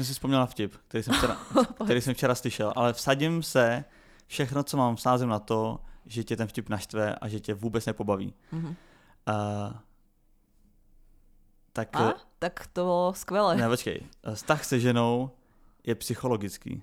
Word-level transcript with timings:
jsem 0.00 0.06
si 0.06 0.12
vzpomněl 0.12 0.40
na 0.40 0.46
vtip, 0.46 0.76
který 0.88 1.04
jsem, 1.04 1.14
včera, 1.14 1.36
který 1.84 2.00
jsem 2.00 2.14
včera 2.14 2.34
slyšel, 2.34 2.72
ale 2.76 2.92
vsadím 2.92 3.42
se, 3.42 3.84
všechno, 4.26 4.62
co 4.62 4.76
mám, 4.76 4.96
vsázím 4.96 5.28
na 5.28 5.38
to, 5.38 5.80
že 6.06 6.24
tě 6.24 6.36
ten 6.36 6.46
vtip 6.46 6.68
naštve 6.68 7.14
a 7.14 7.28
že 7.28 7.40
tě 7.40 7.54
vůbec 7.54 7.86
nepobaví. 7.86 8.34
Mhm. 8.52 8.66
Uh, 8.66 8.74
tak, 11.72 11.96
A? 11.96 12.14
Tak 12.38 12.66
to 12.66 12.84
bolo 12.84 13.14
skvelé. 13.14 13.56
ne, 13.56 13.68
počkej, 13.68 14.00
vztah 14.34 14.64
se 14.64 14.80
ženou 14.80 15.30
je 15.84 15.94
psychologický. 15.94 16.82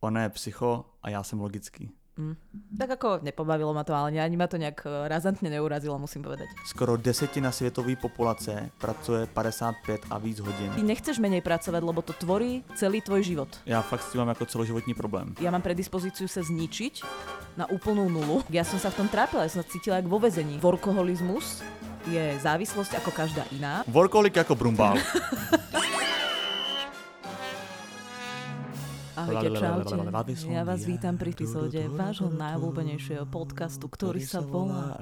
Ona 0.00 0.22
je 0.22 0.28
psycho 0.28 0.84
a 1.02 1.10
já 1.10 1.22
jsem 1.22 1.40
logický. 1.40 1.90
Mm. 2.14 2.38
Tak 2.78 2.90
ako 2.94 3.08
nepobavilo 3.26 3.74
ma 3.74 3.82
to, 3.82 3.90
ale 3.90 4.14
ani 4.14 4.38
ma 4.38 4.46
to 4.46 4.54
nejak 4.54 4.86
eh, 4.86 5.10
razantne 5.10 5.50
neurazilo, 5.50 5.98
musím 5.98 6.22
povedať. 6.22 6.46
Skoro 6.62 6.94
desetina 6.94 7.50
světové 7.50 7.96
populace 7.96 8.70
pracuje 8.78 9.26
55 9.26 10.06
a 10.10 10.18
víc 10.18 10.38
hodin. 10.38 10.70
Ty 10.78 10.82
nechceš 10.82 11.18
menej 11.18 11.42
pracovať, 11.42 11.82
lebo 11.82 12.02
to 12.06 12.14
tvorí 12.14 12.62
celý 12.78 13.02
tvoj 13.02 13.22
život. 13.22 13.50
Já 13.66 13.82
fakt 13.82 14.02
s 14.02 14.12
tím 14.12 14.18
mám 14.18 14.28
jako 14.28 14.46
celoživotní 14.46 14.94
problém. 14.94 15.34
Ja 15.40 15.50
mám 15.50 15.62
predispozíciu 15.62 16.30
sa 16.30 16.42
zničiť 16.42 17.02
na 17.58 17.66
úplnú 17.66 18.06
nulu. 18.06 18.46
Ja 18.50 18.62
som 18.62 18.78
sa 18.78 18.94
v 18.94 19.02
tom 19.02 19.08
trápila, 19.10 19.42
ja 19.42 19.50
som 19.50 19.62
sa 19.62 19.68
cítila 19.68 19.98
jak 19.98 20.06
vo 20.06 20.22
vezení. 20.22 20.62
Workoholizmus 20.62 21.66
je 22.06 22.38
závislosť 22.38 23.02
ako 23.02 23.10
každá 23.10 23.42
iná. 23.50 23.82
Workoholik 23.90 24.36
jako 24.36 24.54
brumbál. 24.54 24.98
Ahojte, 29.24 29.56
čaute. 29.56 29.96
Ja 30.52 30.68
vás 30.68 30.84
vítam 30.84 31.16
pri 31.16 31.32
epizóde 31.32 31.80
vášho 31.88 32.28
najobľúbenejšieho 32.28 33.24
podcastu, 33.24 33.88
ktorý 33.88 34.20
sa 34.20 34.44
volá 34.44 35.00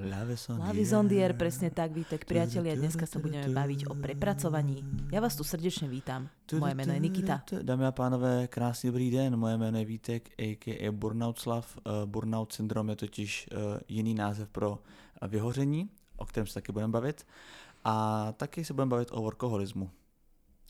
Lavizondier, 0.63 1.35
presne 1.35 1.75
tak, 1.75 1.91
vítek 1.91 2.23
priatelia. 2.23 2.79
Dneska 2.79 3.03
sa 3.03 3.19
budeme 3.19 3.51
baviť 3.51 3.91
o 3.91 3.99
prepracovaní. 3.99 4.87
Ja 5.11 5.19
vás 5.19 5.35
tu 5.35 5.43
srdečne 5.43 5.91
vítam. 5.91 6.31
Moje 6.55 6.75
meno 6.79 6.95
je 6.95 7.03
Nikita. 7.03 7.43
Dámy 7.67 7.91
a 7.91 7.93
pánové, 7.93 8.47
krásný 8.47 8.95
dobrý 8.95 9.11
den, 9.11 9.35
moje 9.35 9.59
jméno 9.59 9.79
je 9.79 9.85
Vítek, 9.85 10.31
a.k.a. 10.39 10.87
Burnout 10.95 11.43
Slav. 11.43 11.67
Eh, 11.67 12.07
Burnout 12.07 12.53
syndrom 12.53 12.95
je 12.95 12.97
totiž 12.97 13.31
eh, 13.51 13.81
jiný 13.89 14.15
název 14.15 14.49
pro 14.49 14.79
vyhoření, 15.19 15.91
o 16.17 16.25
kterém 16.27 16.47
se 16.47 16.55
taky 16.55 16.73
budeme 16.73 16.93
bavit. 16.93 17.27
A 17.85 18.29
taky 18.37 18.65
se 18.65 18.75
budeme 18.75 18.91
bavit 18.91 19.09
o 19.11 19.23
workoholismu. 19.23 19.91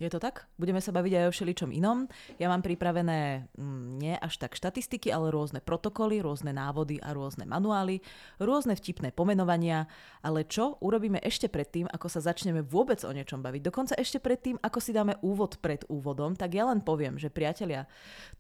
Je 0.01 0.09
to 0.09 0.17
tak? 0.17 0.49
Budeme 0.57 0.81
sa 0.81 0.89
baviť 0.89 1.13
aj 1.15 1.25
o 1.29 1.35
všeličom 1.37 1.71
inom. 1.71 2.09
Ja 2.41 2.49
mám 2.49 2.65
pripravené 2.65 3.53
mm, 3.53 4.01
nie 4.01 4.17
až 4.17 4.41
tak 4.41 4.57
štatistiky, 4.57 5.13
ale 5.13 5.29
rôzne 5.29 5.61
protokoly, 5.61 6.25
rôzne 6.25 6.57
návody 6.57 6.97
a 7.05 7.13
rôzne 7.13 7.45
manuály, 7.45 8.01
rôzne 8.41 8.73
vtipné 8.73 9.13
pomenovania. 9.13 9.87
Ale 10.25 10.49
čo 10.49 10.81
urobíme 10.81 11.21
ešte 11.21 11.53
predtým, 11.53 11.87
ako 11.93 12.09
sa 12.09 12.25
začneme 12.25 12.65
vôbec 12.65 13.05
o 13.05 13.13
niečom 13.13 13.45
baviť? 13.45 13.63
Dokonca 13.63 13.95
ešte 14.01 14.17
predtým, 14.17 14.57
ako 14.65 14.79
si 14.81 14.97
dáme 14.97 15.21
úvod 15.21 15.61
pred 15.61 15.85
úvodom, 15.93 16.35
tak 16.35 16.57
ja 16.57 16.67
len 16.67 16.81
poviem, 16.81 17.21
že 17.21 17.29
priatelia, 17.29 17.85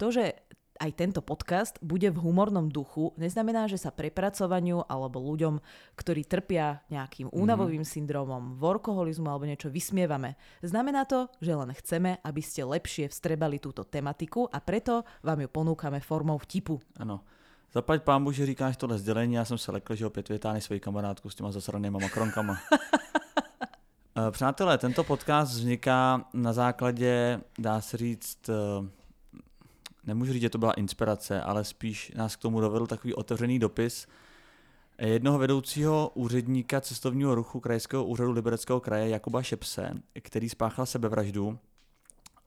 to, 0.00 0.08
že 0.08 0.32
aj 0.80 0.90
tento 0.96 1.20
podcast 1.20 1.76
bude 1.82 2.08
v 2.08 2.18
humornom 2.22 2.68
duchu, 2.72 3.12
neznamená, 3.20 3.68
že 3.68 3.76
sa 3.76 3.92
prepracovaniu 3.92 4.86
alebo 4.88 5.20
ľuďom, 5.20 5.60
ktorí 5.98 6.24
trpia 6.24 6.80
nejakým 6.88 7.28
únavovým 7.32 7.84
syndromom, 7.84 8.56
workoholizmu 8.56 9.28
alebo 9.28 9.44
niečo 9.44 9.68
vysmievame. 9.68 10.38
Znamená 10.64 11.04
to, 11.04 11.28
že 11.42 11.52
len 11.52 11.70
chceme, 11.76 12.18
aby 12.24 12.40
ste 12.40 12.64
lepšie 12.64 13.10
vstrebali 13.12 13.60
túto 13.60 13.84
tematiku 13.84 14.48
a 14.48 14.58
preto 14.62 15.04
vám 15.20 15.44
ju 15.44 15.48
ponúkame 15.48 16.00
formou 16.00 16.38
vtipu. 16.40 16.80
Ano. 16.96 17.24
Zaplať 17.72 18.02
pámu, 18.02 18.32
že 18.32 18.46
říkáš 18.46 18.76
tohle 18.76 18.98
sdělení, 18.98 19.34
já 19.34 19.44
jsem 19.44 19.58
se 19.58 19.72
lekl, 19.72 19.94
že 19.94 20.06
opět 20.06 20.28
vytáhne 20.28 20.60
svoji 20.60 20.80
kamarádku 20.80 21.30
s 21.30 21.34
těma 21.34 21.52
zasranýma 21.52 21.98
makronkama. 21.98 22.56
Eh, 24.16 24.30
Přátelé, 24.30 24.78
tento 24.78 25.04
podcast 25.04 25.52
vzniká 25.52 26.24
na 26.34 26.52
základě, 26.52 27.40
dá 27.58 27.80
se 27.80 27.96
říct, 27.96 28.48
eh, 28.48 28.52
nemůžu 30.04 30.32
říct, 30.32 30.42
že 30.42 30.50
to 30.50 30.58
byla 30.58 30.72
inspirace, 30.72 31.42
ale 31.42 31.64
spíš 31.64 32.12
nás 32.16 32.36
k 32.36 32.40
tomu 32.40 32.60
dovedl 32.60 32.86
takový 32.86 33.14
otevřený 33.14 33.58
dopis 33.58 34.06
jednoho 34.98 35.38
vedoucího 35.38 36.10
úředníka 36.14 36.80
cestovního 36.80 37.34
ruchu 37.34 37.60
Krajského 37.60 38.04
úřadu 38.04 38.32
Libereckého 38.32 38.80
kraje 38.80 39.08
Jakuba 39.08 39.42
Šepse, 39.42 39.90
který 40.22 40.48
spáchal 40.48 40.86
sebevraždu 40.86 41.58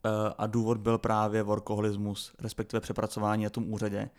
eh, 0.05 0.09
a 0.37 0.47
důvod 0.47 0.77
byl 0.77 0.97
právě 0.97 1.43
workoholismus, 1.43 2.33
respektive 2.39 2.81
přepracování 2.81 3.43
na 3.43 3.49
tom 3.49 3.73
úřadě. 3.73 4.09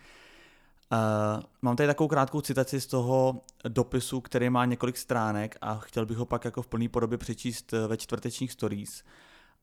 Uh, 0.92 1.42
mám 1.62 1.76
tady 1.76 1.86
takovou 1.86 2.08
krátkou 2.08 2.40
citaci 2.40 2.80
z 2.80 2.86
toho 2.86 3.40
dopisu, 3.68 4.20
který 4.20 4.50
má 4.50 4.64
několik 4.64 4.96
stránek 4.96 5.56
a 5.60 5.78
chtěl 5.78 6.06
bych 6.06 6.16
ho 6.16 6.26
pak 6.26 6.44
jako 6.44 6.62
v 6.62 6.66
plné 6.66 6.88
podobě 6.88 7.18
přečíst 7.18 7.72
eh, 7.72 7.86
ve 7.86 7.96
čtvrtečních 7.96 8.52
stories. 8.52 9.04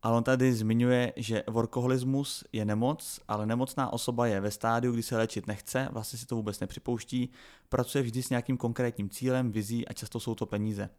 Ale 0.03 0.17
on 0.17 0.23
tady 0.23 0.53
zmiňuje, 0.53 1.13
že 1.15 1.43
workoholismus 1.49 2.43
je 2.51 2.65
nemoc, 2.65 3.19
ale 3.27 3.45
nemocná 3.45 3.93
osoba 3.93 4.27
je 4.27 4.41
ve 4.41 4.51
stádiu, 4.51 4.93
kdy 4.93 5.03
se 5.03 5.17
léčit 5.17 5.47
nechce, 5.47 5.89
vlastně 5.91 6.19
si 6.19 6.25
to 6.25 6.35
vůbec 6.35 6.59
nepřipouští, 6.59 7.29
pracuje 7.69 8.03
vždy 8.03 8.23
s 8.23 8.29
nějakým 8.29 8.57
konkrétním 8.57 9.09
cílem, 9.09 9.51
vizí 9.51 9.87
a 9.87 9.93
často 9.93 10.19
jsou 10.19 10.35
to 10.35 10.45
peníze. 10.45 10.89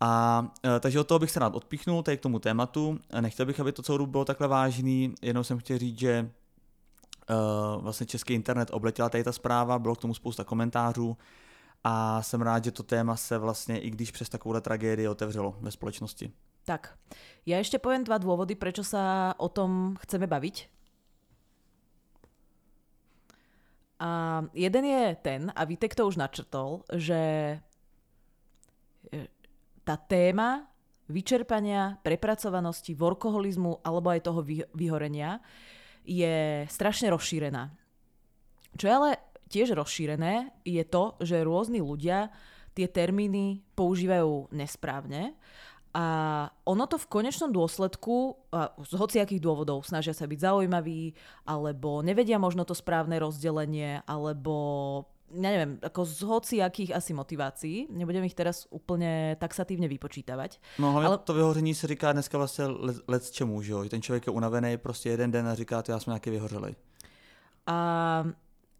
A 0.00 0.46
e, 0.64 0.80
takže 0.80 1.00
od 1.00 1.06
toho 1.06 1.18
bych 1.18 1.30
se 1.30 1.40
rád 1.40 1.54
odpíchnul 1.54 2.02
tady 2.02 2.16
k 2.16 2.20
tomu 2.20 2.38
tématu. 2.38 2.98
Nechtěl 3.20 3.46
bych, 3.46 3.60
aby 3.60 3.72
to 3.72 3.82
celou 3.82 3.98
dobu 3.98 4.10
bylo 4.10 4.24
takhle 4.24 4.48
vážný, 4.48 5.14
jenom 5.22 5.44
jsem 5.44 5.58
chtěl 5.58 5.78
říct, 5.78 5.98
že 5.98 6.30
uh, 7.30 7.82
vlastně 7.82 8.06
český 8.06 8.34
internet 8.34 8.68
obletěla 8.72 9.08
tady 9.08 9.24
ta 9.24 9.32
zpráva, 9.32 9.78
bylo 9.78 9.94
k 9.94 10.00
tomu 10.00 10.14
spousta 10.14 10.44
komentářů 10.44 11.16
a 11.84 12.22
jsem 12.22 12.42
rád, 12.42 12.64
že 12.64 12.70
to 12.70 12.82
téma 12.82 13.16
se 13.16 13.38
vlastně, 13.38 13.78
i 13.78 13.90
když 13.90 14.10
přes 14.10 14.28
takovouhle 14.28 14.60
tragédii 14.60 15.08
otevřelo 15.08 15.56
ve 15.60 15.70
společnosti. 15.70 16.32
Tak, 16.62 16.94
ja 17.42 17.58
ešte 17.58 17.82
poviem 17.82 18.06
dva 18.06 18.22
dôvody, 18.22 18.54
prečo 18.54 18.86
sa 18.86 19.34
o 19.34 19.50
tom 19.50 19.98
chceme 20.06 20.30
baviť. 20.30 20.70
A 24.02 24.42
jeden 24.54 24.84
je 24.86 25.02
ten, 25.22 25.40
a 25.54 25.62
Vítek 25.62 25.94
to 25.94 26.06
už 26.06 26.18
načrtol, 26.18 26.82
že 26.90 27.20
e, 29.10 29.30
tá 29.86 29.94
téma 29.94 30.66
vyčerpania, 31.06 32.02
prepracovanosti, 32.02 32.98
workoholizmu 32.98 33.82
alebo 33.86 34.10
aj 34.10 34.20
toho 34.26 34.40
vy- 34.42 34.66
vyhorenia 34.74 35.38
je 36.02 36.66
strašne 36.66 37.14
rozšírená. 37.14 37.70
Čo 38.74 38.84
je 38.86 38.94
ale 38.94 39.10
tiež 39.46 39.78
rozšírené, 39.78 40.50
je 40.66 40.82
to, 40.82 41.14
že 41.22 41.46
rôzni 41.46 41.78
ľudia 41.78 42.32
tie 42.72 42.88
termíny 42.88 43.62
používajú 43.76 44.50
nesprávne 44.50 45.36
a 45.92 46.06
ono 46.64 46.84
to 46.88 46.96
v 46.96 47.06
konečnom 47.06 47.52
dôsledku, 47.52 48.36
z 48.80 48.92
hociakých 48.96 49.44
dôvodov, 49.44 49.84
snažia 49.84 50.16
sa 50.16 50.24
byť 50.24 50.40
zaujímaví, 50.40 51.12
alebo 51.44 52.00
nevedia 52.00 52.40
možno 52.40 52.64
to 52.64 52.72
správne 52.72 53.20
rozdelenie, 53.20 54.00
alebo 54.08 54.56
ja 55.32 55.48
neviem, 55.48 55.80
ako 55.80 56.00
z 56.04 56.20
hociakých 56.28 56.90
asi 56.92 57.16
motivácií. 57.16 57.88
Nebudem 57.88 58.24
ich 58.28 58.36
teraz 58.36 58.68
úplne 58.68 59.32
taxatívne 59.40 59.88
vypočítavať. 59.88 60.60
No 60.78 60.92
hlavně 60.92 61.08
ale... 61.08 61.18
to 61.18 61.34
vyhoření 61.34 61.74
se 61.74 61.86
říká 61.86 62.12
dneska 62.12 62.38
vlastně 62.38 62.64
let, 62.66 62.96
let 63.08 63.30
čemu, 63.30 63.62
že 63.62 63.72
jo? 63.72 63.84
Ten 63.88 64.02
člověk 64.02 64.26
je 64.26 64.32
unavený 64.32 64.76
prostě 64.76 65.08
jeden 65.08 65.30
den 65.30 65.48
a 65.48 65.54
říká, 65.54 65.82
to 65.82 65.92
já 65.92 66.00
jsem 66.00 66.10
nějaký 66.10 66.30
vyhořelej. 66.30 66.74
A 67.66 68.24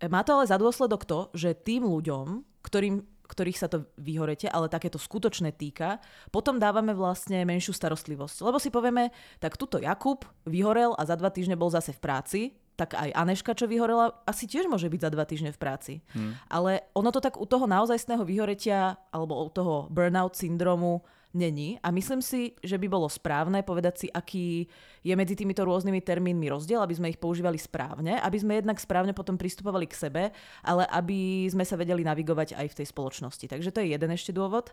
má 0.09 0.23
to 0.23 0.35
ale 0.35 0.47
za 0.47 0.59
dôsledok 0.59 1.05
to, 1.07 1.31
že 1.35 1.55
tým 1.55 1.87
ľuďom, 1.87 2.43
ktorým 2.63 3.07
ktorých 3.33 3.57
sa 3.57 3.73
to 3.73 3.89
vyhorete, 3.97 4.45
ale 4.53 4.69
takéto 4.69 5.01
skutočné 5.01 5.57
týka, 5.57 5.97
potom 6.29 6.61
dávame 6.61 6.93
vlastne 6.93 7.49
menšiu 7.49 7.73
starostlivosť. 7.73 8.45
Lebo 8.45 8.61
si 8.61 8.69
povieme, 8.69 9.09
tak 9.41 9.57
tuto 9.57 9.81
Jakub 9.81 10.29
vyhorel 10.45 10.93
a 11.01 11.09
za 11.09 11.17
dva 11.17 11.33
týždne 11.33 11.57
bol 11.57 11.73
zase 11.73 11.97
v 11.97 12.03
práci, 12.05 12.41
tak 12.77 12.97
aj 12.97 13.13
Aneška, 13.13 13.57
čo 13.57 13.69
vyhorela, 13.69 14.13
asi 14.25 14.49
tiež 14.49 14.69
môže 14.69 14.89
byť 14.89 15.01
za 15.01 15.11
dva 15.13 15.25
týždne 15.25 15.53
v 15.53 15.61
práci. 15.61 15.95
Hmm. 16.13 16.37
Ale 16.49 16.85
ono 16.93 17.13
to 17.13 17.21
tak 17.21 17.41
u 17.41 17.45
toho 17.49 17.69
naozajstného 17.69 18.25
vyhoretia 18.25 18.97
alebo 19.13 19.41
u 19.45 19.49
toho 19.53 19.89
burnout 19.93 20.37
syndromu 20.37 21.05
není. 21.33 21.81
A 21.81 21.91
myslím 21.91 22.21
si, 22.21 22.53
že 22.61 22.77
by 22.77 22.87
bolo 22.89 23.09
správne 23.09 23.65
povedať 23.65 23.95
si, 24.05 24.07
aký 24.13 24.69
je 25.03 25.15
medzi 25.17 25.35
týmito 25.35 25.65
rôznymi 25.65 25.99
termínmi 26.05 26.47
rozdiel, 26.53 26.79
aby 26.79 26.95
sme 26.95 27.11
ich 27.11 27.19
používali 27.19 27.59
správne, 27.59 28.21
aby 28.23 28.39
sme 28.39 28.61
jednak 28.61 28.79
správne 28.79 29.17
potom 29.17 29.35
pristupovali 29.41 29.89
k 29.89 29.99
sebe, 29.99 30.23
ale 30.63 30.85
aby 30.93 31.51
sme 31.51 31.65
sa 31.67 31.75
vedeli 31.75 32.07
navigovať 32.07 32.55
aj 32.55 32.67
v 32.71 32.77
tej 32.79 32.87
spoločnosti. 32.93 33.47
Takže 33.49 33.73
to 33.75 33.83
je 33.83 33.97
jeden 33.97 34.11
ešte 34.13 34.31
dôvod. 34.31 34.71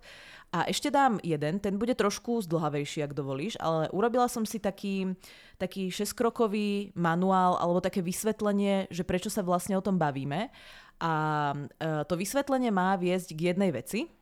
A 0.54 0.68
ešte 0.70 0.94
dám 0.94 1.18
jeden, 1.26 1.58
ten 1.58 1.80
bude 1.80 1.96
trošku 1.96 2.46
zdlhavejší, 2.46 3.08
ak 3.08 3.18
dovolíš, 3.18 3.58
ale 3.58 3.90
urobila 3.90 4.30
som 4.30 4.44
si 4.46 4.62
taký, 4.62 5.18
taký 5.58 5.90
šeskrokový 5.90 6.94
manuál 6.94 7.58
alebo 7.58 7.82
také 7.82 8.04
vysvetlenie, 8.04 8.92
že 8.94 9.08
prečo 9.08 9.32
sa 9.32 9.42
vlastne 9.42 9.80
o 9.80 9.84
tom 9.84 9.98
bavíme. 9.98 10.52
A 11.00 11.14
e, 11.56 12.04
to 12.06 12.20
vysvetlenie 12.20 12.76
má 12.76 13.00
viesť 13.00 13.32
k 13.32 13.56
jednej 13.56 13.72
veci, 13.72 14.19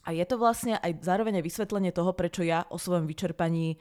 a 0.00 0.16
je 0.16 0.24
to 0.24 0.40
vlastne 0.40 0.80
aj 0.80 1.04
zároveň 1.04 1.44
vysvetlenie 1.44 1.92
toho, 1.92 2.16
prečo 2.16 2.40
ja 2.40 2.64
o 2.72 2.80
svojom 2.80 3.04
vyčerpaní 3.04 3.74
e, 3.74 3.76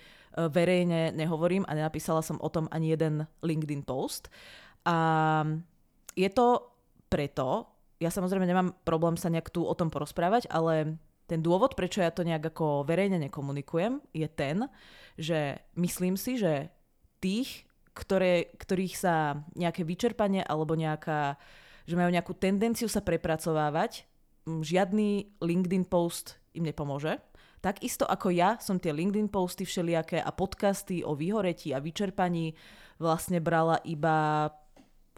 verejne 0.52 1.16
nehovorím 1.16 1.64
a 1.64 1.76
nenapísala 1.76 2.20
som 2.20 2.36
o 2.44 2.50
tom 2.52 2.68
ani 2.76 2.92
jeden 2.92 3.24
LinkedIn 3.40 3.88
post. 3.88 4.28
A 4.84 5.48
je 6.20 6.30
to 6.32 6.76
preto, 7.08 7.72
ja 8.04 8.12
samozrejme 8.12 8.44
nemám 8.44 8.76
problém 8.84 9.16
sa 9.16 9.32
nejak 9.32 9.52
tu 9.52 9.64
o 9.64 9.76
tom 9.76 9.88
porozprávať, 9.88 10.52
ale 10.52 11.00
ten 11.30 11.40
dôvod, 11.40 11.78
prečo 11.78 12.02
ja 12.04 12.12
to 12.12 12.26
nejak 12.26 12.52
ako 12.52 12.84
verejne 12.84 13.22
nekomunikujem, 13.30 14.02
je 14.12 14.28
ten, 14.28 14.66
že 15.16 15.62
myslím 15.78 16.18
si, 16.18 16.42
že 16.42 16.74
tých, 17.22 17.70
ktoré, 17.94 18.50
ktorých 18.58 18.96
sa 18.98 19.46
nejaké 19.54 19.86
vyčerpanie 19.86 20.42
alebo 20.42 20.74
nejaká, 20.74 21.38
že 21.86 21.96
majú 21.96 22.10
nejakú 22.10 22.34
tendenciu 22.34 22.90
sa 22.90 23.04
prepracovávať, 23.04 24.10
žiadny 24.66 25.40
LinkedIn 25.42 25.86
post 25.88 26.42
im 26.58 26.66
nepomôže. 26.66 27.22
Takisto 27.60 28.08
ako 28.08 28.32
ja 28.32 28.56
som 28.64 28.80
tie 28.80 28.96
LinkedIn 28.96 29.28
posty 29.28 29.68
všelijaké 29.68 30.24
a 30.24 30.32
podcasty 30.32 31.04
o 31.04 31.12
vyhoretí 31.12 31.76
a 31.76 31.84
vyčerpaní 31.84 32.56
vlastne 32.96 33.44
brala 33.44 33.84
iba 33.84 34.48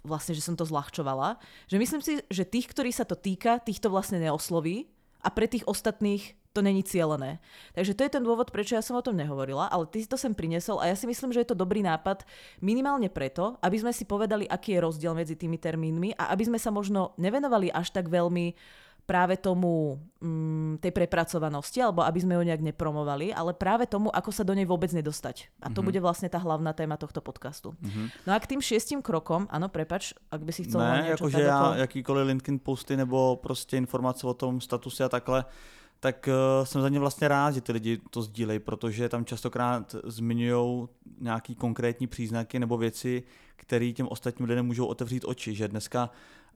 vlastne, 0.01 0.33
že 0.33 0.41
som 0.41 0.57
to 0.57 0.65
zľahčovala. 0.65 1.37
Že 1.69 1.77
myslím 1.77 2.01
si, 2.01 2.11
že 2.33 2.43
tých, 2.45 2.73
ktorí 2.73 2.89
sa 2.89 3.05
to 3.05 3.13
týka, 3.13 3.61
týchto 3.61 3.93
vlastne 3.93 4.17
neosloví 4.17 4.89
a 5.21 5.29
pre 5.29 5.45
tých 5.45 5.65
ostatných 5.69 6.33
to 6.51 6.59
není 6.59 6.83
cielené. 6.83 7.39
Takže 7.71 7.95
to 7.95 8.03
je 8.03 8.11
ten 8.11 8.23
dôvod, 8.23 8.51
prečo 8.51 8.75
ja 8.75 8.83
som 8.83 8.99
o 8.99 9.05
tom 9.05 9.15
nehovorila, 9.15 9.71
ale 9.71 9.87
ty 9.87 10.03
si 10.03 10.07
to 10.09 10.19
sem 10.19 10.35
prinesol 10.35 10.83
a 10.83 10.91
ja 10.91 10.95
si 10.99 11.07
myslím, 11.07 11.31
že 11.31 11.47
je 11.47 11.49
to 11.53 11.55
dobrý 11.55 11.79
nápad 11.79 12.27
minimálne 12.59 13.07
preto, 13.07 13.55
aby 13.63 13.79
sme 13.79 13.95
si 13.95 14.03
povedali, 14.03 14.43
aký 14.51 14.75
je 14.75 14.83
rozdiel 14.83 15.15
medzi 15.15 15.39
tými 15.39 15.55
termínmi 15.55 16.19
a 16.19 16.35
aby 16.35 16.51
sme 16.51 16.59
sa 16.59 16.67
možno 16.67 17.15
nevenovali 17.15 17.71
až 17.71 17.95
tak 17.95 18.11
veľmi 18.11 18.51
práve 19.05 19.35
tomu 19.37 19.99
mm, 20.21 20.79
tej 20.79 20.91
prepracovanosti, 20.95 21.83
alebo 21.83 22.05
aby 22.05 22.19
sme 22.21 22.37
ju 22.39 22.43
nejak 22.47 22.63
nepromovali, 22.63 23.33
ale 23.33 23.51
práve 23.51 23.83
tomu, 23.89 24.07
ako 24.13 24.31
sa 24.31 24.47
do 24.47 24.55
nej 24.55 24.63
vôbec 24.63 24.93
nedostať. 24.93 25.51
A 25.59 25.67
to 25.67 25.81
mm-hmm. 25.81 25.87
bude 25.91 25.99
vlastne 25.99 26.29
tá 26.31 26.39
hlavná 26.39 26.71
téma 26.71 26.95
tohto 26.95 27.19
podcastu. 27.19 27.75
Mm-hmm. 27.81 28.07
No 28.29 28.31
a 28.31 28.39
k 28.39 28.55
tým 28.55 28.61
šiestim 28.63 29.03
krokom, 29.03 29.51
áno, 29.51 29.67
prepač, 29.67 30.15
ak 30.31 30.41
by 30.41 30.51
si 30.53 30.63
chcel 30.63 30.79
ne, 30.79 31.17
jakože 31.17 31.41
já 31.41 31.75
jakýkoliv 31.75 32.27
LinkedIn 32.27 32.59
posty 32.59 32.97
nebo 32.97 33.35
prostě 33.35 33.77
informace 33.77 34.27
o 34.27 34.33
tom 34.33 34.61
statuse 34.61 35.03
a 35.03 35.09
takhle, 35.09 35.45
tak 35.99 36.29
uh, 36.29 36.65
jsem 36.65 36.81
za 36.81 36.89
ně 36.89 36.99
vlastně 36.99 37.27
rád, 37.27 37.51
že 37.51 37.61
ty 37.61 37.71
lidi 37.71 38.01
to 38.09 38.21
sdílejí, 38.21 38.59
protože 38.59 39.09
tam 39.09 39.25
častokrát 39.25 39.95
zmiňují 40.03 40.87
nějaký 41.19 41.55
konkrétní 41.55 42.07
příznaky 42.07 42.59
nebo 42.59 42.77
věci, 42.77 43.23
které 43.55 43.91
těm 43.91 44.07
ostatním 44.09 44.49
lidem 44.49 44.65
můžou 44.65 44.85
otevřít 44.85 45.25
oči, 45.25 45.55
že 45.55 45.67
dneska 45.67 46.09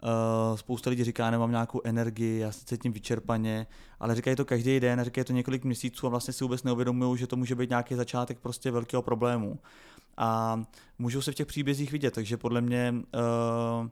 Uh, 0.03 0.57
spousta 0.57 0.89
lidí 0.89 1.03
říká, 1.03 1.31
nemám 1.31 1.51
nějakou 1.51 1.81
energii, 1.83 2.39
já 2.39 2.51
se 2.51 2.65
cítím 2.65 2.93
vyčerpaně, 2.93 3.67
ale 3.99 4.15
říkají 4.15 4.35
to 4.35 4.45
každý 4.45 4.79
den, 4.79 5.03
říkají 5.03 5.25
to 5.25 5.33
několik 5.33 5.63
měsíců 5.63 6.07
a 6.07 6.09
vlastně 6.09 6.33
si 6.33 6.43
vůbec 6.43 6.63
neuvědomují, 6.63 7.17
že 7.17 7.27
to 7.27 7.35
může 7.35 7.55
být 7.55 7.69
nějaký 7.69 7.95
začátek 7.95 8.39
prostě 8.39 8.71
velkého 8.71 9.01
problému. 9.01 9.59
A 10.17 10.61
můžou 10.99 11.21
se 11.21 11.31
v 11.31 11.35
těch 11.35 11.47
příbězích 11.47 11.91
vidět, 11.91 12.13
takže 12.13 12.37
podle 12.37 12.61
mě 12.61 12.93
uh, 12.93 13.87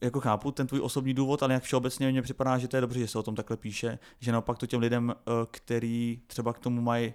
jako 0.00 0.20
chápu 0.20 0.50
ten 0.50 0.66
tvůj 0.66 0.80
osobní 0.80 1.14
důvod, 1.14 1.42
ale 1.42 1.54
jak 1.54 1.62
všeobecně 1.62 2.10
mně 2.10 2.22
připadá, 2.22 2.58
že 2.58 2.68
to 2.68 2.76
je 2.76 2.80
dobře, 2.80 2.98
že 3.00 3.08
se 3.08 3.18
o 3.18 3.22
tom 3.22 3.34
takhle 3.34 3.56
píše, 3.56 3.98
že 4.20 4.32
naopak 4.32 4.58
to 4.58 4.66
těm 4.66 4.80
lidem, 4.80 5.08
uh, 5.08 5.34
který 5.50 6.20
třeba 6.26 6.52
k 6.52 6.58
tomu 6.58 6.82
mají 6.82 7.14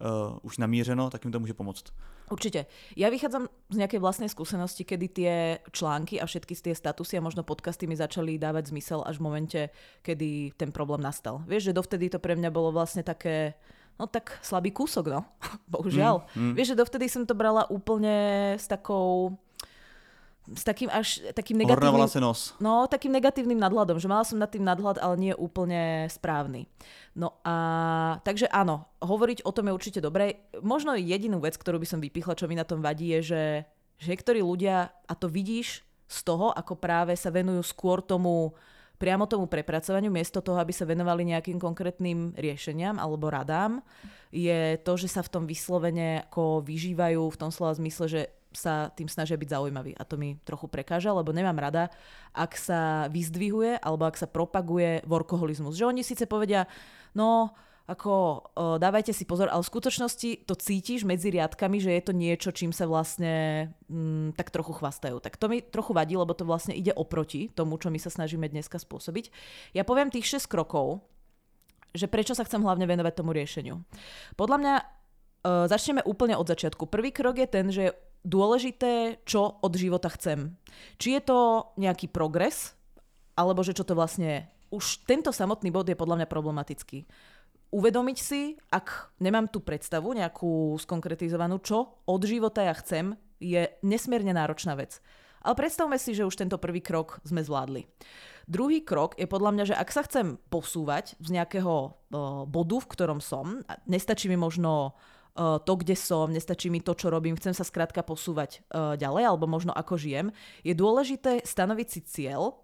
uh, 0.00 0.38
už 0.42 0.58
namířeno, 0.58 1.10
tak 1.10 1.24
jim 1.24 1.32
to 1.32 1.40
může 1.40 1.54
pomoct. 1.54 1.84
Určite. 2.32 2.64
Ja 2.96 3.12
vychádzam 3.12 3.44
z 3.68 3.76
nejakej 3.76 4.00
vlastnej 4.00 4.32
skúsenosti, 4.32 4.88
kedy 4.88 5.06
tie 5.12 5.32
články 5.68 6.16
a 6.16 6.24
všetky 6.24 6.56
tie 6.56 6.72
statusy 6.72 7.20
a 7.20 7.24
možno 7.24 7.44
podcasty 7.44 7.84
mi 7.84 7.92
začali 7.92 8.40
dávať 8.40 8.72
zmysel 8.72 9.04
až 9.04 9.20
v 9.20 9.24
momente, 9.28 9.60
kedy 10.00 10.56
ten 10.56 10.72
problém 10.72 11.04
nastal. 11.04 11.44
Vieš, 11.44 11.68
že 11.68 11.76
dovtedy 11.76 12.08
to 12.08 12.16
pre 12.16 12.32
mňa 12.32 12.48
bolo 12.48 12.72
vlastne 12.72 13.04
také, 13.04 13.52
no 14.00 14.08
tak 14.08 14.40
slabý 14.40 14.72
kúsok, 14.72 15.12
no. 15.12 15.28
Bohužiaľ. 15.76 16.24
Mm, 16.32 16.40
mm. 16.40 16.52
Vieš, 16.56 16.68
že 16.72 16.80
dovtedy 16.80 17.06
som 17.12 17.28
to 17.28 17.36
brala 17.36 17.68
úplne 17.68 18.56
s 18.56 18.64
takou 18.64 19.36
s 20.42 20.66
takým 20.66 20.90
až 20.90 21.22
takým 21.38 21.62
negatívnym... 21.62 22.02
nos. 22.18 22.40
No, 22.58 22.90
takým 22.90 23.14
negatívnym 23.14 23.62
nadhľadom, 23.62 24.02
že 24.02 24.10
mala 24.10 24.26
som 24.26 24.42
nad 24.42 24.50
tým 24.50 24.66
nadhľad, 24.66 24.98
ale 24.98 25.14
nie 25.14 25.32
úplne 25.38 26.10
správny. 26.10 26.66
No 27.14 27.38
a 27.46 27.54
takže 28.26 28.50
áno, 28.50 28.90
hovoriť 28.98 29.46
o 29.46 29.54
tom 29.54 29.70
je 29.70 29.76
určite 29.78 30.00
dobré. 30.02 30.50
Možno 30.58 30.98
jedinú 30.98 31.38
vec, 31.38 31.54
ktorú 31.54 31.78
by 31.78 31.86
som 31.86 32.02
vypichla, 32.02 32.34
čo 32.34 32.50
mi 32.50 32.58
na 32.58 32.66
tom 32.66 32.82
vadí, 32.82 33.14
je, 33.18 33.20
že, 33.22 33.44
že 34.02 34.06
niektorí 34.10 34.42
ľudia, 34.42 34.90
a 34.90 35.12
to 35.14 35.30
vidíš 35.30 35.86
z 36.10 36.18
toho, 36.26 36.50
ako 36.50 36.74
práve 36.74 37.14
sa 37.14 37.30
venujú 37.30 37.62
skôr 37.62 38.02
tomu 38.02 38.50
priamo 38.98 39.26
tomu 39.26 39.50
prepracovaniu, 39.50 40.14
miesto 40.14 40.38
toho, 40.38 40.62
aby 40.62 40.70
sa 40.70 40.86
venovali 40.86 41.26
nejakým 41.26 41.58
konkrétnym 41.58 42.38
riešeniam 42.38 43.02
alebo 43.02 43.34
radám, 43.34 43.82
je 44.30 44.78
to, 44.78 44.94
že 44.94 45.10
sa 45.10 45.26
v 45.26 45.32
tom 45.34 45.44
vyslovene 45.50 46.22
ako 46.30 46.62
vyžívajú 46.62 47.26
v 47.26 47.40
tom 47.40 47.50
slova 47.50 47.74
zmysle, 47.74 48.06
že 48.06 48.22
sa 48.54 48.92
tým 48.94 49.08
snažia 49.10 49.36
byť 49.36 49.48
zaujímaví. 49.52 49.92
A 49.96 50.02
to 50.06 50.16
mi 50.20 50.38
trochu 50.46 50.68
prekáža, 50.68 51.12
lebo 51.12 51.34
nemám 51.34 51.58
rada, 51.58 51.88
ak 52.32 52.56
sa 52.56 53.10
vyzdvihuje 53.10 53.80
alebo 53.80 54.06
ak 54.06 54.16
sa 54.16 54.30
propaguje 54.30 55.04
workoholizmus. 55.04 55.76
Že 55.76 55.88
oni 55.90 56.02
síce 56.04 56.24
povedia, 56.28 56.70
no 57.12 57.52
ako 57.82 58.12
o, 58.14 58.30
dávajte 58.78 59.10
si 59.10 59.26
pozor, 59.26 59.50
ale 59.50 59.58
v 59.58 59.70
skutočnosti 59.74 60.46
to 60.46 60.54
cítiš 60.54 61.02
medzi 61.02 61.34
riadkami, 61.34 61.82
že 61.82 61.90
je 61.90 62.02
to 62.02 62.12
niečo, 62.14 62.54
čím 62.54 62.70
sa 62.70 62.86
vlastne 62.86 63.68
mm, 63.90 64.38
tak 64.38 64.54
trochu 64.54 64.78
chvastajú. 64.78 65.18
Tak 65.18 65.34
to 65.34 65.50
mi 65.50 65.60
trochu 65.60 65.90
vadí, 65.90 66.14
lebo 66.14 66.30
to 66.30 66.46
vlastne 66.46 66.72
ide 66.78 66.94
oproti 66.94 67.50
tomu, 67.50 67.74
čo 67.82 67.90
my 67.90 67.98
sa 67.98 68.08
snažíme 68.08 68.46
dneska 68.46 68.78
spôsobiť. 68.78 69.34
Ja 69.74 69.82
poviem 69.82 70.14
tých 70.14 70.30
6 70.30 70.46
krokov, 70.46 71.02
že 71.90 72.06
prečo 72.06 72.38
sa 72.38 72.46
chcem 72.46 72.62
hlavne 72.62 72.86
venovať 72.86 73.12
tomu 73.18 73.34
riešeniu. 73.34 73.82
Podľa 74.38 74.56
mňa 74.62 74.74
e, 74.78 74.84
začneme 75.66 76.06
úplne 76.06 76.38
od 76.38 76.46
začiatku. 76.46 76.86
Prvý 76.86 77.10
krok 77.10 77.36
je 77.42 77.48
ten, 77.50 77.66
že 77.68 77.98
dôležité, 78.22 79.22
čo 79.26 79.58
od 79.62 79.72
života 79.74 80.08
chcem. 80.14 80.54
Či 80.98 81.18
je 81.18 81.22
to 81.26 81.38
nejaký 81.78 82.08
progres, 82.08 82.74
alebo 83.34 83.62
že 83.66 83.74
čo 83.74 83.82
to 83.82 83.98
vlastne 83.98 84.46
Už 84.72 85.04
tento 85.04 85.28
samotný 85.36 85.68
bod 85.68 85.84
je 85.84 85.92
podľa 85.92 86.24
mňa 86.24 86.32
problematický. 86.32 87.04
Uvedomiť 87.76 88.18
si, 88.18 88.56
ak 88.72 89.12
nemám 89.20 89.52
tú 89.52 89.60
predstavu 89.60 90.16
nejakú 90.16 90.80
skonkretizovanú, 90.80 91.60
čo 91.60 92.00
od 92.08 92.22
života 92.24 92.64
ja 92.64 92.72
chcem, 92.80 93.12
je 93.36 93.68
nesmierne 93.84 94.32
náročná 94.32 94.72
vec. 94.72 95.04
Ale 95.44 95.58
predstavme 95.60 96.00
si, 96.00 96.16
že 96.16 96.24
už 96.24 96.40
tento 96.40 96.56
prvý 96.56 96.80
krok 96.80 97.20
sme 97.20 97.44
zvládli. 97.44 97.84
Druhý 98.48 98.80
krok 98.80 99.12
je 99.20 99.28
podľa 99.28 99.50
mňa, 99.52 99.64
že 99.68 99.76
ak 99.76 99.92
sa 99.92 100.08
chcem 100.08 100.40
posúvať 100.48 101.20
z 101.20 101.28
nejakého 101.36 102.00
bodu, 102.48 102.76
v 102.80 102.90
ktorom 102.96 103.20
som, 103.20 103.60
nestačí 103.84 104.32
mi 104.32 104.40
možno 104.40 104.96
to, 105.36 105.72
kde 105.80 105.96
som, 105.96 106.28
nestačí 106.28 106.68
mi 106.68 106.84
to, 106.84 106.92
čo 106.92 107.08
robím, 107.08 107.40
chcem 107.40 107.56
sa 107.56 107.64
skrátka 107.64 108.04
posúvať 108.04 108.60
uh, 108.68 108.94
ďalej, 109.00 109.24
alebo 109.32 109.48
možno 109.48 109.72
ako 109.72 109.96
žijem, 109.96 110.28
je 110.60 110.76
dôležité 110.76 111.40
stanoviť 111.40 111.88
si 111.88 112.00
cieľ, 112.04 112.60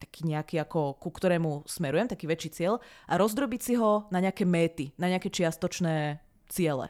taký 0.00 0.28
nejaký 0.28 0.56
ako 0.60 0.96
ku 0.96 1.08
ktorému 1.12 1.68
smerujem, 1.68 2.08
taký 2.08 2.28
väčší 2.28 2.50
cieľ 2.52 2.80
a 3.08 3.20
rozdrobiť 3.20 3.60
si 3.60 3.74
ho 3.76 4.08
na 4.08 4.20
nejaké 4.20 4.48
méty, 4.48 4.96
na 4.96 5.12
nejaké 5.12 5.28
čiastočné 5.28 6.20
ciele. 6.48 6.88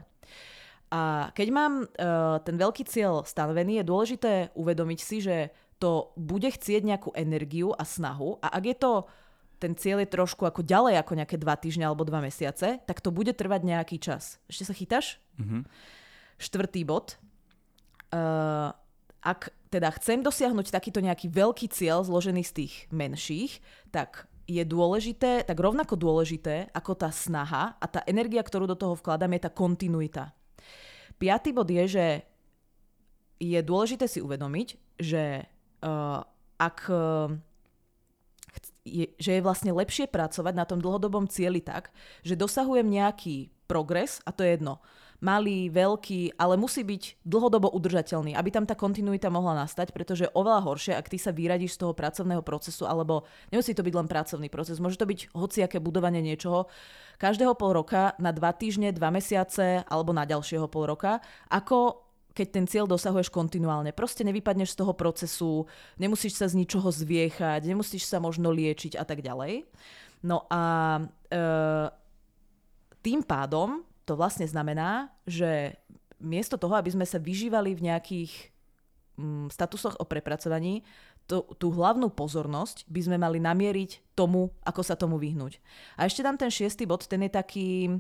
A 0.95 1.35
keď 1.35 1.49
mám 1.51 1.73
uh, 1.83 2.39
ten 2.47 2.55
veľký 2.55 2.87
cieľ 2.87 3.27
stanovený, 3.27 3.83
je 3.83 3.91
dôležité 3.91 4.33
uvedomiť 4.55 5.01
si, 5.03 5.19
že 5.19 5.51
to 5.83 6.15
bude 6.17 6.47
chcieť 6.47 6.87
nejakú 6.87 7.11
energiu 7.13 7.75
a 7.75 7.83
snahu 7.83 8.39
a 8.41 8.49
ak 8.55 8.65
je 8.65 8.77
to 8.79 8.93
ten 9.57 9.73
cieľ 9.75 10.05
je 10.05 10.13
trošku 10.13 10.45
ako 10.45 10.61
ďalej 10.61 11.01
ako 11.01 11.13
nejaké 11.17 11.37
dva 11.41 11.57
týždne 11.57 11.89
alebo 11.89 12.05
dva 12.05 12.21
mesiace, 12.21 12.81
tak 12.85 13.01
to 13.01 13.09
bude 13.09 13.33
trvať 13.33 13.61
nejaký 13.65 13.97
čas. 13.97 14.37
Ešte 14.49 14.65
sa 14.69 14.75
chytáš? 14.77 15.07
Mm-hmm. 15.41 15.63
Štvrtý 16.37 16.83
bod. 16.85 17.17
Uh, 18.13 18.71
ak 19.25 19.51
teda 19.73 19.91
chcem 19.99 20.23
dosiahnuť 20.23 20.71
takýto 20.71 21.03
nejaký 21.03 21.27
veľký 21.33 21.67
cieľ 21.73 22.07
zložený 22.07 22.47
z 22.47 22.53
tých 22.63 22.75
menších, 22.95 23.59
tak 23.91 24.31
je 24.47 24.63
dôležité, 24.63 25.43
tak 25.43 25.59
rovnako 25.59 25.99
dôležité 25.99 26.71
ako 26.71 26.95
tá 26.95 27.11
snaha 27.11 27.75
a 27.83 27.87
tá 27.91 28.07
energia, 28.07 28.47
ktorú 28.47 28.71
do 28.71 28.79
toho 28.79 28.95
vkladám, 28.95 29.35
je 29.35 29.43
tá 29.43 29.51
kontinuita. 29.51 30.25
Piatý 31.19 31.51
bod 31.51 31.67
je, 31.67 31.85
že 31.91 32.07
je 33.43 33.59
dôležité 33.61 34.07
si 34.07 34.23
uvedomiť, 34.23 34.69
že 35.03 35.45
uh, 35.83 36.23
ak 36.57 36.79
uh, 36.89 37.35
je, 38.87 39.07
že 39.19 39.31
je 39.37 39.43
vlastne 39.43 39.75
lepšie 39.75 40.07
pracovať 40.07 40.55
na 40.55 40.63
tom 40.63 40.79
dlhodobom 40.79 41.27
cieli 41.27 41.59
tak, 41.59 41.91
že 42.23 42.39
dosahujem 42.39 42.87
nejaký 42.87 43.51
progres, 43.67 44.23
a 44.23 44.31
to 44.31 44.47
je 44.47 44.55
jedno, 44.55 44.79
malý, 45.19 45.73
veľký, 45.73 46.37
ale 46.37 46.61
musí 46.61 46.85
byť 46.85 47.25
dlhodobo 47.25 47.73
udržateľný, 47.73 48.37
aby 48.37 48.51
tam 48.53 48.69
tá 48.69 48.77
kontinuita 48.77 49.33
mohla 49.33 49.57
nastať, 49.65 49.91
pretože 49.91 50.29
je 50.29 50.35
oveľa 50.37 50.61
horšie, 50.63 50.93
ak 50.95 51.09
ty 51.09 51.17
sa 51.17 51.33
vyradíš 51.33 51.77
z 51.77 51.81
toho 51.83 51.93
pracovného 51.97 52.45
procesu, 52.45 52.85
alebo 52.85 53.25
nemusí 53.49 53.73
to 53.73 53.83
byť 53.83 53.95
len 53.97 54.09
pracovný 54.09 54.49
proces, 54.53 54.79
môže 54.79 55.01
to 55.01 55.09
byť 55.09 55.33
hociaké 55.33 55.81
budovanie 55.81 56.21
niečoho, 56.21 56.69
každého 57.17 57.57
pol 57.57 57.73
roka 57.75 58.13
na 58.21 58.31
dva 58.31 58.53
týždne, 58.53 58.93
dva 58.93 59.09
mesiace 59.09 59.83
alebo 59.89 60.13
na 60.13 60.29
ďalšieho 60.29 60.69
pol 60.69 60.85
roka, 60.85 61.25
ako 61.49 62.06
keď 62.37 62.49
ten 62.53 62.69
cieľ 62.69 62.85
dosahuješ 62.85 63.33
kontinuálne. 63.33 63.97
Proste 63.97 64.21
nevypadneš 64.29 64.77
z 64.77 64.79
toho 64.85 64.93
procesu, 64.93 65.65
nemusíš 65.97 66.37
sa 66.37 66.47
z 66.53 66.61
ničoho 66.61 66.93
zviechať, 66.93 67.65
nemusíš 67.65 68.05
sa 68.05 68.21
možno 68.21 68.53
liečiť 68.53 69.01
a 69.01 69.09
tak 69.09 69.25
ďalej. 69.25 69.65
No 70.21 70.45
a 70.53 70.63
e, 71.01 71.41
tým 73.01 73.25
pádom 73.25 73.81
to 74.05 74.15
vlastne 74.15 74.45
znamená, 74.45 75.09
že 75.25 75.81
miesto 76.21 76.61
toho, 76.61 76.77
aby 76.77 76.93
sme 76.93 77.09
sa 77.09 77.17
vyžívali 77.17 77.73
v 77.73 77.91
nejakých 77.91 78.33
mm, 79.17 79.49
statusoch 79.51 79.97
o 79.97 80.05
prepracovaní, 80.05 80.85
to, 81.27 81.43
tú 81.59 81.75
hlavnú 81.75 82.07
pozornosť 82.15 82.87
by 82.87 83.01
sme 83.03 83.17
mali 83.19 83.43
namieriť 83.43 84.15
tomu, 84.15 84.55
ako 84.63 84.83
sa 84.87 84.95
tomu 84.95 85.19
vyhnúť. 85.19 85.59
A 85.99 86.07
ešte 86.07 86.23
tam 86.23 86.39
ten 86.39 86.55
šiestý 86.55 86.87
bod, 86.87 87.03
ten 87.11 87.19
je 87.27 87.31
taký, 87.35 87.99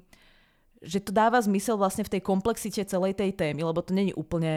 že 0.86 1.02
to 1.02 1.10
dáva 1.10 1.42
zmysel 1.42 1.74
vlastne 1.74 2.06
v 2.06 2.16
tej 2.16 2.22
komplexite 2.22 2.86
celej 2.86 3.18
tej 3.18 3.34
témy, 3.34 3.66
lebo 3.66 3.82
to 3.82 3.90
není 3.90 4.14
úplne 4.14 4.54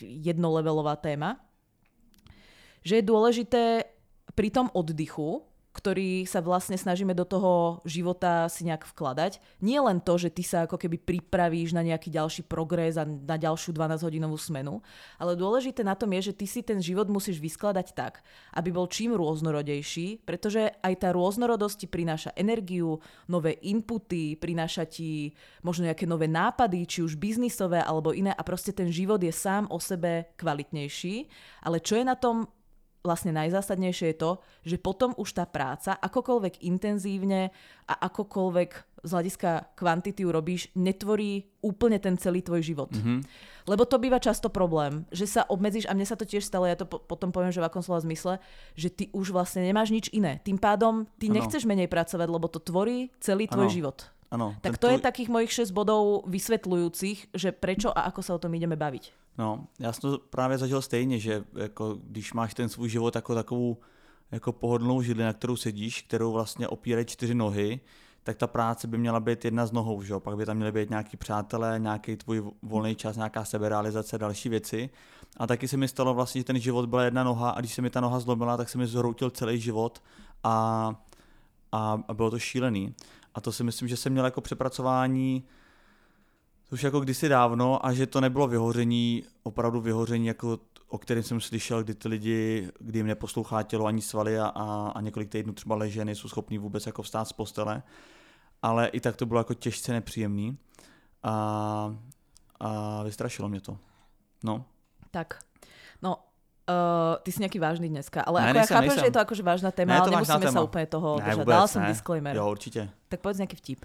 jednolevelová 0.00 0.96
téma. 0.96 1.36
Že 2.80 3.00
je 3.00 3.04
dôležité 3.04 3.62
pri 4.32 4.48
tom 4.48 4.72
oddychu, 4.72 5.44
ktorý 5.74 6.22
sa 6.22 6.38
vlastne 6.38 6.78
snažíme 6.78 7.18
do 7.18 7.26
toho 7.26 7.82
života 7.82 8.46
si 8.46 8.62
nejak 8.62 8.86
vkladať. 8.86 9.42
Nie 9.58 9.82
len 9.82 9.98
to, 9.98 10.14
že 10.14 10.30
ty 10.30 10.46
sa 10.46 10.70
ako 10.70 10.78
keby 10.78 11.02
pripravíš 11.02 11.74
na 11.74 11.82
nejaký 11.82 12.14
ďalší 12.14 12.46
progres 12.46 12.94
a 12.94 13.02
na 13.02 13.34
ďalšiu 13.34 13.74
12-hodinovú 13.74 14.38
smenu, 14.38 14.78
ale 15.18 15.34
dôležité 15.34 15.82
na 15.82 15.98
tom 15.98 16.14
je, 16.14 16.30
že 16.30 16.36
ty 16.38 16.46
si 16.46 16.62
ten 16.62 16.78
život 16.78 17.10
musíš 17.10 17.42
vyskladať 17.42 17.90
tak, 17.90 18.22
aby 18.54 18.70
bol 18.70 18.86
čím 18.86 19.18
rôznorodejší, 19.18 20.22
pretože 20.22 20.70
aj 20.78 20.94
tá 21.02 21.10
rôznorodosť 21.10 21.84
ti 21.84 21.86
prináša 21.90 22.30
energiu, 22.38 23.02
nové 23.26 23.58
inputy, 23.66 24.38
prináša 24.38 24.86
ti 24.86 25.34
možno 25.66 25.90
nejaké 25.90 26.06
nové 26.06 26.30
nápady, 26.30 26.86
či 26.86 27.02
už 27.02 27.18
biznisové 27.18 27.82
alebo 27.82 28.14
iné 28.14 28.30
a 28.30 28.46
proste 28.46 28.70
ten 28.70 28.94
život 28.94 29.18
je 29.18 29.34
sám 29.34 29.66
o 29.74 29.82
sebe 29.82 30.30
kvalitnejší. 30.38 31.26
Ale 31.66 31.82
čo 31.82 31.98
je 31.98 32.06
na 32.06 32.14
tom 32.14 32.46
vlastne 33.04 33.36
najzásadnejšie 33.36 34.16
je 34.16 34.18
to, 34.18 34.30
že 34.64 34.80
potom 34.80 35.12
už 35.20 35.36
tá 35.36 35.44
práca, 35.44 35.92
akokoľvek 36.00 36.64
intenzívne 36.64 37.52
a 37.84 37.94
akokoľvek 38.08 38.70
z 39.04 39.10
hľadiska 39.12 39.76
kvantity 39.76 40.24
robíš, 40.24 40.72
netvorí 40.72 41.44
úplne 41.60 42.00
ten 42.00 42.16
celý 42.16 42.40
tvoj 42.40 42.64
život. 42.64 42.88
Mm-hmm. 42.88 43.18
Lebo 43.68 43.84
to 43.84 44.00
býva 44.00 44.16
často 44.16 44.48
problém, 44.48 45.04
že 45.12 45.28
sa 45.28 45.44
obmedzíš, 45.44 45.84
a 45.84 45.92
mne 45.92 46.08
sa 46.08 46.16
to 46.16 46.24
tiež 46.24 46.40
stalo, 46.40 46.64
ja 46.64 46.72
to 46.72 46.88
po- 46.88 47.04
potom 47.04 47.28
poviem, 47.28 47.52
že 47.52 47.60
v 47.60 47.68
akom 47.68 47.84
slova 47.84 48.00
zmysle, 48.00 48.40
že 48.72 48.88
ty 48.88 49.12
už 49.12 49.36
vlastne 49.36 49.60
nemáš 49.60 49.92
nič 49.92 50.08
iné. 50.08 50.40
Tým 50.40 50.56
pádom 50.56 51.04
ty 51.20 51.28
ano. 51.28 51.36
nechceš 51.36 51.68
menej 51.68 51.92
pracovať, 51.92 52.28
lebo 52.32 52.48
to 52.48 52.64
tvorí 52.64 53.12
celý 53.20 53.44
tvoj 53.44 53.68
ano. 53.68 53.76
život. 53.76 54.08
Ano, 54.34 54.58
tak 54.60 54.82
to 54.82 54.90
tvoj... 54.90 54.98
je 54.98 55.06
takých 55.06 55.30
mojich 55.30 55.52
6 55.54 55.70
bodov 55.70 56.26
vysvetľujúcich, 56.26 57.30
že 57.30 57.54
prečo 57.54 57.94
a 57.94 58.10
ako 58.10 58.20
sa 58.22 58.34
o 58.34 58.42
tom 58.42 58.50
ideme 58.58 58.74
baviť. 58.74 59.14
No, 59.38 59.66
já 59.78 59.92
jsem 59.92 60.00
to 60.00 60.18
právě 60.18 60.58
zažil 60.58 60.82
stejně, 60.82 61.18
že 61.18 61.44
jako, 61.54 61.98
když 62.02 62.32
máš 62.32 62.54
ten 62.54 62.68
svůj 62.68 62.88
život 62.88 63.14
jako 63.14 63.34
takovou 63.34 63.76
jako 64.30 64.52
pohodlnou 64.52 65.02
židli, 65.02 65.24
na 65.24 65.32
kterou 65.32 65.56
sedíš, 65.56 66.02
kterou 66.02 66.32
vlastně 66.32 66.68
opírají 66.68 67.06
čtyři 67.06 67.34
nohy, 67.34 67.80
tak 68.22 68.36
ta 68.36 68.46
práce 68.46 68.86
by 68.86 68.98
měla 68.98 69.20
být 69.20 69.44
jedna 69.44 69.66
z 69.66 69.72
nohou, 69.72 70.02
že 70.02 70.14
pak 70.18 70.36
by 70.36 70.46
tam 70.46 70.56
měly 70.56 70.72
být 70.72 70.90
nějaký 70.90 71.16
přátelé, 71.16 71.78
nějaký 71.78 72.16
tvůj 72.16 72.42
volný 72.62 72.94
čas, 72.96 73.16
nějaká 73.16 73.44
seberealizace, 73.44 74.18
další 74.18 74.48
věci. 74.48 74.90
A 75.36 75.46
taky 75.46 75.68
se 75.68 75.76
mi 75.76 75.88
stalo 75.88 76.14
vlastně, 76.14 76.40
že 76.40 76.44
ten 76.44 76.58
život 76.58 76.88
byla 76.88 77.04
jedna 77.04 77.24
noha 77.24 77.50
a 77.50 77.60
když 77.60 77.74
se 77.74 77.82
mi 77.82 77.90
ta 77.90 78.00
noha 78.00 78.20
zlomila, 78.20 78.56
tak 78.56 78.68
se 78.68 78.78
mi 78.78 78.86
zhroutil 78.86 79.30
celý 79.30 79.60
život 79.60 80.02
a, 80.44 80.90
a, 81.72 82.02
a 82.08 82.14
bylo 82.14 82.30
to 82.30 82.38
šílený. 82.38 82.94
A 83.34 83.40
to 83.40 83.52
si 83.52 83.64
myslím, 83.64 83.88
že 83.88 83.96
jsem 83.96 84.12
měl 84.12 84.24
jako 84.24 84.40
přepracování 84.40 85.44
už 86.74 86.82
jako 86.82 87.00
kdysi 87.00 87.28
dávno 87.28 87.86
a 87.86 87.92
že 87.92 88.06
to 88.06 88.20
nebylo 88.20 88.48
vyhoření, 88.48 89.22
opravdu 89.42 89.80
vyhoření, 89.80 90.26
jako, 90.26 90.58
o 90.88 90.98
kterém 90.98 91.22
jsem 91.22 91.40
slyšel, 91.40 91.84
kdy 91.84 91.94
ty 91.94 92.08
lidi, 92.08 92.68
kdy 92.78 92.98
jim 92.98 93.06
neposlouchá 93.06 93.62
tělo 93.62 93.86
ani 93.86 94.02
svaly 94.02 94.38
a, 94.38 94.46
a, 94.46 94.92
a 94.94 95.00
několik 95.00 95.28
týdnů 95.28 95.52
třeba 95.52 95.76
leže, 95.76 96.04
nejsou 96.04 96.28
schopní 96.28 96.58
vůbec 96.58 96.86
jako 96.86 97.02
vstát 97.02 97.24
z 97.28 97.32
postele, 97.32 97.82
ale 98.62 98.88
i 98.88 99.00
tak 99.00 99.16
to 99.16 99.26
bylo 99.26 99.40
jako 99.40 99.54
těžce 99.54 99.92
nepříjemný 99.92 100.58
a, 101.22 101.96
a 102.60 103.02
vystrašilo 103.02 103.48
mě 103.48 103.60
to. 103.60 103.78
No. 104.42 104.64
Tak, 105.10 105.38
Uh, 106.64 107.20
ty 107.20 107.28
si 107.28 107.44
nejaký 107.44 107.60
vážny 107.60 107.92
dneska, 107.92 108.24
ale 108.24 108.40
ne, 108.40 108.44
ako 108.48 108.56
nejsem, 108.56 108.64
ja 108.64 108.72
chápem, 108.72 108.88
nejsem. 108.88 109.02
že 109.04 109.08
je 109.12 109.16
to 109.20 109.20
akože 109.20 109.42
vážna 109.44 109.68
téma, 109.68 109.92
ne, 109.92 109.98
ale 110.00 110.10
nemusíme 110.16 110.48
téma. 110.48 110.56
sa 110.56 110.64
úplne 110.64 110.86
toho 110.88 111.20
ne, 111.20 111.24
držať. 111.28 111.44
Dala 111.44 111.68
som 111.68 111.80
ne. 111.84 111.92
disclaimer. 111.92 112.32
Jo, 112.32 112.44
určite. 112.48 112.88
Tak 113.12 113.20
povedz 113.20 113.36
nejaký 113.36 113.56
vtip. 113.60 113.80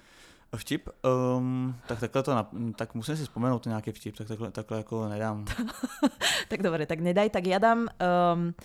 Vtip? 0.55 0.87
Um, 1.03 1.75
tak 1.91 1.99
takhle 1.99 2.23
to, 2.23 2.31
na, 2.31 2.43
tak 2.79 2.95
musím 2.95 3.19
si 3.19 3.27
vzpomenout 3.27 3.65
nějaký 3.67 3.91
vtip, 3.91 4.15
tak 4.15 4.27
takhle, 4.27 4.51
takhle 4.51 4.77
jako 4.77 5.09
nedám. 5.11 5.45
tak 6.49 6.63
dobre, 6.63 6.87
tak 6.87 7.03
nedaj, 7.03 7.29
tak 7.35 7.43
ja 7.51 7.59
dám, 7.59 7.91
um, 7.91 8.55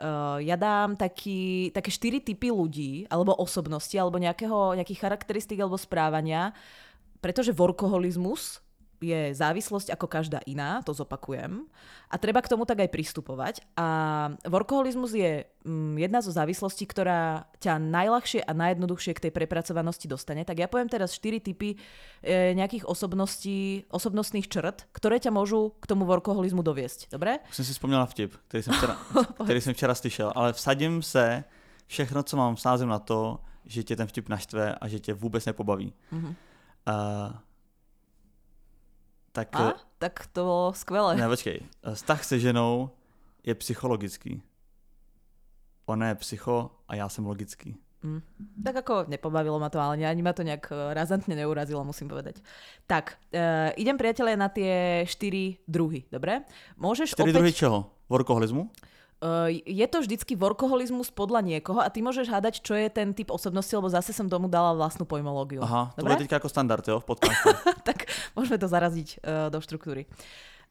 uh, 0.00 0.40
ja 0.40 0.56
dám 0.56 0.96
taký, 0.96 1.76
také 1.76 1.92
štyri 1.92 2.24
typy 2.24 2.48
ľudí, 2.48 3.04
alebo 3.12 3.36
osobnosti, 3.36 4.00
alebo 4.00 4.16
nejakého, 4.16 4.80
nejakých 4.80 4.98
charakteristik 4.98 5.60
alebo 5.60 5.76
správania, 5.76 6.56
pretože 7.20 7.52
workoholizmus 7.52 8.61
je 9.02 9.34
závislosť 9.34 9.90
ako 9.90 10.06
každá 10.06 10.38
iná, 10.46 10.80
to 10.86 10.94
zopakujem. 10.94 11.66
A 12.06 12.14
treba 12.16 12.38
k 12.38 12.48
tomu 12.48 12.62
tak 12.62 12.80
aj 12.80 12.94
pristupovať. 12.94 13.54
A 13.74 13.86
workoholizmus 14.46 15.12
je 15.12 15.44
mm, 15.66 15.98
jedna 15.98 16.22
zo 16.22 16.30
závislostí, 16.30 16.86
ktorá 16.86 17.50
ťa 17.58 17.82
najľahšie 17.82 18.46
a 18.46 18.52
najjednoduchšie 18.54 19.12
k 19.18 19.22
tej 19.28 19.32
prepracovanosti 19.34 20.06
dostane. 20.06 20.46
Tak 20.46 20.62
ja 20.62 20.70
poviem 20.70 20.86
teraz 20.86 21.18
štyri 21.18 21.42
typy 21.42 21.74
e, 21.74 22.54
nejakých 22.54 22.86
osobností, 22.86 23.90
osobnostných 23.90 24.46
črt, 24.46 24.86
ktoré 24.94 25.18
ťa 25.18 25.34
môžu 25.34 25.74
k 25.82 25.84
tomu 25.90 26.06
workoholizmu 26.06 26.62
doviesť. 26.62 27.10
Dobre? 27.10 27.42
Už 27.50 27.60
som 27.60 27.66
si 27.66 27.74
spomínala 27.74 28.06
vtip, 28.06 28.38
ktorý 28.48 28.62
som 28.62 28.72
včera, 28.78 28.94
ktorý 29.46 29.60
som 29.60 29.74
včera 29.74 29.94
slyšel, 29.98 30.28
ale 30.32 30.54
vsadím 30.54 31.02
se, 31.02 31.44
všechno, 31.86 32.22
co 32.22 32.36
mám, 32.36 32.56
sázím 32.56 32.88
na 32.88 32.98
to, 32.98 33.40
že 33.66 33.82
tě 33.82 33.96
ten 33.96 34.06
vtip 34.06 34.28
naštve 34.28 34.74
a 34.74 34.88
že 34.88 35.00
tě 35.00 35.14
vůbec 35.14 35.46
nepobaví. 35.46 35.92
Mm-hmm. 36.12 36.34
Uh, 36.88 37.32
tak, 39.32 39.48
a? 39.56 39.74
Tak 39.98 40.26
to 40.32 40.44
bolo 40.44 40.66
skvelé. 40.72 41.16
Ne, 41.16 41.28
počkej. 41.28 41.64
Vztah 41.94 42.24
se 42.24 42.38
ženou 42.38 42.90
je 43.44 43.54
psychologický. 43.54 44.42
Ona 45.86 46.08
je 46.08 46.14
psycho 46.14 46.70
a 46.88 46.94
já 46.94 47.08
jsem 47.08 47.26
logický. 47.26 47.76
Mm. 48.02 48.22
Tak 48.66 48.76
ako 48.82 49.06
nepobavilo 49.06 49.62
ma 49.62 49.70
to, 49.70 49.78
ale 49.78 50.02
ani 50.02 50.22
ma 50.26 50.34
to 50.34 50.42
nejak 50.42 50.74
e, 50.74 50.94
razantne 50.94 51.38
neurazilo, 51.38 51.86
musím 51.86 52.10
povedať. 52.10 52.42
Tak, 52.90 53.14
uh, 53.30 53.70
idem 53.78 53.94
priatelia 53.94 54.34
na 54.34 54.50
tie 54.50 55.06
štyri 55.06 55.62
druhy, 55.70 56.10
dobre? 56.10 56.42
Môžeš 56.74 57.14
štyri 57.14 57.30
opäť... 57.30 57.38
druhy 57.38 57.52
čoho? 57.54 57.78
Workoholizmu? 58.10 58.66
Je 59.64 59.86
to 59.86 60.02
vždycky 60.02 60.34
workoholizmus 60.34 61.14
podľa 61.14 61.46
niekoho 61.46 61.78
a 61.78 61.86
ty 61.86 62.02
môžeš 62.02 62.26
hádať, 62.26 62.58
čo 62.58 62.74
je 62.74 62.90
ten 62.90 63.14
typ 63.14 63.30
osobnosti, 63.30 63.70
lebo 63.70 63.86
zase 63.86 64.10
som 64.10 64.26
tomu 64.26 64.50
dala 64.50 64.74
vlastnú 64.74 65.06
pojmológiu. 65.06 65.62
Aha, 65.62 65.94
Dobre? 65.94 66.02
to 66.02 66.06
bude 66.10 66.22
teďka 66.26 66.36
ako 66.42 66.50
standard, 66.50 66.82
jo, 66.82 66.98
v 66.98 67.06
podcaste. 67.06 67.54
tak 67.88 68.10
môžeme 68.34 68.58
to 68.58 68.66
zaraziť 68.66 69.22
uh, 69.22 69.46
do 69.54 69.62
štruktúry. 69.62 70.10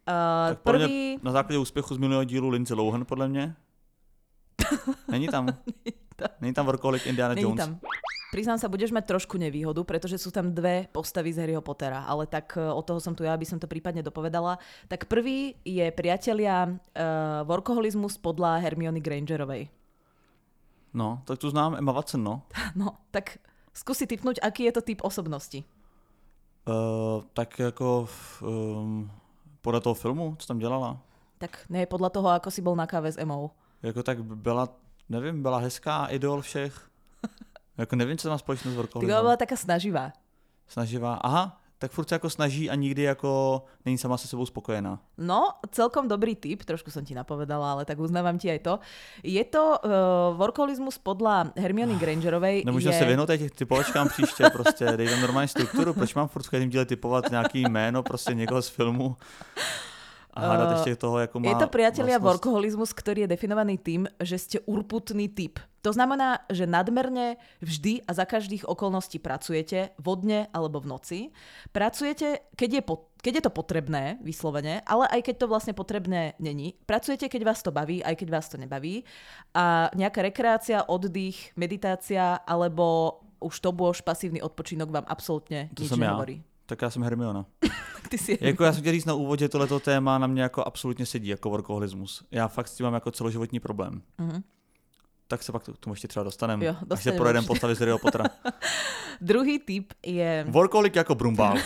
Uh, 0.04 0.52
tak 0.52 0.68
prvý... 0.68 1.20
na 1.24 1.32
základě 1.32 1.58
úspěchu 1.60 1.96
z 1.96 1.98
minulého 1.98 2.24
dílu 2.24 2.50
Lindsay 2.50 2.76
Lohan, 2.76 3.06
podle 3.06 3.28
mě. 3.28 3.56
Není 5.08 5.28
tam. 5.28 5.48
Není 6.42 6.54
tam 6.54 6.66
workoholik 6.66 7.08
Indiana 7.08 7.34
Není 7.34 7.44
Jones. 7.44 7.66
Tam. 7.66 7.80
Priznám 8.32 8.56
sa, 8.56 8.72
budeš 8.72 8.96
mať 8.96 9.12
trošku 9.12 9.36
nevýhodu, 9.36 9.84
pretože 9.84 10.16
sú 10.16 10.32
tam 10.32 10.56
dve 10.56 10.88
postavy 10.96 11.36
z 11.36 11.44
Harryho 11.44 11.60
Pottera, 11.60 12.08
ale 12.08 12.24
tak 12.24 12.56
e, 12.56 12.64
od 12.64 12.80
toho 12.88 13.04
som 13.04 13.12
tu 13.12 13.28
ja, 13.28 13.36
aby 13.36 13.44
som 13.44 13.60
to 13.60 13.68
prípadne 13.68 14.00
dopovedala. 14.00 14.56
Tak 14.88 15.12
prvý 15.12 15.60
je 15.68 15.92
priatelia 15.92 16.72
uh, 16.72 17.44
workoholizmus 17.44 18.16
podľa 18.16 18.64
Hermiony 18.64 19.04
Grangerovej. 19.04 19.68
No, 20.96 21.20
tak 21.28 21.44
tu 21.44 21.52
znám 21.52 21.76
Emma 21.76 21.92
Watson, 21.92 22.24
no. 22.24 22.48
No, 22.80 23.04
tak 23.12 23.44
skúsi 23.76 24.08
typnúť, 24.08 24.40
aký 24.40 24.64
je 24.72 24.80
to 24.80 24.82
typ 24.82 25.04
osobnosti. 25.04 25.68
Uh, 26.64 27.28
tak 27.36 27.60
jako 27.60 28.08
um, 28.42 29.12
podle 29.62 29.82
toho 29.82 29.94
filmu, 29.94 30.36
co 30.40 30.48
tam 30.48 30.60
dělala? 30.60 30.98
Tak 31.38 31.66
ne, 31.70 31.86
podle 31.86 32.10
toho, 32.10 32.30
ako 32.30 32.52
si 32.52 32.62
bol 32.64 32.80
na 32.80 32.88
káve 32.88 33.12
s 33.12 33.20
Emou. 33.20 33.52
Jako 33.84 34.04
tak 34.04 34.24
byla, 34.24 34.70
nevím, 35.10 35.42
byla 35.42 35.58
hezká, 35.58 36.06
idol 36.06 36.42
všech. 36.42 36.91
Jako 37.82 37.96
nevím, 37.96 38.18
co 38.18 38.30
má 38.30 38.38
společnost 38.38 38.74
s 38.74 38.78
workoholismem. 38.78 39.18
Ty 39.18 39.22
byla 39.22 39.38
taká 39.38 39.56
snaživá. 39.56 40.14
Snaživá, 40.68 41.14
aha, 41.14 41.58
tak 41.82 41.92
furt 41.92 42.10
se 42.10 42.16
jako 42.16 42.30
snaží 42.30 42.70
a 42.70 42.76
nikdy 42.76 43.02
jako 43.02 43.64
není 43.86 43.98
sama 43.98 44.18
se 44.18 44.28
sebou 44.28 44.46
spokojená. 44.46 45.00
No, 45.18 45.50
celkom 45.72 46.08
dobrý 46.08 46.36
tip, 46.36 46.62
trošku 46.62 46.94
som 46.94 47.02
ti 47.02 47.18
napovedala, 47.18 47.72
ale 47.74 47.86
tak 47.90 47.98
uznávam 47.98 48.38
ti 48.38 48.54
aj 48.54 48.60
to. 48.62 48.74
Je 49.26 49.42
to 49.42 49.82
uh, 49.82 50.38
workoholizmus 50.38 51.02
podľa 51.02 51.58
Hermiony 51.58 51.98
Grangerovej. 51.98 52.64
Nemůžu 52.66 52.94
je... 52.94 53.00
se 53.00 53.06
věnout 53.06 53.26
těch 53.26 53.52
typovačkám 53.52 54.10
příště, 54.10 54.50
prostě 54.54 54.86
dej 54.86 55.10
tam 55.10 55.22
normální 55.22 55.48
strukturu, 55.48 55.94
proč 55.94 56.14
mám 56.14 56.28
furt 56.28 56.46
v 56.46 56.50
každém 56.50 56.70
díle 56.70 56.86
typovat 56.86 57.32
nějaký 57.32 57.62
jméno 57.66 58.04
prostě 58.04 58.34
někoho 58.34 58.62
z 58.62 58.70
filmu? 58.70 59.18
A 60.32 60.40
hádať 60.48 60.68
uh, 60.68 60.76
ešte 60.80 60.92
toho, 60.96 61.20
ako 61.20 61.44
má 61.44 61.52
Je 61.52 61.56
to 61.60 61.68
priatelia 61.68 62.16
vlastnosť... 62.16 62.28
workoholizmus, 62.28 62.92
ktorý 62.96 63.28
je 63.28 63.30
definovaný 63.36 63.76
tým, 63.76 64.08
že 64.24 64.38
ste 64.40 64.58
urputný 64.64 65.28
typ. 65.28 65.60
To 65.82 65.92
znamená, 65.92 66.46
že 66.48 66.70
nadmerne 66.70 67.42
vždy 67.60 68.06
a 68.06 68.12
za 68.14 68.24
každých 68.24 68.70
okolností 68.70 69.18
pracujete 69.18 69.98
vodne 69.98 70.48
alebo 70.54 70.78
v 70.78 70.88
noci. 70.94 71.20
Pracujete, 71.74 72.54
keď 72.54 72.70
je, 72.70 72.82
po, 72.86 73.10
keď 73.20 73.34
je 73.42 73.44
to 73.50 73.52
potrebné, 73.52 74.22
vyslovene, 74.22 74.86
ale 74.86 75.10
aj 75.10 75.26
keď 75.26 75.36
to 75.42 75.50
vlastne 75.50 75.74
potrebné 75.74 76.38
není. 76.38 76.78
Pracujete, 76.86 77.28
keď 77.28 77.42
vás 77.44 77.66
to 77.66 77.74
baví, 77.74 78.00
aj 78.06 78.14
keď 78.14 78.28
vás 78.30 78.46
to 78.46 78.62
nebaví. 78.62 79.04
A 79.58 79.90
nejaká 79.98 80.22
rekreácia, 80.22 80.86
oddych, 80.86 81.50
meditácia 81.58 82.40
alebo 82.46 83.20
už 83.42 83.58
to 83.58 83.74
bôž 83.74 84.06
pasívny 84.06 84.38
odpočinok 84.38 84.94
vám 84.94 85.06
absolútne 85.10 85.74
to 85.74 85.82
nič 85.82 85.98
nehovorí. 85.98 86.46
Ja. 86.46 86.51
Tak 86.72 86.82
já 86.82 86.90
jsem 86.90 87.04
Hermiona. 87.04 87.46
Ty 88.10 88.18
jsi 88.18 88.38
jako 88.42 88.64
já 88.64 88.74
jsem 88.74 88.82
chtěl 88.82 88.94
říct 88.94 89.06
na 89.06 89.14
úvod, 89.14 89.40
že 89.40 89.50
tohleto 89.50 89.80
téma 89.80 90.18
na 90.18 90.28
mě 90.28 90.42
jako 90.42 90.64
absolutně 90.64 91.06
sedí, 91.06 91.28
jako 91.28 91.50
workoholismus. 91.50 92.24
Já 92.32 92.48
fakt 92.48 92.68
s 92.68 92.76
tím 92.76 92.84
mám 92.84 92.94
jako 92.94 93.12
celoživotní 93.12 93.60
problém. 93.60 94.02
Mm-hmm. 94.20 94.44
tak 95.28 95.44
se 95.44 95.52
pak 95.52 95.64
k 95.64 95.78
tomu 95.80 95.94
ještě 95.94 96.08
třeba 96.08 96.24
dostaneme. 96.24 96.66
Jo, 96.66 96.76
až 96.90 97.04
se 97.04 97.12
projedeme 97.12 97.48
postavy 97.48 97.76
z 97.76 97.80
Harryho 97.80 97.98
Pottera. 97.98 98.26
Druhý 99.22 99.60
typ 99.60 99.94
je... 100.06 100.46
Workoholik 100.50 100.96
jako 100.96 101.16
brumbál. 101.16 101.58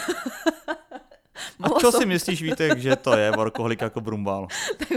A 1.63 1.79
čo 1.79 1.91
si 1.91 2.05
myslíš, 2.05 2.41
Vítek, 2.41 2.79
že 2.79 2.95
to 2.95 3.17
je 3.17 3.31
workoholik 3.31 3.81
jako 3.81 4.01
brumbál? 4.01 4.47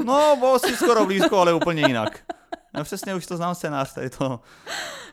No, 0.05 0.37
bol 0.41 0.59
si 0.59 0.77
skoro 0.77 1.07
blízko, 1.07 1.39
ale 1.39 1.55
úplně 1.55 1.83
jinak. 1.87 2.25
No 2.75 2.85
přesně 2.85 3.15
už 3.15 3.27
to 3.27 3.37
znám 3.37 3.55
scénář, 3.55 3.95
tady 3.95 4.11
to. 4.11 4.41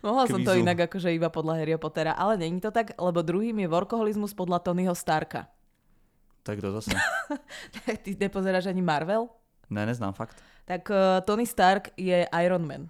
Mohla 0.03 0.27
som 0.27 0.43
to 0.43 0.51
kvízu. 0.51 0.61
inak 0.61 0.79
akože 0.85 1.09
iba 1.15 1.31
podľa 1.31 1.57
Harryho 1.57 1.79
Pottera, 1.79 2.11
ale 2.13 2.37
není 2.37 2.61
to 2.61 2.69
tak, 2.71 2.93
lebo 2.99 3.23
druhým 3.25 3.57
je 3.63 3.67
workoholizmus 3.67 4.35
podľa 4.35 4.59
Tonyho 4.59 4.93
Starka. 4.95 5.47
Tak 6.43 6.61
kdo 6.61 6.77
zase? 6.77 6.93
Ty 8.03 8.11
nepozeráš 8.19 8.69
ani 8.69 8.81
Marvel? 8.85 9.31
Ne, 9.69 9.85
neznám 9.85 10.13
fakt. 10.13 10.37
Tak 10.65 10.89
uh, 10.89 11.25
Tony 11.25 11.45
Stark 11.45 11.89
je 11.97 12.27
Iron 12.43 12.67
Man. 12.67 12.89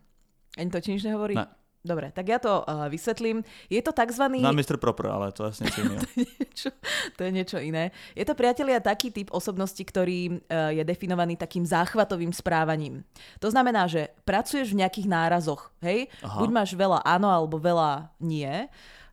Ani 0.60 0.70
to 0.72 0.82
ti 0.84 0.92
nič 0.92 1.04
nehovorí? 1.08 1.36
Ne. 1.36 1.48
Dobre, 1.86 2.10
tak 2.10 2.26
ja 2.26 2.42
to 2.42 2.66
uh, 2.66 2.90
vysvetlím. 2.90 3.46
Je 3.70 3.78
to 3.86 3.94
takzvaný... 3.94 4.42
Znám 4.42 4.58
Mr. 4.58 4.82
Proper, 4.82 5.06
ale 5.14 5.30
to 5.30 5.44
je 5.46 5.50
asi 5.50 5.64
něco 5.64 5.82
jiného. 5.82 6.02
niečo, 6.18 6.70
to 7.16 7.22
je 7.22 7.32
niečo 7.32 7.58
iné. 7.62 7.94
Je 8.18 8.26
to, 8.26 8.34
priatelia, 8.34 8.82
taký 8.82 9.14
typ 9.14 9.30
osobnosti, 9.30 9.86
ktorý 9.86 10.42
uh, 10.50 10.74
je 10.74 10.82
definovaný 10.82 11.38
takým 11.38 11.62
záchvatovým 11.62 12.34
správaním. 12.34 13.06
To 13.38 13.54
znamená, 13.54 13.86
že 13.86 14.10
pracuješ 14.26 14.74
v 14.74 14.82
nejakých 14.82 15.06
nárazoch, 15.06 15.70
hej? 15.86 16.10
Aha. 16.26 16.42
Buď 16.42 16.50
máš 16.50 16.74
veľa 16.74 17.06
áno, 17.06 17.30
alebo 17.30 17.62
veľa 17.62 18.10
nie. 18.18 18.66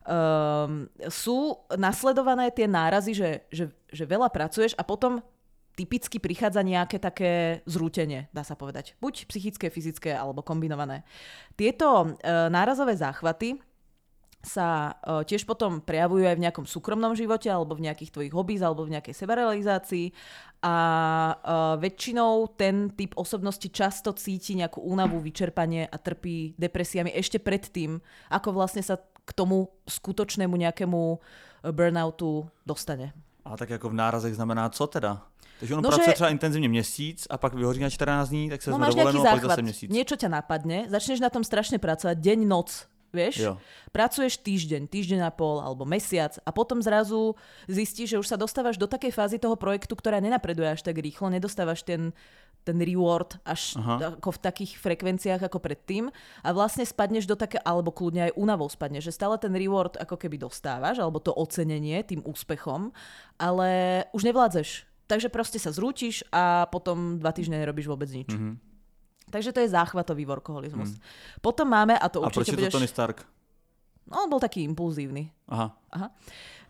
Um, 0.03 0.89
sú 1.13 1.61
nasledované 1.77 2.49
tie 2.51 2.65
nárazy, 2.65 3.13
že, 3.13 3.29
že, 3.53 3.69
že 3.93 4.03
veľa 4.03 4.33
pracuješ 4.33 4.73
a 4.75 4.83
potom 4.83 5.21
typicky 5.73 6.21
prichádza 6.21 6.61
nejaké 6.61 7.01
také 7.01 7.61
zrútenie, 7.65 8.29
dá 8.29 8.45
sa 8.45 8.53
povedať. 8.53 8.93
Buď 9.01 9.25
psychické, 9.29 9.73
fyzické 9.73 10.13
alebo 10.13 10.45
kombinované. 10.45 11.01
Tieto 11.57 12.17
e, 12.21 12.29
nárazové 12.49 12.93
záchvaty 12.93 13.57
sa 14.43 14.99
e, 14.99 15.23
tiež 15.23 15.47
potom 15.47 15.79
prejavujú 15.79 16.27
aj 16.27 16.35
v 16.35 16.43
nejakom 16.43 16.65
súkromnom 16.67 17.15
živote 17.15 17.47
alebo 17.47 17.79
v 17.79 17.87
nejakých 17.87 18.11
tvojich 18.11 18.33
hobbies 18.35 18.61
alebo 18.61 18.83
v 18.83 18.99
nejakej 18.99 19.15
sebarealizácii 19.15 20.11
a 20.61 20.75
e, 20.77 21.33
väčšinou 21.79 22.53
ten 22.59 22.91
typ 22.91 23.15
osobnosti 23.15 23.65
často 23.71 24.11
cíti 24.13 24.59
nejakú 24.59 24.83
únavu, 24.83 25.23
vyčerpanie 25.23 25.87
a 25.87 25.95
trpí 25.95 26.59
depresiami 26.59 27.15
ešte 27.15 27.39
predtým, 27.39 28.03
ako 28.29 28.51
vlastne 28.51 28.83
sa 28.83 28.99
k 28.99 29.31
tomu 29.31 29.71
skutočnému 29.87 30.53
nejakému 30.53 31.01
e, 31.01 31.17
burnoutu 31.71 32.43
dostane. 32.67 33.15
A 33.45 33.57
tak 33.57 33.69
jako 33.69 33.89
v 33.89 33.93
nárazech 33.93 34.35
znamená 34.35 34.69
co 34.69 34.87
teda? 34.87 35.21
Takže 35.59 35.75
on 35.75 35.83
No, 35.83 35.89
pracuje 35.89 36.07
že- 36.07 36.13
třeba 36.13 36.29
intenzivně 36.29 36.69
měsíc 36.69 37.27
a 37.29 37.37
pak 37.37 37.53
vyhoří 37.53 37.79
na 37.79 37.89
14 37.89 38.29
dní, 38.29 38.49
tak 38.49 38.61
se 38.61 38.71
No 38.71 38.77
máš 38.77 38.95
dovolenou 38.95 39.27
a 39.27 39.31
pak 39.31 39.41
zase 39.41 39.61
měsíc. 39.61 39.91
niečo 39.91 40.15
ťa 40.15 40.27
napadne, 40.27 40.87
začneš 40.89 41.19
na 41.19 41.29
tom 41.29 41.43
strašne 41.43 41.77
pracovať, 41.79 42.17
deň, 42.19 42.39
noc, 42.47 42.87
vieš? 43.13 43.45
Jo. 43.45 43.53
Pracuješ 43.93 44.41
týždeň, 44.41 44.89
týždeň 44.89 45.21
a 45.23 45.31
pol 45.31 45.61
alebo 45.61 45.85
mesiac 45.85 46.35
a 46.41 46.49
potom 46.49 46.81
zrazu 46.81 47.37
zistíš, 47.69 48.17
že 48.17 48.19
už 48.19 48.27
sa 48.27 48.37
dostávaš 48.41 48.81
do 48.81 48.89
takej 48.89 49.13
fázy 49.13 49.37
toho 49.37 49.53
projektu, 49.53 49.93
ktorá 49.93 50.17
nenapreduje 50.17 50.73
až 50.73 50.81
tak 50.81 50.97
rýchlo, 50.97 51.29
nedostávaš 51.29 51.85
ten, 51.85 52.11
ten 52.65 52.77
reward 52.81 53.37
až 53.45 53.77
Aha. 53.77 54.17
ako 54.17 54.33
v 54.33 54.39
takých 54.41 54.71
frekvenciách 54.81 55.45
ako 55.45 55.61
predtým 55.61 56.09
a 56.41 56.49
vlastne 56.51 56.83
spadneš 56.83 57.29
do 57.29 57.37
také, 57.37 57.61
alebo 57.61 57.93
kľudne 57.93 58.33
aj 58.33 58.35
únavou 58.35 58.67
spadneš, 58.67 59.13
že 59.13 59.15
stále 59.15 59.37
ten 59.37 59.53
reward 59.53 59.93
ako 60.01 60.17
keby 60.17 60.41
dostávaš, 60.41 60.97
alebo 60.97 61.21
to 61.21 61.29
ocenenie 61.31 62.01
tým 62.01 62.25
úspechom, 62.25 62.89
ale 63.37 64.03
už 64.11 64.25
nevládzeš. 64.25 64.89
Takže 65.05 65.29
proste 65.29 65.59
sa 65.61 65.69
zrútiš 65.69 66.25
a 66.33 66.65
potom 66.71 67.21
dva 67.21 67.35
týždne 67.35 67.61
nerobíš 67.61 67.91
vôbec 67.91 68.09
nič. 68.09 68.33
Mhm. 68.33 68.72
Takže 69.33 69.49
to 69.49 69.59
je 69.65 69.69
záchvatový 69.73 70.29
workoholizmus. 70.29 71.01
Potom 71.41 71.65
máme, 71.65 71.97
a 71.97 72.05
to 72.05 72.21
A 72.21 72.29
určite 72.29 72.53
je 72.53 72.53
to 72.53 72.61
budeš... 72.61 72.73
Tony 72.77 72.87
Stark? 72.87 73.25
No, 74.05 74.23
on 74.23 74.29
bol 74.29 74.37
taký 74.37 74.61
impulzívny. 74.61 75.33
Aha. 75.49 75.73
Aha. 75.89 76.07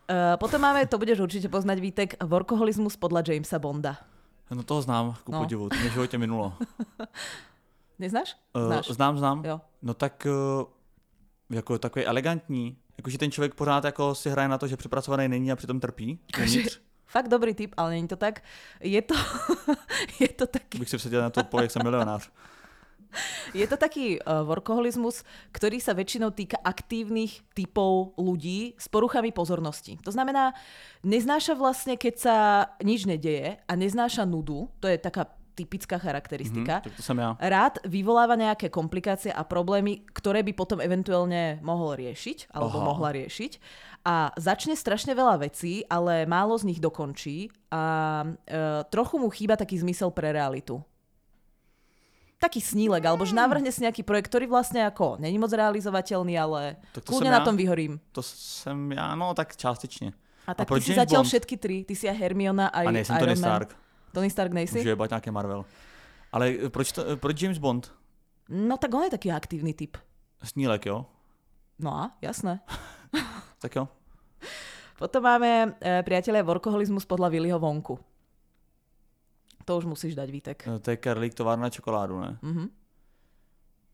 Uh, 0.08 0.40
potom 0.40 0.60
máme, 0.64 0.86
to 0.88 0.96
budeš 0.96 1.20
určite 1.20 1.48
poznať, 1.52 1.76
Vítek, 1.80 2.10
workoholizmus 2.24 2.96
podľa 2.96 3.20
Jamesa 3.20 3.60
Bonda. 3.60 4.00
No 4.48 4.62
toho 4.64 4.80
znám, 4.80 5.16
ku 5.24 5.32
No. 5.32 5.44
podivu, 5.44 5.68
to 5.68 5.76
mě 5.76 5.90
v 5.90 5.92
životě 5.92 6.18
minulo. 6.18 6.56
Neznáš? 7.98 8.36
Uh, 8.56 8.80
znám, 8.88 9.18
znám. 9.18 9.44
Jo. 9.44 9.60
No 9.82 9.94
tak 9.94 10.26
uh, 10.26 10.64
jako 11.56 11.78
takový 11.78 12.06
elegantní, 12.06 12.76
jakože 12.96 13.18
ten 13.18 13.30
člověk 13.30 13.54
pořád 13.54 13.84
jako 13.84 14.14
si 14.14 14.30
hraje 14.30 14.48
na 14.48 14.58
to, 14.58 14.66
že 14.66 14.76
přepracovaný 14.76 15.28
není 15.28 15.52
a 15.52 15.56
přitom 15.56 15.80
trpí. 15.80 16.18
Fakt 17.06 17.28
dobrý 17.28 17.54
tip, 17.54 17.74
ale 17.76 17.90
není 17.90 18.08
to 18.08 18.16
tak. 18.16 18.42
Je 18.80 19.02
to, 19.02 19.14
je 20.20 20.28
to 20.28 20.46
taký, 20.46 20.78
Bych 20.78 20.88
si 20.88 20.98
vsadil 20.98 21.22
na 21.22 21.30
to 21.30 21.44
pole, 21.44 21.62
jak 21.64 21.70
jsem 21.70 21.82
milionář. 21.82 22.30
je 23.58 23.66
to 23.66 23.76
taký 23.78 24.18
uh, 24.20 24.42
workoholizmus, 24.44 25.22
ktorý 25.54 25.78
sa 25.78 25.94
väčšinou 25.94 26.34
týka 26.34 26.58
aktívnych 26.60 27.42
typov 27.54 28.16
ľudí 28.18 28.74
s 28.76 28.86
poruchami 28.90 29.30
pozornosti. 29.30 29.96
To 30.02 30.10
znamená, 30.10 30.52
neznáša 31.06 31.54
vlastne, 31.54 31.94
keď 31.94 32.14
sa 32.14 32.36
nič 32.82 33.06
nedeje 33.06 33.58
a 33.64 33.72
neznáša 33.74 34.26
nudu, 34.26 34.68
to 34.82 34.90
je 34.90 34.98
taká 34.98 35.30
typická 35.54 35.98
charakteristika. 35.98 36.80
Tak 36.80 36.96
to 36.96 37.02
jsem 37.02 37.18
já. 37.18 37.36
rád 37.40 37.78
vyvoláva 37.86 38.34
nejaké 38.34 38.68
komplikácie 38.68 39.32
a 39.32 39.46
problémy, 39.46 40.02
ktoré 40.12 40.42
by 40.42 40.52
potom 40.52 40.82
eventuálne 40.82 41.62
mohol 41.62 41.94
riešiť, 41.94 42.50
alebo 42.50 42.78
Aha. 42.82 42.86
mohla 42.90 43.10
riešiť. 43.14 43.52
A 44.04 44.34
začne 44.36 44.76
strašne 44.76 45.14
veľa 45.14 45.40
vecí, 45.48 45.86
ale 45.88 46.26
málo 46.26 46.58
z 46.58 46.68
nich 46.68 46.80
dokončí 46.82 47.48
a 47.72 47.82
e, 48.26 48.84
trochu 48.92 49.16
mu 49.16 49.32
chýba 49.32 49.56
taký 49.56 49.80
zmysel 49.80 50.12
pre 50.12 50.34
realitu. 50.34 50.82
Taký 52.44 52.60
snílek, 52.60 53.00
alebo 53.08 53.24
že 53.24 53.32
navrhne 53.32 53.72
si 53.72 53.80
nejaký 53.80 54.04
projekt, 54.04 54.28
ktorý 54.28 54.52
vlastne 54.52 54.84
ako 54.84 55.16
není 55.16 55.40
moc 55.40 55.48
realizovateľný, 55.48 56.36
ale 56.36 56.76
Tak 56.92 57.08
to 57.08 57.16
kľudne 57.16 57.32
som 57.32 57.36
na 57.36 57.40
ja. 57.40 57.46
tom 57.48 57.56
vyhorím. 57.56 57.96
To 58.12 58.20
jsem 58.20 58.92
já, 58.92 59.14
no 59.16 59.32
tak 59.32 59.56
částečně. 59.56 60.12
A 60.46 60.52
tak 60.54 60.68
proč 60.68 60.84
ty 60.84 60.92
si 60.92 60.92
James 60.92 61.08
zatiaľ 61.08 61.24
Bond? 61.24 61.28
všetky 61.32 61.56
tri. 61.56 61.76
Ty 61.88 61.94
si 61.96 62.04
aj 62.04 62.16
Hermiona, 62.20 62.68
aj 62.68 62.84
A 62.86 62.90
nejsem 62.92 63.16
Iron 63.16 63.24
Tony 63.24 63.40
Man. 63.40 63.48
Stark. 63.48 63.70
Tony 64.12 64.28
Stark 64.30 64.52
nejsi? 64.52 64.78
Můžu 64.78 64.88
jebat 64.88 65.10
nějaký 65.10 65.30
Marvel. 65.30 65.64
Ale 66.32 66.44
eh, 66.52 66.68
proč, 66.68 66.92
to, 66.92 67.00
eh, 67.10 67.16
proč 67.16 67.42
James 67.42 67.58
Bond? 67.58 67.88
No 68.52 68.76
tak 68.76 68.92
on 68.94 69.08
je 69.08 69.10
taký 69.16 69.32
aktívny 69.32 69.72
typ. 69.72 69.96
Snílek, 70.44 70.86
jo? 70.86 71.06
No 71.80 71.96
a, 71.96 72.12
jasné. 72.20 72.60
Tak 73.58 73.72
jo. 73.76 73.88
Potom 75.00 75.22
máme, 75.24 75.74
e, 75.80 76.02
priatelia, 76.06 76.44
workoholizmus 76.46 77.02
podľa 77.08 77.32
Willyho 77.32 77.58
Vonku. 77.58 77.98
To 79.64 79.76
už 79.78 79.84
musíš 79.84 80.14
dať, 80.14 80.28
Vítek. 80.30 80.58
Eh, 80.68 80.78
To 80.78 80.90
je 80.90 80.96
Karlík 80.96 81.34
továrna 81.34 81.70
čokoládu, 81.70 82.20
ne? 82.20 82.38
Mhm. 82.42 82.64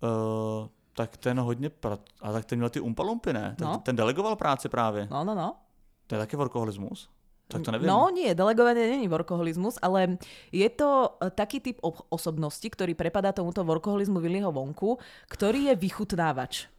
Uh, 0.01 0.69
tak 0.97 1.17
ten 1.17 1.41
hodně 1.41 1.71
pra... 1.71 1.99
A 2.21 2.33
tak 2.33 2.45
ten 2.45 2.59
měl 2.59 2.71
ty 2.71 2.81
umpalumpy, 2.81 3.33
ne? 3.33 3.55
Ten, 3.59 3.67
No. 3.69 3.79
ten 3.79 3.97
delegoval 3.97 4.37
práci 4.37 4.69
právě. 4.69 5.09
No, 5.11 5.25
no, 5.25 5.35
no. 5.35 5.57
To 6.07 6.15
je 6.15 6.19
taky 6.19 6.37
workoholismus? 6.37 7.09
Tak 7.51 7.63
to 7.63 7.71
nevím. 7.75 7.87
No 7.91 8.07
nie, 8.15 8.31
delegovanie 8.35 8.87
není 8.95 9.09
workoholizmus, 9.11 9.75
ale 9.83 10.19
je 10.55 10.69
to 10.71 11.19
e, 11.19 11.31
taký 11.31 11.59
typ 11.61 11.79
ob- 11.83 12.07
osobnosti, 12.09 12.63
ktorý 12.63 12.95
prepadá 12.95 13.35
tomuto 13.35 13.67
workoholizmu 13.67 14.23
Willyho 14.23 14.55
Vonku, 14.55 14.99
ktorý 15.27 15.67
je 15.67 15.75
vychutnávač. 15.75 16.71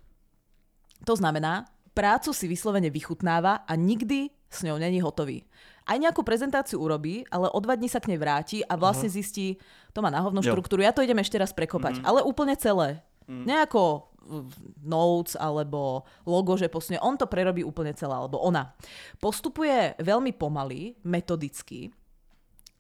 To 1.04 1.12
znamená, 1.19 1.67
prácu 1.91 2.32
si 2.32 2.47
vyslovene 2.47 2.88
vychutnáva 2.88 3.67
a 3.67 3.73
nikdy 3.75 4.32
s 4.47 4.63
ňou 4.63 4.80
není 4.80 5.04
hotový. 5.04 5.43
Aj 5.82 5.98
nejakú 5.98 6.22
prezentáciu 6.22 6.78
urobí, 6.78 7.26
ale 7.28 7.50
o 7.50 7.60
dva 7.60 7.74
dní 7.74 7.89
sa 7.89 7.98
k 7.98 8.13
nej 8.13 8.20
vráti 8.20 8.62
a 8.62 8.78
vlastne 8.78 9.10
zistí, 9.10 9.58
to 9.91 10.00
má 10.00 10.08
na 10.08 10.22
hovno 10.22 10.39
Jo. 10.39 10.54
štruktúru, 10.54 10.82
ja 10.82 10.94
to 10.94 11.02
idem 11.02 11.17
ešte 11.17 11.36
raz 11.36 11.52
prekopať, 11.52 12.00
Mhm. 12.00 12.04
ale 12.06 12.20
úplne 12.22 12.54
celé. 12.56 13.02
Nejako 13.26 14.12
v- 14.22 14.54
notes 14.84 15.34
alebo 15.34 16.06
logo, 16.24 16.54
že 16.54 16.70
posne 16.70 17.02
on 17.02 17.17
to 17.17 17.26
prerobí 17.26 17.65
úplne 17.65 17.89
celé, 17.91 18.13
alebo 18.13 18.38
ona. 18.38 18.76
Postupuje 19.17 19.98
veľmi 19.98 20.32
pomaly, 20.34 21.00
metodicky, 21.02 21.89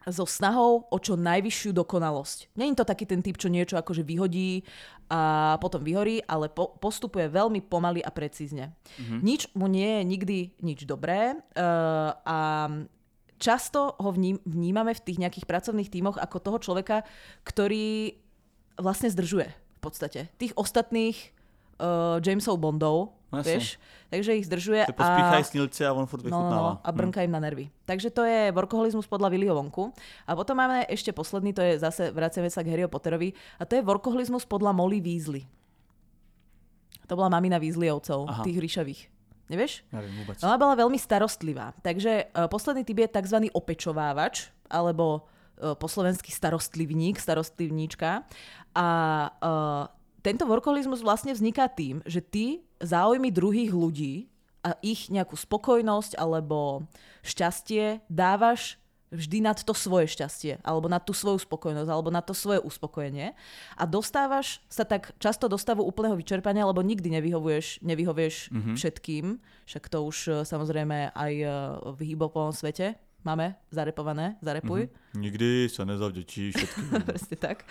so 0.09 0.25
snahou 0.25 0.89
o 0.89 0.97
čo 0.97 1.13
najvyššiu 1.13 1.77
dokonalosť. 1.77 2.57
Není 2.57 2.73
to 2.73 2.87
taký 2.87 3.05
ten 3.05 3.21
typ, 3.21 3.37
čo 3.37 3.53
niečo 3.53 3.77
akože 3.77 4.01
vyhodí 4.01 4.65
a 5.11 5.55
potom 5.61 5.85
vyhorí, 5.85 6.25
ale 6.25 6.49
po, 6.49 6.73
postupuje 6.81 7.29
veľmi 7.29 7.61
pomaly 7.61 8.01
a 8.01 8.09
precízne. 8.09 8.73
Mm-hmm. 8.97 9.19
Nič 9.21 9.41
mu 9.53 9.69
nie 9.69 9.99
je 9.99 10.01
nikdy 10.07 10.37
nič 10.63 10.79
dobré 10.89 11.37
uh, 11.37 12.15
a 12.25 12.39
často 13.37 13.93
ho 13.97 14.09
vním, 14.09 14.41
vnímame 14.45 14.97
v 14.97 15.03
tých 15.05 15.21
nejakých 15.21 15.45
pracovných 15.45 15.91
tímoch 15.91 16.17
ako 16.17 16.37
toho 16.41 16.57
človeka, 16.57 17.05
ktorý 17.45 18.17
vlastne 18.81 19.09
zdržuje 19.13 19.49
v 19.49 19.79
podstate. 19.81 20.33
Tých 20.41 20.57
ostatných 20.57 21.17
uh, 21.77 22.17
Jamesov 22.21 22.57
Bondov, 22.57 23.20
jasne. 23.39 23.47
vieš, 23.47 23.65
takže 24.11 24.31
ich 24.35 24.45
zdržuje 24.45 24.81
pospíchají 24.91 25.43
snílci 25.43 25.85
a 25.87 25.93
on 25.95 26.05
furt 26.05 26.27
No, 26.27 26.43
no, 26.43 26.49
no, 26.49 26.79
a 26.83 26.89
brnka 26.91 27.23
im 27.23 27.31
na 27.31 27.39
nervy. 27.39 27.71
Takže 27.87 28.11
to 28.11 28.27
je 28.27 28.51
workoholizmus 28.51 29.07
podľa 29.07 29.31
Willyho 29.31 29.55
Vonku. 29.55 29.95
A 30.27 30.35
potom 30.35 30.59
máme 30.59 30.83
ešte 30.91 31.15
posledný, 31.15 31.55
to 31.55 31.63
je 31.63 31.79
zase, 31.79 32.11
vraciame 32.11 32.51
sa 32.51 32.63
k 32.63 32.75
Harryho 32.75 32.91
Potterovi, 32.91 33.31
a 33.59 33.63
to 33.63 33.79
je 33.79 33.81
workoholizmus 33.81 34.43
podľa 34.43 34.75
Molly 34.75 34.99
Weasley. 34.99 35.47
To 37.07 37.19
bola 37.19 37.27
mamina 37.27 37.59
Weasleyovcov, 37.59 38.27
Aha. 38.27 38.43
tých 38.43 38.59
ríšavých. 38.59 39.01
Nevieš? 39.51 39.83
Nevím 39.91 40.15
vůbec. 40.23 40.43
Ona 40.43 40.55
bola 40.55 40.79
veľmi 40.79 40.95
starostlivá. 40.95 41.75
Takže 41.83 42.31
uh, 42.31 42.47
posledný 42.47 42.87
typ 42.87 43.03
je 43.03 43.07
tzv. 43.11 43.37
opečovávač, 43.51 44.47
alebo 44.71 45.27
uh, 45.59 45.75
po 45.75 45.91
slovensky 45.91 46.31
starostlivník, 46.31 47.19
starostlivníčka. 47.19 48.23
A 48.71 48.87
uh, 49.27 49.91
tento 50.23 50.47
workoholizmus 50.47 51.03
vlastne 51.03 51.35
vzniká 51.35 51.67
tým, 51.67 51.99
že 52.07 52.23
ty 52.23 52.63
záujmy 52.81 53.29
druhých 53.29 53.71
ľudí 53.71 54.27
a 54.61 54.77
ich 54.85 55.09
nejakú 55.09 55.33
spokojnosť 55.33 56.17
alebo 56.17 56.85
šťastie 57.25 58.05
dávaš 58.09 58.81
vždy 59.11 59.43
nad 59.43 59.59
to 59.59 59.75
svoje 59.75 60.07
šťastie, 60.07 60.63
alebo 60.63 60.87
na 60.87 60.95
tú 60.95 61.11
svoju 61.11 61.43
spokojnosť, 61.43 61.89
alebo 61.91 62.07
na 62.07 62.23
to 62.23 62.31
svoje 62.31 62.63
uspokojenie. 62.63 63.35
A 63.75 63.83
dostávaš 63.83 64.63
sa 64.71 64.87
tak 64.87 65.11
často 65.19 65.51
do 65.51 65.59
stavu 65.59 65.83
úplného 65.83 66.15
vyčerpania, 66.15 66.63
lebo 66.63 66.79
nikdy 66.79 67.19
nevyhovuješ, 67.19 67.83
nevyhovieš 67.83 68.55
mm-hmm. 68.55 68.75
všetkým. 68.79 69.25
Však 69.67 69.83
to 69.91 69.99
už 70.07 70.17
e, 70.31 70.31
samozrejme 70.47 71.11
aj 71.11 71.33
e, 71.43 71.47
v 71.91 71.99
hýbopovom 72.15 72.55
svete 72.55 72.95
máme 73.21 73.55
zarepované, 73.69 74.37
zarepuj. 74.41 74.89
Mm-hmm. 74.89 75.19
Nikdy 75.21 75.49
sa 75.69 75.83
nezavďačí 75.85 76.51
všetkým. 76.53 76.85
Presne 77.09 77.35
tak. 77.37 77.65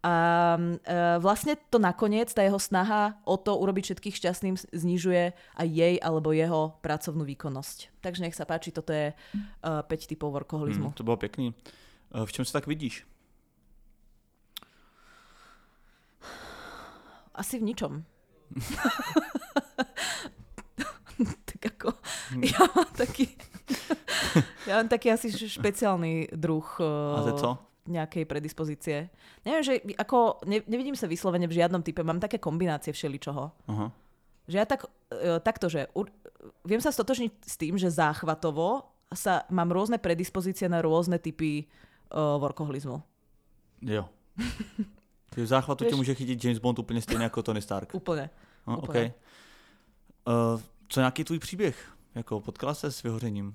A 0.00 0.14
e, 0.56 1.20
vlastne 1.20 1.60
to 1.68 1.76
nakoniec, 1.76 2.32
tá 2.32 2.40
jeho 2.40 2.56
snaha 2.56 3.20
o 3.28 3.36
to 3.36 3.52
urobiť 3.56 3.92
všetkých 3.92 4.16
šťastným 4.16 4.56
znižuje 4.72 5.24
aj 5.34 5.68
jej 5.68 5.94
alebo 6.00 6.32
jeho 6.32 6.76
pracovnú 6.80 7.24
výkonnosť. 7.28 8.00
Takže 8.00 8.24
nech 8.24 8.36
sa 8.36 8.48
páči, 8.48 8.72
toto 8.72 8.92
je 8.92 9.12
e, 9.12 9.14
5 9.64 9.86
typov 9.88 10.32
workoholizmu. 10.32 10.92
Mm, 10.92 10.96
to 10.96 11.04
bolo 11.04 11.20
pekný. 11.20 11.52
E, 12.12 12.24
v 12.24 12.30
čom 12.32 12.44
sa 12.48 12.60
tak 12.60 12.68
vidíš? 12.68 13.04
Asi 17.36 17.56
v 17.56 17.72
ničom. 17.72 18.04
tak 21.48 21.60
ako, 21.76 21.88
hm. 22.36 22.42
ja 22.44 22.60
mám 22.72 22.90
taký, 22.96 23.28
ja 24.68 24.80
mám 24.80 24.88
taký 24.88 25.14
asi 25.14 25.30
špeciálny 25.30 26.34
druh. 26.34 26.66
A 26.80 27.22
to 27.26 27.34
co? 27.38 27.50
nejakej 27.90 28.24
predispozície. 28.28 29.10
Neviem, 29.42 29.64
že 29.66 29.74
ako, 29.98 30.44
ne, 30.46 30.62
nevidím 30.70 30.94
sa 30.94 31.10
vyslovene 31.10 31.50
v 31.50 31.58
žiadnom 31.58 31.82
type, 31.82 32.06
mám 32.06 32.22
také 32.22 32.38
kombinácie 32.38 32.94
všeličoho. 32.94 33.44
Uh-huh. 33.50 33.88
Že 34.46 34.56
ja 34.56 34.66
tak, 34.66 34.86
e, 35.10 35.42
takto, 35.42 35.66
že 35.66 35.90
u, 35.96 36.06
viem 36.62 36.78
sa 36.78 36.94
stotožniť 36.94 37.32
s 37.42 37.54
tým, 37.58 37.74
že 37.80 37.90
záchvatovo 37.90 38.86
sa 39.10 39.42
mám 39.50 39.74
rôzne 39.74 39.98
predispozície 39.98 40.70
na 40.70 40.78
rôzne 40.78 41.18
typy 41.18 41.66
uh, 42.14 42.38
workoholizmu. 42.38 43.02
Jo. 43.82 44.06
v 45.34 45.46
záchvatu 45.50 45.82
ťa 45.82 45.98
môže 45.98 46.14
chytiť 46.14 46.38
James 46.38 46.62
Bond 46.62 46.78
úplne 46.78 47.02
stejne 47.02 47.26
ako 47.26 47.42
Tony 47.42 47.58
Stark. 47.58 47.90
Úplne. 47.90 48.30
Uh, 48.70 48.78
úplne. 48.78 48.86
Okay. 48.86 49.06
Uh, 50.30 50.62
co 50.86 51.00
nějaký 51.00 51.24
tvůj 51.24 51.38
příběh? 51.38 51.76
Jako 52.14 52.40
potkala 52.40 52.74
se 52.74 52.92
s 52.92 53.02
vyhořením? 53.02 53.46
Uh, 53.46 53.52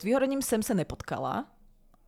s 0.00 0.02
vyhorením 0.02 0.42
jsem 0.42 0.62
se 0.62 0.74
nepotkala 0.74 1.46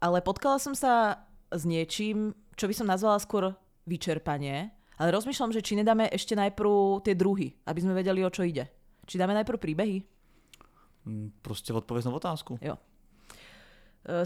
ale 0.05 0.21
potkala 0.21 0.61
som 0.61 0.77
sa 0.77 1.25
s 1.49 1.65
niečím, 1.65 2.37
čo 2.61 2.69
by 2.69 2.75
som 2.77 2.85
nazvala 2.85 3.17
skôr 3.17 3.57
vyčerpanie, 3.89 4.69
ale 5.01 5.09
rozmýšľam, 5.17 5.57
že 5.57 5.65
či 5.65 5.81
nedáme 5.81 6.13
ešte 6.13 6.37
najprv 6.37 7.01
tie 7.01 7.17
druhy, 7.17 7.57
aby 7.65 7.81
sme 7.81 7.97
vedeli, 7.97 8.21
o 8.21 8.29
čo 8.29 8.45
ide. 8.45 8.69
Či 9.09 9.17
dáme 9.17 9.33
najprv 9.33 9.57
príbehy? 9.57 10.05
Mm, 11.09 11.41
proste 11.41 11.73
odpovedz 11.73 12.05
na 12.05 12.13
otázku. 12.13 12.61
Jo. 12.61 12.77
Uh, 14.05 14.25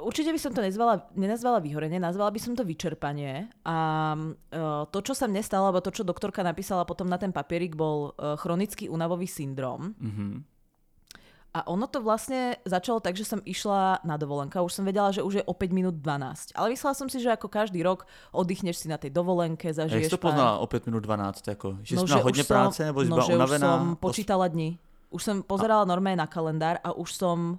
určite 0.00 0.28
by 0.28 0.40
som 0.40 0.52
to 0.52 0.60
nezvala, 0.60 1.08
nenazvala 1.16 1.64
vyhorenie, 1.64 1.96
nazvala 1.96 2.28
by 2.28 2.40
som 2.40 2.52
to 2.52 2.62
vyčerpanie. 2.62 3.48
A 3.64 3.76
uh, 4.16 4.84
to, 4.92 4.98
čo 5.00 5.16
sa 5.16 5.24
mne 5.24 5.40
stalo, 5.40 5.72
alebo 5.72 5.80
to, 5.80 5.92
čo 5.92 6.04
doktorka 6.04 6.44
napísala 6.44 6.84
potom 6.84 7.08
na 7.08 7.16
ten 7.16 7.32
papierik, 7.32 7.72
bol 7.72 8.12
uh, 8.16 8.36
chronický 8.36 8.92
únavový 8.92 9.24
syndrom. 9.24 9.96
Mm-hmm 9.96 10.56
a 11.56 11.64
ono 11.72 11.88
to 11.88 12.04
vlastne 12.04 12.60
začalo 12.68 13.00
tak, 13.00 13.16
že 13.16 13.24
som 13.24 13.40
išla 13.40 14.04
na 14.04 14.20
dovolenka. 14.20 14.60
Už 14.60 14.76
som 14.76 14.84
vedela, 14.84 15.08
že 15.08 15.24
už 15.24 15.40
je 15.40 15.44
o 15.48 15.56
5 15.56 15.72
minút 15.72 15.96
12. 16.04 16.52
Ale 16.52 16.76
myslela 16.76 16.92
som 16.92 17.08
si, 17.08 17.16
že 17.16 17.32
ako 17.32 17.48
každý 17.48 17.80
rok 17.80 18.04
oddychneš 18.36 18.84
si 18.84 18.86
na 18.92 19.00
tej 19.00 19.08
dovolenke, 19.08 19.72
zažiješ... 19.72 20.12
Jak 20.12 20.20
to 20.20 20.20
poznala 20.20 20.60
o 20.60 20.68
5 20.68 20.84
minút 20.92 21.08
12? 21.08 21.56
Ako, 21.56 21.80
že 21.80 21.96
no, 21.96 22.04
si 22.04 22.20
hodne 22.20 22.44
som, 22.44 22.52
práce, 22.52 22.84
nebo 22.84 23.00
si 23.00 23.08
no, 23.08 23.24
že 23.24 23.32
unavená? 23.40 23.56
už 23.56 23.72
som 23.72 23.82
počítala 23.96 24.52
dni. 24.52 24.76
Už 25.08 25.20
som 25.24 25.36
pozerala 25.40 25.88
normálne 25.88 26.20
na 26.20 26.28
kalendár 26.28 26.76
a 26.84 26.92
už 26.92 27.08
som 27.16 27.56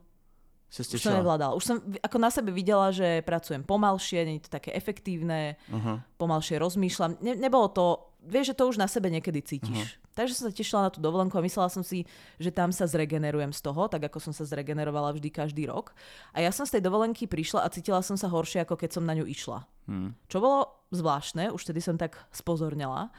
už 0.67 0.99
som 0.99 1.15
nevládala. 1.15 1.55
Už 1.55 1.63
som 1.63 1.77
ako 2.03 2.17
na 2.19 2.27
sebe 2.27 2.51
videla, 2.51 2.91
že 2.91 3.23
pracujem 3.23 3.63
pomalšie, 3.63 4.27
nie 4.27 4.37
je 4.37 4.51
to 4.51 4.51
také 4.59 4.75
efektívne, 4.75 5.55
uh-huh. 5.71 6.03
pomalšie 6.19 6.59
rozmýšľam. 6.59 7.23
Ne, 7.23 7.39
nebolo 7.39 7.71
to, 7.71 7.85
vieš, 8.27 8.51
že 8.51 8.57
to 8.59 8.63
už 8.67 8.77
na 8.77 8.91
sebe 8.91 9.07
niekedy 9.07 9.39
cítiš. 9.39 9.73
Uh-huh. 9.73 10.15
Takže 10.17 10.33
som 10.35 10.43
sa 10.49 10.53
tešila 10.53 10.89
na 10.89 10.91
tú 10.91 10.99
dovolenku 10.99 11.37
a 11.39 11.45
myslela 11.45 11.71
som 11.71 11.85
si, 11.85 12.03
že 12.35 12.51
tam 12.51 12.75
sa 12.75 12.83
zregenerujem 12.83 13.53
z 13.55 13.61
toho, 13.63 13.87
tak 13.87 14.11
ako 14.11 14.19
som 14.19 14.33
sa 14.35 14.43
zregenerovala 14.43 15.15
vždy 15.15 15.29
každý 15.31 15.69
rok. 15.71 15.95
A 16.35 16.43
ja 16.43 16.51
som 16.51 16.67
z 16.67 16.77
tej 16.77 16.83
dovolenky 16.83 17.29
prišla 17.29 17.63
a 17.63 17.71
cítila 17.71 18.03
som 18.03 18.19
sa 18.19 18.27
horšie, 18.27 18.67
ako 18.67 18.75
keď 18.75 18.97
som 18.97 19.07
na 19.07 19.15
ňu 19.15 19.29
išla. 19.29 19.63
Hmm. 19.87 20.17
Čo 20.27 20.43
bolo 20.43 20.83
zvláštne, 20.91 21.53
už 21.53 21.63
tedy 21.63 21.79
som 21.79 21.95
tak 21.95 22.17
spozornila. 22.33 23.13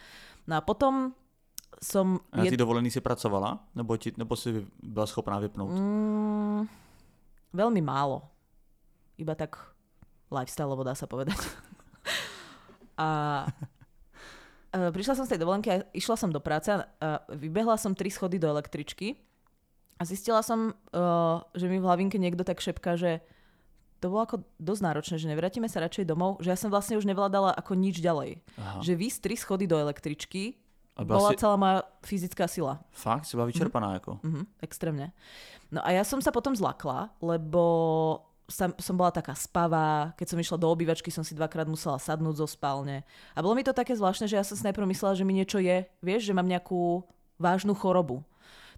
No 0.44 0.58
a 0.58 0.60
potom 0.60 1.16
som... 1.80 2.18
A 2.34 2.42
na 2.42 2.50
ty 2.50 2.58
dovolený 2.58 2.90
si 2.90 3.00
pracovala? 3.00 3.62
Nebo, 3.78 3.96
ti, 3.96 4.12
nebo 4.16 4.36
si 4.36 4.66
byla 4.82 5.06
schopná 5.06 5.38
vypnout? 5.38 5.70
Mm, 5.70 6.68
veľmi 7.58 7.82
málo. 7.82 8.22
Iba 9.18 9.34
tak 9.34 9.58
lifestyle, 10.30 10.78
dá 10.86 10.94
sa 10.94 11.10
povedať. 11.10 11.38
a 12.94 13.08
Uh, 14.68 14.92
prišla 14.92 15.16
som 15.16 15.24
z 15.24 15.32
tej 15.32 15.40
dovolenky 15.40 15.68
a 15.72 15.80
išla 15.96 16.12
som 16.20 16.28
do 16.28 16.44
práce 16.44 16.68
a 16.68 16.84
vybehla 17.32 17.80
som 17.80 17.96
tri 17.96 18.12
schody 18.12 18.36
do 18.36 18.52
električky 18.52 19.16
a 19.96 20.04
zistila 20.04 20.44
som, 20.44 20.76
uh, 20.92 21.40
že 21.56 21.72
mi 21.72 21.80
v 21.80 21.88
hlavinke 21.88 22.20
niekto 22.20 22.44
tak 22.44 22.60
šepka, 22.60 23.00
že 23.00 23.24
to 24.04 24.12
bolo 24.12 24.28
ako 24.28 24.36
dosť 24.60 24.82
náročné, 24.84 25.16
že 25.16 25.30
nevrátime 25.32 25.72
sa 25.72 25.80
radšej 25.80 26.04
domov, 26.04 26.44
že 26.44 26.52
ja 26.52 26.58
som 26.60 26.68
vlastne 26.68 27.00
už 27.00 27.08
nevládala 27.08 27.56
ako 27.56 27.80
nič 27.80 28.04
ďalej. 28.04 28.44
Aha. 28.60 28.84
Že 28.84 28.92
vy 28.92 29.08
tri 29.16 29.34
schody 29.40 29.64
do 29.64 29.80
električky 29.80 30.60
bola 31.06 31.30
si... 31.30 31.38
celá 31.38 31.54
moja 31.54 31.78
fyzická 32.02 32.50
sila. 32.50 32.82
Fakt? 32.90 33.30
Si 33.30 33.38
bola 33.38 33.46
vyčerpaná 33.46 33.94
mm-hmm. 33.94 34.00
ako? 34.02 34.12
Mm-hmm, 34.24 34.44
extrémne. 34.64 35.06
No 35.70 35.84
a 35.84 35.92
ja 35.94 36.02
som 36.02 36.18
sa 36.18 36.32
potom 36.32 36.56
zlakla, 36.56 37.12
lebo 37.20 37.62
som, 38.48 38.72
som 38.80 38.96
bola 38.96 39.12
taká 39.12 39.36
spavá, 39.36 40.16
keď 40.16 40.26
som 40.32 40.40
išla 40.40 40.56
do 40.56 40.72
obývačky, 40.72 41.12
som 41.12 41.20
si 41.20 41.36
dvakrát 41.36 41.68
musela 41.68 42.00
sadnúť 42.00 42.40
zo 42.40 42.48
spálne. 42.48 43.04
A 43.36 43.44
bolo 43.44 43.52
mi 43.52 43.62
to 43.62 43.76
také 43.76 43.92
zvláštne, 43.92 44.24
že 44.24 44.40
ja 44.40 44.44
som 44.44 44.56
si 44.56 44.64
najprv 44.64 44.88
myslela, 44.88 45.14
že 45.14 45.26
mi 45.28 45.36
niečo 45.36 45.60
je, 45.60 45.84
vieš, 46.00 46.32
že 46.32 46.34
mám 46.34 46.48
nejakú 46.48 47.04
vážnu 47.36 47.76
chorobu. 47.76 48.24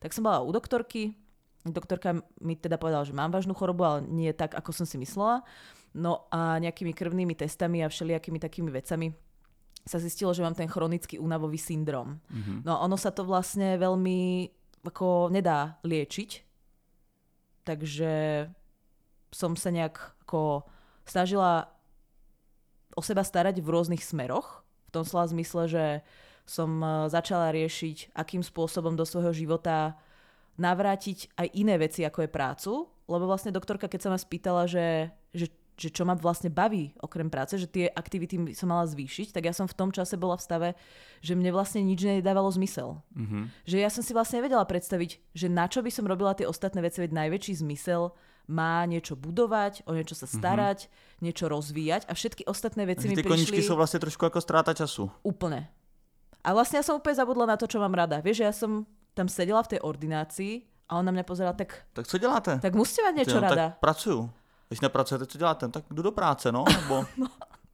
Tak 0.02 0.10
som 0.10 0.26
bola 0.26 0.42
u 0.42 0.50
doktorky, 0.50 1.14
doktorka 1.62 2.18
mi 2.42 2.58
teda 2.58 2.82
povedala, 2.82 3.06
že 3.06 3.14
mám 3.14 3.30
vážnu 3.30 3.54
chorobu, 3.54 3.86
ale 3.86 3.98
nie 4.10 4.34
tak, 4.34 4.58
ako 4.58 4.74
som 4.74 4.84
si 4.84 4.98
myslela. 4.98 5.46
No 5.94 6.26
a 6.34 6.58
nejakými 6.58 6.90
krvnými 6.90 7.38
testami 7.38 7.86
a 7.86 7.90
všelijakými 7.90 8.42
takými 8.42 8.70
vecami 8.74 9.14
sa 9.84 9.98
zistilo, 9.98 10.30
že 10.36 10.44
mám 10.44 10.54
ten 10.54 10.68
chronický 10.68 11.16
únavový 11.16 11.56
syndrom. 11.56 12.20
Mm-hmm. 12.30 12.58
No 12.68 12.80
ono 12.80 12.96
sa 13.00 13.10
to 13.10 13.24
vlastne 13.24 13.80
veľmi 13.80 14.50
ako 14.84 15.28
nedá 15.28 15.76
liečiť, 15.84 16.30
takže 17.68 18.46
som 19.30 19.54
sa 19.54 19.70
nejak 19.70 19.96
ako 20.26 20.64
snažila 21.06 21.70
o 22.96 23.02
seba 23.02 23.22
starať 23.22 23.62
v 23.62 23.70
rôznych 23.70 24.02
smeroch. 24.02 24.66
V 24.90 25.00
tom 25.00 25.04
slova 25.06 25.30
zmysle, 25.30 25.70
že 25.70 25.84
som 26.42 26.82
e, 26.82 27.06
začala 27.06 27.54
riešiť, 27.54 28.10
akým 28.10 28.42
spôsobom 28.42 28.98
do 28.98 29.06
svojho 29.06 29.30
života 29.30 29.94
navrátiť 30.58 31.38
aj 31.38 31.46
iné 31.54 31.78
veci, 31.78 32.02
ako 32.02 32.26
je 32.26 32.34
prácu. 32.34 32.72
Lebo 33.06 33.24
vlastne 33.30 33.54
doktorka, 33.54 33.86
keď 33.86 34.00
sa 34.02 34.10
ma 34.10 34.18
spýtala, 34.18 34.66
že, 34.66 35.14
že, 35.30 35.46
že 35.80 35.88
čo 35.88 36.04
ma 36.04 36.12
vlastne 36.12 36.52
baví 36.52 36.92
okrem 37.00 37.32
práce, 37.32 37.56
že 37.56 37.64
tie 37.64 37.88
aktivity 37.88 38.52
som 38.52 38.68
mala 38.68 38.84
zvýšiť, 38.84 39.32
tak 39.32 39.48
ja 39.48 39.56
som 39.56 39.64
v 39.64 39.72
tom 39.72 39.88
čase 39.88 40.20
bola 40.20 40.36
v 40.36 40.44
stave, 40.44 40.68
že 41.24 41.32
mne 41.32 41.56
vlastne 41.56 41.80
nič 41.80 42.04
nedávalo 42.04 42.52
zmysel. 42.52 43.00
Mm-hmm. 43.16 43.42
Že 43.64 43.76
ja 43.80 43.88
som 43.88 44.04
si 44.04 44.12
vlastne 44.12 44.44
nevedela 44.44 44.68
predstaviť, 44.68 45.32
že 45.32 45.48
na 45.48 45.64
čo 45.72 45.80
by 45.80 45.88
som 45.88 46.04
robila 46.04 46.36
tie 46.36 46.44
ostatné 46.44 46.84
veci, 46.84 47.00
veď 47.00 47.16
najväčší 47.16 47.64
zmysel 47.64 48.12
má 48.44 48.84
niečo 48.84 49.16
budovať, 49.16 49.88
o 49.88 49.96
niečo 49.96 50.12
sa 50.12 50.28
mhm. 50.28 50.34
starať, 50.36 50.78
mm-hmm. 50.84 51.22
niečo 51.24 51.44
rozvíjať 51.48 52.02
a 52.04 52.12
všetky 52.12 52.44
ostatné 52.44 52.84
veci 52.84 53.08
mi 53.08 53.16
prišli... 53.16 53.30
koničky 53.32 53.60
sú 53.64 53.72
vlastne 53.72 54.04
trošku 54.04 54.28
ako 54.28 54.44
stráta 54.44 54.76
času. 54.76 55.08
Úplne. 55.24 55.64
A 56.44 56.48
vlastne 56.52 56.80
ja 56.80 56.84
som 56.84 57.00
úplne 57.00 57.16
zabudla 57.16 57.44
na 57.48 57.56
to, 57.56 57.68
čo 57.68 57.80
mám 57.80 57.92
rada. 57.92 58.20
Vieš, 58.20 58.38
ja 58.44 58.52
som 58.52 58.84
tam 59.12 59.28
sedela 59.28 59.60
v 59.64 59.76
tej 59.76 59.80
ordinácii 59.84 60.52
a 60.88 60.98
on 60.98 61.04
na 61.04 61.12
mňa 61.12 61.24
pozeral 61.28 61.54
tak... 61.54 61.84
Tak 61.92 62.06
co 62.06 62.18
děláte? 62.18 62.58
Tak 62.58 62.74
musíte 62.74 63.04
mať 63.04 63.14
niečo 63.14 63.38
no, 63.38 63.44
rada. 63.44 63.66
Tak 63.76 63.84
pracuju. 63.84 64.39
Když 64.70 64.80
nepracujete, 64.80 65.26
co 65.26 65.38
děláte? 65.38 65.68
Tak 65.68 65.84
jdu 65.90 66.02
do 66.02 66.12
práce, 66.12 66.52
no. 66.52 66.64
Nebo... 66.82 67.04
no 67.16 67.26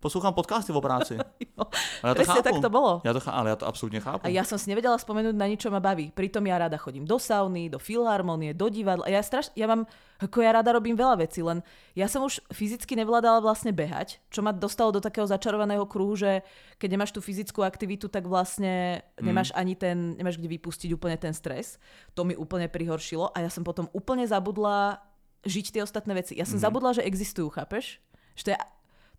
poslouchám 0.06 0.34
podcasty 0.34 0.72
o 0.72 0.80
práci. 0.80 1.18
Ale 2.04 2.12
ja 2.12 2.14
to 2.14 2.24
chápu. 2.24 2.42
tak 2.46 2.60
to 2.62 2.70
bolo. 2.70 3.00
Ja 3.02 3.10
to, 3.16 3.20
ale 3.26 3.48
ja 3.50 3.56
to 3.56 3.64
absolútne 3.66 3.98
chápu. 3.98 4.22
A 4.22 4.28
ja 4.28 4.44
som 4.44 4.60
si 4.60 4.68
nevedela 4.68 4.94
spomenúť 5.00 5.32
na 5.32 5.48
nič, 5.48 5.64
čo 5.64 5.72
ma 5.72 5.80
baví. 5.80 6.12
Pritom 6.12 6.44
ja 6.44 6.60
rada 6.60 6.76
chodím 6.76 7.08
do 7.08 7.16
sauny, 7.16 7.72
do 7.72 7.80
filharmonie, 7.80 8.52
do 8.52 8.68
divadla. 8.68 9.08
Ja, 9.08 9.24
straš, 9.24 9.50
ja 9.56 9.64
mám, 9.64 9.88
ako 10.20 10.44
ja 10.44 10.52
rada 10.60 10.76
robím 10.76 10.94
veľa 10.94 11.26
vecí, 11.26 11.40
len 11.40 11.64
ja 11.96 12.06
som 12.06 12.22
už 12.22 12.44
fyzicky 12.52 12.92
nevládala 13.00 13.40
vlastne 13.40 13.72
behať, 13.72 14.20
čo 14.28 14.44
ma 14.44 14.52
dostalo 14.52 14.92
do 14.92 15.00
takého 15.00 15.24
začarovaného 15.24 15.88
kruhu, 15.88 16.14
že 16.14 16.44
keď 16.76 16.88
nemáš 16.92 17.10
tú 17.16 17.24
fyzickú 17.24 17.64
aktivitu, 17.64 18.12
tak 18.12 18.28
vlastne 18.28 19.00
mm. 19.16 19.24
nemáš 19.24 19.50
ani 19.56 19.74
ten, 19.74 20.14
nemáš 20.14 20.36
kde 20.36 20.60
vypustiť 20.60 20.92
úplne 20.92 21.16
ten 21.16 21.32
stres. 21.32 21.80
To 22.14 22.22
mi 22.22 22.36
úplne 22.36 22.68
prihoršilo 22.68 23.32
a 23.32 23.42
ja 23.42 23.48
som 23.48 23.64
potom 23.64 23.88
úplne 23.96 24.28
zabudla 24.28 25.00
žiť 25.44 25.76
tie 25.76 25.82
ostatné 25.82 26.14
veci. 26.16 26.38
Ja 26.38 26.48
som 26.48 26.56
mm. 26.56 26.64
zabudla, 26.64 26.96
že 26.96 27.02
existujú, 27.04 27.52
chápeš? 27.52 28.00
Že 28.38 28.42
to 28.44 28.50
je 28.54 28.58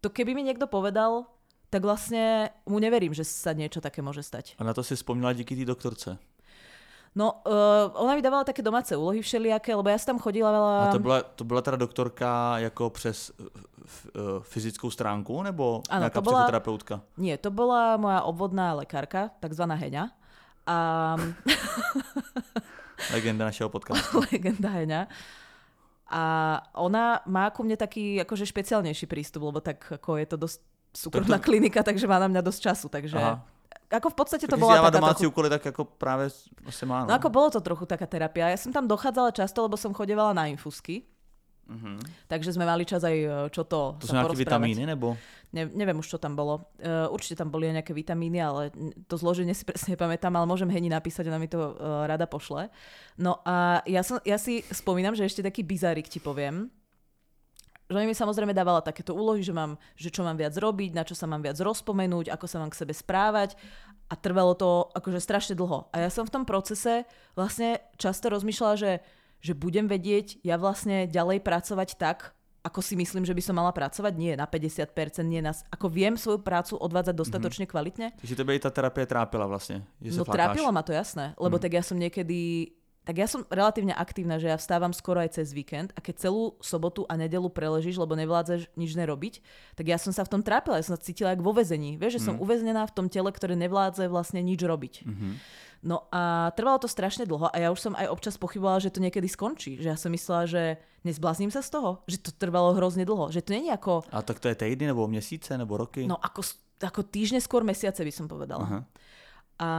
to 0.02 0.08
keby 0.14 0.38
mi 0.38 0.46
niekto 0.46 0.70
povedal, 0.70 1.26
tak 1.74 1.84
vlastne 1.84 2.54
mu 2.70 2.80
neverím, 2.80 3.12
že 3.12 3.26
sa 3.26 3.52
niečo 3.52 3.82
také 3.82 4.06
môže 4.06 4.24
stať. 4.24 4.56
A 4.62 4.64
na 4.64 4.74
to 4.74 4.86
si 4.86 4.96
spomínala 4.96 5.34
díky 5.34 5.56
té 5.56 5.66
doktorce. 5.66 6.18
No, 7.18 7.42
uh, 7.50 7.90
ona 7.98 8.14
mi 8.14 8.22
dávala 8.22 8.46
také 8.46 8.62
domáce 8.62 8.94
úlohy 8.94 9.26
všelijaké, 9.26 9.74
lebo 9.74 9.90
ja 9.90 9.98
som 9.98 10.14
tam 10.14 10.20
chodila 10.22 10.54
veľa... 10.54 10.74
A 10.86 10.94
to 10.94 11.00
byla, 11.02 11.18
to 11.24 11.44
byla 11.44 11.62
teda 11.62 11.78
doktorka 11.78 12.58
jako 12.58 12.90
přes 12.90 13.32
uh, 13.40 13.46
uh, 13.46 14.44
fyzickou 14.46 14.92
stránku, 14.92 15.44
nebo 15.44 15.82
Áno, 15.90 16.00
nějaká 16.00 16.22
to 16.22 16.30
bola- 16.30 16.46
psychoterapeutka? 16.46 17.02
Nie, 17.18 17.38
to 17.38 17.50
bola 17.50 17.98
moja 17.98 18.22
obvodná 18.22 18.74
lekárka, 18.74 19.34
takzvaná 19.40 19.76
Heňa. 19.76 20.14
A 20.68 20.78
Legenda 23.14 23.46
našeho 23.46 23.70
podcastu. 23.70 24.22
legenda 24.32 24.70
Heňa. 24.70 25.08
A 26.08 26.24
ona 26.80 27.20
má 27.28 27.52
ku 27.52 27.68
mne 27.68 27.76
taký 27.76 28.24
akože 28.24 28.48
špeciálnejší 28.48 29.06
prístup, 29.12 29.44
lebo 29.44 29.60
tak 29.60 29.84
ako 29.92 30.16
je 30.18 30.28
to 30.28 30.38
dosť 30.40 30.58
súkromná 30.96 31.38
Tak 31.38 31.44
to- 31.44 31.50
klinika, 31.52 31.80
takže 31.84 32.08
má 32.08 32.18
na 32.18 32.32
mňa 32.32 32.42
dosť 32.42 32.60
času, 32.64 32.88
takže... 32.88 33.20
Aha. 33.20 33.44
Ako 33.88 34.12
v 34.12 34.18
podstate 34.20 34.52
to 34.52 34.60
bola 34.60 34.84
taká 34.84 35.00
domácí 35.00 35.24
trochu... 35.24 35.32
úkoly, 35.32 35.48
tak 35.50 35.66
jako 35.66 35.86
právě 35.86 36.28
asi 36.68 36.84
má. 36.86 37.08
No 37.08 37.16
ako 37.16 37.30
bolo 37.32 37.50
to 37.56 37.62
trochu 37.64 37.88
taká 37.88 38.04
terapia. 38.04 38.52
Ja 38.52 38.60
som 38.60 38.76
tam 38.76 38.84
dochádzala 38.84 39.32
často, 39.32 39.64
lebo 39.64 39.80
som 39.80 39.96
chodevala 39.96 40.36
na 40.36 40.52
infusky. 40.52 41.08
Mhm. 41.68 42.00
Takže 42.32 42.56
sme 42.56 42.64
mali 42.64 42.88
čas 42.88 43.04
aj 43.04 43.18
e, 43.20 43.28
čo 43.52 43.68
to, 43.68 44.00
To 44.00 44.08
nějaké 44.08 44.32
porozprávať. 44.32 44.40
vitamíny, 44.40 44.84
nebo? 44.88 45.20
Ne, 45.52 45.68
neviem 45.68 46.00
už, 46.00 46.08
čo 46.12 46.18
tam 46.20 46.36
bolo. 46.36 46.72
Uh, 46.76 47.08
určite 47.08 47.40
tam 47.40 47.48
boli 47.48 47.72
aj 47.72 47.80
nejaké 47.80 47.96
vitamíny, 47.96 48.40
ale 48.44 48.68
to 49.08 49.16
zloženie 49.16 49.56
si 49.56 49.64
presne 49.70 49.96
nepamätám, 49.96 50.32
ale 50.36 50.44
môžem 50.44 50.68
Heni 50.68 50.92
napísať, 50.92 51.28
ona 51.32 51.40
mi 51.40 51.48
to 51.48 51.60
uh, 51.60 52.04
rada 52.04 52.28
pošle. 52.28 52.68
No 53.16 53.40
a 53.48 53.80
ja, 53.88 54.04
som, 54.04 54.20
ja 54.28 54.36
si 54.36 54.64
spomínam, 54.72 55.16
že 55.16 55.24
ešte 55.24 55.44
taký 55.44 55.64
bizárik 55.64 56.12
ti 56.12 56.20
poviem, 56.20 56.68
že 57.88 58.04
mi 58.04 58.12
samozrejme 58.12 58.52
dávala 58.52 58.84
takéto 58.84 59.16
úlohy, 59.16 59.40
že, 59.40 59.56
mám, 59.56 59.80
že 59.96 60.12
čo 60.12 60.20
mám 60.20 60.36
viac 60.36 60.52
robiť, 60.52 60.92
na 60.92 61.08
čo 61.08 61.16
sa 61.16 61.24
mám 61.24 61.40
viac 61.40 61.56
rozpomenúť, 61.56 62.28
ako 62.28 62.44
sa 62.44 62.60
mám 62.60 62.68
k 62.68 62.84
sebe 62.84 62.92
správať 62.92 63.56
a 64.12 64.14
trvalo 64.20 64.56
to 64.60 64.92
akože 64.92 65.24
strašne 65.24 65.56
dlho. 65.56 65.88
A 65.96 66.04
ja 66.04 66.10
som 66.12 66.28
v 66.28 66.34
tom 66.36 66.44
procese 66.44 67.08
vlastne 67.36 67.80
často 67.96 68.28
rozmýšľala, 68.28 68.76
že, 68.76 68.92
že 69.42 69.54
budem 69.54 69.86
vedieť 69.86 70.42
ja 70.42 70.58
vlastne 70.58 71.06
ďalej 71.06 71.40
pracovať 71.40 71.98
tak, 71.98 72.34
ako 72.64 72.84
si 72.84 73.00
myslím, 73.00 73.24
že 73.24 73.32
by 73.32 73.40
som 73.40 73.56
mala 73.56 73.72
pracovať, 73.72 74.12
nie 74.20 74.36
na 74.36 74.44
50%, 74.44 75.24
nie 75.24 75.40
na... 75.40 75.56
Ako 75.72 75.88
viem 75.88 76.20
svoju 76.20 76.44
prácu 76.44 76.76
odvádzať 76.76 77.16
dostatočne 77.16 77.64
mm-hmm. 77.64 77.72
kvalitne. 77.72 78.08
Takže 78.20 78.36
tebe 78.36 78.52
i 78.52 78.60
ta 78.60 78.68
terapie 78.70 79.06
trápila 79.08 79.48
vlastně, 79.48 79.88
že 80.02 80.12
se 80.12 80.18
No 80.20 80.26
flákáš. 80.26 80.46
trápilo 80.52 80.72
ma 80.72 80.82
to, 80.84 80.92
jasné. 80.92 81.32
Lebo 81.40 81.56
Mhm. 81.56 81.62
tak 81.64 81.72
ja 81.74 81.84
som 81.84 81.96
niekedy... 81.96 82.72
Tak 83.08 83.16
ja 83.16 83.24
som 83.24 83.48
relatívne 83.48 83.96
aktívna, 83.96 84.36
že 84.36 84.52
ja 84.52 84.60
vstávam 84.60 84.92
skoro 84.92 85.24
aj 85.24 85.40
cez 85.40 85.56
víkend 85.56 85.96
a 85.96 86.04
keď 86.04 86.28
celú 86.28 86.60
sobotu 86.60 87.08
a 87.08 87.16
nedelu 87.16 87.48
preležíš, 87.48 87.96
lebo 87.96 88.20
nevládzeš 88.20 88.76
nič 88.76 88.92
nerobiť, 89.00 89.40
tak 89.80 89.88
ja 89.88 89.96
som 89.96 90.12
sa 90.12 90.28
v 90.28 90.36
tom 90.36 90.42
trápila, 90.44 90.76
ja 90.76 90.84
som 90.84 91.00
sa 91.00 91.02
cítila 91.08 91.32
jak 91.32 91.40
vo 91.40 91.56
vezení. 91.56 91.96
Vieš, 91.96 92.20
že 92.20 92.26
som 92.28 92.36
uväznená 92.44 92.84
v 92.84 92.92
tom 92.92 93.08
tele, 93.08 93.32
ktoré 93.32 93.56
nevládze 93.56 94.12
vlastne 94.12 94.44
nič 94.44 94.60
robiť. 94.60 95.08
Mhm. 95.08 95.30
No 95.88 96.10
a 96.10 96.52
trvalo 96.58 96.82
to 96.82 96.90
strašne 96.90 97.30
dlho 97.30 97.54
a 97.54 97.56
ja 97.56 97.70
už 97.70 97.78
som 97.78 97.94
aj 97.94 98.10
občas 98.10 98.34
pochybovala, 98.36 98.82
že 98.82 98.90
to 98.90 98.98
niekedy 98.98 99.30
skončí. 99.30 99.78
Že 99.78 99.88
ja 99.94 99.96
som 99.96 100.10
myslela, 100.10 100.50
že 100.50 100.62
nezblázním 101.06 101.54
sa 101.54 101.62
z 101.62 101.70
toho, 101.70 102.02
že 102.10 102.18
to 102.18 102.34
trvalo 102.34 102.74
hrozne 102.74 103.06
dlho. 103.06 103.30
Že 103.30 103.46
to 103.46 103.50
je 103.54 103.70
ako, 103.70 103.94
A 104.10 104.26
tak 104.26 104.42
to 104.42 104.50
je 104.50 104.58
týdny, 104.58 104.90
nebo 104.90 105.06
měsíce, 105.06 105.54
nebo 105.54 105.78
roky? 105.78 106.10
no 106.10 106.18
ako, 106.18 106.42
ako 106.82 107.06
týždne 107.06 107.38
skôr 107.38 107.62
mesiace 107.62 108.02
by 108.02 108.10
som 108.10 108.26
povedala. 108.26 108.66
Aha. 108.66 108.80
A, 109.62 109.70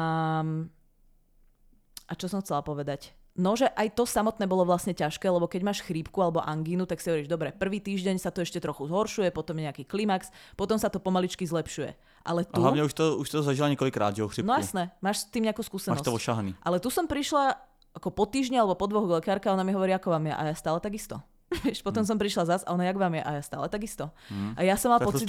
a 2.09 2.12
čo 2.14 2.31
som 2.31 2.47
chcela 2.47 2.62
povedať? 2.62 3.17
No, 3.38 3.55
že 3.55 3.70
aj 3.70 3.94
to 3.94 4.03
samotné 4.03 4.51
bolo 4.51 4.66
vlastne 4.66 4.90
ťažké, 4.90 5.31
lebo 5.31 5.46
keď 5.46 5.62
máš 5.62 5.79
chrípku 5.87 6.18
alebo 6.18 6.42
angínu, 6.42 6.90
tak 6.90 6.98
si 6.98 7.07
hovoríš, 7.07 7.31
dobre, 7.31 7.55
prvý 7.55 7.79
týždeň 7.79 8.18
sa 8.18 8.35
to 8.35 8.42
ešte 8.42 8.59
trochu 8.59 8.90
zhoršuje, 8.90 9.31
potom 9.31 9.55
je 9.62 9.70
nejaký 9.70 9.87
klimax, 9.87 10.35
potom 10.59 10.74
sa 10.74 10.90
to 10.90 10.98
pomaličky 10.98 11.46
zlepšuje. 11.46 11.94
Ale 12.27 12.42
A 12.42 12.51
tu, 12.51 12.61
hlavně 12.61 12.83
už 12.83 12.94
to, 12.94 13.16
už 13.16 13.31
to 13.31 13.42
zažila 13.42 13.68
několikrát, 13.68 14.16
že 14.16 14.22
jo, 14.22 14.29
chřipku. 14.29 14.48
no 14.48 14.55
jasné, 14.59 14.90
máš 15.01 15.22
s 15.22 15.24
tým 15.31 15.46
nejakú 15.46 15.62
Máš 15.62 15.70
skúsenosť. 15.70 16.05
to 16.05 16.12
ošahaný. 16.12 16.51
Ale 16.66 16.83
tu 16.83 16.90
som 16.90 17.07
prišla 17.07 17.55
ako 17.94 18.11
po 18.11 18.27
týždni 18.27 18.59
alebo 18.59 18.74
po 18.74 18.90
dvoch 18.90 19.07
lekárka 19.07 19.51
a 19.51 19.55
ona 19.55 19.62
mi 19.62 19.72
hovorí, 19.72 19.94
ako 19.94 20.11
vám 20.11 20.27
je 20.27 20.35
a 20.35 20.42
ja 20.51 20.55
stále 20.59 20.83
takisto. 20.83 21.22
Vieš, 21.64 21.81
potom 21.81 22.05
som 22.05 22.20
prišla 22.20 22.44
zas 22.44 22.62
a 22.66 22.77
ona, 22.77 22.85
jak 22.85 23.01
vám 23.01 23.14
je 23.14 23.22
a 23.24 23.31
ja 23.40 23.42
stále 23.42 23.66
takisto. 23.72 24.12
A 24.53 24.61
ja 24.61 24.77
som 24.77 24.92
mala 24.92 25.01
je 25.01 25.09
pocit, 25.09 25.29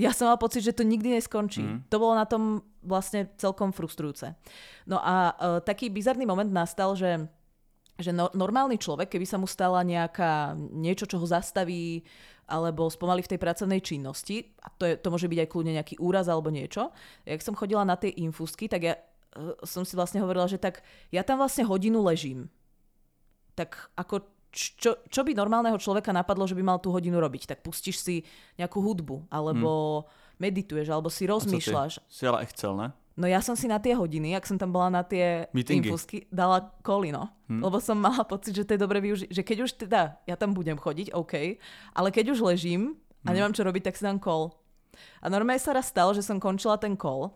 ja 0.00 0.16
som 0.16 0.32
mal 0.32 0.40
pocit, 0.40 0.64
že 0.64 0.72
to 0.72 0.80
nikdy 0.80 1.12
neskončí. 1.12 1.60
Mm. 1.60 1.84
To 1.92 1.96
bolo 2.00 2.16
na 2.16 2.24
tom 2.24 2.64
vlastne 2.80 3.28
celkom 3.36 3.76
frustrujúce. 3.76 4.32
No 4.88 4.96
a 4.96 5.36
uh, 5.36 5.60
taký 5.60 5.92
bizarný 5.92 6.24
moment 6.24 6.48
nastal, 6.48 6.96
že 6.96 7.28
že 7.98 8.14
no, 8.14 8.30
normálny 8.30 8.78
človek, 8.78 9.10
keby 9.10 9.26
sa 9.26 9.42
mu 9.42 9.50
stala 9.50 9.82
nejaká 9.82 10.54
niečo, 10.54 11.10
čo 11.10 11.18
ho 11.18 11.26
zastaví 11.26 12.06
alebo 12.48 12.88
spomalí 12.88 13.20
v 13.20 13.36
tej 13.36 13.40
pracovnej 13.42 13.82
činnosti, 13.84 14.56
a 14.64 14.72
to, 14.72 14.88
je, 14.88 14.94
to 14.96 15.12
môže 15.12 15.28
byť 15.28 15.38
aj 15.44 15.48
kľudne 15.52 15.76
nejaký 15.76 16.00
úraz 16.00 16.30
alebo 16.32 16.48
niečo, 16.48 16.94
jak 17.28 17.44
som 17.44 17.58
chodila 17.58 17.84
na 17.84 17.98
tie 18.00 18.08
infúzky, 18.08 18.70
tak 18.70 18.80
ja 18.86 18.94
uh, 18.96 19.52
som 19.66 19.84
si 19.84 19.98
vlastne 19.98 20.24
hovorila, 20.24 20.48
že 20.48 20.56
tak 20.56 20.80
ja 21.12 21.20
tam 21.26 21.42
vlastne 21.42 21.68
hodinu 21.68 22.00
ležím. 22.00 22.48
Tak 23.52 23.92
ako 23.98 24.24
čo, 24.48 24.96
čo 25.12 25.20
by 25.26 25.36
normálneho 25.36 25.76
človeka 25.76 26.08
napadlo, 26.08 26.48
že 26.48 26.56
by 26.56 26.64
mal 26.64 26.78
tú 26.80 26.88
hodinu 26.88 27.20
robiť? 27.20 27.52
Tak 27.52 27.60
pustíš 27.60 28.00
si 28.00 28.24
nejakú 28.56 28.80
hudbu, 28.80 29.28
alebo 29.28 30.08
medituješ, 30.40 30.88
alebo 30.88 31.12
si 31.12 31.28
rozmýšľaš. 31.28 32.00
Si 32.08 32.24
jela 32.24 32.40
Excel, 32.40 32.72
ne? 32.72 32.88
No 33.18 33.26
ja 33.26 33.42
som 33.42 33.58
si 33.58 33.66
na 33.66 33.82
tie 33.82 33.98
hodiny, 33.98 34.38
ak 34.38 34.46
som 34.46 34.54
tam 34.54 34.70
bola 34.70 34.94
na 34.94 35.02
tie 35.02 35.50
Meetingy. 35.50 35.90
infusky, 35.90 36.30
dala 36.30 36.70
kolino. 36.86 37.34
Hm. 37.50 37.66
Lebo 37.66 37.82
som 37.82 37.98
mala 37.98 38.22
pocit, 38.22 38.54
že 38.54 38.62
to 38.62 38.78
je 38.78 38.80
dobre 38.80 39.02
využiť. 39.02 39.34
Že 39.34 39.42
keď 39.42 39.58
už 39.66 39.70
teda, 39.74 40.22
ja 40.22 40.38
tam 40.38 40.54
budem 40.54 40.78
chodiť, 40.78 41.10
OK, 41.10 41.58
ale 41.98 42.08
keď 42.14 42.38
už 42.38 42.46
ležím 42.46 42.94
a 43.26 43.34
nemám 43.34 43.50
čo 43.50 43.66
robiť, 43.66 43.90
tak 43.90 43.98
si 43.98 44.06
dám 44.06 44.22
kol. 44.22 44.54
A 45.18 45.26
normálne 45.26 45.58
sa 45.58 45.74
raz 45.74 45.90
stalo, 45.90 46.14
že 46.14 46.22
som 46.22 46.38
končila 46.38 46.78
ten 46.78 46.94
kol. 46.94 47.34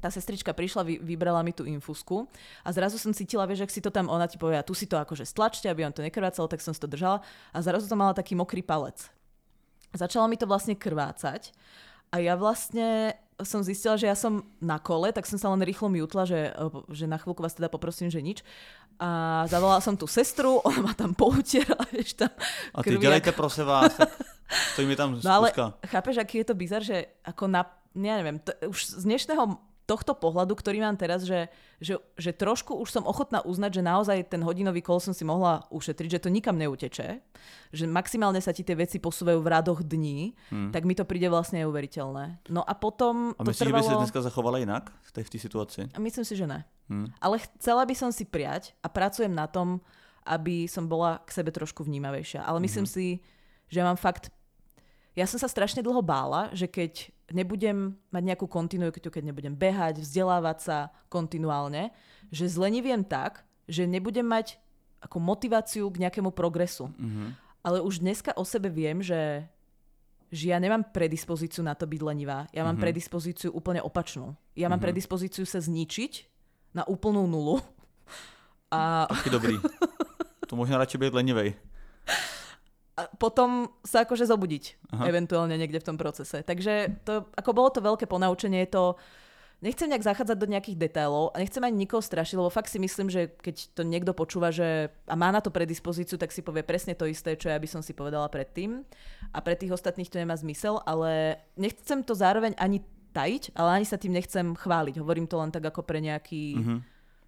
Tá 0.00 0.08
sestrička 0.08 0.56
prišla, 0.56 0.82
vy, 0.84 0.94
vybrala 1.04 1.44
mi 1.44 1.52
tú 1.52 1.68
infusku 1.68 2.24
a 2.64 2.68
zrazu 2.72 2.96
som 2.96 3.12
cítila, 3.12 3.44
vieš, 3.44 3.68
ak 3.68 3.72
si 3.72 3.84
to 3.84 3.92
tam, 3.92 4.08
ona 4.08 4.30
ti 4.30 4.40
povie, 4.40 4.56
tu 4.64 4.72
si 4.72 4.88
to 4.88 4.96
akože 4.96 5.28
stlačte, 5.28 5.68
aby 5.68 5.84
vám 5.84 5.92
to 5.92 6.04
nekrvácalo, 6.04 6.48
tak 6.48 6.64
som 6.64 6.72
si 6.72 6.80
to 6.80 6.88
držala 6.88 7.20
a 7.52 7.58
zrazu 7.60 7.90
to 7.90 7.96
mala 7.98 8.16
taký 8.16 8.38
mokrý 8.38 8.64
palec. 8.64 9.10
Začala 9.92 10.28
mi 10.28 10.36
to 10.36 10.44
vlastne 10.44 10.76
krvácať 10.76 11.52
a 12.12 12.20
ja 12.20 12.36
vlastne 12.36 13.16
som 13.46 13.62
zistila, 13.62 13.94
že 13.94 14.10
ja 14.10 14.18
som 14.18 14.42
na 14.58 14.82
kole, 14.82 15.14
tak 15.14 15.22
som 15.22 15.38
sa 15.38 15.50
len 15.54 15.62
rýchlo 15.62 15.86
mutla, 15.86 16.26
že, 16.26 16.50
že 16.90 17.06
na 17.06 17.18
chvíľku 17.22 17.38
vás 17.38 17.54
teda 17.54 17.70
poprosím, 17.70 18.10
že 18.10 18.18
nič. 18.18 18.42
A 18.98 19.44
zavolala 19.46 19.78
som 19.78 19.94
tú 19.94 20.10
sestru, 20.10 20.58
ona 20.66 20.90
ma 20.90 20.92
tam 20.94 21.14
poutierala, 21.14 21.86
vieš 21.94 22.18
tam. 22.18 22.34
A 22.74 22.82
ty 22.82 22.98
dělejte 22.98 23.32
prosím 23.32 23.64
vás, 23.64 23.94
tak 23.94 24.10
stojí 24.72 24.88
mi 24.88 24.96
tam 24.96 25.20
No 25.24 25.30
ale 25.30 25.52
chápeš, 25.86 26.16
aký 26.18 26.38
je 26.42 26.46
to 26.50 26.54
bizar, 26.54 26.82
že 26.82 27.06
ako 27.22 27.46
na, 27.46 27.62
ja 27.94 28.14
neviem, 28.18 28.42
to, 28.42 28.50
už 28.66 28.98
z 28.98 29.04
dnešného 29.06 29.67
tohto 29.88 30.12
pohľadu, 30.12 30.52
ktorý 30.52 30.84
mám 30.84 31.00
teraz, 31.00 31.24
že, 31.24 31.48
že, 31.80 31.96
že 32.20 32.36
trošku 32.36 32.76
už 32.76 32.92
som 32.92 33.08
ochotná 33.08 33.40
uznať, 33.40 33.80
že 33.80 33.82
naozaj 33.82 34.18
ten 34.28 34.44
hodinový 34.44 34.84
kol 34.84 35.00
som 35.00 35.16
si 35.16 35.24
mohla 35.24 35.64
ušetriť, 35.72 36.20
že 36.20 36.22
to 36.22 36.28
nikam 36.28 36.60
neuteče, 36.60 37.24
že 37.72 37.84
maximálne 37.88 38.36
sa 38.44 38.52
ti 38.52 38.60
tie 38.60 38.76
veci 38.76 39.00
posúvajú 39.00 39.40
v 39.40 39.48
radoch 39.48 39.80
dní, 39.80 40.36
hmm. 40.52 40.76
tak 40.76 40.84
mi 40.84 40.92
to 40.92 41.08
príde 41.08 41.32
vlastne 41.32 41.64
neuveriteľné. 41.64 42.44
No 42.52 42.60
a 42.60 42.76
potom 42.76 43.32
A 43.32 43.42
myslíš, 43.48 43.64
že 43.64 43.72
by 43.72 43.80
si 43.80 43.88
trvalo... 43.88 44.02
dneska 44.04 44.20
zachovala 44.20 44.60
jinak 44.60 44.92
v 44.92 45.10
té, 45.16 45.20
v 45.24 45.30
té 45.32 45.38
situaci? 45.40 45.80
A 45.88 45.98
Myslím 45.98 46.24
si, 46.28 46.36
že 46.36 46.44
ne. 46.44 46.68
Hmm. 46.92 47.08
Ale 47.16 47.40
chcela 47.40 47.88
by 47.88 47.94
som 47.96 48.12
si 48.12 48.28
prijať 48.28 48.76
a 48.84 48.92
pracujem 48.92 49.32
na 49.32 49.48
tom, 49.48 49.80
aby 50.28 50.68
som 50.68 50.84
bola 50.84 51.24
k 51.24 51.32
sebe 51.32 51.48
trošku 51.48 51.80
vnímavejšia. 51.88 52.44
Ale 52.44 52.60
myslím 52.60 52.84
Mhm. 52.84 52.92
si, 52.92 53.06
že 53.72 53.80
mám 53.80 53.96
fakt... 53.96 54.28
Ja 55.16 55.24
som 55.24 55.40
sa 55.40 55.48
strašne 55.48 55.80
dlho 55.80 56.04
bála, 56.04 56.52
že 56.52 56.68
keď 56.68 57.08
nebudem 57.30 57.96
mať 58.08 58.22
nejakú 58.24 58.46
kontinuitu, 58.46 59.08
keď 59.10 59.22
nebudem 59.24 59.52
behať, 59.52 60.00
vzdelávať 60.00 60.58
sa 60.60 60.76
kontinuálne, 61.08 61.92
že 62.28 62.48
zleniviem 62.48 63.04
tak, 63.04 63.44
že 63.68 63.84
nebudem 63.84 64.24
mať 64.24 64.56
ako 64.98 65.20
motiváciu 65.20 65.86
k 65.92 66.00
nejakému 66.02 66.32
progresu. 66.32 66.88
Mhm. 66.96 67.36
Ale 67.62 67.84
už 67.84 68.00
dneska 68.00 68.32
o 68.34 68.46
sebe 68.46 68.70
viem, 68.70 69.02
že, 69.02 69.44
že 70.32 70.50
ja 70.50 70.58
nemám 70.58 70.88
predispozíciu 70.88 71.60
na 71.60 71.74
to 71.76 71.84
byť 71.84 72.00
lenivá. 72.00 72.46
Ja 72.50 72.64
mám 72.64 72.78
Mhm. 72.78 72.82
predispozíciu 72.82 73.50
úplne 73.52 73.82
opačnú. 73.84 74.32
Ja 74.56 74.72
mám 74.72 74.80
Mhm. 74.80 74.86
predispozíciu 74.88 75.44
sa 75.44 75.60
zničiť 75.60 76.12
na 76.72 76.86
úplnú 76.86 77.26
nulu. 77.28 77.60
A, 78.72 79.04
Taky 79.08 79.30
dobrý. 79.30 79.54
To 80.48 80.56
možná 80.56 80.80
radši 80.80 80.96
být 80.96 81.12
lenivej. 81.12 81.60
A 82.98 83.06
potom 83.14 83.70
sa 83.86 84.02
akože 84.02 84.26
zobudiť 84.26 84.90
Aha. 84.90 85.06
eventuálne 85.06 85.54
niekde 85.54 85.78
v 85.78 85.86
tom 85.86 85.96
procese. 85.96 86.42
Takže 86.42 87.06
to, 87.06 87.30
ako 87.38 87.50
bolo 87.54 87.70
to 87.70 87.78
veľké 87.78 88.10
ponaučenie, 88.10 88.66
to 88.66 88.98
Nechcem 89.58 89.90
nejak 89.90 90.06
zachádzať 90.06 90.38
do 90.38 90.46
nejakých 90.46 90.78
detailov 90.78 91.34
a 91.34 91.42
nechcem 91.42 91.58
ani 91.58 91.82
nikoho 91.82 91.98
strašiť, 91.98 92.38
lebo 92.38 92.46
fakt 92.46 92.70
si 92.70 92.78
myslím, 92.78 93.10
že 93.10 93.26
keď 93.42 93.74
to 93.74 93.82
niekto 93.82 94.14
počúva 94.14 94.54
že, 94.54 94.86
a 95.10 95.18
má 95.18 95.34
na 95.34 95.42
to 95.42 95.50
predispozíciu, 95.50 96.14
tak 96.14 96.30
si 96.30 96.46
povie 96.46 96.62
presne 96.62 96.94
to 96.94 97.10
isté, 97.10 97.34
čo 97.34 97.50
ja 97.50 97.58
by 97.58 97.66
som 97.66 97.82
si 97.82 97.90
povedala 97.90 98.30
predtým. 98.30 98.86
A 99.34 99.42
pre 99.42 99.58
tých 99.58 99.74
ostatných 99.74 100.06
to 100.06 100.22
nemá 100.22 100.38
zmysel, 100.38 100.78
ale 100.86 101.42
nechcem 101.58 102.06
to 102.06 102.14
zároveň 102.14 102.54
ani 102.54 102.86
tajiť, 103.10 103.58
ale 103.58 103.82
ani 103.82 103.86
sa 103.90 103.98
tým 103.98 104.14
nechcem 104.14 104.54
chváliť. 104.54 105.02
Hovorím 105.02 105.26
to 105.26 105.42
len 105.42 105.50
tak 105.50 105.66
ako 105.66 105.82
pre 105.82 105.98
nejaký... 105.98 106.42
Mhm. 106.54 106.76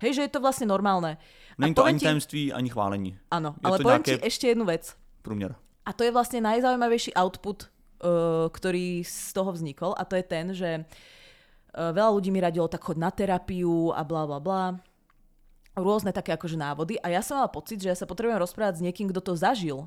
Hej, 0.00 0.16
že 0.16 0.22
je 0.30 0.33
to 0.33 0.40
vlastne 0.40 0.70
normálne. 0.70 1.18
Není 1.59 1.76
to 1.76 1.85
ani 1.85 2.00
tajemství, 2.00 2.54
ani 2.54 2.72
chválení. 2.72 3.11
Áno, 3.28 3.59
je 3.59 3.68
ale 3.68 3.76
poviem 3.85 4.00
nejaké- 4.00 4.16
ti 4.16 4.24
ešte 4.24 4.48
jednu 4.48 4.64
vec. 4.64 4.96
Průměr. 5.22 5.54
A 5.85 5.92
to 5.92 6.04
je 6.04 6.12
vlastne 6.12 6.40
najzaujímavejší 6.40 7.16
output 7.16 7.68
ktorý 8.50 9.04
z 9.04 9.30
toho 9.37 9.52
vznikol 9.52 9.92
a 9.92 10.09
to 10.09 10.16
je 10.16 10.24
ten, 10.24 10.46
že 10.56 10.70
uh, 10.80 11.92
veľa 11.92 12.11
ľudí 12.16 12.33
mi 12.33 12.40
radilo 12.40 12.64
tak 12.64 12.80
chod 12.80 12.96
na 12.96 13.12
terapiu 13.12 13.92
a 13.92 14.00
bla 14.00 14.24
bla 14.24 14.40
bla. 14.40 14.64
Rôzne 15.76 16.11
také 16.11 16.35
akože 16.35 16.56
návody 16.56 16.96
a 17.04 17.12
ja 17.12 17.20
som 17.20 17.38
mala 17.38 17.52
pocit, 17.52 17.78
že 17.78 17.92
ja 17.92 17.96
sa 17.96 18.09
potrebujem 18.09 18.40
rozprávať 18.40 18.80
s 18.80 18.85
niekým, 18.85 19.12
kto 19.12 19.20
to 19.20 19.33
zažil. 19.37 19.87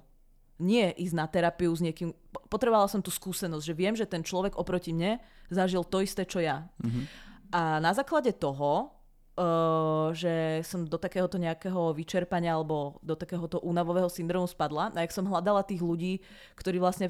Nie 0.61 0.93
ísť 0.93 1.15
na 1.17 1.25
terapiu 1.25 1.73
s 1.73 1.81
niekým. 1.81 2.13
Potrebovala 2.47 2.85
som 2.85 3.01
tú 3.01 3.09
skúsenosť, 3.09 3.65
že 3.65 3.73
viem, 3.73 3.97
že 3.97 4.05
ten 4.05 4.21
človek 4.21 4.55
oproti 4.55 4.93
mne 4.93 5.17
zažil 5.49 5.81
to 5.81 6.05
isté, 6.05 6.23
čo 6.23 6.39
ja. 6.39 6.69
Mm-hmm. 6.79 7.03
A 7.51 7.81
na 7.81 7.91
základe 7.91 8.31
toho 8.37 8.93
Uh, 9.33 10.13
že 10.13 10.61
som 10.61 10.85
do 10.85 10.93
takéhoto 11.01 11.41
nejakého 11.41 11.89
vyčerpania 11.97 12.53
alebo 12.53 13.01
do 13.01 13.17
takéhoto 13.17 13.57
únavového 13.65 14.05
syndromu 14.05 14.45
spadla. 14.45 14.93
A 14.93 15.01
jak 15.01 15.09
som 15.09 15.25
hľadala 15.25 15.65
tých 15.65 15.81
ľudí, 15.81 16.21
ktorí 16.53 16.77
vlastne 16.77 17.09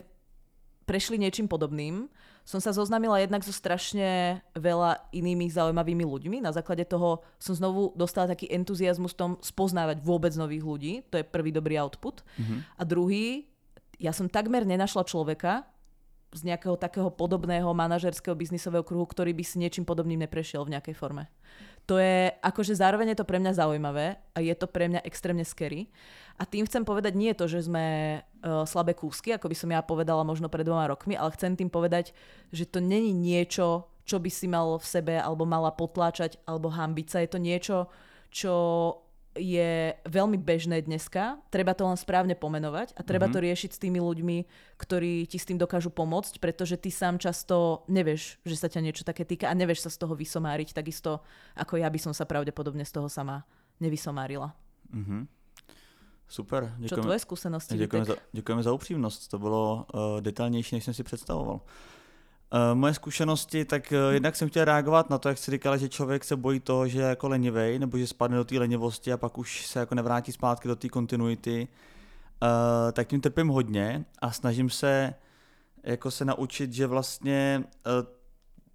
prešli 0.87 1.19
niečím 1.19 1.51
podobným, 1.51 2.07
som 2.47 2.63
sa 2.63 2.71
zoznámila 2.71 3.19
jednak 3.19 3.43
so 3.43 3.51
strašne 3.51 4.39
veľa 4.55 5.03
inými 5.15 5.51
zaujímavými 5.51 6.07
ľuďmi. 6.07 6.43
Na 6.43 6.55
základe 6.55 6.87
toho 6.87 7.23
som 7.39 7.59
znovu 7.59 7.91
dostala 7.95 8.31
taký 8.31 8.47
entuziasmus 8.51 9.15
v 9.15 9.19
tom 9.19 9.31
spoznávať 9.43 9.99
vôbec 9.99 10.31
nových 10.35 10.63
ľudí. 10.63 10.93
To 11.11 11.19
je 11.19 11.27
prvý 11.27 11.51
dobrý 11.51 11.75
output. 11.79 12.23
Mm-hmm. 12.39 12.59
A 12.79 12.81
druhý, 12.87 13.51
ja 13.99 14.15
som 14.15 14.31
takmer 14.31 14.63
nenašla 14.63 15.07
človeka, 15.07 15.67
z 16.33 16.41
nejakého 16.49 16.75
takého 16.75 17.13
podobného 17.13 17.69
manažerského 17.71 18.33
biznisového 18.33 18.81
kruhu, 18.81 19.05
ktorý 19.05 19.31
by 19.37 19.43
si 19.45 19.61
niečím 19.61 19.85
podobným 19.85 20.25
neprešiel 20.25 20.65
v 20.65 20.73
nejakej 20.77 20.97
forme. 20.97 21.29
To 21.85 21.99
je, 21.99 22.31
akože 22.39 22.79
zároveň 22.79 23.11
je 23.13 23.19
to 23.19 23.27
pre 23.27 23.43
mňa 23.43 23.59
zaujímavé 23.59 24.15
a 24.33 24.39
je 24.39 24.55
to 24.55 24.71
pre 24.71 24.87
mňa 24.87 25.03
extrémne 25.03 25.43
scary. 25.43 25.91
A 26.39 26.47
tým 26.47 26.63
chcem 26.65 26.81
povedať 26.87 27.13
nie 27.13 27.35
to, 27.35 27.45
že 27.45 27.67
sme 27.67 28.19
uh, 28.23 28.63
slabé 28.63 28.95
kúsky, 28.95 29.35
ako 29.35 29.51
by 29.51 29.55
som 29.55 29.69
ja 29.69 29.83
povedala 29.83 30.23
možno 30.23 30.47
pred 30.47 30.63
dvoma 30.63 30.87
rokmi, 30.87 31.13
ale 31.13 31.35
chcem 31.35 31.59
tým 31.59 31.67
povedať, 31.67 32.15
že 32.55 32.65
to 32.65 32.79
není 32.79 33.11
niečo, 33.11 33.85
čo 34.07 34.17
by 34.17 34.31
si 34.31 34.47
mal 34.47 34.79
v 34.79 34.85
sebe 34.87 35.15
alebo 35.19 35.43
mala 35.43 35.75
potláčať 35.75 36.39
alebo 36.47 36.71
hambiť 36.71 37.07
sa. 37.11 37.17
Je 37.19 37.29
to 37.29 37.39
niečo, 37.39 37.77
čo 38.31 38.53
je 39.33 39.97
veľmi 40.05 40.37
bežné 40.37 40.85
dneska, 40.85 41.41
treba 41.49 41.73
to 41.73 41.89
len 41.89 41.97
správne 41.97 42.37
pomenovať 42.37 42.93
a 42.93 43.01
treba 43.01 43.25
mm-hmm. 43.25 43.41
to 43.41 43.45
riešiť 43.49 43.71
s 43.73 43.81
tými 43.81 43.97
ľuďmi, 43.97 44.37
ktorí 44.77 45.25
ti 45.25 45.41
s 45.41 45.49
tým 45.49 45.57
dokážu 45.57 45.89
pomôcť, 45.89 46.37
pretože 46.37 46.77
ty 46.77 46.93
sám 46.93 47.17
často 47.17 47.81
nevieš, 47.89 48.37
že 48.45 48.55
sa 48.55 48.69
ťa 48.69 48.81
niečo 48.85 49.03
také 49.03 49.25
týka 49.25 49.49
a 49.49 49.57
nevieš 49.57 49.85
sa 49.85 49.89
z 49.89 49.97
toho 50.05 50.13
vysomáriť, 50.13 50.77
takisto 50.77 51.25
ako 51.57 51.81
ja 51.81 51.89
by 51.89 51.99
som 51.99 52.13
sa 52.13 52.29
pravdepodobne 52.29 52.85
z 52.85 52.93
toho 52.93 53.09
sama 53.09 53.41
nevysomárila. 53.81 54.53
Mm-hmm. 54.93 55.43
Super. 56.33 56.73
Děkujeme, 56.77 56.89
Čo 56.89 56.95
tvoje 57.01 57.19
skúsenosti? 57.19 57.77
Děkujeme 57.77 58.05
za, 58.05 58.15
děkujeme 58.31 58.63
za 58.63 58.73
upřímnost, 58.73 59.27
to 59.27 59.39
bylo 59.39 59.85
uh, 59.93 60.21
detailnější, 60.21 60.75
než 60.75 60.83
jsem 60.83 60.93
si 60.93 61.03
představoval. 61.03 61.61
Uh, 62.53 62.59
moje 62.77 62.93
zkušenosti, 62.93 63.65
tak 63.65 63.93
uh, 64.07 64.13
jednak 64.13 64.35
jsem 64.35 64.49
chtěl 64.49 64.65
reagovat 64.65 65.09
na 65.09 65.17
to, 65.17 65.29
jak 65.29 65.37
jsi 65.37 65.51
říkala, 65.51 65.77
že 65.77 65.89
člověk 65.89 66.23
se 66.23 66.35
bojí 66.35 66.59
toho, 66.59 66.87
že 66.87 66.99
je 66.99 67.05
jako 67.05 67.29
lenivej, 67.29 67.79
nebo 67.79 67.97
že 67.97 68.07
spadne 68.07 68.37
do 68.37 68.45
té 68.45 68.59
lenivosti 68.59 69.13
a 69.13 69.17
pak 69.17 69.37
už 69.37 69.67
se 69.67 69.79
jako 69.79 69.95
nevrátí 69.95 70.31
zpátky 70.31 70.67
do 70.67 70.75
té 70.75 70.89
kontinuity. 70.89 71.67
Uh, 72.43 72.91
tak 72.91 73.07
tím 73.07 73.21
trpím 73.21 73.47
hodně 73.47 74.05
a 74.21 74.31
snažím 74.31 74.69
se 74.69 75.13
jako 75.83 76.11
se 76.11 76.25
naučit, 76.25 76.73
že 76.73 76.87
vlastně 76.87 77.63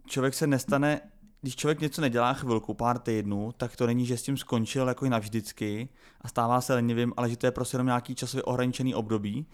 člověk 0.07 0.35
se 0.35 0.47
nestane, 0.47 1.01
když 1.41 1.57
člověk 1.57 1.81
něco 1.81 2.01
nedělá 2.01 2.33
chvilku, 2.33 2.75
pár 2.75 2.99
týdnů, 2.99 3.53
tak 3.57 3.77
to 3.77 3.87
není, 3.87 4.07
že 4.07 4.17
s 4.17 4.23
tím 4.23 4.37
skončil 4.37 4.89
jako 4.89 5.05
i 5.05 5.11
navždycky 5.11 5.89
a 6.21 6.29
stává 6.29 6.61
se 6.61 6.75
lenivým, 6.75 7.13
ale 7.17 7.31
že 7.31 7.37
to 7.37 7.47
je 7.47 7.51
prostě 7.51 7.75
jenom 7.75 7.87
nějaký 7.87 8.15
časově 8.15 8.43
ohraničený 8.43 8.95
období. 8.95 9.47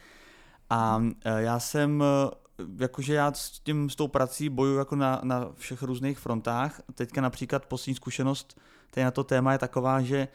A 0.71 1.03
já 1.37 1.59
jsem 1.61 2.05
jakože 2.79 3.15
já 3.15 3.33
s, 3.33 3.51
tím, 3.51 3.91
s 3.91 3.97
tou 3.97 4.09
prací 4.09 4.49
bojuju 4.49 4.79
jako 4.79 4.97
na, 4.97 5.21
na 5.25 5.49
všech 5.55 5.83
různých 5.83 6.19
frontách. 6.19 6.81
Teďka 6.95 7.21
například 7.21 7.67
poslední 7.67 7.95
zkušenost 7.95 8.61
tady 8.91 9.05
na 9.05 9.11
to 9.11 9.25
téma 9.25 9.53
je 9.53 9.59
taková, 9.59 10.01
že 10.01 10.29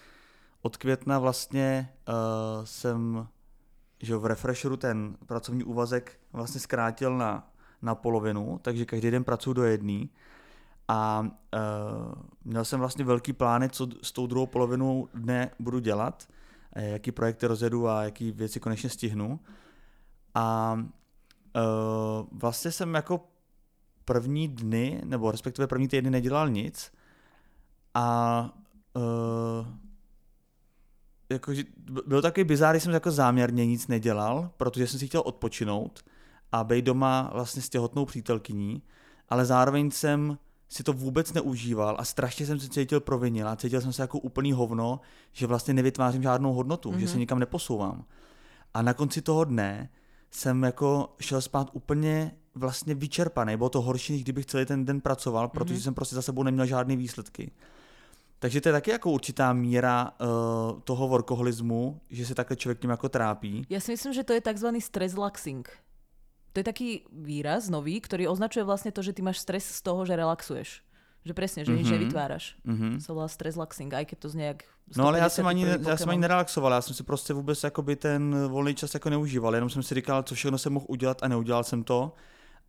od 0.61 0.77
května 0.77 1.19
vlastně 1.19 1.89
uh, 2.07 2.15
jsem 2.65 3.27
že 4.01 4.15
v 4.15 4.25
Refresheru 4.25 4.77
ten 4.77 5.17
pracovní 5.25 5.63
úvazek 5.63 6.19
vlastně 6.33 6.61
zkrátil 6.61 7.17
na, 7.17 7.51
na 7.81 7.95
polovinu, 7.95 8.59
takže 8.61 8.85
každý 8.85 9.11
den 9.11 9.23
pracuji 9.23 9.53
do 9.53 9.63
jedný. 9.63 10.09
A 10.87 11.19
uh, 11.21 12.13
měl 12.43 12.65
jsem 12.65 12.79
vlastně 12.79 13.05
velký 13.05 13.33
plány, 13.33 13.69
co 13.69 13.87
s 14.03 14.11
tou 14.11 14.27
druhou 14.27 14.45
polovinou 14.45 15.07
dne 15.13 15.51
budu 15.59 15.79
dělat, 15.79 16.27
jaký 16.75 17.11
projekty 17.11 17.47
rozjedu 17.47 17.87
a 17.87 18.03
jaký 18.03 18.31
věci 18.31 18.59
konečně 18.59 18.89
stihnu. 18.89 19.39
A 20.35 20.77
Uh, 21.55 22.27
vlastně 22.31 22.71
jsem 22.71 22.93
jako 22.93 23.25
první 24.05 24.47
dny, 24.47 25.01
nebo 25.05 25.31
respektive 25.31 25.67
první 25.67 25.87
týdny 25.87 26.09
nedělal 26.09 26.49
nic 26.49 26.91
a 27.93 28.49
uh, 28.95 29.67
jako, 31.29 31.51
bylo 32.05 32.21
takový 32.21 32.43
bizár, 32.43 32.75
že 32.75 32.79
jsem 32.79 32.93
jako 32.93 33.11
záměrně 33.11 33.65
nic 33.65 33.87
nedělal, 33.87 34.51
protože 34.57 34.87
jsem 34.87 34.99
si 34.99 35.07
chtěl 35.07 35.21
odpočinout 35.25 36.03
a 36.51 36.63
být 36.63 36.85
doma 36.85 37.29
vlastně 37.33 37.61
s 37.61 37.69
těhotnou 37.69 38.05
přítelkyní, 38.05 38.81
ale 39.29 39.45
zároveň 39.45 39.91
jsem 39.91 40.37
si 40.69 40.83
to 40.83 40.93
vůbec 40.93 41.33
neužíval 41.33 41.95
a 41.99 42.05
strašně 42.05 42.45
jsem 42.45 42.59
se 42.59 42.69
cítil 42.69 42.99
provinil 42.99 43.47
a 43.47 43.55
cítil 43.55 43.81
jsem 43.81 43.93
se 43.93 44.01
jako 44.01 44.19
úplný 44.19 44.51
hovno, 44.51 44.99
že 45.31 45.47
vlastně 45.47 45.73
nevytvářím 45.73 46.23
žádnou 46.23 46.53
hodnotu, 46.53 46.91
mm-hmm. 46.91 46.97
že 46.97 47.07
se 47.07 47.13
mhm. 47.13 47.19
nikam 47.19 47.39
neposouvám. 47.39 48.05
A 48.73 48.81
na 48.81 48.93
konci 48.93 49.21
toho 49.21 49.43
dne 49.43 49.89
jsem 50.31 50.63
jako 50.63 51.15
šel 51.19 51.41
spát 51.41 51.69
úplně 51.73 52.31
vlastně 52.55 52.95
vyčerpaný. 52.95 53.57
Bylo 53.57 53.69
to 53.69 53.81
horší, 53.81 54.13
než 54.13 54.23
kdybych 54.23 54.45
celý 54.45 54.65
ten 54.65 54.85
den 54.85 55.01
pracoval, 55.01 55.47
mm-hmm. 55.47 55.51
protože 55.51 55.81
jsem 55.81 55.93
prostě 55.93 56.15
za 56.15 56.21
sebou 56.21 56.43
neměl 56.43 56.65
žádné 56.65 56.95
výsledky. 56.95 57.51
Takže 58.39 58.61
to 58.61 58.69
je 58.69 58.73
taky 58.73 58.91
jako 58.91 59.11
určitá 59.11 59.53
míra 59.53 60.11
uh, 60.21 60.79
toho 60.81 61.07
workoholismu, 61.07 62.01
že 62.09 62.25
se 62.25 62.35
takhle 62.35 62.57
člověk 62.57 62.79
tím 62.79 62.89
jako 62.89 63.09
trápí. 63.09 63.65
Já 63.69 63.79
si 63.79 63.91
myslím, 63.91 64.13
že 64.13 64.23
to 64.23 64.33
je 64.33 64.41
takzvaný 64.41 64.81
stress 64.81 65.15
laxing. 65.15 65.69
To 66.53 66.59
je 66.59 66.63
taký 66.63 67.05
výraz 67.13 67.69
nový, 67.69 68.01
ktorý 68.01 68.25
označuje 68.25 68.65
vlastne 68.65 68.89
to, 68.89 69.05
že 69.05 69.13
ty 69.13 69.21
máš 69.21 69.45
stres 69.45 69.69
z 69.69 69.85
toho, 69.85 70.01
že 70.01 70.17
relaxuješ. 70.17 70.81
Že 71.25 71.33
presne, 71.33 71.65
že 71.65 71.71
mm-hmm. 71.71 71.77
nič 71.77 71.87
mhm. 71.87 71.95
nevytváraš. 71.99 72.45
Mm-hmm. 72.63 72.93
To 73.03 73.11
volá 73.13 73.27
stress 73.27 73.59
laxing, 73.59 73.91
aj 73.91 74.05
keď 74.07 74.17
to 74.19 74.27
znie 74.29 74.47
jak 74.55 74.63
No 74.97 75.07
ale 75.07 75.19
já 75.19 75.29
jsem, 75.29 75.47
ani, 75.47 75.65
já 75.87 75.97
jsem 75.97 76.09
ani 76.09 76.19
nerelaxoval, 76.19 76.71
já 76.71 76.81
jsem 76.81 76.95
si 76.95 77.03
prostě 77.03 77.33
vůbec 77.33 77.63
jakoby 77.63 77.95
ten 77.95 78.47
volný 78.47 78.75
čas 78.75 78.93
jako 78.93 79.09
neužíval, 79.09 79.55
jenom 79.55 79.69
jsem 79.69 79.83
si 79.83 79.95
říkal, 79.95 80.23
co 80.23 80.35
všechno 80.35 80.57
jsem 80.57 80.73
mohl 80.73 80.85
udělat 80.89 81.23
a 81.23 81.27
neudělal 81.27 81.63
jsem 81.63 81.83
to. 81.83 82.13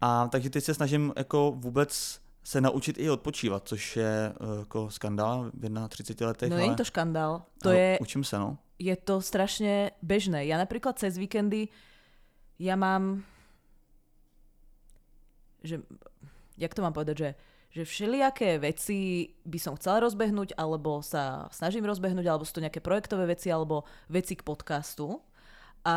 A 0.00 0.28
takže 0.28 0.50
teď 0.50 0.64
se 0.64 0.74
snažím 0.74 1.12
jako 1.16 1.52
vůbec 1.56 2.20
se 2.44 2.60
naučit 2.60 2.98
i 2.98 3.10
odpočívat, 3.10 3.68
což 3.68 3.96
je 3.96 4.32
uh, 4.40 4.58
jako 4.58 4.90
skandál 4.90 5.50
v 5.54 5.88
31 5.88 6.28
letech. 6.28 6.50
No 6.50 6.56
ale... 6.56 6.66
je 6.66 6.74
to 6.74 6.84
škandál. 6.84 7.42
To 7.62 7.70
je, 7.70 7.98
učím 8.00 8.24
se, 8.24 8.38
no. 8.38 8.58
Je 8.78 8.96
to 8.96 9.20
strašně 9.20 9.90
bežné. 10.02 10.46
Já 10.46 10.58
například 10.58 10.98
cez 10.98 11.18
víkendy, 11.18 11.68
já 12.58 12.76
mám, 12.76 13.22
že, 15.62 15.80
jak 16.58 16.74
to 16.74 16.82
mám 16.82 16.92
povedať, 16.92 17.18
že 17.18 17.34
že 17.70 17.86
všelijaké 17.86 18.58
veci 18.58 19.30
by 19.46 19.58
som 19.62 19.78
chcela 19.78 20.02
rozbehnúť, 20.02 20.58
alebo 20.58 21.02
sa 21.06 21.46
snažím 21.54 21.86
rozbehnúť, 21.86 22.26
alebo 22.26 22.42
sú 22.42 22.58
to 22.58 22.64
nejaké 22.66 22.82
projektové 22.82 23.30
veci, 23.30 23.46
alebo 23.50 23.86
veci 24.10 24.34
k 24.34 24.42
podcastu. 24.42 25.22
A 25.86 25.96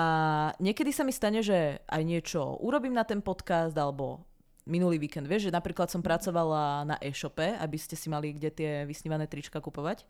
niekedy 0.62 0.93
sa 0.93 1.03
mi 1.03 1.12
stane, 1.12 1.41
že 1.41 1.81
aj 1.89 2.01
niečo 2.05 2.62
urobím 2.62 2.93
na 2.93 3.03
ten 3.03 3.19
podcast, 3.25 3.73
alebo 3.73 4.21
minulý 4.63 4.95
víkend, 4.95 5.27
vieš, 5.27 5.51
že 5.51 5.55
napríklad 5.55 5.91
som 5.91 5.99
pracovala 5.99 6.88
na 6.88 6.95
e-shope, 7.03 7.57
aby 7.59 7.75
ste 7.75 7.99
si 7.99 8.07
mali 8.07 8.31
kde 8.31 8.49
tie 8.53 8.71
vysnívané 8.88 9.27
trička 9.27 9.59
kupovať. 9.59 10.07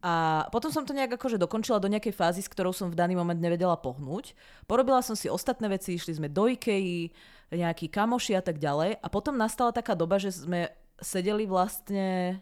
A 0.00 0.46
potom 0.48 0.72
som 0.72 0.88
to 0.88 0.96
nejak 0.96 1.20
akože 1.20 1.36
dokončila 1.36 1.76
do 1.76 1.90
nejakej 1.90 2.16
fázy, 2.16 2.40
s 2.40 2.48
ktorou 2.48 2.72
som 2.72 2.88
v 2.88 2.96
daný 2.96 3.12
moment 3.12 3.36
nevedela 3.36 3.76
pohnúť. 3.76 4.32
Porobila 4.64 5.04
som 5.04 5.12
si 5.12 5.28
ostatné 5.28 5.68
veci, 5.68 5.92
išli 5.92 6.16
sme 6.16 6.32
do 6.32 6.48
Ikei, 6.48 7.12
nejakí 7.52 7.90
kamoši 7.92 8.38
a 8.38 8.40
tak 8.40 8.56
ďalej. 8.56 8.96
A 8.96 9.06
potom 9.12 9.36
nastala 9.36 9.76
taká 9.76 9.92
doba, 9.92 10.16
že 10.16 10.32
sme 10.32 10.72
sedeli 11.00 11.48
vlastne 11.48 12.38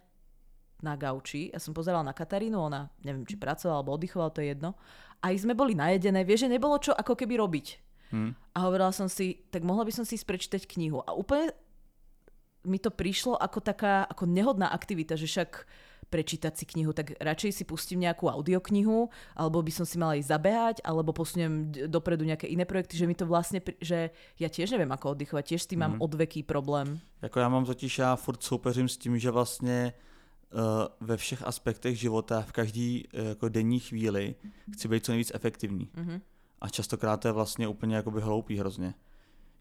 na 0.78 0.94
gauči, 0.94 1.50
ja 1.50 1.58
som 1.58 1.74
pozerala 1.74 2.06
na 2.06 2.14
Katarínu, 2.14 2.54
ona 2.54 2.86
neviem, 3.02 3.26
či 3.26 3.34
pracovala 3.34 3.82
alebo 3.82 3.98
oddychovala, 3.98 4.30
to 4.30 4.42
je 4.42 4.54
jedno. 4.54 4.78
A 5.18 5.34
sme 5.34 5.58
boli 5.58 5.74
najedené, 5.74 6.22
vieš, 6.22 6.46
že 6.46 6.54
nebolo 6.54 6.78
čo 6.78 6.94
ako 6.94 7.18
keby 7.18 7.34
robiť. 7.42 7.66
Hmm. 8.14 8.38
A 8.54 8.58
hovorila 8.62 8.94
som 8.94 9.10
si, 9.10 9.42
tak 9.50 9.66
mohla 9.66 9.82
by 9.82 9.90
som 9.90 10.06
si 10.06 10.14
sprečítať 10.14 10.70
knihu. 10.70 11.02
A 11.02 11.10
úplne 11.18 11.50
mi 12.62 12.78
to 12.78 12.94
prišlo 12.94 13.34
ako 13.34 13.58
taká 13.58 14.06
ako 14.06 14.26
nehodná 14.30 14.70
aktivita, 14.70 15.18
že 15.18 15.26
však 15.26 15.66
prečítať 16.10 16.52
si 16.56 16.64
knihu, 16.64 16.92
tak 16.92 17.12
radšej 17.20 17.52
si 17.52 17.64
pustím 17.64 18.04
nejakú 18.04 18.28
audioknihu, 18.32 19.08
alebo 19.36 19.62
by 19.62 19.72
som 19.72 19.86
si 19.86 20.00
mala 20.00 20.16
ísť 20.16 20.28
zabehať, 20.28 20.76
alebo 20.84 21.12
posuniem 21.12 21.72
dopredu 21.88 22.24
nejaké 22.24 22.48
iné 22.48 22.64
projekty, 22.64 22.96
že 22.96 23.06
mi 23.06 23.14
to 23.14 23.28
vlastne, 23.28 23.60
že 23.80 24.10
ja 24.40 24.48
tiež 24.48 24.72
neviem 24.72 24.90
ako 24.92 25.14
oddychovať, 25.14 25.44
tiež 25.54 25.62
s 25.62 25.70
tým 25.70 25.78
mm. 25.78 25.84
mám 25.84 25.94
mhm. 25.96 26.02
odveký 26.02 26.42
problém. 26.42 27.00
Jako 27.22 27.40
já 27.40 27.48
mám 27.48 27.64
totiž, 27.64 27.98
já 27.98 28.16
furt 28.16 28.42
soupeřím 28.42 28.88
s 28.88 28.96
tím, 28.96 29.18
že 29.18 29.30
vlastně 29.30 29.92
uh, 30.52 30.60
ve 31.00 31.16
všech 31.16 31.42
aspektech 31.46 31.98
života, 31.98 32.42
v 32.42 32.52
každý 32.52 33.04
uh, 33.06 33.26
jako 33.26 33.48
denní 33.48 33.80
chvíli 33.80 34.34
chci 34.72 34.88
být 34.88 35.04
co 35.04 35.12
nejvíc 35.12 35.32
efektivní. 35.34 35.88
Mm-hmm. 35.94 36.20
A 36.60 36.68
častokrát 36.68 37.20
to 37.20 37.28
je 37.28 37.32
vlastně 37.32 37.68
úplně 37.68 37.96
jakoby 37.96 38.20
hloupý 38.20 38.58
hrozně 38.58 38.94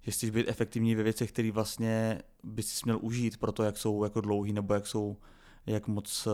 že 0.07 0.11
chceš 0.11 0.29
být 0.29 0.47
efektivní 0.47 0.95
ve 0.95 1.03
věcech, 1.03 1.31
které 1.31 1.51
vlastně 1.51 2.21
bys 2.43 2.67
si 2.67 2.81
měl 2.85 2.99
užít 3.01 3.37
pro 3.37 3.51
to, 3.51 3.63
jak 3.63 3.77
jsou 3.77 4.03
jako 4.03 4.21
dlouhý 4.21 4.53
nebo 4.53 4.73
jak 4.73 4.87
jsou, 4.87 5.17
jak 5.67 5.87
moc 5.87 6.27
uh, 6.27 6.33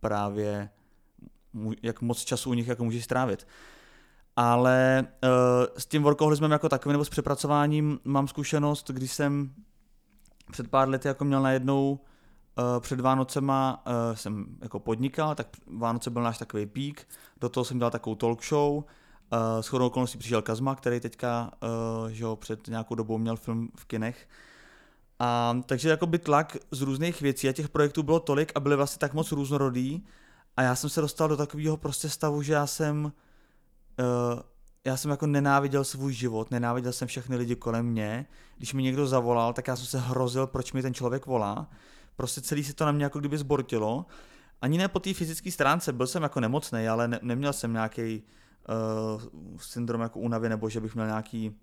právě, 0.00 0.70
jak 1.82 2.00
moc 2.02 2.24
času 2.24 2.50
u 2.50 2.54
nich 2.54 2.68
jako 2.68 2.84
můžeš 2.84 3.04
strávit. 3.04 3.46
Ale 4.36 5.06
uh, 5.24 5.28
s 5.78 5.86
tím 5.86 6.02
workoholismem 6.02 6.50
jako 6.50 6.68
takovým 6.68 6.92
nebo 6.92 7.04
s 7.04 7.08
přepracováním 7.08 8.00
mám 8.04 8.28
zkušenost, 8.28 8.90
když 8.90 9.12
jsem 9.12 9.54
před 10.50 10.68
pár 10.68 10.88
lety 10.88 11.08
jako 11.08 11.24
měl 11.24 11.42
najednou 11.42 12.00
uh, 12.58 12.80
před 12.80 13.00
Vánocema 13.00 13.84
jsem 14.14 14.46
jako 14.62 14.80
podnikal, 14.80 15.34
tak 15.34 15.46
Vánoce 15.78 16.10
byl 16.10 16.22
náš 16.22 16.38
takový 16.38 16.66
pík, 16.66 17.08
do 17.40 17.48
toho 17.48 17.64
jsem 17.64 17.78
dělal 17.78 17.90
takovou 17.90 18.16
talk 18.16 18.44
show, 18.44 18.84
s 19.60 19.66
chodou 19.66 19.86
okolností 19.86 20.18
přišel 20.18 20.42
Kazma, 20.42 20.74
který 20.74 21.00
teďka 21.00 21.50
že 22.08 22.24
ho, 22.24 22.36
před 22.36 22.68
nějakou 22.68 22.94
dobou 22.94 23.18
měl 23.18 23.36
film 23.36 23.68
v 23.76 23.84
kinech. 23.84 24.28
A, 25.22 25.56
takže 25.66 25.88
jako 25.88 26.06
by 26.06 26.18
tlak 26.18 26.56
z 26.70 26.80
různých 26.80 27.20
věcí 27.20 27.48
a 27.48 27.52
těch 27.52 27.68
projektů 27.68 28.02
bylo 28.02 28.20
tolik 28.20 28.52
a 28.54 28.60
byly 28.60 28.76
vlastně 28.76 28.98
tak 28.98 29.14
moc 29.14 29.32
různorodý 29.32 30.04
a 30.56 30.62
já 30.62 30.74
jsem 30.74 30.90
se 30.90 31.00
dostal 31.00 31.28
do 31.28 31.36
takového 31.36 31.76
prostě 31.76 32.08
stavu, 32.08 32.42
že 32.42 32.52
já 32.52 32.66
jsem 32.66 33.04
uh, 33.04 34.40
já 34.84 34.96
jsem 34.96 35.10
jako 35.10 35.26
nenáviděl 35.26 35.84
svůj 35.84 36.12
život, 36.12 36.50
nenáviděl 36.50 36.92
jsem 36.92 37.08
všechny 37.08 37.36
lidi 37.36 37.56
kolem 37.56 37.86
mě. 37.86 38.26
Když 38.56 38.74
mi 38.74 38.82
někdo 38.82 39.06
zavolal, 39.06 39.52
tak 39.52 39.68
já 39.68 39.76
jsem 39.76 39.86
se 39.86 39.98
hrozil, 39.98 40.46
proč 40.46 40.72
mi 40.72 40.82
ten 40.82 40.94
člověk 40.94 41.26
volá. 41.26 41.70
Prostě 42.16 42.40
celý 42.40 42.64
se 42.64 42.74
to 42.74 42.86
na 42.86 42.92
mě 42.92 43.04
jako 43.04 43.18
kdyby 43.18 43.38
zbortilo. 43.38 44.06
Ani 44.60 44.78
ne 44.78 44.88
po 44.88 45.00
té 45.00 45.14
fyzické 45.14 45.50
stránce, 45.50 45.92
byl 45.92 46.06
jsem 46.06 46.22
jako 46.22 46.40
nemocný, 46.40 46.88
ale 46.88 47.08
ne, 47.08 47.18
neměl 47.22 47.52
jsem 47.52 47.72
nějaký 47.72 48.22
uh, 49.12 49.56
syndrom 49.56 50.00
jako 50.00 50.20
únavy, 50.20 50.48
nebo 50.48 50.68
že 50.68 50.80
bych 50.80 50.94
měl 50.94 51.06
nějaký, 51.06 51.56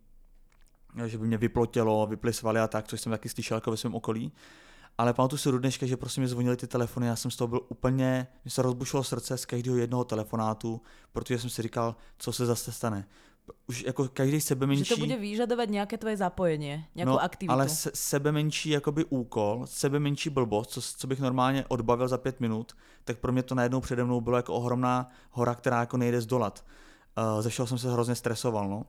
že 1.06 1.18
by 1.18 1.28
mě 1.28 1.38
vyplotělo, 1.38 2.08
vyply 2.08 2.34
svaly 2.34 2.60
a 2.60 2.68
tak, 2.68 2.88
což 2.88 3.02
jsem 3.02 3.12
taky 3.12 3.30
slyšel 3.30 3.58
jako 3.58 3.72
ve 3.72 3.78
svém 3.78 3.96
okolí. 3.96 4.32
Ale 4.98 5.14
pamatuju 5.14 5.38
si 5.38 5.52
do 5.52 5.60
dneška, 5.60 5.86
že 5.86 5.98
prostě 5.98 6.22
mi 6.22 6.28
zvonili 6.28 6.58
ty 6.58 6.68
telefony, 6.68 7.08
já 7.08 7.16
jsem 7.16 7.32
z 7.32 7.36
toho 7.36 7.48
byl 7.48 7.62
úplně, 7.70 8.28
mi 8.46 8.52
se 8.52 8.62
rozbušilo 8.62 9.04
srdce 9.04 9.38
z 9.38 9.46
každého 9.46 9.78
jednoho 9.78 10.04
telefonátu, 10.04 10.82
protože 11.12 11.40
jsem 11.40 11.50
si 11.50 11.62
říkal, 11.62 11.96
co 12.18 12.32
se 12.32 12.46
zase 12.46 12.72
stane. 12.72 13.08
Už 13.68 13.84
jako 13.84 14.08
každý 14.08 14.42
sebe 14.42 14.68
menší... 14.68 14.84
Že 14.84 14.96
to 14.96 15.00
bude 15.00 15.18
vyžadovat 15.18 15.70
nějaké 15.70 15.98
tvoje 15.98 16.18
zapojení, 16.18 16.86
nějakou 16.96 17.12
no, 17.12 17.24
aktivitu. 17.24 17.54
ale 17.54 17.70
se, 17.70 17.92
sebe 17.94 18.32
menší 18.32 18.70
jakoby 18.70 19.06
úkol, 19.06 19.62
sebe 19.66 20.00
menší 20.00 20.30
blbost, 20.30 20.70
co, 20.70 20.82
co 20.82 21.08
bych 21.08 21.20
normálně 21.20 21.66
odbavil 21.68 22.08
za 22.08 22.18
pět 22.18 22.40
minut, 22.40 22.76
tak 23.04 23.18
pro 23.18 23.32
mě 23.32 23.44
to 23.44 23.56
najednou 23.56 23.82
přede 23.82 24.04
mnou 24.04 24.22
bylo 24.22 24.38
jako 24.38 24.54
ohromná 24.54 25.10
hora, 25.32 25.56
která 25.56 25.80
jako 25.80 25.98
nejde 25.98 26.22
zdolat. 26.22 26.66
Uh, 27.36 27.42
ze 27.42 27.50
všeho 27.50 27.68
jsem 27.68 27.78
se 27.78 27.92
hrozně 27.92 28.16
stresoval, 28.16 28.70
no. 28.70 28.86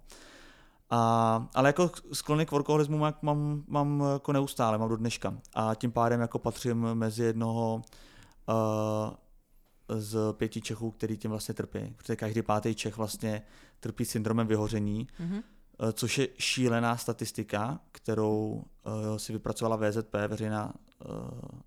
A, 0.91 1.49
ale 1.55 1.69
jako 1.69 1.91
sklony 2.13 2.47
k 2.47 2.51
workoholismu 2.51 2.99
mám, 2.99 3.15
mám, 3.23 3.63
mám 3.69 4.05
jako 4.13 4.33
neustále, 4.33 4.79
mám 4.79 4.89
do 4.89 4.97
dneška. 4.97 5.39
A 5.55 5.75
tím 5.75 5.93
pádem 5.93 6.21
jako 6.21 6.39
patřím 6.39 6.95
mezi 6.95 7.25
jednoho 7.25 7.83
uh, 8.49 9.15
z 10.01 10.19
pěti 10.33 10.61
Čechů, 10.61 10.91
který 10.91 11.17
tím 11.17 11.31
vlastně 11.31 11.55
trpí. 11.55 11.95
Protože 11.97 12.17
každý 12.17 12.43
pátý 12.43 12.75
Čech 12.75 12.97
vlastně 12.97 13.43
trpí 13.81 14.05
syndromem 14.05 14.47
vyhoření, 14.47 15.07
mm-hmm. 15.21 15.43
což 15.93 16.19
je 16.19 16.29
šílená 16.39 16.97
statistika, 16.97 17.81
kterou 17.93 18.65
uh, 18.87 19.17
si 19.17 19.33
vypracovala 19.33 19.77
VZP, 19.77 20.15
veřejná, 20.29 20.73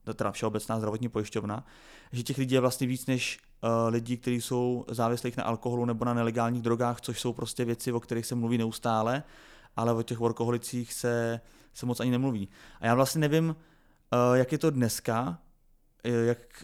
uh, 0.08 0.14
teda 0.14 0.32
Všeobecná 0.32 0.78
zdravotní 0.78 1.10
pojišťovna, 1.10 1.66
že 2.12 2.24
těch 2.24 2.38
lidí 2.38 2.56
je 2.56 2.62
vlastně 2.62 2.88
víc 2.88 3.06
než 3.06 3.40
lidí, 3.90 4.18
kteří 4.18 4.42
jsou 4.42 4.86
závislí 4.88 5.32
na 5.38 5.44
alkoholu 5.44 5.86
nebo 5.86 6.06
na 6.06 6.14
nelegálních 6.14 6.62
drogách, 6.62 7.02
což 7.02 7.20
jsou 7.20 7.34
prostě 7.34 7.66
věci, 7.66 7.92
o 7.92 8.00
kterých 8.00 8.26
se 8.26 8.36
mluví 8.36 8.58
neustále, 8.58 9.24
ale 9.76 9.94
o 9.94 10.04
těch 10.04 10.18
workoholicích 10.18 10.94
se, 10.94 11.42
se 11.74 11.86
moc 11.86 12.00
ani 12.00 12.12
nemluví. 12.12 12.50
A 12.82 12.86
já 12.86 12.96
vlastně 12.96 13.22
nevím, 13.22 13.50
uh, 13.50 14.38
jak 14.38 14.52
je 14.52 14.58
to 14.58 14.70
dneska, 14.70 15.40
jak 16.04 16.64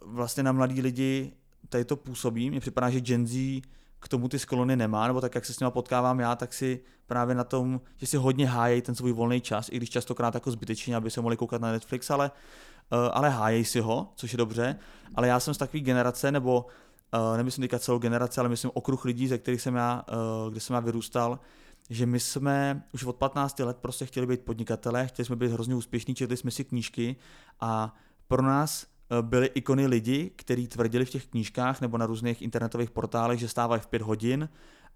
vlastně 0.00 0.42
na 0.42 0.52
mladí 0.52 0.80
lidi 0.80 1.32
tady 1.68 1.84
to 1.84 1.96
působí. 1.96 2.50
Mně 2.50 2.60
připadá, 2.60 2.90
že 2.90 3.00
Gen 3.00 3.26
Z 3.26 3.62
k 4.00 4.08
tomu 4.08 4.28
ty 4.28 4.38
sklony 4.38 4.76
nemá, 4.76 5.06
nebo 5.06 5.20
tak, 5.20 5.34
jak 5.34 5.44
se 5.44 5.54
s 5.54 5.60
nimi 5.60 5.70
potkávám 5.70 6.20
já, 6.20 6.36
tak 6.36 6.52
si 6.54 6.80
právě 7.06 7.34
na 7.34 7.44
tom, 7.44 7.80
že 7.96 8.06
si 8.06 8.16
hodně 8.16 8.46
hájejí 8.46 8.82
ten 8.82 8.94
svůj 8.94 9.12
volný 9.12 9.40
čas, 9.40 9.68
i 9.72 9.76
když 9.76 9.90
častokrát 9.90 10.34
jako 10.34 10.50
zbytečně, 10.50 10.96
aby 10.96 11.10
se 11.10 11.20
mohli 11.20 11.36
koukat 11.36 11.60
na 11.60 11.72
Netflix, 11.72 12.10
ale, 12.10 12.30
uh, 12.30 12.36
ale 13.12 13.30
hájejí 13.30 13.64
si 13.64 13.80
ho, 13.80 14.12
což 14.16 14.32
je 14.32 14.36
dobře. 14.38 14.78
Ale 15.14 15.28
já 15.28 15.40
jsem 15.40 15.54
z 15.54 15.58
takové 15.58 15.80
generace, 15.80 16.32
nebo 16.32 16.66
uh, 17.14 17.36
nemyslím 17.36 17.62
teďka 17.62 17.78
celou 17.78 17.98
generaci, 17.98 18.40
ale 18.40 18.48
myslím 18.48 18.70
okruh 18.74 19.04
lidí, 19.04 19.28
ze 19.28 19.38
kterých 19.38 19.60
jsem 19.60 19.74
já, 19.74 20.02
uh, 20.44 20.50
kde 20.50 20.60
jsem 20.60 20.74
já 20.74 20.80
vyrůstal, 20.80 21.40
že 21.90 22.06
my 22.06 22.20
jsme 22.20 22.82
už 22.92 23.04
od 23.04 23.16
15 23.16 23.58
let 23.58 23.76
prostě 23.76 24.06
chtěli 24.06 24.26
být 24.26 24.40
podnikatelé, 24.40 25.06
chtěli 25.06 25.26
jsme 25.26 25.36
být 25.36 25.52
hrozně 25.52 25.74
úspěšní, 25.74 26.14
četli 26.14 26.36
jsme 26.36 26.50
si 26.50 26.64
knížky 26.64 27.16
a 27.60 27.94
pro 28.28 28.42
nás 28.42 28.86
Eh, 29.10 29.22
byly 29.22 29.46
ikony 29.46 29.86
lidi, 29.86 30.30
kteří 30.36 30.68
tvrdili 30.68 31.04
v 31.04 31.10
těch 31.10 31.26
knížkách 31.26 31.80
nebo 31.80 31.98
na 31.98 32.06
různých 32.06 32.42
internetových 32.42 32.90
portálech, 32.90 33.38
že 33.38 33.48
stávají 33.48 33.80
v 33.80 33.86
pět 33.86 34.02
hodin 34.02 34.48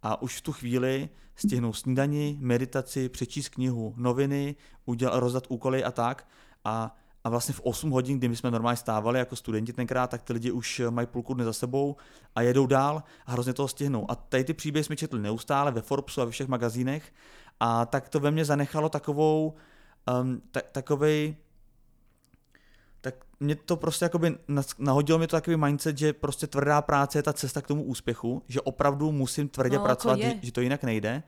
a 0.03 0.23
už 0.23 0.39
v 0.39 0.41
tu 0.41 0.53
chvíli 0.53 1.09
stihnou 1.37 1.73
snídani, 1.73 2.39
meditaci, 2.41 3.09
přečíst 3.09 3.49
knihu, 3.49 3.95
noviny, 3.97 4.57
udělat, 4.85 5.19
rozdat 5.19 5.45
úkoly 5.49 5.85
a 5.85 5.91
tak. 5.91 6.29
A, 6.65 6.97
a 7.25 7.29
vlastně 7.29 7.55
v 7.55 7.61
8 7.61 7.91
hodin, 7.91 8.19
kdy 8.19 8.29
my 8.29 8.37
jsme 8.37 8.51
normálně 8.51 8.77
stávali 8.77 9.19
jako 9.19 9.37
studenti 9.37 9.73
tenkrát, 9.73 10.11
tak 10.11 10.23
ty 10.23 10.33
lidi 10.33 10.51
už 10.51 10.83
mají 10.91 11.07
půlku 11.07 11.35
dne 11.35 11.45
za 11.45 11.53
sebou 11.53 11.97
a 12.35 12.43
jedou 12.43 12.67
dál 12.67 13.03
a 13.27 13.33
hrozně 13.33 13.53
toho 13.53 13.69
stihnou. 13.69 14.11
A 14.11 14.15
tady 14.15 14.45
ty 14.45 14.55
příběhy 14.55 14.85
jsme 14.85 14.97
četli 14.97 15.21
neustále 15.21 15.73
ve 15.73 15.83
Forbesu 15.83 16.21
a 16.21 16.25
ve 16.25 16.31
všech 16.31 16.49
magazínech 16.49 17.13
a 17.61 17.87
tak 17.87 18.09
to 18.09 18.21
ve 18.21 18.31
mně 18.31 18.45
zanechalo 18.45 18.89
takovou, 18.89 19.55
um, 20.21 20.43
ta, 20.51 20.61
takovej, 20.73 21.37
tak 23.01 23.15
mě 23.41 23.57
to 23.57 23.77
prostě 23.77 24.05
jakoby 24.05 24.39
nahodilo 24.79 25.19
mi 25.19 25.27
to 25.27 25.37
takový 25.37 25.57
mindset, 25.57 25.99
že 25.99 26.13
prostě 26.13 26.47
tvrdá 26.47 26.83
práce 26.83 27.19
je 27.19 27.23
ta 27.23 27.33
cesta 27.33 27.63
k 27.63 27.67
tomu 27.67 27.83
úspěchu, 27.83 28.43
že 28.49 28.61
opravdu 28.61 29.13
musím 29.13 29.49
tvrdě 29.49 29.79
no, 29.79 29.85
pracovat, 29.85 30.19
že, 30.19 30.35
že 30.43 30.53
to 30.53 30.61
jinak 30.61 30.85
nejde. 30.85 31.23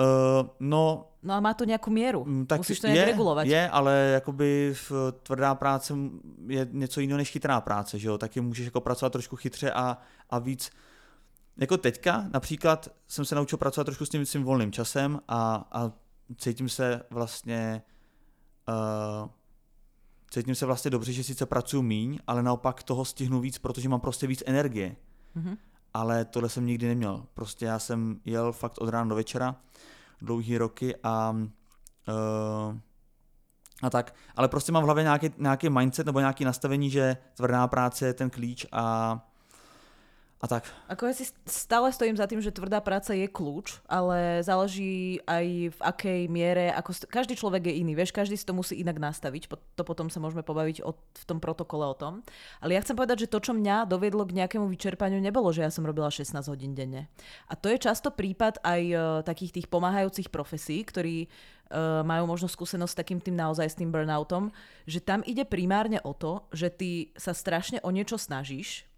Uh, 0.00 0.48
no, 0.60 1.11
no 1.22 1.34
a 1.34 1.40
má 1.40 1.54
to 1.54 1.64
nějakou 1.64 1.90
míru, 1.90 2.24
mm, 2.24 2.46
tak 2.46 2.58
musíš 2.60 2.80
to 2.80 2.86
nějak 2.86 2.98
je, 2.98 3.04
regulovat. 3.04 3.46
Je, 3.46 3.70
ale 3.70 4.10
jakoby 4.14 4.74
v 4.74 4.92
tvrdá 5.22 5.54
práce 5.54 5.94
je 6.46 6.68
něco 6.70 7.00
jiného 7.00 7.18
než 7.18 7.30
chytrá 7.30 7.60
práce, 7.60 7.98
že 7.98 8.08
jo, 8.08 8.18
taky 8.18 8.40
můžeš 8.40 8.64
jako 8.64 8.80
pracovat 8.80 9.12
trošku 9.12 9.36
chytře 9.36 9.72
a, 9.72 9.98
a 10.30 10.38
víc. 10.38 10.70
Jako 11.56 11.76
teďka 11.76 12.28
například 12.32 12.88
jsem 13.08 13.24
se 13.24 13.34
naučil 13.34 13.58
pracovat 13.58 13.84
trošku 13.84 14.06
s 14.06 14.08
tím 14.08 14.26
svým 14.26 14.44
volným 14.44 14.72
časem 14.72 15.20
a, 15.28 15.68
a 15.72 15.92
cítím 16.36 16.68
se 16.68 17.02
vlastně 17.10 17.82
uh, 18.68 19.28
cítím 20.30 20.54
se 20.54 20.66
vlastně 20.66 20.90
dobře, 20.90 21.12
že 21.12 21.24
sice 21.24 21.46
pracuji 21.46 21.82
míň, 21.82 22.18
ale 22.26 22.42
naopak 22.42 22.82
toho 22.82 23.04
stihnu 23.04 23.40
víc, 23.40 23.58
protože 23.58 23.88
mám 23.88 24.00
prostě 24.00 24.26
víc 24.26 24.42
energie. 24.46 24.96
Mm-hmm. 25.36 25.56
Ale 25.94 26.24
tohle 26.24 26.48
jsem 26.48 26.66
nikdy 26.66 26.88
neměl. 26.88 27.26
Prostě 27.34 27.66
já 27.66 27.78
jsem 27.78 28.20
jel 28.24 28.52
fakt 28.52 28.78
od 28.78 28.88
rána 28.88 29.08
do 29.08 29.14
večera 29.14 29.56
dlouhý 30.22 30.58
roky 30.58 30.96
a 31.02 31.30
uh, 32.08 32.76
a 33.82 33.90
tak. 33.90 34.14
Ale 34.36 34.48
prostě 34.48 34.72
mám 34.72 34.82
v 34.82 34.84
hlavě 34.84 35.02
nějaký, 35.02 35.30
nějaký 35.38 35.70
mindset 35.70 36.06
nebo 36.06 36.20
nějaký 36.20 36.44
nastavení, 36.44 36.90
že 36.90 37.16
tvrdá 37.34 37.66
práce 37.66 38.06
je 38.06 38.14
ten 38.14 38.30
klíč 38.30 38.66
a 38.72 39.20
a 40.42 40.50
tak. 40.50 40.66
Ako 40.90 41.06
ja 41.06 41.14
si 41.14 41.30
stále 41.46 41.94
stojím 41.94 42.18
za 42.18 42.26
tým, 42.26 42.42
že 42.42 42.50
tvrdá 42.50 42.82
práca 42.82 43.14
je 43.14 43.30
kľúč, 43.30 43.78
ale 43.86 44.42
záleží 44.42 45.22
aj 45.22 45.70
v 45.70 45.78
akej 45.78 46.20
miere, 46.26 46.74
ako 46.74 46.90
st- 46.90 47.06
každý 47.06 47.38
človek 47.38 47.70
je 47.70 47.78
iný, 47.78 47.94
vieš, 47.94 48.10
každý 48.10 48.34
si 48.34 48.42
to 48.42 48.50
musí 48.50 48.74
inak 48.74 48.98
nastaviť, 48.98 49.46
to 49.78 49.82
potom 49.86 50.10
sa 50.10 50.18
môžeme 50.18 50.42
pobaviť 50.42 50.82
o, 50.82 50.98
v 50.98 51.24
tom 51.30 51.38
protokole 51.38 51.86
o 51.86 51.94
tom. 51.94 52.26
Ale 52.58 52.74
ja 52.74 52.82
chcem 52.82 52.98
povedať, 52.98 53.22
že 53.22 53.30
to, 53.30 53.38
čo 53.38 53.54
mňa 53.54 53.86
doviedlo 53.86 54.26
k 54.26 54.42
nejakému 54.42 54.66
vyčerpaniu, 54.66 55.22
nebolo, 55.22 55.46
že 55.54 55.62
ja 55.62 55.70
som 55.70 55.86
robila 55.86 56.10
16 56.10 56.34
hodín 56.50 56.74
denne. 56.74 57.06
A 57.46 57.54
to 57.54 57.70
je 57.70 57.78
často 57.78 58.10
prípad 58.10 58.58
aj 58.66 58.82
uh, 58.90 58.98
takých 59.22 59.62
tých 59.62 59.70
pomáhajúcich 59.70 60.26
profesí, 60.26 60.82
ktorí 60.82 61.30
uh, 61.70 62.02
majú 62.02 62.26
možno 62.26 62.50
skúsenosť 62.50 62.90
s 62.90 62.98
takým 62.98 63.22
tým 63.22 63.38
naozaj 63.38 63.70
s 63.70 63.78
tým 63.78 63.94
burnoutom, 63.94 64.50
že 64.90 64.98
tam 64.98 65.22
ide 65.22 65.46
primárne 65.46 66.02
o 66.02 66.18
to, 66.18 66.50
že 66.50 66.66
ty 66.74 66.90
sa 67.14 67.30
strašne 67.30 67.78
o 67.86 67.94
niečo 67.94 68.18
snažíš, 68.18 68.90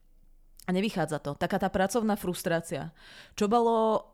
a 0.65 0.71
nevychádza 0.73 1.21
to. 1.21 1.37
Taká 1.37 1.61
tá 1.61 1.69
pracovná 1.69 2.17
frustrácia. 2.17 2.91
Čo 3.37 3.47
bolo 3.53 4.09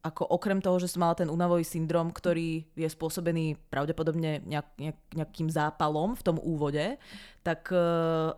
ako 0.00 0.32
okrem 0.32 0.64
toho, 0.64 0.80
že 0.80 0.88
som 0.88 1.04
mala 1.04 1.12
ten 1.12 1.28
únavový 1.28 1.60
syndrom, 1.60 2.08
ktorý 2.08 2.64
je 2.72 2.88
spôsobený 2.88 3.60
pravdepodobne 3.68 4.40
nejak, 4.48 4.68
nejak, 4.80 4.98
nejakým 5.12 5.48
zápalom 5.52 6.16
v 6.16 6.24
tom 6.24 6.36
úvode, 6.40 6.96
tak 7.44 7.68
uh, 7.68 8.32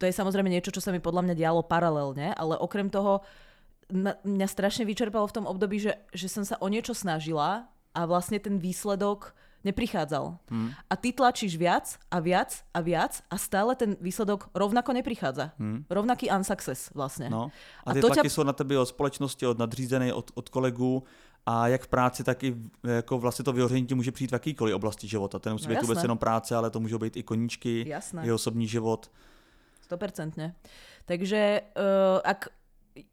to 0.00 0.08
je 0.08 0.16
samozrejme 0.16 0.48
niečo, 0.48 0.72
čo 0.72 0.80
sa 0.80 0.96
mi 0.96 1.04
podľa 1.04 1.28
mňa 1.28 1.34
dialo 1.36 1.60
paralelne, 1.60 2.32
ale 2.32 2.56
okrem 2.56 2.88
toho 2.88 3.20
mňa 4.24 4.48
strašne 4.48 4.88
vyčerpalo 4.88 5.28
v 5.28 5.36
tom 5.36 5.44
období, 5.44 5.76
že, 5.76 5.92
že 6.16 6.32
som 6.32 6.40
sa 6.40 6.56
o 6.56 6.72
niečo 6.72 6.96
snažila 6.96 7.68
a 7.92 8.00
vlastne 8.08 8.40
ten 8.40 8.56
výsledok 8.56 9.36
neprichádzal. 9.64 10.36
Hmm. 10.50 10.70
A 10.90 10.94
ty 10.96 11.12
tlačíš 11.12 11.56
viac 11.56 11.98
a 12.10 12.20
viac 12.20 12.64
a 12.74 12.80
viac 12.80 13.22
a 13.30 13.36
stále 13.38 13.74
ten 13.74 13.96
výsledok 14.00 14.48
rovnako 14.54 14.92
neprichádza. 14.92 15.52
Hmm. 15.58 15.84
Rovnaký 15.90 16.30
unsuccess 16.30 16.92
vlastne. 16.94 17.28
No. 17.32 17.50
A, 17.84 17.90
a 17.90 17.94
ty 17.94 18.00
to 18.00 18.08
tlaky 18.12 18.28
ťa... 18.28 18.34
sú 18.36 18.42
na 18.44 18.52
tebe 18.52 18.78
od 18.78 18.88
společnosti, 18.88 19.46
od 19.46 19.58
nadřízenej, 19.58 20.12
od, 20.12 20.30
od 20.34 20.46
kolegů 20.48 21.02
A 21.46 21.68
jak 21.68 21.82
v 21.82 21.88
práci, 21.88 22.24
tak 22.24 22.44
i 22.44 22.56
jako 22.82 23.18
vlastně 23.18 23.44
to 23.44 23.52
vyhoření 23.52 23.86
ti 23.86 23.94
může 23.94 24.12
přijít 24.12 24.30
v 24.30 24.32
jakýkoliv 24.32 24.74
oblasti 24.74 25.08
života. 25.08 25.38
To 25.38 25.48
nemusí 25.48 25.68
No 25.68 25.74
být 25.74 25.82
vůbec 25.82 26.02
jenom 26.02 26.18
práce, 26.18 26.56
ale 26.56 26.70
to 26.70 26.80
můžou 26.80 26.98
být 26.98 27.16
i 27.16 27.22
koníčky, 27.22 27.84
Jasné. 27.88 28.26
i 28.26 28.32
osobní 28.32 28.68
život. 28.68 29.10
100%. 29.90 30.52
Takže 31.04 31.60
uh, 31.76 32.20
ak 32.24 32.48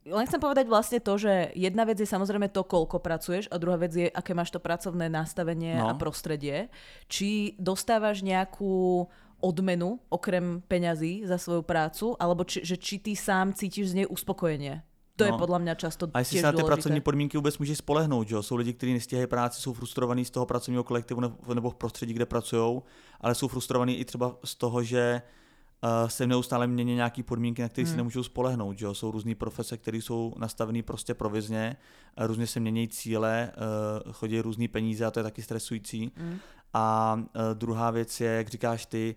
len 0.05 0.25
chcem 0.29 0.37
povedať 0.37 0.69
vlastne 0.69 1.01
to, 1.01 1.17
že 1.17 1.49
jedna 1.57 1.81
vec 1.89 1.97
je 1.97 2.05
samozrejme 2.05 2.53
to, 2.53 2.61
koľko 2.61 3.01
pracuješ 3.01 3.49
a 3.49 3.57
druhá 3.57 3.81
vec 3.81 3.89
je, 3.91 4.05
aké 4.07 4.37
máš 4.37 4.53
to 4.53 4.61
pracovné 4.61 5.09
nastavenie 5.09 5.73
No. 5.77 5.89
a 5.89 5.97
prostredie. 5.97 6.69
Či 7.09 7.57
dostávaš 7.57 8.21
nejakú 8.21 9.05
odmenu 9.41 9.97
okrem 10.13 10.61
peňazí 10.69 11.25
za 11.25 11.41
svoju 11.41 11.65
prácu, 11.65 12.13
alebo 12.21 12.45
či, 12.45 12.61
že 12.61 12.77
či 12.77 13.01
ty 13.01 13.17
sám 13.17 13.57
cítiš 13.57 13.89
z 13.89 14.05
nej 14.05 14.07
uspokojenie. 14.07 14.85
To 15.17 15.25
je 15.25 15.33
No. 15.33 15.37
podľa 15.37 15.59
mňa 15.59 15.73
často 15.75 16.09
A 16.13 16.19
jestli 16.21 16.39
se 16.39 16.45
na 16.45 16.51
ty 16.51 16.57
dôležité. 16.61 16.65
pracovní 16.65 17.01
podmínky 17.01 17.37
vůbec 17.37 17.57
můžeš 17.57 17.77
spolehnout, 17.77 18.27
že 18.27 18.35
jo? 18.35 18.43
Jsou 18.43 18.55
lidi, 18.55 18.73
kteří 18.73 18.93
nestíhají 18.93 19.27
práci, 19.27 19.61
jsou 19.61 19.73
frustrovaní 19.73 20.25
z 20.25 20.29
toho 20.29 20.45
pracovního 20.45 20.83
kolektivu 20.83 21.21
nebo- 21.53 21.69
v 21.69 21.75
prostředí, 21.75 22.13
kde 22.13 22.25
pracují, 22.25 22.81
ale 23.21 23.35
jsou 23.35 23.47
frustrovaní 23.47 23.97
i 23.99 24.05
třeba 24.05 24.35
z 24.45 24.55
toho, 24.55 24.83
že 24.83 25.21
se 26.07 26.27
neustále 26.27 26.67
mění 26.67 26.95
nějaké 26.95 27.23
podmínky, 27.23 27.61
na 27.61 27.69
které 27.69 27.85
si 27.85 27.89
Hmm. 27.89 27.97
nemůžou 27.97 28.23
spolehnout. 28.23 28.77
Že 28.77 28.85
jo? 28.85 28.93
Jsou 28.93 29.11
různé 29.11 29.35
profese, 29.35 29.77
které 29.77 29.97
jsou 29.97 30.33
nastavené 30.37 30.83
prostě 30.83 31.13
provizně, 31.13 31.75
a 32.17 32.27
různě 32.27 32.47
se 32.47 32.59
mění 32.59 32.87
cíle, 32.87 33.51
uh, 34.05 34.13
chodí 34.13 34.41
různé 34.41 34.67
peníze 34.67 35.05
a 35.05 35.11
to 35.11 35.19
je 35.19 35.23
taky 35.23 35.41
stresující. 35.41 36.11
Mm. 36.17 36.37
A 36.73 37.15
uh, 37.15 37.41
druhá 37.53 37.91
věc 37.91 38.21
je, 38.21 38.31
jak 38.31 38.47
říkáš 38.47 38.85
ty, 38.85 39.15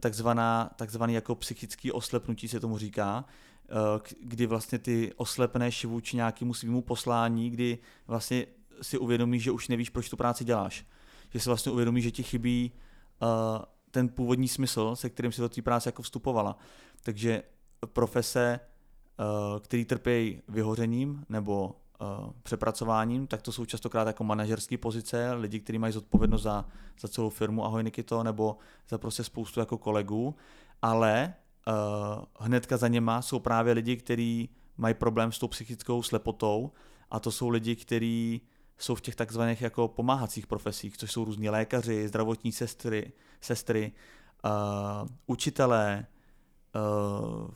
takzvaná, 0.00 0.70
takzvaný 0.76 1.14
jako 1.14 1.34
psychický 1.34 1.92
oslepnutí 1.92 2.48
se 2.48 2.60
tomu 2.60 2.78
říká, 2.78 3.24
eh, 3.68 4.14
kdy 4.22 4.46
vlastně 4.46 4.78
ty 4.78 5.12
oslepneš 5.16 5.84
vůči 5.84 6.16
nějakému 6.16 6.54
svýmu 6.54 6.82
poslání, 6.82 7.50
kdy 7.50 7.78
vlastně 8.06 8.46
si 8.82 8.98
uvědomíš, 8.98 9.42
že 9.42 9.50
už 9.50 9.68
nevíš, 9.68 9.90
proč 9.90 10.08
tu 10.08 10.16
práci 10.16 10.44
děláš. 10.44 10.86
Že 11.30 11.40
si 11.40 11.48
vlastně 11.48 11.72
uvědomíš, 11.72 12.04
že 12.04 12.10
ti 12.10 12.22
chybí 12.22 12.72
ten 13.96 14.08
původní 14.08 14.48
smysl, 14.48 14.96
se 14.96 15.10
kterým 15.10 15.32
si 15.32 15.40
do 15.40 15.48
té 15.48 15.62
práce 15.62 15.88
jako 15.88 16.02
vstupovala. 16.02 16.56
Takže 17.02 17.42
profese, 17.92 18.60
uh, 19.18 19.60
který 19.60 19.84
trpějí 19.84 20.42
vyhořením 20.48 21.24
nebo 21.28 21.76
uh, 22.00 22.30
přepracováním, 22.42 23.26
tak 23.26 23.42
to 23.42 23.52
jsou 23.52 23.64
častokrát 23.64 24.06
jako 24.06 24.24
manažerské 24.24 24.78
pozice, 24.78 25.32
lidi, 25.32 25.60
kteří 25.60 25.78
mají 25.78 25.92
zodpovědnost 25.92 26.42
za, 26.42 26.64
za 27.00 27.08
celou 27.08 27.30
firmu, 27.30 27.64
ahoj 27.64 27.84
Nikito, 27.84 28.22
nebo 28.22 28.56
za 28.88 28.98
prostě 28.98 29.24
spoustu 29.24 29.60
jako 29.60 29.78
kolegů, 29.78 30.34
ale 30.82 31.34
uh, 31.66 32.24
hnedka 32.40 32.76
za 32.76 32.88
něma 32.88 33.22
jsou 33.22 33.38
právě 33.38 33.72
lidi, 33.72 33.96
kteří 33.96 34.48
mají 34.76 34.94
problém 34.94 35.32
s 35.32 35.38
tou 35.38 35.48
psychickou 35.48 36.02
slepotou 36.02 36.72
a 37.10 37.20
to 37.20 37.30
jsou 37.30 37.48
lidi, 37.48 37.76
kteří 37.76 38.40
jsou 38.78 38.94
v 38.94 39.00
těch 39.00 39.16
takzvaných 39.16 39.62
jako 39.62 39.88
pomáhacích 39.88 40.46
profesích, 40.46 40.98
což 40.98 41.12
jsou 41.12 41.24
různí 41.24 41.48
lékaři, 41.48 42.08
zdravotní 42.08 42.52
sestry, 42.52 43.12
sestry 43.40 43.92
uh, 44.44 45.08
učitelé, 45.26 46.06
uh, 46.74 47.50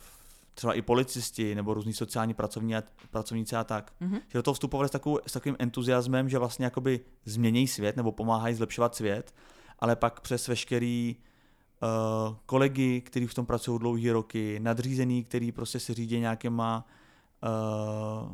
třeba 0.55 0.75
i 0.75 0.83
policisti 0.83 1.55
nebo 1.55 1.75
různí 1.75 1.93
sociální 1.93 2.35
pracovní, 2.35 2.75
pracovníci 3.11 3.57
a 3.57 3.65
tak. 3.65 3.93
Mhm. 4.01 4.15
Že 4.29 4.39
do 4.39 4.43
toho 4.43 4.55
vstupovali 4.55 4.89
s, 4.89 4.93
takovou, 4.93 5.19
s 5.27 5.33
takovým 5.33 5.57
entuziasmem, 5.59 6.29
že 6.29 6.39
vlastně 6.39 6.65
jakoby 6.65 7.01
změní 7.25 7.69
svět 7.69 7.97
nebo 7.97 8.13
pomáhají 8.13 8.55
zlepšovat 8.55 8.95
svět, 8.95 9.35
ale 9.79 9.97
pak 9.97 10.21
přes 10.21 10.49
veškerý 10.49 11.17
uh, 11.17 12.37
kolegy, 12.47 13.01
kteří 13.01 13.27
v 13.27 13.35
tom 13.35 13.47
pracují 13.47 13.79
dlouhé 13.79 14.13
roky, 14.13 14.61
nadřízený, 14.61 15.25
který 15.25 15.53
prostě 15.53 15.81
si 15.81 15.95
řídí 15.95 16.21
nějakýma 16.21 16.85
uh, 16.87 17.00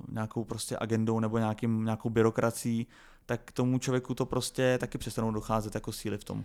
nějakou 0.09 0.45
prostě 0.45 0.77
agendou 0.81 1.21
nebo 1.21 1.39
nějakým, 1.39 1.85
nějakou 1.85 2.11
byrokracií, 2.11 2.87
tak 3.27 3.41
k 3.45 3.53
tomu 3.53 3.79
člověku 3.79 4.15
to 4.15 4.27
prostě 4.27 4.79
taky 4.79 4.99
přestanou 4.99 5.31
docházet 5.31 5.75
jako 5.75 5.93
síly 5.93 6.19
v 6.19 6.25
tom. 6.25 6.45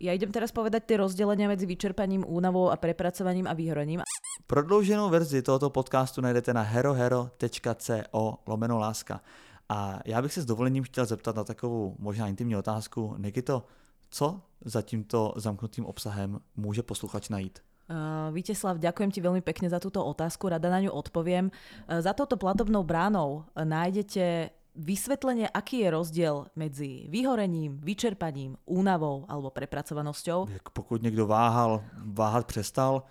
Ja 0.00 0.16
idem 0.16 0.32
teraz 0.32 0.48
povedať 0.48 0.88
tie 0.88 0.96
rozdelenia 0.96 1.44
medzi 1.44 1.68
vyčerpaním, 1.68 2.24
únavou 2.24 2.72
a 2.72 2.80
prepracovaním 2.80 3.44
a 3.44 3.52
vyhorením. 3.52 4.00
Prodlouženou 4.48 5.12
verzi 5.12 5.44
tohoto 5.44 5.68
podcastu 5.70 6.24
najdete 6.24 6.56
na 6.56 6.62
herohero.co 6.64 8.38
lomeno 8.46 8.78
láska. 8.78 9.20
A 9.68 10.00
já 10.04 10.22
bych 10.22 10.32
se 10.32 10.42
s 10.42 10.48
dovolením 10.48 10.82
chtěl 10.82 11.06
zeptat 11.06 11.36
na 11.36 11.44
takovou 11.44 11.96
možná 11.98 12.28
intimní 12.28 12.56
otázku. 12.56 13.14
Nikito, 13.18 13.62
co 14.10 14.40
za 14.64 14.82
tímto 14.82 15.32
zamknutým 15.36 15.86
obsahem 15.86 16.40
může 16.56 16.82
posluchač 16.82 17.28
najít? 17.28 17.58
Uh, 17.90 18.30
Víteslav, 18.30 18.78
ďakujem 18.78 19.10
ti 19.10 19.18
veľmi 19.18 19.42
pekne 19.42 19.66
za 19.66 19.82
túto 19.82 19.98
otázku, 19.98 20.46
rada 20.46 20.70
na 20.70 20.78
ňu 20.78 20.94
odpoviem. 20.94 21.50
Uh, 21.50 21.98
za 21.98 22.14
touto 22.14 22.38
platobnou 22.38 22.86
bránou 22.86 23.42
nájdete 23.58 24.54
vysvetlenie, 24.78 25.50
aký 25.50 25.82
je 25.82 25.88
rozdiel 25.90 26.46
medzi 26.54 27.10
vyhorením, 27.10 27.82
vyčerpaním, 27.82 28.54
únavou 28.62 29.26
alebo 29.26 29.50
prepracovanosťou. 29.50 30.46
Jak 30.54 30.70
pokud 30.70 31.02
někdo 31.02 31.26
váhal, 31.26 31.82
váhat 32.06 32.46
přestal, 32.46 33.02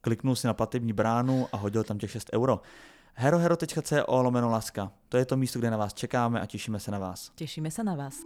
kliknul 0.00 0.36
si 0.36 0.46
na 0.46 0.54
platební 0.54 0.92
bránu 0.92 1.46
a 1.52 1.56
hodil 1.56 1.84
tam 1.84 1.98
těch 1.98 2.10
6 2.10 2.30
euro. 2.34 2.62
herohero.co 3.14 4.22
lomeno 4.22 4.50
láska. 4.50 4.92
To 5.08 5.16
je 5.16 5.24
to 5.24 5.36
místo, 5.36 5.58
kde 5.58 5.70
na 5.70 5.76
vás 5.76 5.94
čekáme 5.94 6.40
a 6.40 6.46
těšíme 6.46 6.80
se 6.80 6.90
na 6.90 6.98
vás. 6.98 7.30
Tešíme 7.34 7.70
sa 7.70 7.82
na 7.82 7.94
vás. 7.94 8.22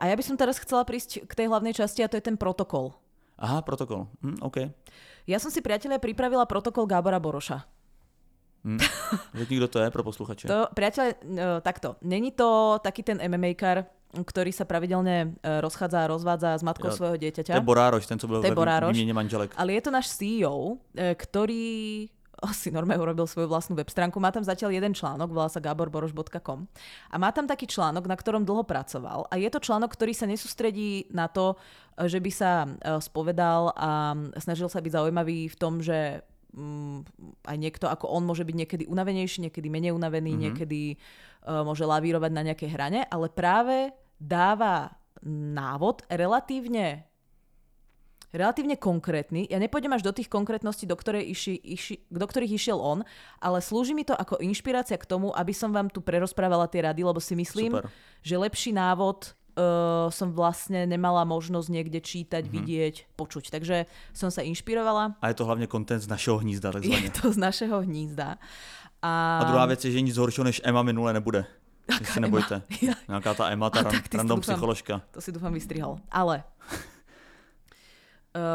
A 0.00 0.12
ja 0.12 0.16
by 0.16 0.22
som 0.24 0.36
teraz 0.36 0.60
chcela 0.60 0.84
prísť 0.84 1.24
k 1.24 1.32
tej 1.32 1.46
hlavnej 1.48 1.72
časti 1.72 2.04
a 2.04 2.08
to 2.08 2.20
je 2.20 2.26
ten 2.28 2.36
protokol. 2.36 2.92
Aha, 3.36 3.60
protokol. 3.62 4.08
Hm, 4.24 4.40
OK. 4.40 4.56
Ja 5.28 5.36
som 5.36 5.52
si, 5.52 5.60
priatelia, 5.60 6.00
pripravila 6.00 6.48
protokol 6.48 6.88
Gábora 6.88 7.20
Boroša. 7.20 7.66
Hm. 8.64 8.78
Řekni, 9.34 9.56
kdo 9.56 9.68
to 9.68 9.78
je 9.78 9.90
pro 9.90 10.02
posluchače. 10.02 10.48
To, 10.48 10.66
priateľe, 10.74 11.08
e, 11.12 11.60
takto. 11.62 11.96
Není 12.02 12.32
to 12.34 12.78
taký 12.82 13.02
ten 13.06 13.22
MMA-kar, 13.22 13.86
ktorý 14.10 14.50
sa 14.50 14.64
pravidelne 14.64 15.38
e, 15.38 15.60
rozchádza 15.60 16.02
a 16.02 16.10
rozvádza 16.10 16.58
s 16.58 16.62
matkou 16.66 16.88
Jo. 16.90 16.96
svojho 16.96 17.14
To 17.14 17.22
je 17.22 17.22
dieťaťa. 17.30 17.60
Borároš, 17.62 18.06
ten, 18.06 18.18
co 18.18 18.26
Borároš. 18.26 18.96
výměně 18.96 19.14
manželek. 19.14 19.54
Ale 19.56 19.72
je 19.72 19.82
to 19.82 19.90
náš 19.90 20.08
CEO, 20.08 20.82
e, 20.96 21.14
ktorý 21.14 22.08
si 22.52 22.68
normálne 22.68 23.00
urobil 23.00 23.24
svoju 23.24 23.48
vlastnú 23.48 23.74
web 23.76 23.88
stránku. 23.88 24.20
Má 24.20 24.28
tam 24.28 24.44
zatiaľ 24.44 24.76
jeden 24.76 24.92
článok, 24.92 25.32
volá 25.32 25.48
sa 25.48 25.60
gaborboroš.com 25.60 26.68
a 27.10 27.16
má 27.16 27.32
tam 27.32 27.48
taký 27.48 27.64
článok, 27.64 28.04
na 28.04 28.16
ktorom 28.16 28.44
dlho 28.44 28.64
pracoval 28.68 29.24
a 29.32 29.34
je 29.40 29.48
to 29.48 29.60
článok, 29.60 29.96
ktorý 29.96 30.12
sa 30.12 30.28
nesústredí 30.28 31.08
na 31.12 31.26
to, 31.32 31.56
e, 31.96 32.06
že 32.06 32.20
by 32.20 32.30
sa 32.30 32.64
e, 32.64 33.00
spovedal 33.00 33.72
a 33.72 34.12
snažil 34.36 34.68
sa 34.68 34.84
byť 34.84 34.92
zaujímavý 34.92 35.48
v 35.48 35.56
tom, 35.56 35.80
že 35.80 36.20
mm, 36.52 36.96
aj 37.48 37.56
niekto 37.56 37.86
ako 37.88 38.08
on 38.12 38.24
môže 38.24 38.44
byť 38.44 38.56
niekedy 38.56 38.84
unavenejší, 38.88 39.48
niekedy 39.48 39.68
menej 39.68 39.92
unavený, 39.96 40.32
Mhm. 40.36 40.40
niekedy 40.40 40.96
uh, 41.46 41.62
môže 41.62 41.84
lavírovať 41.84 42.30
na 42.32 42.42
nejakej 42.52 42.70
hrane, 42.72 43.00
ale 43.06 43.28
práve 43.28 43.92
dáva 44.16 44.96
návod 45.26 46.04
relatívne 46.08 47.04
relatívne 48.32 48.74
konkrétny. 48.76 49.46
Ja 49.46 49.58
nepôjdem 49.58 49.92
až 49.92 50.02
do 50.02 50.12
tých 50.12 50.26
konkrétností, 50.26 50.86
do, 50.86 50.96
iši, 51.12 51.54
iši, 51.62 51.94
do 52.10 52.26
ktorých 52.26 52.52
išiel 52.54 52.78
on, 52.78 53.02
ale 53.38 53.58
slúži 53.60 53.92
mi 53.92 54.02
to 54.02 54.12
ako 54.12 54.38
inšpirácia 54.40 54.96
k 54.96 55.06
tomu, 55.06 55.30
aby 55.32 55.54
som 55.54 55.70
vám 55.70 55.86
tu 55.88 56.00
prerozprávala 56.00 56.66
tie 56.66 56.82
rady, 56.82 57.04
lebo 57.04 57.20
si 57.20 57.34
myslím, 57.34 57.78
Super. 57.78 57.90
že 58.22 58.34
lepší 58.38 58.70
návod 58.74 59.32
uh, 59.56 60.10
som 60.10 60.32
vlastne 60.32 60.84
nemala 60.84 61.24
možnosť 61.24 61.68
niekde 61.70 62.00
čítať, 62.00 62.42
Mhm. 62.44 62.48
mm-hmm. 62.48 62.56
vidieť, 62.60 62.94
počuť. 63.16 63.44
Takže 63.50 63.76
som 64.12 64.28
sa 64.30 64.42
inšpirovala. 64.42 65.16
A 65.22 65.28
je 65.28 65.36
to 65.38 65.44
hlavně 65.44 65.66
content 65.66 66.02
z 66.02 66.08
našeho 66.08 66.38
hnízda, 66.38 66.68
Je 66.68 66.72
takzvaně. 66.72 67.10
to 67.22 67.32
z 67.32 67.36
našeho 67.36 67.76
hnízda. 67.82 68.36
A, 69.02 69.38
A 69.38 69.44
druhá 69.44 69.66
věc 69.66 69.84
je, 69.84 69.90
že 69.92 70.00
nic 70.00 70.16
horšího 70.16 70.44
než 70.44 70.60
Emma 70.64 70.82
minule 70.82 71.12
nebude. 71.12 71.44
Jaká 71.90 72.04
Emma? 72.16 72.20
nebojte. 72.26 72.62
Ja, 72.82 72.94
Nějaká 73.08 73.34
ta 73.34 73.48
Emma, 73.50 73.70
ta 73.70 73.80
A 73.80 73.82
ran, 73.82 73.92
si 73.92 74.16
random 74.16 74.40
dúfam. 74.40 74.54
psycholožka. 74.54 75.00
to 75.10 75.20
si 75.20 75.30
dúfam 75.32 75.52
vystrihol. 75.54 76.00
Ale 76.10 76.42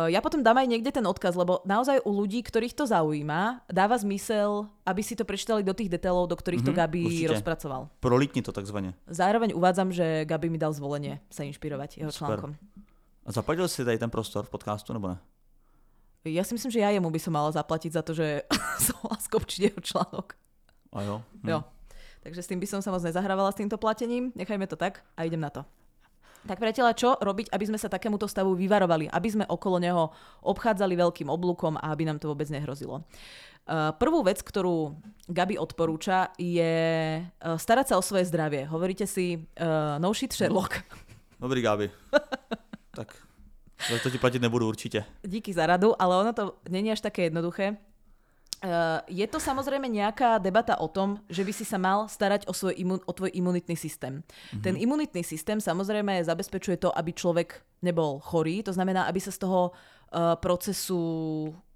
ja 0.07 0.19
potom 0.19 0.39
dám 0.39 0.57
aj 0.57 0.67
niekde 0.67 0.91
ten 0.91 1.01
odkaz, 1.01 1.33
lebo 1.33 1.59
naozaj 1.63 2.01
u 2.01 2.11
ľudí, 2.11 2.41
ktorých 2.41 2.73
to 2.73 2.85
zaujíma, 2.85 3.65
dáva 3.65 3.97
zmysel, 3.97 4.69
aby 4.83 5.01
si 5.01 5.13
to 5.13 5.25
prečítali 5.25 5.61
do 5.61 5.73
tých 5.73 5.89
detailov, 5.89 6.27
do 6.27 6.35
ktorých 6.35 6.61
to 6.61 6.71
Mhm, 6.71 6.77
Gabi 6.77 7.01
určite. 7.03 7.33
rozpracoval. 7.33 7.89
Prolítni 7.99 8.41
to 8.41 8.51
takzvaně. 8.51 8.93
Zároveň 9.07 9.53
uvádzam, 9.53 9.91
že 9.91 10.25
Gabi 10.25 10.49
mi 10.49 10.57
dal 10.57 10.73
zvolenie 10.73 11.19
sa 11.29 11.43
inšpirovať 11.43 11.97
jeho 11.97 12.11
Super. 12.11 12.37
článkom. 12.39 12.51
A 13.25 13.29
zaplatil 13.31 13.67
si 13.67 13.85
tady 13.85 13.97
ten 13.97 14.09
prostor 14.09 14.45
v 14.45 14.49
podcastu, 14.49 14.93
nebo 14.93 15.07
ne? 15.07 15.17
Ja 16.25 16.45
si 16.45 16.53
myslím, 16.53 16.69
že 16.69 16.79
ja 16.79 16.89
jemu 16.89 17.09
by 17.09 17.17
som 17.17 17.33
mala 17.33 17.49
zaplatiť 17.49 17.91
za 17.93 18.01
to, 18.05 18.13
že 18.13 18.45
som 18.85 18.97
skopčiť 19.09 19.61
jeho 19.73 19.81
článok. 19.81 20.37
A 20.93 21.01
jo? 21.01 21.21
Hm. 21.41 21.49
Jo. 21.49 21.59
Takže 22.21 22.41
s 22.45 22.49
tým 22.53 22.61
by 22.61 22.67
som 22.69 22.81
sa 22.81 22.93
moc 22.93 23.01
nezahrávala 23.01 23.49
s 23.49 23.57
týmto 23.57 23.81
platením. 23.81 24.29
Nechajme 24.37 24.69
to 24.69 24.77
tak 24.77 25.01
a 25.17 25.25
idem 25.25 25.41
na 25.41 25.49
to. 25.49 25.65
Tak 26.41 26.57
priateľa, 26.57 26.97
čo 26.97 27.13
robiť, 27.21 27.53
aby 27.53 27.65
sme 27.69 27.77
sa 27.77 27.85
takémuto 27.85 28.25
stavu 28.25 28.57
vyvarovali? 28.57 29.05
Aby 29.13 29.29
sme 29.29 29.45
okolo 29.45 29.77
neho 29.77 30.09
obchádzali 30.41 30.97
veľkým 30.97 31.29
oblúkom 31.29 31.77
a 31.77 31.93
aby 31.93 32.09
nám 32.09 32.17
to 32.17 32.33
vôbec 32.33 32.49
nehrozilo. 32.49 33.05
Uh, 33.69 33.93
Prvú 33.93 34.25
vec, 34.25 34.41
ktorú 34.41 34.97
Gabi 35.29 35.61
odporúča, 35.61 36.33
je 36.41 36.73
uh, 37.21 37.57
starať 37.61 37.93
sa 37.93 37.95
o 37.97 38.03
svoje 38.03 38.25
zdravie. 38.25 38.65
Hovoríte 38.65 39.05
si 39.05 39.37
uh, 39.37 40.01
no 40.01 40.09
shit 40.17 40.33
Sherlock. 40.33 40.81
Dobrý, 41.37 41.61
Gáby. 41.61 41.93
tak 42.97 43.13
za 43.89 43.97
to 44.03 44.09
ti 44.09 44.17
platit 44.17 44.41
nebudu 44.41 44.67
určitě. 44.67 45.05
Díky 45.23 45.53
za 45.53 45.65
radu, 45.65 45.93
ale 46.01 46.15
ono 46.17 46.33
to 46.33 46.55
není 46.69 46.91
až 46.91 47.01
také 47.01 47.21
jednoduché. 47.21 47.77
Uh, 48.61 49.01
je 49.09 49.25
to 49.25 49.41
samozrejme 49.41 49.89
nejaká 49.89 50.37
debata 50.37 50.77
o 50.77 50.85
tom, 50.85 51.17
že 51.25 51.41
by 51.41 51.49
si 51.49 51.65
sa 51.65 51.81
mal 51.81 52.05
starať 52.05 52.45
o, 52.45 52.53
svoj 52.53 52.77
imun, 52.77 53.01
o 53.09 53.09
tvoj 53.09 53.33
imunitný 53.33 53.73
systém. 53.73 54.21
Mm-hmm. 54.21 54.61
Ten 54.61 54.77
imunitný 54.77 55.25
systém 55.25 55.57
samozrejme 55.57 56.21
zabezpečuje 56.21 56.77
to, 56.77 56.93
aby 56.93 57.09
človek 57.09 57.57
nebol 57.81 58.21
chorý, 58.21 58.61
to 58.61 58.69
znamená, 58.69 59.09
aby 59.09 59.17
sa 59.17 59.33
z 59.33 59.41
toho 59.41 59.73
uh, 59.73 60.37
procesu 60.37 61.01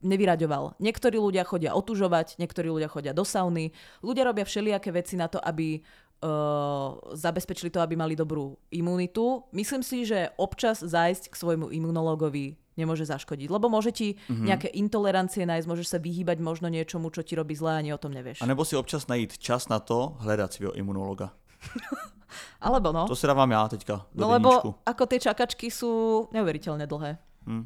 nevyraďoval. 0.05 0.77
Niektorí 0.77 1.17
ľudia 1.17 1.41
chodia 1.41 1.73
otužovať, 1.73 2.37
niektorí 2.37 2.69
ľudia 2.69 2.85
chodia 2.85 3.17
do 3.17 3.25
sauny, 3.25 3.73
ľudia 4.05 4.29
robia 4.29 4.45
všelijaké 4.45 4.93
veci 4.93 5.17
na 5.17 5.25
to, 5.25 5.41
aby 5.41 5.81
uh, 5.81 7.01
zabezpečili 7.17 7.73
to, 7.73 7.81
aby 7.81 7.97
mali 7.97 8.13
dobrú 8.13 8.61
imunitu. 8.69 9.41
Myslím 9.49 9.81
si, 9.81 10.05
že 10.05 10.29
občas 10.37 10.85
zájsť 10.85 11.33
k 11.33 11.39
svojmu 11.41 11.73
imunologovi 11.73 12.61
nemôže 12.75 13.07
zaškodiť. 13.07 13.47
Lebo 13.47 13.71
môže 13.71 13.91
ti 13.95 14.15
mm-hmm. 14.15 14.45
nejaké 14.45 14.67
intolerancie 14.75 15.47
nájsť, 15.47 15.67
môžeš 15.67 15.87
sa 15.95 15.99
vyhýbať 15.99 16.43
možno 16.43 16.67
niečomu, 16.67 17.09
čo 17.11 17.23
ti 17.23 17.35
robí 17.35 17.55
zle 17.55 17.75
a 17.75 17.79
ani 17.79 17.95
o 17.95 17.99
tom 17.99 18.11
nevieš. 18.11 18.43
A 18.43 18.47
nebo 18.47 18.67
si 18.67 18.75
občas 18.75 19.07
najít 19.07 19.39
čas 19.39 19.71
na 19.71 19.79
to 19.79 20.19
hľadať 20.21 20.49
svého 20.51 20.73
imunologa. 20.75 21.33
Alebo 22.67 22.91
no. 22.91 23.07
To 23.07 23.15
si 23.15 23.23
dávam 23.23 23.47
ja 23.47 23.63
teďka 23.71 24.03
do 24.11 24.19
No 24.19 24.27
lebo 24.27 24.79
ako 24.83 25.03
tie 25.07 25.19
čakačky 25.23 25.71
sú 25.71 26.25
neuveriteľne 26.35 26.83
dlhé. 26.83 27.15
Hmm. 27.47 27.65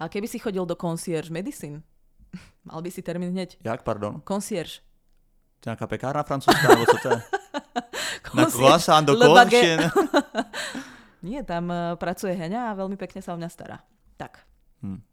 A 0.00 0.08
keby 0.08 0.26
si 0.26 0.40
chodil 0.40 0.64
do 0.66 0.74
concierge 0.74 1.30
medicine, 1.30 1.86
mal 2.68 2.82
by 2.82 2.90
si 2.90 3.00
termín 3.06 3.30
hneď. 3.30 3.62
Jak, 3.62 3.86
pardon? 3.86 4.18
Concierge. 4.26 4.82
To 5.60 5.68
je 5.68 5.76
nejaká 5.76 5.86
pekárna 5.86 6.24
francúzska, 6.24 6.66
alebo 6.72 6.88
co 6.88 6.98
to 7.04 7.08
je? 7.12 7.20
Na 8.36 8.46
croissant 8.46 9.04
do 9.04 9.18
Nie, 11.20 11.44
tam 11.44 11.68
uh, 11.68 11.94
pracuje 12.00 12.36
Heňa 12.36 12.72
a 12.72 12.78
veľmi 12.78 12.96
pekne 12.96 13.20
sa 13.20 13.32
o 13.32 13.40
mňa 13.40 13.50
stará. 13.52 13.80
Tak. 14.16 14.44
Hmm. 14.80 15.04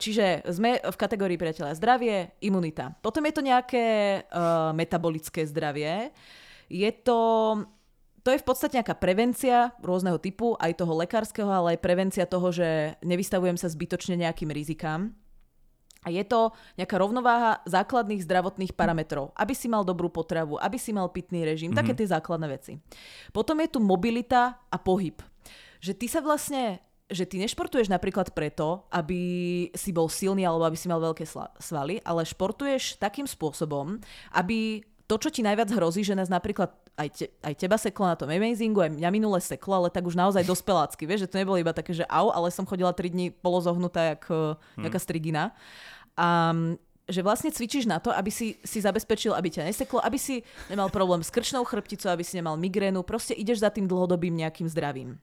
Čiže 0.00 0.48
sme 0.48 0.80
v 0.80 0.96
kategórii 0.96 1.36
priateľa 1.36 1.76
zdravie, 1.76 2.40
imunita. 2.40 2.96
Potom 3.04 3.20
je 3.28 3.36
to 3.36 3.44
nejaké 3.44 3.84
uh, 4.24 4.72
metabolické 4.72 5.44
zdravie. 5.44 6.08
Je 6.72 6.88
to, 6.88 7.20
to 8.24 8.32
je 8.32 8.40
v 8.40 8.46
podstate 8.48 8.80
nejaká 8.80 8.96
prevencia 8.96 9.76
rôzneho 9.84 10.16
typu, 10.16 10.56
aj 10.56 10.80
toho 10.80 10.96
lekárskeho, 10.96 11.52
ale 11.52 11.76
aj 11.76 11.84
prevencia 11.84 12.24
toho, 12.24 12.48
že 12.48 12.96
nevystavujem 13.04 13.60
sa 13.60 13.68
zbytočne 13.68 14.16
nejakým 14.24 14.48
rizikám. 14.48 15.12
A 16.02 16.10
je 16.10 16.22
to 16.26 16.50
nejaká 16.74 16.98
rovnováha 16.98 17.62
základných 17.62 18.26
zdravotných 18.26 18.74
parametrov, 18.74 19.30
aby 19.38 19.54
si 19.54 19.70
mal 19.70 19.86
dobrú 19.86 20.10
potravu, 20.10 20.58
aby 20.58 20.74
si 20.74 20.90
mal 20.90 21.06
pitný 21.14 21.46
režim, 21.46 21.70
mm-hmm. 21.70 21.78
také 21.78 21.92
tie 21.94 22.10
základné 22.10 22.46
veci. 22.50 22.72
Potom 23.30 23.58
je 23.62 23.70
tu 23.70 23.78
mobilita 23.78 24.58
a 24.66 24.76
pohyb. 24.82 25.14
Že 25.78 25.92
ty 25.94 26.06
sa 26.10 26.20
vlastne 26.22 26.82
že 27.12 27.28
ty 27.28 27.36
nešportuješ 27.36 27.92
napríklad 27.92 28.32
preto, 28.32 28.88
aby 28.88 29.20
si 29.76 29.92
bol 29.92 30.08
silný 30.08 30.48
alebo 30.48 30.64
aby 30.64 30.80
si 30.80 30.88
mal 30.88 30.96
veľké 30.96 31.28
svaly, 31.60 32.00
ale 32.00 32.24
športuješ 32.24 32.96
takým 32.96 33.28
spôsobom, 33.28 34.00
aby 34.32 34.80
to, 35.04 35.20
čo 35.20 35.28
ti 35.28 35.44
najviac 35.44 35.68
hrozí, 35.76 36.00
že 36.08 36.16
nás 36.16 36.32
napríklad 36.32 36.72
aj, 37.02 37.08
te, 37.10 37.26
aj 37.42 37.54
teba 37.58 37.76
seklo 37.76 38.06
na 38.06 38.14
tom 38.14 38.30
amazingu, 38.30 38.78
aj 38.78 38.94
mňa 38.94 39.10
minule 39.10 39.38
seklo, 39.42 39.82
ale 39.82 39.88
tak 39.90 40.06
už 40.06 40.14
naozaj 40.14 40.46
dospelácky, 40.46 41.02
vieš, 41.04 41.26
že 41.26 41.30
to 41.34 41.40
nebolo 41.42 41.58
iba 41.58 41.74
také, 41.74 41.92
že 41.92 42.06
au, 42.06 42.30
ale 42.30 42.54
som 42.54 42.62
chodila 42.62 42.94
3 42.94 43.10
dní 43.10 43.26
polozohnutá 43.34 44.14
jak 44.16 44.22
eh, 44.30 44.54
nejaká 44.78 44.98
hmm. 45.02 45.06
strigina. 45.06 45.42
A 46.14 46.54
že 47.10 47.20
vlastne 47.20 47.50
cvičíš 47.50 47.90
na 47.90 47.98
to, 47.98 48.14
aby 48.14 48.30
si, 48.30 48.54
si 48.62 48.78
zabezpečil, 48.78 49.34
aby 49.34 49.50
ťa 49.50 49.66
neseklo, 49.66 49.98
aby 49.98 50.16
si 50.16 50.46
nemal 50.70 50.86
problém 50.86 51.18
s 51.20 51.34
krčnou 51.34 51.66
chrbticou, 51.66 52.14
aby 52.14 52.22
si 52.22 52.38
nemal 52.38 52.54
migrénu, 52.54 53.02
proste 53.02 53.34
ideš 53.34 53.58
za 53.58 53.74
tým 53.74 53.90
dlhodobým 53.90 54.32
nejakým 54.38 54.70
zdravím. 54.70 55.18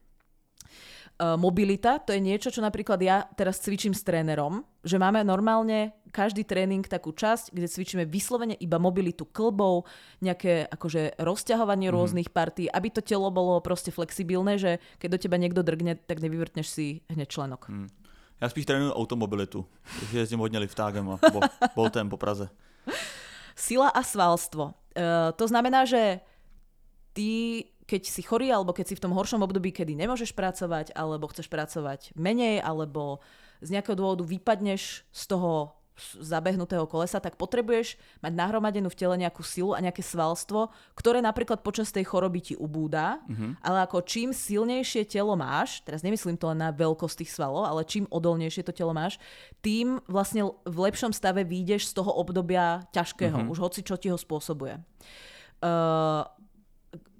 Uh, 1.20 1.36
mobilita, 1.36 2.00
to 2.00 2.16
je 2.16 2.20
niečo, 2.24 2.48
čo 2.48 2.64
napríklad 2.64 2.96
ja 3.04 3.28
teraz 3.36 3.60
cvičím 3.60 3.92
s 3.92 4.00
trénerom, 4.00 4.64
že 4.80 4.96
máme 4.96 5.20
normálne 5.20 5.92
každý 6.08 6.48
tréning 6.48 6.80
takú 6.80 7.12
časť, 7.12 7.52
kde 7.52 7.68
cvičíme 7.68 8.08
vyslovene 8.08 8.56
iba 8.56 8.80
mobilitu 8.80 9.28
klbov, 9.28 9.84
nejaké 10.24 10.64
akože 10.72 11.20
rozťahovanie 11.20 11.92
mm. 11.92 11.94
rôznych 11.94 12.32
partí, 12.32 12.72
aby 12.72 12.88
to 12.88 13.04
telo 13.04 13.28
bolo 13.28 13.60
proste 13.60 13.92
flexibilné, 13.92 14.56
že 14.56 14.80
keď 14.96 15.08
do 15.12 15.18
teba 15.20 15.36
niekto 15.36 15.60
drgne, 15.60 16.00
tak 16.00 16.24
nevyvrtneš 16.24 16.66
si 16.72 17.04
hneď 17.12 17.28
členok. 17.28 17.68
Mm. 17.68 17.92
Já 18.40 18.48
spíš 18.48 18.66
trénuju 18.66 18.92
automobilitu, 18.92 19.66
takže 20.00 20.18
jezdím 20.18 20.38
hodně 20.38 20.58
liftágem 20.58 21.10
a 21.10 21.18
bo, 21.32 21.40
boltem 21.76 22.08
po 22.08 22.16
Praze. 22.16 22.48
Sila 23.56 23.88
a 23.92 24.02
svalstvo. 24.02 24.64
Uh, 24.64 25.36
to 25.36 25.44
znamená, 25.48 25.84
že 25.84 26.20
ty, 27.12 27.64
keď 27.90 28.06
si 28.06 28.22
chorý, 28.22 28.54
alebo 28.54 28.70
keď 28.70 28.86
si 28.86 28.94
v 28.94 29.02
tom 29.02 29.10
horšom 29.10 29.42
období, 29.42 29.74
kedy 29.74 29.98
nemôžeš 29.98 30.30
pracovať, 30.38 30.94
alebo 30.94 31.26
chceš 31.26 31.50
pracovať 31.50 32.14
menej, 32.14 32.62
alebo 32.62 33.18
z 33.58 33.74
nejakého 33.74 33.98
dôvodu 33.98 34.22
vypadneš 34.22 35.02
z 35.10 35.22
toho 35.26 35.74
zabehnutého 36.16 36.88
kolesa, 36.88 37.20
tak 37.20 37.36
potrebuješ 37.36 38.00
mať 38.24 38.32
nahromadenú 38.32 38.88
v 38.88 38.96
tele 38.96 39.20
nejakú 39.20 39.44
silu 39.44 39.76
a 39.76 39.84
nejaké 39.84 40.00
svalstvo, 40.00 40.72
ktoré 40.96 41.20
napríklad 41.20 41.60
počas 41.60 41.92
tej 41.92 42.08
choroby 42.08 42.40
ti 42.40 42.54
ubúda, 42.56 43.20
mm-hmm. 43.28 43.60
ale 43.60 43.84
ako 43.84 44.00
čím 44.00 44.32
silnejšie 44.32 45.04
telo 45.04 45.36
máš, 45.36 45.84
teraz 45.84 46.00
nemyslím 46.00 46.40
to 46.40 46.48
len 46.48 46.64
na 46.64 46.72
veľkosť 46.72 47.20
tých 47.20 47.36
svalov, 47.36 47.68
ale 47.68 47.84
čím 47.84 48.08
odolnejšie 48.08 48.64
to 48.64 48.72
telo 48.72 48.96
máš, 48.96 49.20
tým 49.60 50.00
vlastne 50.08 50.48
v 50.64 50.78
lepšom 50.88 51.12
stave 51.12 51.44
výjdeš 51.44 51.92
z 51.92 52.00
toho 52.00 52.16
obdobia 52.16 52.80
ťažkého, 52.96 53.36
mm-hmm. 53.36 53.52
už 53.52 53.58
hoci 53.60 53.84
čo 53.84 54.00
ti 54.00 54.08
ho 54.08 54.16
spôsobuje. 54.16 54.80
Uh, 55.60 56.24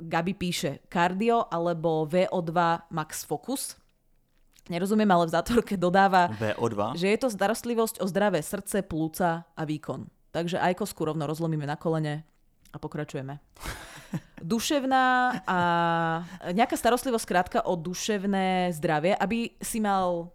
Gabi 0.00 0.34
píše 0.34 0.82
kardio 0.90 1.46
alebo 1.46 2.08
VO2 2.08 2.52
max 2.90 3.22
focus 3.22 3.80
nerozumiem, 4.70 5.10
ale 5.10 5.26
v 5.26 5.34
zátvorke 5.34 5.74
dodáva, 5.74 6.30
VO2. 6.38 6.94
že 6.94 7.10
je 7.10 7.18
to 7.18 7.28
starostlivosť 7.28 7.98
o 7.98 8.06
zdravé 8.06 8.38
srdce, 8.38 8.86
plúca 8.86 9.50
a 9.50 9.62
výkon. 9.66 10.06
Takže 10.30 10.62
aj 10.62 10.78
kosku 10.78 11.02
rovno 11.02 11.26
rozlomíme 11.26 11.66
na 11.66 11.74
kolene 11.74 12.22
a 12.70 12.76
pokračujeme. 12.78 13.42
Duševná 14.54 15.04
a 15.42 15.58
nejaká 16.54 16.78
starostlivosť 16.78 17.26
krátka 17.26 17.58
o 17.66 17.74
duševné 17.74 18.70
zdravie, 18.78 19.18
aby 19.18 19.58
si 19.58 19.82
mal 19.82 20.30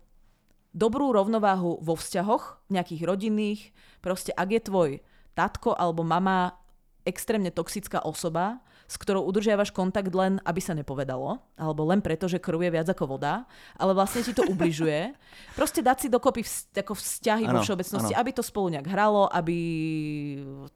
dobrú 0.75 1.15
rovnováhu 1.15 1.79
vo 1.79 1.95
vzťahoch, 1.95 2.67
nejakých 2.67 3.01
rodinných, 3.07 3.61
proste 4.03 4.35
ak 4.35 4.49
je 4.51 4.61
tvoj 4.67 4.89
tatko 5.31 5.71
alebo 5.71 6.03
mama 6.03 6.59
extrémne 7.07 7.55
toxická 7.55 8.03
osoba, 8.03 8.59
s 8.85 8.95
ktorou 9.01 9.25
udržiavaš 9.25 9.73
kontakt 9.73 10.13
len, 10.13 10.37
aby 10.45 10.61
sa 10.61 10.77
nepovedalo, 10.77 11.41
alebo 11.57 11.81
len 11.89 12.05
preto, 12.05 12.29
že 12.29 12.37
krv 12.37 12.61
je 12.61 12.71
viac 12.71 12.87
ako 12.89 13.17
voda, 13.17 13.49
ale 13.73 13.97
vlastne 13.97 14.21
ti 14.21 14.29
to 14.29 14.45
ubližuje. 14.53 15.13
Proste 15.57 15.81
dať 15.81 16.05
si 16.05 16.07
dokopy 16.07 16.45
vz, 16.45 16.69
ako 16.85 16.93
vzťahy 16.93 17.49
ano, 17.49 17.57
vo 17.57 17.65
všeobecnosti, 17.65 18.13
ano. 18.13 18.21
aby 18.21 18.31
to 18.31 18.45
spolu 18.45 18.77
nejak 18.77 18.85
hralo, 18.85 19.25
aby 19.33 19.57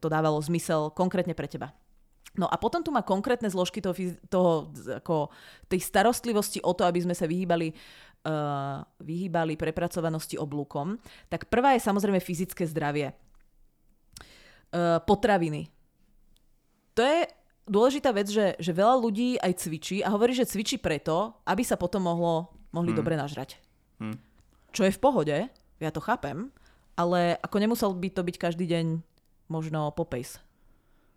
to 0.02 0.10
dávalo 0.10 0.42
zmysel 0.42 0.90
konkrétne 0.90 1.38
pre 1.38 1.46
teba. 1.46 1.70
No 2.38 2.46
a 2.46 2.54
potom 2.58 2.82
tu 2.82 2.94
má 2.94 3.02
konkrétne 3.02 3.50
zložky 3.50 3.82
toho, 3.82 3.94
toho 4.30 4.70
ako 5.02 5.34
tej 5.66 5.82
starostlivosti 5.82 6.62
o 6.62 6.70
to, 6.74 6.86
aby 6.86 7.02
sme 7.02 7.14
sa 7.14 7.26
vyhýbali, 7.26 7.74
uh, 8.26 8.86
vyhýbali 9.02 9.58
prepracovanosti 9.58 10.38
oblúkom. 10.38 10.94
Tak 11.26 11.50
prvá 11.50 11.74
je 11.74 11.82
samozrejme 11.82 12.22
fyzické 12.22 12.62
zdravie. 12.70 13.10
Uh, 14.70 15.02
potraviny. 15.02 15.66
To 16.94 17.02
je 17.02 17.39
dôležitá 17.70 18.10
vec, 18.10 18.26
že, 18.26 18.58
že 18.58 18.74
veľa 18.74 18.98
ľudí 18.98 19.38
aj 19.38 19.62
cvičí 19.62 20.02
a 20.02 20.10
hovorí, 20.10 20.34
že 20.34 20.44
cvičí 20.44 20.82
preto, 20.82 21.38
aby 21.46 21.62
sa 21.62 21.78
potom 21.78 22.02
mohlo, 22.02 22.50
mohli 22.74 22.90
hmm. 22.90 22.98
dobre 22.98 23.14
nažrať. 23.14 23.62
Hmm. 24.02 24.18
Čo 24.74 24.84
je 24.84 24.92
v 24.92 25.02
pohode, 25.02 25.36
ja 25.78 25.90
to 25.94 26.02
chápem, 26.02 26.50
ale 26.98 27.38
ako 27.38 27.56
nemusel 27.62 27.90
by 27.94 28.10
to 28.10 28.26
byť 28.26 28.36
každý 28.36 28.66
deň 28.66 29.00
možno 29.46 29.94
Popeyes. 29.94 30.42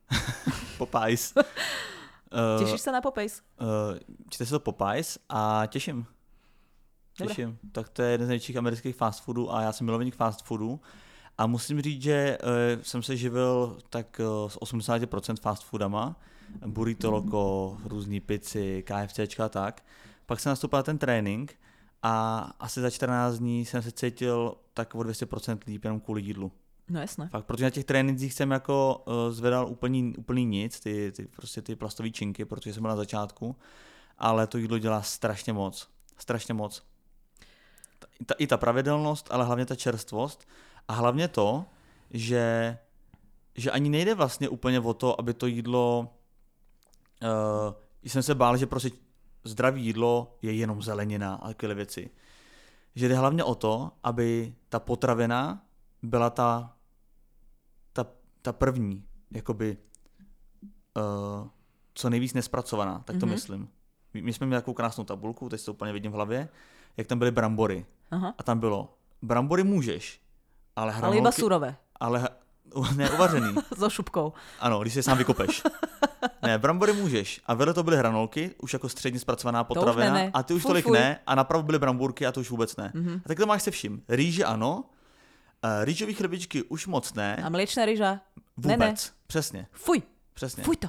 Popeyes. 0.82 1.34
uh, 1.38 2.62
Tešíš 2.62 2.86
sa 2.86 2.94
na 2.94 3.02
Popeyes? 3.02 3.42
Uh, 3.58 3.98
číte 4.30 4.46
sa 4.46 4.62
to 4.62 4.64
Popeyes 4.64 5.18
a 5.28 5.66
teším. 5.68 6.06
Teším. 7.18 7.58
Dobre. 7.58 7.72
Tak 7.74 7.90
to 7.90 8.02
je 8.02 8.10
jeden 8.12 8.26
z 8.26 8.30
největších 8.30 8.58
amerických 8.58 8.96
fast 8.96 9.24
foodů 9.24 9.54
a 9.54 9.62
já 9.62 9.72
jsem 9.72 9.86
milovník 9.86 10.16
fast 10.16 10.46
foodů. 10.46 10.82
A 11.38 11.48
musím 11.48 11.82
říct, 11.82 12.02
že 12.02 12.38
uh, 12.42 12.82
jsem 12.82 13.04
se 13.04 13.18
živil 13.18 13.78
tak 13.90 14.22
uh, 14.22 14.50
s 14.50 14.58
80% 14.58 15.36
fast 15.42 15.64
foodama 15.64 16.16
burrito 16.66 17.12
loco, 17.12 17.78
různý 17.86 18.20
pici, 18.20 18.84
KFCčka 18.88 19.46
a 19.46 19.50
tak. 19.50 19.84
Pak 20.26 20.40
jsem 20.40 20.50
nastoupil 20.50 20.84
ten 20.84 20.98
trénink 20.98 21.56
a 22.04 22.40
asi 22.60 22.82
za 22.82 22.90
14 22.90 23.38
dní 23.38 23.66
jsem 23.66 23.82
se 23.82 23.92
cítil 23.92 24.56
tak 24.74 24.96
o 24.96 25.00
200% 25.00 25.58
líp 25.68 25.84
jenom 25.84 26.00
kvůli 26.00 26.22
jídlu. 26.22 26.52
No 26.90 27.02
jasné. 27.02 27.28
Fakt, 27.28 27.46
protože 27.46 27.64
na 27.64 27.70
těch 27.70 27.86
trénincích 27.86 28.34
jsem 28.34 28.52
jako 28.52 29.04
uh, 29.06 29.14
zvedal 29.32 29.68
úplný, 29.68 30.16
úplný 30.18 30.46
nic, 30.46 30.80
ty, 30.80 31.12
ty, 31.12 31.28
prostě 31.28 31.62
ty 31.62 31.76
plastové 31.76 32.10
činky, 32.10 32.46
protože 32.46 32.74
jsem 32.74 32.84
byl 32.84 32.90
na 32.90 32.96
začátku, 32.96 33.56
ale 34.18 34.48
to 34.48 34.58
jídlo 34.58 34.78
dělá 34.78 35.02
strašně 35.02 35.54
moc. 35.54 35.88
Strašně 36.18 36.54
moc. 36.54 36.84
Ta, 38.26 38.36
I 38.38 38.48
ta 38.48 38.58
pravidelnost, 38.58 39.28
ale 39.32 39.46
hlavně 39.46 39.66
ta 39.66 39.76
čerstvost 39.76 40.48
a 40.88 40.94
hlavně 40.94 41.28
to, 41.28 41.66
že, 42.12 42.78
že 43.56 43.72
ani 43.72 43.90
nejde 43.90 44.16
vlastně 44.16 44.50
úplně 44.50 44.80
o 44.80 44.94
to, 44.94 45.20
aby 45.20 45.34
to 45.34 45.48
jídlo 45.48 46.14
uh, 47.24 47.74
jsem 48.04 48.24
se 48.24 48.36
bál, 48.36 48.58
že 48.58 48.66
prostě 48.66 48.90
zdravé 49.44 49.80
jídlo 49.80 50.38
je 50.42 50.54
jenom 50.54 50.82
zelenina 50.82 51.36
a 51.36 51.48
takové 51.48 51.74
věci. 51.74 52.10
Že 52.96 53.08
jde 53.08 53.16
hlavně 53.16 53.44
o 53.44 53.56
to, 53.56 53.92
aby 54.04 54.56
ta 54.70 54.80
potravina 54.80 55.66
byla 56.02 56.30
ta 56.30 56.74
ta 58.44 58.54
první, 58.54 59.04
jakoby 59.32 59.78
uh, 60.98 61.48
co 61.94 62.10
nejvíc 62.10 62.34
nespracovaná, 62.34 63.00
tak 63.06 63.18
to 63.18 63.26
mm-hmm. 63.26 63.30
myslím. 63.30 63.70
My, 64.14 64.22
my 64.22 64.34
jsme 64.34 64.48
měli 64.48 64.62
takovou 64.62 64.76
krásnou 64.76 65.04
tabulku, 65.04 65.50
teď 65.50 65.66
to 65.66 65.74
úplně 65.74 65.94
vidím 65.94 66.12
v 66.12 66.16
hlavě, 66.16 66.50
jak 66.98 67.08
tam 67.08 67.20
byly 67.20 67.32
brambory. 67.32 67.86
Aha. 68.12 68.36
A 68.38 68.44
tam 68.44 68.60
bylo, 68.60 68.98
brambory 69.22 69.64
můžeš, 69.64 70.22
ale 70.76 70.92
hranolky... 70.92 71.18
Ale 71.18 71.18
iba 71.18 71.32
surové. 71.32 71.76
Ale 72.00 72.30
ne, 72.96 73.10
uvařený. 73.10 73.56
so 73.76 73.90
šupkou. 73.90 74.34
Ano, 74.60 74.80
když 74.80 74.94
si 74.94 75.04
sám 75.04 75.18
vykopeš. 75.18 75.64
ne, 76.42 76.58
brambory 76.58 76.94
můžeš. 76.94 77.42
A 77.46 77.54
vedle 77.54 77.74
to 77.74 77.84
byly 77.84 77.98
hranolky, 77.98 78.56
už 78.62 78.74
jako 78.74 78.90
středně 78.90 79.20
zpracovaná 79.20 79.64
potravina. 79.64 80.08
To 80.08 80.14
ne, 80.14 80.24
ne. 80.24 80.32
A 80.34 80.44
ty 80.44 80.54
už 80.54 80.62
fuj, 80.62 80.70
tolik 80.70 80.86
fuj. 80.86 80.98
ne. 80.98 81.20
A 81.28 81.36
napravo 81.36 81.64
byly 81.64 81.80
bramburky 81.80 82.26
a 82.26 82.32
to 82.32 82.40
už 82.40 82.50
vůbec 82.50 82.76
ne. 82.76 82.92
Mm-hmm. 82.96 83.22
A 83.26 83.28
tak 83.28 83.38
to 83.38 83.46
máš 83.46 83.64
se 83.64 83.72
vším. 83.72 84.04
Rýže 84.10 84.46
ano, 84.46 84.84
uh, 85.64 85.70
rýžový 85.84 86.14
chlebičky 86.14 86.64
už 86.64 86.88
moc 86.88 87.14
ne. 87.14 87.36
A 87.36 87.50
mléčná 87.50 87.86
rýža? 87.86 88.20
Vůbec, 88.58 88.80
ne, 88.80 88.86
ne. 88.88 88.96
přesně. 89.28 89.68
Fuj. 89.72 90.02
Přesně. 90.34 90.64
Fuj 90.64 90.76
to. 90.76 90.88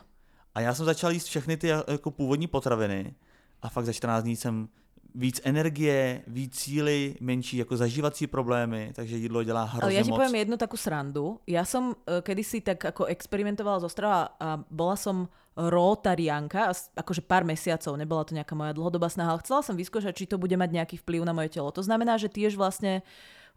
A 0.54 0.60
já 0.60 0.74
jsem 0.74 0.86
začal 0.86 1.10
jíst 1.10 1.26
všechny 1.26 1.56
ty 1.56 1.68
jako 1.68 2.10
původní 2.10 2.46
potraviny 2.46 3.14
a 3.62 3.68
fakt 3.68 3.84
za 3.84 3.92
14 3.92 4.24
dní 4.24 4.36
jsem 4.36 4.68
víc 5.14 5.40
energie, 5.44 6.22
víc 6.26 6.58
síly, 6.58 7.16
menší 7.20 7.56
jako 7.56 7.76
zažívací 7.76 8.26
problémy, 8.26 8.92
takže 8.94 9.16
jídlo 9.16 9.44
dělá 9.44 9.64
hrozně 9.64 9.82
Ale 9.82 9.94
ja 9.94 10.02
ti 10.02 10.10
moc. 10.10 10.18
poviem 10.18 10.34
jednu 10.34 10.56
takú 10.56 10.76
srandu. 10.76 11.38
Ja 11.46 11.64
som 11.64 11.94
uh, 11.94 12.20
kedysi 12.20 12.60
tak 12.60 12.82
ako 12.84 13.06
experimentovala 13.06 13.80
zo 13.80 13.88
strava 13.88 14.34
a 14.40 14.58
bola 14.70 14.96
som 14.98 15.30
rotarianka, 15.54 16.74
akože 16.98 17.22
pár 17.22 17.46
mesiacov, 17.46 17.94
nebola 17.94 18.26
to 18.26 18.34
nejaká 18.34 18.58
moja 18.58 18.74
dlhodobá 18.74 19.06
snaha, 19.06 19.38
ale 19.38 19.42
chcela 19.46 19.62
som 19.62 19.78
vyskúšať, 19.78 20.10
či 20.18 20.26
to 20.26 20.34
bude 20.34 20.58
mať 20.58 20.70
nejaký 20.82 20.98
vplyv 20.98 21.22
na 21.22 21.30
moje 21.30 21.54
telo. 21.54 21.70
To 21.70 21.82
znamená, 21.82 22.18
že 22.18 22.26
tiež 22.26 22.58
vlastne 22.58 23.06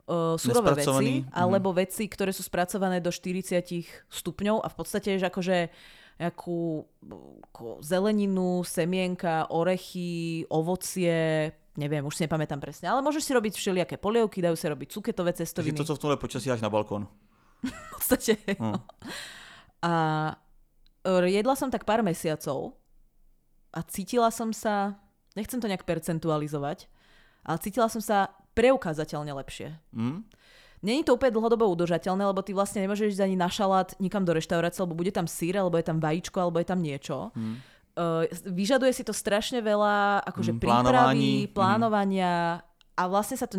uh, 0.06 0.38
surové 0.38 0.78
veci, 0.78 1.26
mhm. 1.26 1.34
alebo 1.34 1.74
mm. 1.74 1.78
veci, 1.82 2.06
ktoré 2.06 2.30
sú 2.30 2.46
spracované 2.46 3.02
do 3.02 3.10
40 3.10 3.66
stupňov 4.14 4.62
a 4.62 4.68
v 4.70 4.76
podstate, 4.78 5.18
že 5.18 5.26
akože 5.26 5.74
nejakú 6.18 6.82
zeleninu, 7.86 8.66
semienka, 8.66 9.54
orechy, 9.54 10.44
ovocie, 10.50 11.54
neviem, 11.78 12.02
už 12.02 12.18
si 12.18 12.26
nepamätám 12.26 12.58
presne, 12.58 12.90
ale 12.90 13.06
môžeš 13.06 13.22
si 13.22 13.32
robiť 13.38 13.54
všelijaké 13.54 13.96
polievky, 14.02 14.42
dajú 14.42 14.58
sa 14.58 14.74
robiť 14.74 14.90
cuketové 14.90 15.32
cestoviny. 15.38 15.78
Takže 15.78 15.86
to, 15.86 15.90
co 15.94 15.96
v 15.96 16.02
tomhle 16.02 16.18
počasí 16.18 16.50
až 16.50 16.66
na 16.66 16.74
balkón. 16.74 17.06
v 17.62 17.90
podstate, 17.94 18.42
hmm. 18.58 18.82
A 19.86 19.94
e, 21.06 21.30
jedla 21.30 21.54
som 21.54 21.70
tak 21.70 21.86
pár 21.86 22.02
mesiacov 22.02 22.74
a 23.70 23.86
cítila 23.86 24.34
som 24.34 24.50
sa, 24.50 24.98
nechcem 25.38 25.62
to 25.62 25.70
nejak 25.70 25.86
percentualizovať, 25.86 26.90
ale 27.46 27.58
cítila 27.62 27.86
som 27.94 28.02
sa 28.02 28.34
preukázateľne 28.58 29.30
lepšie. 29.38 29.78
Mm. 29.94 30.26
Není 30.86 31.02
to 31.02 31.18
úplne 31.18 31.34
dlhodobo 31.34 31.66
udržateľné, 31.74 32.24
lebo 32.30 32.46
ty 32.46 32.54
vlastne 32.54 32.86
nemôžeš 32.86 33.18
ísť 33.18 33.24
ani 33.26 33.36
na 33.36 33.50
šalát 33.50 33.98
nikam 33.98 34.22
do 34.22 34.34
reštaurácie, 34.34 34.86
lebo 34.86 34.94
bude 34.94 35.10
tam 35.10 35.26
sír, 35.26 35.58
alebo 35.58 35.78
je 35.82 35.86
tam 35.86 35.98
vajíčko, 35.98 36.38
alebo 36.38 36.62
je 36.62 36.68
tam 36.70 36.80
niečo. 36.82 37.34
Hmm. 37.34 37.58
Uh, 37.98 38.30
vyžaduje 38.46 38.94
si 38.94 39.02
to 39.02 39.10
strašne 39.10 39.58
veľa 39.58 40.22
akože 40.22 40.54
hmm, 40.54 40.62
prípravy, 40.62 41.50
plánovania 41.50 42.62
a 42.94 43.04
vlastne 43.10 43.42
sa 43.42 43.50
to 43.50 43.58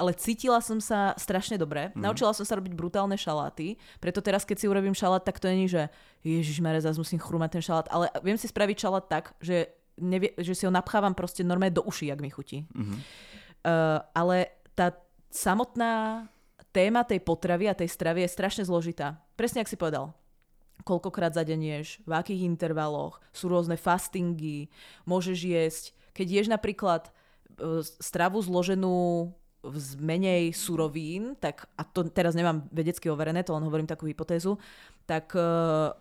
ale 0.00 0.16
cítila 0.16 0.64
som 0.64 0.80
sa 0.80 1.12
strašne 1.20 1.60
dobre. 1.60 1.92
Mm. 1.92 2.08
Naučila 2.08 2.32
som 2.32 2.46
sa 2.48 2.56
robiť 2.56 2.72
brutálne 2.72 3.20
šaláty, 3.20 3.76
preto 4.00 4.24
teraz, 4.24 4.48
keď 4.48 4.56
si 4.56 4.66
urobím 4.70 4.96
šalát, 4.96 5.20
tak 5.20 5.36
to 5.36 5.52
není, 5.52 5.68
že 5.68 5.92
Ježiš 6.24 6.64
zase 6.80 6.96
musím 6.96 7.20
chrumať 7.20 7.60
ten 7.60 7.62
šalát, 7.62 7.86
ale 7.92 8.08
viem 8.24 8.40
si 8.40 8.48
spraviť 8.48 8.76
šalát 8.80 9.04
tak, 9.04 9.36
že, 9.44 9.68
nevie, 10.00 10.32
že 10.40 10.56
si 10.56 10.64
ho 10.64 10.72
napchávam 10.72 11.12
proste 11.12 11.44
normálne 11.44 11.76
do 11.76 11.84
uší, 11.84 12.08
ak 12.08 12.24
mi 12.24 12.32
chutí. 12.32 12.64
Mm-hmm. 12.72 12.98
Uh, 13.60 14.00
ale 14.16 14.56
tá 14.72 14.96
samotná 15.30 16.26
téma 16.70 17.02
tej 17.06 17.22
potravy 17.22 17.70
a 17.70 17.78
tej 17.78 17.90
stravy 17.90 18.26
je 18.26 18.34
strašne 18.34 18.62
zložitá. 18.66 19.18
Presne 19.34 19.62
ak 19.62 19.70
si 19.70 19.78
povedal. 19.78 20.14
Koľkokrát 20.82 21.36
za 21.36 21.44
deň 21.44 21.60
ješ, 21.60 21.88
v 22.08 22.12
akých 22.16 22.46
intervaloch, 22.46 23.20
sú 23.30 23.52
rôzne 23.52 23.76
fastingy, 23.76 24.72
môžeš 25.04 25.38
jesť. 25.38 25.84
Keď 26.16 26.26
ješ 26.26 26.46
napríklad 26.48 27.08
e, 27.08 27.10
stravu 28.00 28.40
zloženú 28.40 29.28
z 29.60 29.88
menej 30.00 30.56
surovín, 30.56 31.36
tak, 31.36 31.68
a 31.76 31.84
to 31.84 32.08
teraz 32.08 32.32
nemám 32.32 32.64
vedecky 32.72 33.12
overené, 33.12 33.44
to 33.44 33.52
len 33.52 33.64
hovorím 33.68 33.84
takú 33.84 34.08
hypotézu, 34.08 34.56
tak 35.04 35.36
uh, 35.36 35.92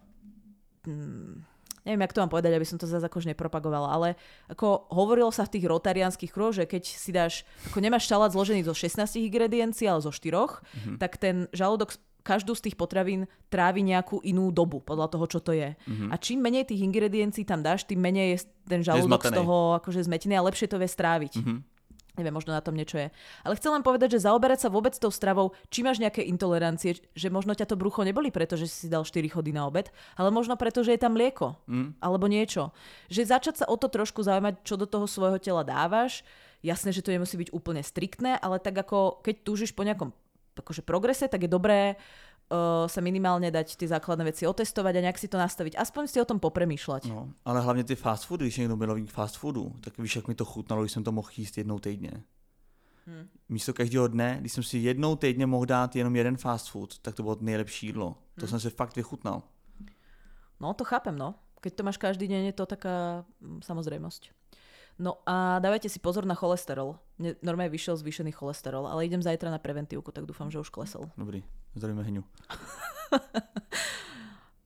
neviem, 1.89 2.05
jak 2.05 2.13
to 2.13 2.21
mám 2.21 2.29
povedať, 2.29 2.53
aby 2.53 2.67
som 2.69 2.77
to 2.77 2.85
zase 2.85 3.01
akož 3.01 3.25
nepropagovala, 3.33 3.89
ale 3.89 4.13
ako 4.45 4.85
hovorilo 4.93 5.33
sa 5.33 5.49
v 5.49 5.57
tých 5.57 5.65
rotarianských 5.65 6.29
kruhoch, 6.29 6.53
že 6.53 6.69
keď 6.69 6.83
si 6.85 7.09
dáš, 7.09 7.41
ako 7.65 7.81
nemáš 7.81 8.05
šalát 8.05 8.29
zložený 8.29 8.61
zo 8.61 8.77
16 8.77 9.17
ingrediencií, 9.17 9.89
ale 9.89 10.05
zo 10.05 10.13
4, 10.13 10.21
mm-hmm. 10.29 10.95
tak 11.01 11.17
ten 11.17 11.49
žalúdok 11.49 11.97
každú 12.21 12.53
z 12.53 12.69
tých 12.69 12.75
potravín 12.77 13.25
trávi 13.49 13.81
nejakú 13.81 14.21
inú 14.21 14.53
dobu, 14.53 14.83
podľa 14.83 15.09
toho, 15.09 15.25
čo 15.25 15.39
to 15.41 15.55
je. 15.55 15.73
Mm-hmm. 15.73 16.09
A 16.13 16.15
čím 16.21 16.45
menej 16.45 16.69
tých 16.69 16.85
ingrediencií 16.85 17.47
tam 17.47 17.65
dáš, 17.65 17.89
tým 17.89 17.97
menej 17.97 18.37
je 18.37 18.37
ten 18.69 18.85
žalúdok 18.85 19.25
z 19.25 19.33
toho 19.33 19.79
akože 19.81 20.05
zmetený 20.05 20.37
a 20.37 20.45
lepšie 20.45 20.69
to 20.69 20.77
vie 20.77 20.85
stráviť. 20.85 21.33
Mm-hmm. 21.41 21.78
Neviem, 22.17 22.33
možno 22.33 22.51
na 22.51 22.63
tom 22.63 22.73
niečo 22.73 22.97
je. 22.97 23.07
Ale 23.45 23.53
chcem 23.55 23.69
len 23.69 23.85
povedať, 23.85 24.17
že 24.17 24.25
zaoberať 24.25 24.65
sa 24.65 24.69
vôbec 24.73 24.91
tou 24.97 25.13
stravou, 25.13 25.53
či 25.69 25.85
máš 25.85 26.01
nejaké 26.01 26.25
intolerancie, 26.25 26.97
že 27.13 27.27
možno 27.29 27.53
ťa 27.53 27.69
to 27.69 27.79
brucho 27.79 28.01
neboli 28.01 28.33
preto, 28.33 28.57
že 28.57 28.65
si 28.65 28.91
dal 28.91 29.05
4 29.05 29.23
chody 29.29 29.53
na 29.53 29.69
obed, 29.69 29.87
ale 30.17 30.33
možno 30.33 30.57
preto, 30.57 30.81
že 30.81 30.97
je 30.97 31.01
tam 31.05 31.15
mlieko. 31.15 31.55
Mm. 31.69 31.95
Alebo 32.01 32.25
niečo. 32.25 32.75
Že 33.07 33.39
začať 33.39 33.55
sa 33.63 33.65
o 33.69 33.77
to 33.77 33.87
trošku 33.87 34.25
zaujímať, 34.25 34.65
čo 34.65 34.75
do 34.75 34.89
toho 34.89 35.05
svojho 35.05 35.39
tela 35.39 35.61
dávaš. 35.61 36.25
Jasné, 36.59 36.91
že 36.91 37.05
to 37.05 37.13
nemusí 37.13 37.39
byť 37.39 37.55
úplne 37.55 37.79
striktné, 37.85 38.35
ale 38.35 38.59
tak 38.59 38.75
ako 38.75 39.23
keď 39.23 39.35
túžiš 39.47 39.71
po 39.71 39.87
nejakom 39.87 40.11
akože 40.59 40.83
progrese, 40.83 41.31
tak 41.31 41.47
je 41.47 41.51
dobré 41.55 41.95
uh, 41.95 42.28
sa 42.89 42.99
minimálne 43.05 43.53
dať 43.53 43.77
ty 43.77 43.85
základné 43.85 44.25
veci 44.25 44.49
otestovať 44.49 44.93
a 44.97 45.05
nejak 45.05 45.21
si 45.21 45.29
to 45.29 45.37
nastaviť. 45.37 45.77
Aspoň 45.77 46.03
si 46.09 46.17
o 46.17 46.25
tom 46.25 46.41
popremýšľať. 46.41 47.05
No, 47.13 47.29
ale 47.45 47.61
hlavně 47.61 47.83
ty 47.83 47.95
fast 47.95 48.25
foody, 48.25 48.45
když 48.45 48.57
někdo 48.57 48.75
milovník 48.75 49.11
fast 49.11 49.37
foodu, 49.37 49.73
tak 49.81 49.97
víš, 49.97 50.15
jak 50.15 50.27
mi 50.27 50.35
to 50.35 50.45
chutnalo, 50.45 50.81
když 50.81 50.91
jsem 50.91 51.03
to 51.03 51.11
mohl 51.11 51.29
jíst 51.37 51.57
jednou 51.57 51.79
týdně. 51.79 52.11
Hmm. 53.07 53.27
Místo 53.49 53.73
každého 53.73 54.07
dne, 54.07 54.37
když 54.39 54.53
jsem 54.53 54.63
si 54.63 54.77
jednou 54.77 55.15
týdně 55.15 55.45
mohl 55.45 55.65
dát 55.65 55.95
jenom 55.95 56.15
jeden 56.15 56.37
fast 56.37 56.69
food, 56.69 56.99
tak 56.99 57.15
to 57.15 57.23
bylo 57.23 57.37
nejlepší 57.41 57.85
jídlo. 57.85 58.15
To 58.35 58.45
hmm. 58.45 58.49
jsem 58.49 58.59
si 58.59 58.69
fakt 58.69 58.95
vychutnal. 58.95 59.41
No, 60.59 60.73
to 60.73 60.83
chápem, 60.83 61.17
no. 61.17 61.35
Keď 61.61 61.75
to 61.75 61.83
máš 61.83 61.97
každý 61.97 62.27
deň, 62.27 62.43
je 62.45 62.55
to 62.55 62.65
taká 62.65 63.25
mm, 63.41 63.61
samozrejmosť. 63.61 64.31
No 64.99 65.23
a 65.27 65.59
dávajte 65.59 65.87
si 65.91 65.99
pozor 65.99 66.27
na 66.27 66.35
cholesterol. 66.35 66.99
Normálne 67.43 67.71
vyšiel 67.71 67.95
zvýšený 67.95 68.31
cholesterol, 68.31 68.87
ale 68.87 69.07
idem 69.07 69.23
zajtra 69.23 69.51
na 69.51 69.59
preventívku, 69.59 70.11
tak 70.11 70.27
dúfam, 70.27 70.51
že 70.51 70.59
už 70.59 70.71
klesol. 70.71 71.07
Dobrý, 71.15 71.43
zdravíme 71.79 72.03
Hňu. 72.03 72.23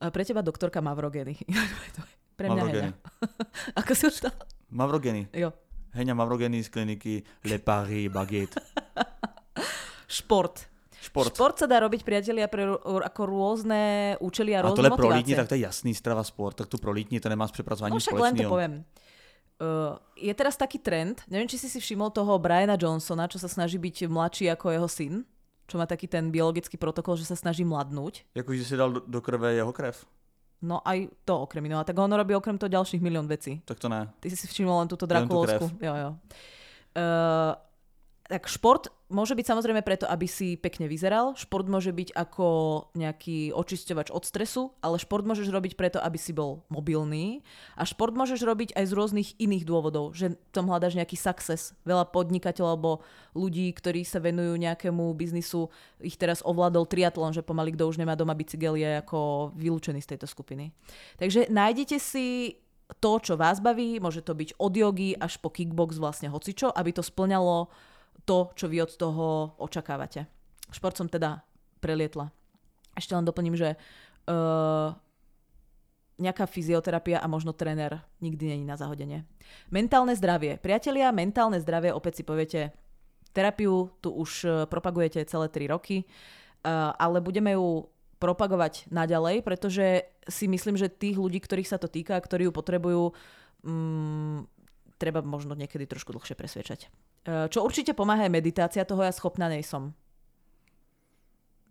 Pre 0.03 0.23
teba 0.27 0.43
doktorka 0.43 0.83
Mavrogeny. 0.83 1.39
Pre 2.39 2.47
mňa 2.49 2.61
Mavrogeny. 2.65 2.91
Ako 3.79 3.91
si 3.95 4.03
už 4.09 4.27
to? 4.27 4.29
Mavrogeny. 4.73 5.31
Jo. 5.31 5.53
Heňa 5.93 6.17
Mavrogeny 6.17 6.59
z 6.65 6.69
kliniky 6.73 7.13
Le 7.45 7.61
Paris 7.61 8.09
Baguette. 8.09 8.57
Šport. 10.09 10.65
Šport. 11.03 11.35
Šport 11.35 11.55
sa 11.59 11.67
dá 11.69 11.83
robiť, 11.83 12.01
priatelia, 12.01 12.47
pre 12.47 12.63
ako 12.79 13.21
rôzne 13.27 14.15
účely 14.23 14.55
a, 14.55 14.63
a 14.63 14.71
rôzne 14.71 14.87
tohle 14.87 14.97
pro 14.97 15.11
lítni, 15.11 15.35
tak 15.35 15.51
to 15.51 15.55
je 15.59 15.67
jasný 15.67 15.91
strava 15.91 16.23
sport, 16.23 16.55
tak 16.57 16.71
tu 16.71 16.79
pro 16.79 16.95
lítni 16.95 17.19
to 17.19 17.27
nemá 17.27 17.43
s 17.43 17.53
prepracovaním 17.53 17.99
no, 17.99 18.03
však 18.03 18.23
len 18.23 18.33
to 18.39 18.47
poviem. 18.47 18.73
Uh, 19.61 19.99
je 20.15 20.33
teraz 20.33 20.55
taký 20.55 20.79
trend, 20.79 21.21
neviem, 21.27 21.45
či 21.45 21.59
si 21.59 21.67
si 21.69 21.77
všimol 21.77 22.09
toho 22.09 22.39
Briana 22.39 22.79
Johnsona, 22.79 23.27
čo 23.29 23.37
sa 23.37 23.51
snaží 23.51 23.77
byť 23.77 24.09
mladší 24.09 24.49
ako 24.55 24.65
jeho 24.73 24.89
syn, 24.89 25.13
čo 25.73 25.81
má 25.81 25.89
taký 25.89 26.05
ten 26.05 26.29
biologický 26.29 26.77
protokol, 26.77 27.17
že 27.17 27.25
sa 27.25 27.33
snaží 27.33 27.65
mladnúť. 27.65 28.29
Jakože 28.37 28.61
si 28.61 28.77
dal 28.77 28.93
do, 28.93 29.01
do 29.01 29.19
krve 29.25 29.57
jeho 29.57 29.73
krev? 29.73 30.05
No 30.61 30.85
aj 30.85 31.09
to 31.25 31.33
okrem 31.49 31.65
iného. 31.65 31.81
A 31.81 31.87
tak 31.89 31.97
on 31.97 32.13
robí 32.13 32.37
okrem 32.37 32.61
toho 32.61 32.69
ďalších 32.69 33.01
milión 33.01 33.25
vecí. 33.25 33.57
Tak 33.65 33.81
to 33.81 33.89
ne. 33.89 34.05
Ty 34.21 34.29
si 34.29 34.37
si 34.37 34.45
všimol 34.45 34.85
len 34.85 34.87
túto 34.87 35.09
Drakulovskú. 35.09 35.81
Jo, 35.81 35.93
jo. 35.97 36.09
Uh, 36.93 37.57
tak 38.23 38.47
šport 38.47 38.87
môže 39.11 39.35
byť 39.35 39.45
samozrejme 39.45 39.83
preto, 39.83 40.07
aby 40.07 40.31
si 40.31 40.55
pekne 40.55 40.87
vyzeral. 40.87 41.35
Šport 41.35 41.67
môže 41.67 41.91
byť 41.91 42.15
ako 42.15 42.47
nejaký 42.95 43.51
očisťovač 43.51 44.09
od 44.15 44.23
stresu, 44.23 44.71
ale 44.79 44.95
šport 44.95 45.27
môžeš 45.27 45.51
robiť 45.51 45.75
preto, 45.75 45.99
aby 45.99 46.15
si 46.15 46.31
bol 46.31 46.63
mobilný. 46.71 47.43
A 47.75 47.83
šport 47.83 48.15
môžeš 48.15 48.47
robiť 48.47 48.79
aj 48.79 48.85
z 48.87 48.95
rôznych 48.95 49.29
iných 49.43 49.67
dôvodov, 49.67 50.15
že 50.15 50.39
tom 50.55 50.71
hľadaš 50.71 50.95
nejaký 50.95 51.19
success. 51.19 51.75
Veľa 51.83 52.09
podnikateľov 52.15 52.71
alebo 52.71 52.91
ľudí, 53.35 53.69
ktorí 53.75 54.07
sa 54.07 54.23
venujú 54.23 54.55
nejakému 54.55 55.03
biznisu, 55.19 55.67
ich 55.99 56.15
teraz 56.15 56.39
ovládol 56.47 56.87
triatlon, 56.87 57.35
že 57.35 57.43
pomaly 57.43 57.75
kto 57.75 57.91
už 57.91 57.99
nemá 57.99 58.15
doma 58.15 58.31
bicykel 58.33 58.79
je 58.79 59.03
ako 59.03 59.51
vylúčený 59.51 59.99
z 59.99 60.15
tejto 60.15 60.31
skupiny. 60.31 60.71
Takže 61.19 61.51
nájdete 61.51 61.99
si 61.99 62.55
to, 62.99 63.19
čo 63.19 63.33
vás 63.39 63.63
baví, 63.63 63.97
môže 63.97 64.21
to 64.21 64.35
byť 64.35 64.59
od 64.59 64.73
jogy 64.75 65.15
až 65.17 65.39
po 65.39 65.49
kickbox 65.49 65.97
vlastne 65.97 66.29
hocičo, 66.29 66.69
aby 66.71 66.93
to 66.93 67.01
splňalo 67.01 67.71
to, 68.23 68.51
čo 68.55 68.65
vy 68.71 68.83
od 68.83 68.91
toho 68.95 69.55
očakávate. 69.59 70.25
Šport 70.71 70.95
som 70.95 71.11
teda 71.11 71.43
prelietla. 71.83 72.31
Ešte 72.95 73.13
len 73.13 73.27
doplním, 73.27 73.57
že 73.57 73.75
uh, 73.75 74.95
nejaká 76.21 76.45
fyzioterapia 76.47 77.19
a 77.19 77.27
možno 77.27 77.51
tréner 77.51 77.99
nikdy 78.23 78.55
není 78.55 78.65
na 78.65 78.79
zahodenie. 78.79 79.27
Mentálne 79.73 80.15
zdravie. 80.15 80.61
Priatelia, 80.61 81.11
mentálne 81.11 81.59
zdravie, 81.59 81.91
opäť 81.91 82.21
si 82.21 82.23
poviete, 82.23 82.71
terapiu 83.35 83.91
tu 83.99 84.13
už 84.13 84.31
uh, 84.45 84.51
propagujete 84.69 85.25
celé 85.25 85.49
3 85.49 85.73
roky, 85.73 86.05
uh, 86.05 86.93
ale 86.95 87.19
budeme 87.19 87.57
ju 87.57 87.89
propagovať 88.23 88.87
naďalej, 88.87 89.43
pretože 89.43 90.07
si 90.31 90.47
myslím, 90.47 90.79
že 90.79 90.87
tých 90.87 91.19
ľudí, 91.19 91.43
ktorých 91.43 91.67
sa 91.67 91.75
to 91.75 91.91
týka, 91.91 92.15
ktorí 92.15 92.47
ju 92.47 92.53
potrebujú, 92.55 93.11
mm, 93.67 94.47
treba 94.95 95.19
možno 95.19 95.59
niekedy 95.59 95.83
trošku 95.83 96.15
dlhšie 96.15 96.39
presviečať. 96.39 96.87
E, 97.23 97.49
čo 97.49 97.63
určite 97.63 97.93
pomáha 97.93 98.23
je 98.23 98.35
meditácia, 98.35 98.85
toho 98.85 99.03
ja 99.03 99.11
schopná 99.11 99.47
nejsom. 99.49 99.93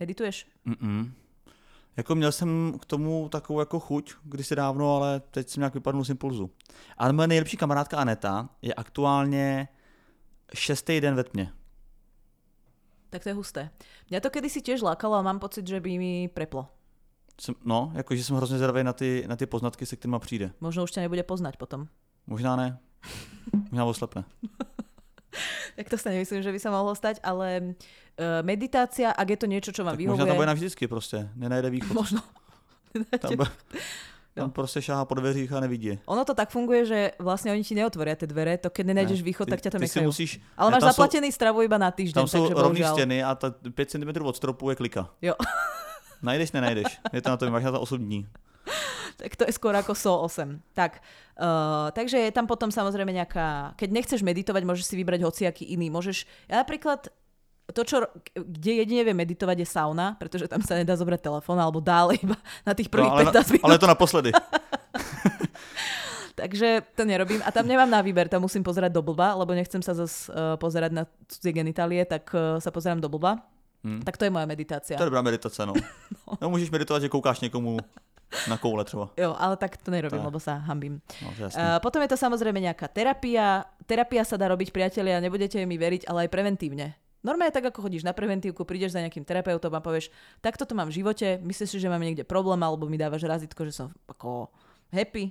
Medituješ? 0.01 0.47
Mm-mm. 0.67 1.13
Jako 1.97 2.15
měl 2.15 2.33
jsem 2.33 2.79
k 2.79 2.85
tomu 2.85 3.29
takovou 3.29 3.59
jako 3.61 3.81
chuť 3.81 4.15
kdysi 4.25 4.57
dávno, 4.57 4.97
ale 4.97 5.21
teď 5.21 5.49
jsem 5.49 5.61
nějak 5.61 5.75
vypadnul 5.75 6.05
z 6.05 6.11
impulzu. 6.11 6.51
Ale 6.99 7.13
moje 7.13 7.29
nejlepší 7.29 7.57
kamarádka 7.57 7.97
Aneta 7.97 8.49
je 8.63 8.75
aktuálně 8.75 9.69
šestý 10.55 11.01
den 11.01 11.15
ve 11.15 11.25
tmě. 11.25 11.53
Tak 13.11 13.23
to 13.23 13.29
je 13.29 13.35
husté. 13.35 13.71
Mňa 14.11 14.21
to 14.25 14.33
kedysi 14.33 14.65
tiež 14.65 14.81
lákalo 14.81 15.21
a 15.21 15.23
mám 15.23 15.37
pocit, 15.37 15.69
že 15.69 15.81
by 15.81 15.99
mi 15.99 16.29
preplo. 16.33 16.69
Jsem, 17.41 17.55
no, 17.65 17.93
jakože 17.95 18.25
jsem 18.25 18.37
hrozně 18.37 18.57
zvědavý 18.57 18.85
na 18.85 18.93
ty, 18.93 19.25
na 19.29 19.37
ty 19.37 19.47
poznatky, 19.47 19.87
se 19.87 19.97
kterými 19.97 20.17
přijde. 20.19 20.53
Možno 20.61 20.83
už 20.83 20.97
ťa 20.97 21.01
nebude 21.05 21.23
poznať 21.23 21.61
potom. 21.61 21.89
Možná 22.27 22.57
ne. 22.57 22.79
Možná 23.71 23.85
oslepne. 23.85 24.25
tak 25.77 25.89
to 25.89 25.97
sa 25.99 26.11
nemyslím, 26.11 26.43
že 26.43 26.53
by 26.53 26.59
sa 26.59 26.71
mohlo 26.71 26.93
stať, 26.95 27.21
ale 27.23 27.75
uh, 28.19 28.41
meditácia, 28.43 29.11
ak 29.11 29.29
je 29.31 29.39
to 29.39 29.47
niečo, 29.47 29.71
čo 29.73 29.85
vám 29.85 29.97
Tak 29.97 29.99
vyhovuje... 29.99 30.19
možná 30.19 30.27
tam 30.27 30.37
bude 30.37 30.47
navždycky 30.47 30.85
prostě. 30.89 31.29
Nenajde 31.37 31.71
východ. 31.71 31.95
Možno. 32.01 32.21
Tam, 33.21 33.31
bu- 33.41 33.53
tam 34.35 34.51
prostě 34.51 34.83
šáhá 34.83 35.05
po 35.05 35.15
dveřích 35.15 35.53
a 35.53 35.61
nevidí. 35.61 35.99
Ono 36.07 36.25
to 36.25 36.35
tak 36.35 36.51
funguje, 36.51 36.87
že 36.87 37.13
vlastne 37.21 37.53
oni 37.53 37.65
ti 37.65 37.75
neotvoria 37.77 38.17
tie 38.17 38.25
dvere, 38.29 38.57
to 38.57 38.73
keď 38.73 38.85
nenájdeš 38.93 39.21
Ne, 39.21 39.27
východ, 39.29 39.45
ty, 39.45 39.51
tak 39.53 39.61
ťa 39.61 39.71
tam 39.77 39.81
nechajú. 39.81 40.09
musíš, 40.09 40.41
Ale 40.57 40.71
máš 40.73 40.83
zaplatený 40.89 41.29
stravu 41.33 41.63
iba 41.65 41.77
na 41.77 41.91
týždeň, 41.93 42.17
Tam 42.17 42.29
jsou 42.29 42.49
takže 42.49 42.55
rovné 42.55 42.81
bohužiaľ. 42.81 42.93
stěny 42.97 43.19
a 43.25 43.35
ta 43.35 43.49
5 43.75 43.91
cm 43.91 44.11
od 44.25 44.37
stropu 44.37 44.71
je 44.71 44.77
klika. 44.77 45.09
Jo. 45.23 45.35
Najdeš, 46.23 46.53
nenajdeš. 46.53 46.89
Je 47.13 47.21
to 47.23 47.29
na 47.31 47.37
to, 47.37 47.51
máš 47.51 47.65
na 47.65 47.73
to 47.73 47.81
8 47.81 47.99
dní. 47.99 48.27
tak 49.21 49.37
to 49.37 49.45
je 49.49 49.53
skôr 49.53 49.75
ako 49.77 49.93
SO 49.95 50.15
8. 50.27 50.75
Tak, 50.75 51.03
uh, 51.39 51.91
takže 51.93 52.19
je 52.19 52.31
tam 52.33 52.47
potom 52.47 52.71
samozrejme 52.71 53.13
nejaká... 53.13 53.77
Keď 53.77 53.89
nechceš 53.91 54.21
meditovať, 54.23 54.63
môžeš 54.65 54.85
si 54.89 54.95
vybrať 54.97 55.21
hociaký 55.23 55.65
iný. 55.73 55.91
Môžeš... 55.91 56.25
Ja 56.47 56.63
napríklad 56.63 57.11
to, 57.73 57.83
čo, 57.87 57.97
kde 58.35 58.85
jedine 58.85 59.07
vie 59.07 59.15
meditovať, 59.15 59.57
je 59.63 59.69
sauna, 59.69 60.19
pretože 60.19 60.51
tam 60.51 60.61
sa 60.61 60.75
nedá 60.75 60.99
zobrať 60.99 61.23
telefón, 61.23 61.63
alebo 61.63 61.81
dá, 61.81 62.05
ale 62.05 62.19
iba 62.25 62.37
na 62.67 62.75
tých 62.75 62.91
prvých 62.91 63.11
No, 63.11 63.19
ale, 63.23 63.31
15 63.31 63.35
na, 63.35 63.43
minút. 63.55 63.65
ale 63.65 63.79
to 63.79 63.87
naposledy. 63.87 64.31
Takže 66.33 66.83
to 66.97 67.05
nerobím. 67.05 67.45
A 67.45 67.53
tam 67.53 67.69
nemám 67.69 67.91
na 67.91 68.01
výber, 68.01 68.27
tam 68.27 68.43
musím 68.43 68.65
pozerať 68.65 68.91
do 68.91 69.05
blba, 69.05 69.37
lebo 69.37 69.53
nechcem 69.53 69.85
sa 69.85 69.93
zase 69.93 70.33
uh, 70.33 70.57
pozerať 70.57 70.91
na 70.91 71.05
cudzie 71.29 71.53
genitálie, 71.53 72.03
tak 72.09 72.25
uh, 72.33 72.57
sa 72.57 72.73
pozerám 72.73 73.05
do 73.05 73.13
blba. 73.13 73.45
Hmm. 73.85 74.01
Tak 74.01 74.17
to 74.17 74.25
je 74.25 74.33
moja 74.33 74.47
meditácia. 74.47 74.97
To 74.97 75.05
je 75.05 75.11
dobrá 75.11 75.23
meditace, 75.23 75.67
no. 75.67 75.75
no. 76.41 76.51
můžeš 76.51 76.71
meditovat, 76.71 77.03
že 77.03 77.09
koukáš 77.09 77.41
někomu 77.41 77.79
na 78.49 78.57
koule 78.59 78.85
třeba. 78.85 79.11
Jo, 79.17 79.37
ale 79.39 79.57
tak 79.57 79.77
to 79.77 79.91
nerobím, 79.91 80.19
To 80.19 80.23
je- 80.25 80.29
lebo 80.29 80.41
sa 80.41 80.59
hambím. 80.65 81.01
No. 81.23 81.29
Uh, 81.31 81.79
potom 81.83 82.03
je 82.03 82.09
to 82.09 82.17
samozrejme 82.17 82.59
nejaká 82.61 82.89
terapia. 82.89 83.65
Terapia 83.87 84.25
sa 84.25 84.41
dá 84.41 84.49
robiť, 84.49 84.73
priatelia, 84.73 85.21
nebudete 85.21 85.61
mi 85.67 85.77
veriť, 85.77 86.09
ale 86.09 86.27
aj 86.27 86.31
preventívne. 86.33 86.97
Normálne 87.23 87.55
tak, 87.55 87.71
ako 87.71 87.87
chodíš 87.87 88.03
na 88.03 88.11
preventívku, 88.11 88.67
prídeš 88.67 88.99
za 88.99 89.03
nejakým 89.03 89.23
terapeutom 89.23 89.71
a 89.71 89.79
povieš, 89.79 90.11
takto 90.43 90.67
to 90.67 90.75
mám 90.75 90.91
v 90.91 90.99
živote, 90.99 91.39
myslíš 91.39 91.71
si, 91.71 91.79
že 91.79 91.87
mám 91.87 92.03
niekde 92.03 92.27
problém, 92.27 92.59
alebo 92.59 92.91
mi 92.91 92.99
dávaš 92.99 93.23
razítko, 93.23 93.63
že 93.63 93.79
som 93.79 93.95
ako 94.11 94.51
happy 94.91 95.31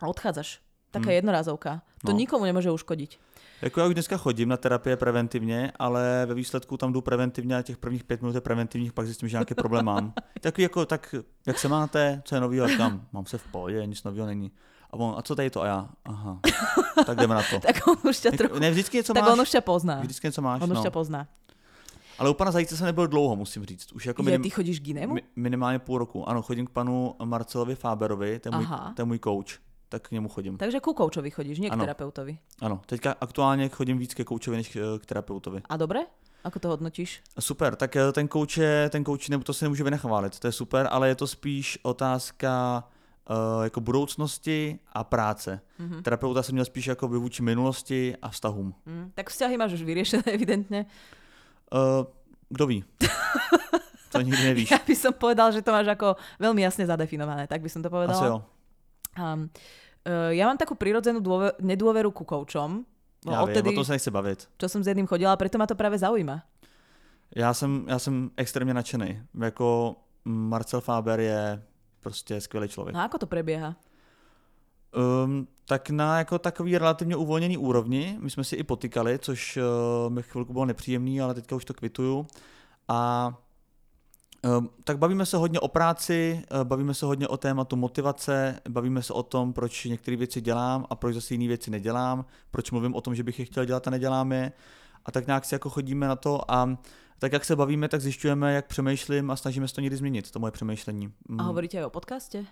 a 0.00 0.08
odchádzaš. 0.12 0.60
Taká 0.94 1.04
Hmm. 1.04 1.14
jednorázovka. 1.14 1.82
To 2.06 2.12
No. 2.12 2.18
nikomu 2.18 2.44
nemôže 2.44 2.70
uškodiť. 2.70 3.18
Jako 3.62 3.80
já 3.80 3.86
už 3.86 3.94
dneska 3.94 4.16
chodím 4.16 4.48
na 4.48 4.56
terapie 4.56 4.96
preventivně, 4.96 5.72
ale 5.78 6.26
ve 6.26 6.34
výsledku 6.34 6.76
tam 6.76 6.92
jdu 6.92 7.00
preventivně 7.00 7.56
a 7.56 7.62
těch 7.62 7.78
prvních 7.78 8.04
pět 8.04 8.22
minut 8.22 8.34
je 8.34 8.40
preventivních, 8.40 8.92
pak 8.92 9.06
zjistím, 9.06 9.28
že 9.28 9.34
nějaký 9.36 9.54
problém 9.54 9.84
mám. 9.84 10.12
Takový 10.40 10.62
jako, 10.62 10.86
tak 10.86 11.14
jak 11.46 11.58
se 11.58 11.68
máte, 11.68 12.22
co 12.24 12.34
je 12.34 12.40
novýho, 12.40 12.68
říkám, 12.68 13.06
mám 13.12 13.26
se 13.26 13.38
v 13.38 13.44
pohodě, 13.46 13.86
nic 13.86 14.04
nového 14.04 14.26
není. 14.26 14.52
A 14.90 14.94
on, 14.96 15.14
a 15.18 15.22
co 15.22 15.34
tady 15.36 15.50
to? 15.50 15.62
A 15.62 15.66
já, 15.66 15.88
aha, 16.04 16.40
tak 17.06 17.18
jdeme 17.18 17.34
na 17.34 17.42
to. 17.50 17.60
Tak 17.66 17.86
on 17.88 17.96
už 18.10 18.24
Jak, 18.24 18.36
trochu... 18.36 18.58
ne, 18.58 18.70
vždycky 18.70 18.96
něco 18.96 19.12
Tak 19.14 19.22
máš, 19.24 19.32
on 19.32 19.40
už 19.40 19.50
ťa 19.50 19.60
pozná. 19.60 20.00
vždycky 20.00 20.26
něco 20.26 20.42
máš, 20.42 20.62
On 20.62 20.70
už 20.72 20.76
no. 20.78 20.82
ťa 20.82 20.90
pozná. 20.90 21.26
Ale 22.18 22.30
u 22.30 22.34
pana 22.34 22.50
Zajíce 22.50 22.76
jsem 22.76 22.86
nebyl 22.86 23.06
dlouho, 23.06 23.36
musím 23.36 23.64
říct. 23.66 23.92
Už 23.92 24.06
jako 24.06 24.22
Je, 24.22 24.24
minim, 24.24 24.42
ty 24.42 24.50
chodíš 24.50 24.80
k 24.80 24.88
inému? 24.88 25.14
mi, 25.14 25.22
minimálně 25.36 25.78
půl 25.78 25.98
roku. 25.98 26.28
Ano, 26.28 26.42
chodím 26.42 26.66
k 26.66 26.70
panu 26.70 27.14
Marcelovi 27.24 27.74
Fáberovi, 27.74 28.38
to 28.38 28.48
je 28.48 28.56
můj, 28.56 28.66
to 28.96 29.02
je 29.02 29.04
můj 29.04 29.18
coach, 29.24 29.58
tak 29.94 30.08
k 30.08 30.10
němu 30.10 30.28
chodím. 30.28 30.58
Takže 30.58 30.80
ku 30.80 30.92
koučovi 30.94 31.30
chodíš, 31.30 31.58
nie 31.62 31.70
k 31.70 31.72
Ano. 31.72 31.86
terapeutovi. 31.86 32.38
Ano, 32.60 32.82
teďka 32.86 33.14
aktuálně 33.20 33.68
chodím 33.68 33.98
víc 33.98 34.14
ke 34.14 34.24
koučovi 34.24 34.56
než 34.56 34.68
k, 34.68 34.98
k 34.98 35.06
terapeutovi. 35.06 35.62
A 35.68 35.76
dobre? 35.76 36.10
Ako 36.44 36.58
to 36.60 36.68
hodnotíš? 36.68 37.22
Super, 37.40 37.76
tak 37.76 37.96
eh, 37.96 38.12
ten 38.12 38.28
coach 38.28 38.58
je, 38.58 38.90
ten 38.90 39.04
nebo 39.30 39.44
to 39.44 39.54
si 39.54 39.64
nemůže 39.64 39.84
vynechválit, 39.84 40.38
to 40.38 40.46
je 40.46 40.52
super, 40.52 40.88
ale 40.90 41.08
je 41.08 41.14
to 41.14 41.26
spíš 41.26 41.78
otázka 41.82 42.84
uh, 43.30 43.64
jako 43.64 43.80
budoucnosti 43.80 44.78
a 44.92 45.04
práce. 45.04 45.60
Mhm. 45.78 46.02
Terapeuta 46.02 46.42
jsem 46.42 46.52
měl 46.52 46.64
spíš 46.64 46.86
jako 46.86 47.08
vůči 47.08 47.42
minulosti 47.42 48.16
a 48.22 48.28
vztahům. 48.28 48.74
Mm, 48.86 49.10
tak 49.14 49.30
vzťahy 49.30 49.56
máš 49.56 49.72
už 49.72 49.82
vyriešené, 49.82 50.22
evidentne. 50.36 50.86
Uh, 51.72 52.06
kdo 52.48 52.66
ví? 52.66 52.84
to 54.12 54.20
nikdy 54.20 54.42
nevíš. 54.44 54.70
Ja 54.70 54.78
by 54.78 54.94
som 54.94 55.12
povedal, 55.16 55.50
že 55.50 55.62
to 55.64 55.74
máš 55.74 55.90
ako 55.90 56.14
veľmi 56.38 56.62
jasne 56.62 56.86
zadefinované, 56.86 57.50
tak 57.50 57.62
by 57.64 57.70
som 57.72 57.82
to 57.82 57.90
povedala. 57.90 58.14
Asi 58.14 58.30
jo. 58.30 58.38
Um, 59.18 59.50
uh, 60.06 60.30
ja 60.32 60.46
mám 60.46 60.56
takú 60.56 60.74
prirodzenú 60.74 61.20
dôve- 61.20 61.56
nedôveru 61.60 62.10
ku 62.12 62.24
koučom, 62.24 62.84
no, 63.26 63.32
Já 63.32 63.40
vím, 63.40 63.48
odtedy, 63.48 63.68
o 63.68 63.72
tom 63.72 63.84
se 63.84 63.92
nechci 63.92 64.10
bavit. 64.10 64.48
čo 64.58 64.68
som 64.68 64.84
s 64.84 64.86
jedným 64.86 65.06
chodila, 65.06 65.36
preto 65.36 65.58
ma 65.58 65.66
to 65.66 65.74
práve 65.74 65.98
zaujíma. 65.98 66.42
Já 67.36 67.54
jsem, 67.54 67.84
já 67.88 67.98
jsem 67.98 68.30
extrémně 68.36 68.74
nadšený. 68.74 69.22
Jako 69.40 69.96
Marcel 70.24 70.80
Faber 70.80 71.20
je 71.20 71.62
prostě 72.00 72.40
skvělý 72.40 72.68
člověk. 72.68 72.94
No 72.94 73.00
ako 73.02 73.18
to 73.18 73.26
prebieha? 73.26 73.74
Um, 75.24 75.48
tak 75.66 75.90
na 75.90 76.18
jako 76.18 76.38
takový 76.38 76.78
relativně 76.78 77.16
uvolněný 77.16 77.56
úrovni, 77.58 78.16
my 78.20 78.30
jsme 78.30 78.44
si 78.44 78.56
i 78.56 78.62
potykali, 78.62 79.18
což 79.18 79.56
uh, 79.56 80.12
mi 80.12 80.22
chvilku 80.22 80.52
bylo 80.52 80.64
nepříjemný, 80.64 81.20
ale 81.20 81.34
teďka 81.34 81.56
už 81.56 81.64
to 81.64 81.74
kvituju. 81.74 82.26
A 82.88 83.30
tak 84.84 84.98
bavíme 84.98 85.26
se 85.26 85.36
hodně 85.36 85.60
o 85.60 85.68
práci, 85.68 86.42
uh, 86.52 86.64
bavíme 86.64 86.94
se 86.94 87.06
hodně 87.06 87.28
o 87.28 87.36
tématu 87.36 87.76
motivace, 87.76 88.60
bavíme 88.68 89.02
se 89.02 89.12
o 89.12 89.22
tom, 89.22 89.52
proč 89.52 89.84
některé 89.84 90.16
věci 90.16 90.40
dělám 90.40 90.86
a 90.90 90.94
proč 90.94 91.14
zase 91.14 91.34
jiné 91.34 91.48
věci 91.48 91.70
nedělám, 91.70 92.24
proč 92.50 92.70
mluvím 92.70 92.94
o 92.94 93.00
tom, 93.00 93.14
že 93.14 93.22
bych 93.22 93.38
je 93.38 93.44
chtěl 93.44 93.64
dělat 93.64 93.86
a 93.88 93.90
nedělám 93.90 94.32
je. 94.32 94.52
A 95.04 95.12
tak 95.12 95.26
nějak 95.26 95.44
si 95.44 95.54
jako 95.54 95.70
chodíme 95.70 96.08
na 96.08 96.16
to 96.16 96.50
a 96.50 96.78
tak 97.18 97.32
jak 97.32 97.44
se 97.44 97.56
bavíme, 97.56 97.88
tak 97.88 98.00
zjišťujeme, 98.00 98.54
jak 98.54 98.66
přemýšlím 98.66 99.30
a 99.30 99.36
snažíme 99.36 99.68
se 99.68 99.74
to 99.74 99.80
někdy 99.80 99.96
změnit, 99.96 100.30
to 100.30 100.38
moje 100.38 100.50
přemýšlení. 100.50 101.12
Mm, 101.28 101.40
A 101.40 101.42
hovoríte 101.42 101.78
aj 101.78 101.84
o 101.84 101.90
podcaste? 101.90 102.44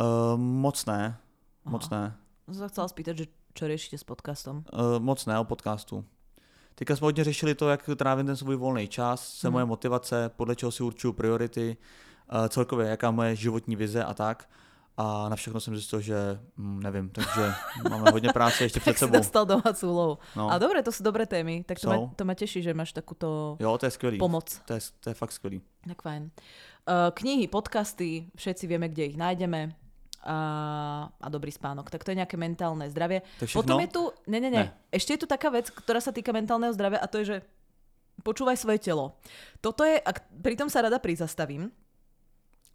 uh, 0.00 0.36
moc 0.36 0.86
ne, 0.86 1.16
moc 1.64 1.88
Aha. 1.90 2.00
ne. 2.00 2.04
Som 2.50 2.54
sa 2.56 2.68
chcela 2.72 2.88
spýtať, 2.90 3.14
že 3.14 3.26
čo 3.54 3.70
riešite 3.70 3.94
s 3.98 4.02
podcastom? 4.02 4.66
Uh, 4.74 4.98
moc 4.98 5.22
ne 5.26 5.38
o 5.38 5.44
podcastu. 5.46 6.02
Teďka 6.74 6.96
jsme 6.96 7.04
hodně 7.04 7.24
řešili 7.24 7.54
to, 7.54 7.68
jak 7.68 7.90
trávím 7.96 8.26
ten 8.26 8.36
svůj 8.36 8.56
volný 8.56 8.88
čas, 8.88 9.28
se 9.34 9.46
Mhm. 9.48 9.52
moje 9.52 9.64
motivace, 9.64 10.30
podle 10.36 10.56
čeho 10.56 10.72
si 10.72 10.82
určuju 10.82 11.12
priority, 11.12 11.76
uh, 12.32 12.48
celkově 12.48 12.86
jaká 12.88 13.10
moje 13.10 13.36
životní 13.36 13.76
vize 13.76 14.04
a 14.04 14.14
tak. 14.14 14.48
A 14.96 15.28
na 15.28 15.36
všechno 15.36 15.60
jsem 15.60 15.76
zjistil, 15.76 16.00
že 16.00 16.40
hm, 16.58 16.80
nevím, 16.82 17.08
takže 17.10 17.52
máme 17.90 18.10
hodně 18.10 18.28
práce 18.32 18.64
ještě 18.64 18.80
před 18.80 18.90
Tak 18.90 18.98
sebou. 18.98 19.12
dostal 19.12 19.46
domácu 19.46 19.90
úlohu. 19.90 20.18
No. 20.36 20.50
A 20.50 20.58
dobre, 20.58 20.82
to 20.82 20.92
sú 20.92 21.00
dobré 21.02 21.24
témy, 21.26 21.64
tak 21.64 21.80
to 21.80 21.88
ma, 21.88 21.94
Jsou. 21.96 22.10
to 22.16 22.24
ma 22.24 22.34
teší, 22.34 22.62
že 22.62 22.74
máš 22.74 22.92
takúto 22.92 23.56
Jo, 23.60 23.78
to 23.78 23.86
je 23.86 23.90
skvělý. 23.90 24.18
pomoc. 24.18 24.60
To 24.64 24.72
je, 24.72 24.80
to 25.00 25.10
je 25.10 25.14
fakt 25.14 25.32
skvělý. 25.32 25.60
Tak 25.88 26.02
fajn. 26.02 26.22
Uh, 26.88 27.10
knihy, 27.14 27.46
podcasty, 27.48 28.28
všetci 28.36 28.66
vieme, 28.66 28.88
kde 28.88 29.04
ich 29.04 29.16
nájdeme. 29.16 29.72
A, 30.20 30.36
a 31.08 31.26
dobrý 31.32 31.48
spánok. 31.48 31.88
Tak 31.88 32.04
to 32.04 32.12
je 32.12 32.20
nejaké 32.20 32.36
mentálne 32.36 32.84
zdravie. 32.92 33.24
To 33.40 33.48
je? 33.48 33.56
Potom 33.56 33.80
je 33.80 33.88
tu, 33.88 34.02
ne, 34.28 34.36
ne, 34.36 34.52
ne, 34.52 34.62
Ne. 34.68 34.72
ešte 34.92 35.16
je 35.16 35.24
tu 35.24 35.26
taká 35.26 35.48
vec, 35.48 35.72
ktorá 35.72 35.96
sa 35.96 36.12
týka 36.12 36.28
mentálneho 36.28 36.76
zdravia 36.76 37.00
a 37.00 37.08
to 37.08 37.24
je, 37.24 37.24
že 37.24 37.36
počúvaj 38.20 38.60
svoje 38.60 38.84
telo. 38.84 39.16
Toto 39.64 39.80
je, 39.80 39.96
a 39.96 40.10
pritom 40.44 40.68
sa 40.68 40.84
rada 40.84 41.00
prizastavím, 41.00 41.72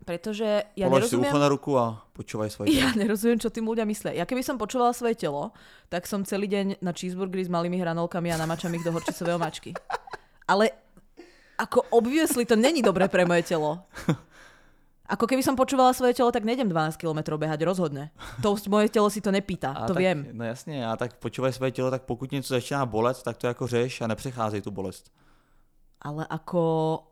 pretože 0.09 0.65
ja 0.73 0.89
Polož 0.89 1.05
si 1.05 1.13
nerozumiem... 1.17 1.29
ucho 1.29 1.39
na 1.39 1.49
ruku 1.49 1.71
a 1.77 2.01
počúvaj 2.17 2.49
svoje 2.49 2.73
Ja 2.73 2.89
telo. 2.89 3.05
nerozumiem, 3.05 3.37
čo 3.37 3.53
tým 3.53 3.69
ľudia 3.69 3.85
myslia. 3.85 4.17
Ja 4.17 4.25
keby 4.25 4.41
som 4.41 4.57
počúvala 4.57 4.89
svoje 4.97 5.13
telo, 5.13 5.53
tak 5.89 6.09
som 6.09 6.25
celý 6.25 6.49
deň 6.49 6.81
na 6.81 6.97
cheeseburgery 6.97 7.45
s 7.45 7.53
malými 7.53 7.77
hranolkami 7.77 8.33
a 8.33 8.41
namačam 8.41 8.73
ich 8.73 8.81
do 8.81 8.89
horčicového 8.89 9.37
mačky. 9.37 9.77
Ale 10.49 10.73
ako 11.61 11.93
obviously 11.93 12.43
to 12.45 12.57
není 12.57 12.81
dobré 12.81 13.05
pre 13.05 13.21
moje 13.21 13.53
telo. 13.53 13.85
Ako 15.05 15.29
keby 15.29 15.45
som 15.45 15.53
počúvala 15.53 15.93
svoje 15.93 16.17
telo, 16.17 16.33
tak 16.33 16.41
nejdem 16.41 16.65
12 16.65 16.97
km 16.97 17.37
behať, 17.37 17.61
rozhodne. 17.61 18.09
To 18.41 18.57
moje 18.73 18.89
telo 18.89 19.05
si 19.09 19.21
to 19.21 19.29
nepýta, 19.29 19.71
A 19.77 19.85
to 19.85 19.93
tak, 19.93 20.01
viem. 20.01 20.25
No 20.33 20.43
jasně, 20.45 20.87
a 20.87 20.97
tak 20.97 21.21
počúvaj 21.21 21.53
svoje 21.53 21.71
tělo, 21.71 21.91
tak 21.91 22.03
pokud 22.09 22.31
něco 22.31 22.53
začíná 22.53 22.85
bolet, 22.85 23.23
tak 23.23 23.37
to 23.37 23.47
jako 23.47 23.67
řeš 23.67 24.01
a 24.01 24.07
nepřecházej 24.07 24.61
tu 24.61 24.71
bolest. 24.71 25.11
Ale 26.01 26.25
ako... 26.29 27.03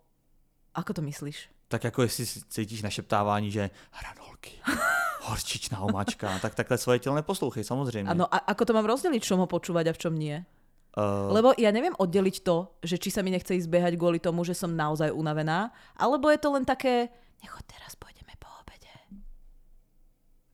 Ako 0.73 0.93
to 0.93 1.01
myslíš? 1.01 1.49
Tak 1.67 1.83
jako 1.83 2.01
jestli 2.01 2.25
si 2.25 2.41
cítíš 2.49 2.81
našeptávání, 2.81 3.51
že 3.51 3.69
hranolky, 3.91 4.51
horčičná 5.21 5.79
omáčka, 5.79 6.39
tak 6.39 6.55
takhle 6.55 6.77
svoje 6.77 6.99
tělo 6.99 7.15
neposlouchej, 7.15 7.63
samozřejmě. 7.63 8.11
Ano, 8.11 8.25
a 8.33 8.37
ako 8.37 8.65
to 8.65 8.73
mám 8.73 8.85
rozdeliť, 8.85 9.23
čom 9.23 9.39
ho 9.39 9.47
počúvať 9.47 9.87
a 9.87 9.93
v 9.93 9.97
čom 9.97 10.13
nie? 10.17 10.45
Uh, 10.93 11.33
Lebo 11.33 11.57
ja 11.57 11.73
neviem 11.73 11.97
oddeliť 11.97 12.45
to, 12.45 12.77
že 12.85 13.01
či 13.01 13.09
sa 13.09 13.25
mi 13.25 13.33
nechce 13.33 13.49
ísť 13.57 13.65
behať 13.65 13.97
kvôli 13.97 14.21
tomu, 14.21 14.45
že 14.45 14.53
som 14.53 14.69
naozaj 14.69 15.09
unavená, 15.09 15.73
alebo 15.97 16.29
je 16.29 16.37
to 16.37 16.53
len 16.53 16.65
také, 16.65 17.09
nechoď 17.43 17.63
teraz, 17.67 17.93
pôjdeme 17.99 18.33
po 18.39 18.47
obede. 18.63 18.91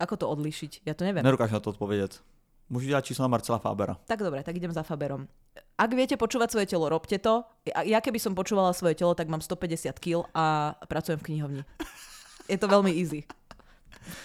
Ako 0.01 0.15
to 0.17 0.25
odlišiť? 0.27 0.83
Ja 0.87 0.93
to 0.97 1.05
neviem. 1.05 1.23
nedokážu 1.23 1.53
na 1.53 1.59
to 1.59 1.69
odpovědět. 1.69 2.19
Můžu 2.69 2.87
dělat 2.87 3.05
číslo 3.05 3.23
na 3.23 3.27
Marcela 3.27 3.57
Fábera. 3.57 3.97
Tak 4.05 4.19
dobre, 4.19 4.43
tak 4.43 4.55
idem 4.55 4.71
za 4.71 4.83
Faberom. 4.83 5.27
Ak 5.77 5.89
viete 5.95 6.13
počúvať 6.19 6.51
svoje 6.53 6.67
telo, 6.69 6.85
robte 6.89 7.17
to. 7.17 7.41
Ja- 7.65 8.03
keby 8.03 8.19
som 8.19 8.35
počúvala 8.37 8.73
svoje 8.77 8.93
telo, 8.95 9.15
tak 9.15 9.25
mám 9.31 9.41
150 9.41 9.97
kg 9.99 10.27
a 10.35 10.75
pracujem 10.85 11.17
v 11.19 11.23
knihovni. 11.33 11.61
Je 12.51 12.57
to 12.57 12.67
veľmi 12.69 12.93
easy. 12.93 13.25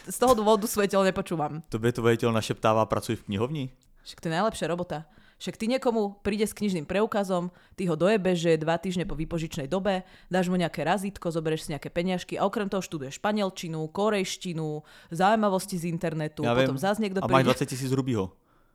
Z 0.09 0.17
toho 0.21 0.35
dôvodu 0.37 0.67
svoje 0.69 0.89
telo 0.93 1.05
nepočúvam. 1.05 1.63
Tobě 1.69 1.93
tvoje 1.93 2.17
tělo 2.17 2.33
našeptává, 2.33 2.87
pracuji 2.87 3.17
v 3.17 3.23
knihovni? 3.23 3.65
Však 4.05 4.21
to 4.21 4.29
je 4.29 4.35
najlepšia 4.37 4.67
robota. 4.69 5.05
Však 5.35 5.59
ty 5.59 5.67
niekomu 5.67 6.23
príde 6.23 6.47
s 6.47 6.55
knižným 6.55 6.87
preukazom, 6.87 7.51
ty 7.75 7.85
ho 7.85 7.99
dojebeš, 7.99 8.39
že 8.39 8.49
je 8.55 8.63
dva 8.63 8.79
týždne 8.79 9.05
po 9.05 9.19
výpožičnej 9.19 9.67
dobe, 9.67 10.07
dáš 10.31 10.47
mu 10.49 10.57
nejaké 10.57 10.87
razítko, 10.87 11.29
zoberieš 11.29 11.67
si 11.67 11.73
nejaké 11.75 11.91
peňažky 11.91 12.39
a 12.39 12.47
okrem 12.47 12.71
toho 12.71 12.81
študuješ 12.81 13.19
španielčinu, 13.19 13.83
korejštinu, 13.91 14.83
zaujímavosti 15.11 15.77
z 15.79 15.85
internetu, 15.91 16.43
Já 16.47 16.55
potom 16.55 16.79
vím. 16.79 16.83
zás 16.83 16.99
niekto 16.99 17.19
A 17.21 17.27
máš 17.27 17.43
príde. 17.45 17.67
20 17.67 17.67
tisíc 17.67 17.91
hrubýho. 17.91 18.31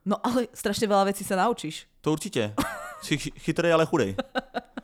No 0.06 0.16
ale 0.24 0.48
strašne 0.56 0.88
veľa 0.88 1.12
vecí 1.12 1.24
sa 1.28 1.36
naučíš. 1.36 1.88
To 2.02 2.12
určitě. 2.12 2.54
Jsi 3.02 3.18
chy- 3.18 3.34
chytrý, 3.40 3.72
ale 3.72 3.86
chudej. 3.86 4.16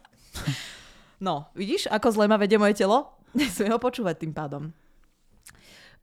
No, 1.16 1.48
vidíš, 1.56 1.88
ako 1.88 2.12
zle 2.12 2.28
ma 2.28 2.36
vedie 2.36 2.60
moje 2.60 2.76
telo? 2.76 3.16
Nesmiem 3.40 3.72
ho 3.72 3.80
počúvať 3.80 4.20
tým 4.20 4.36
pádom. 4.36 4.76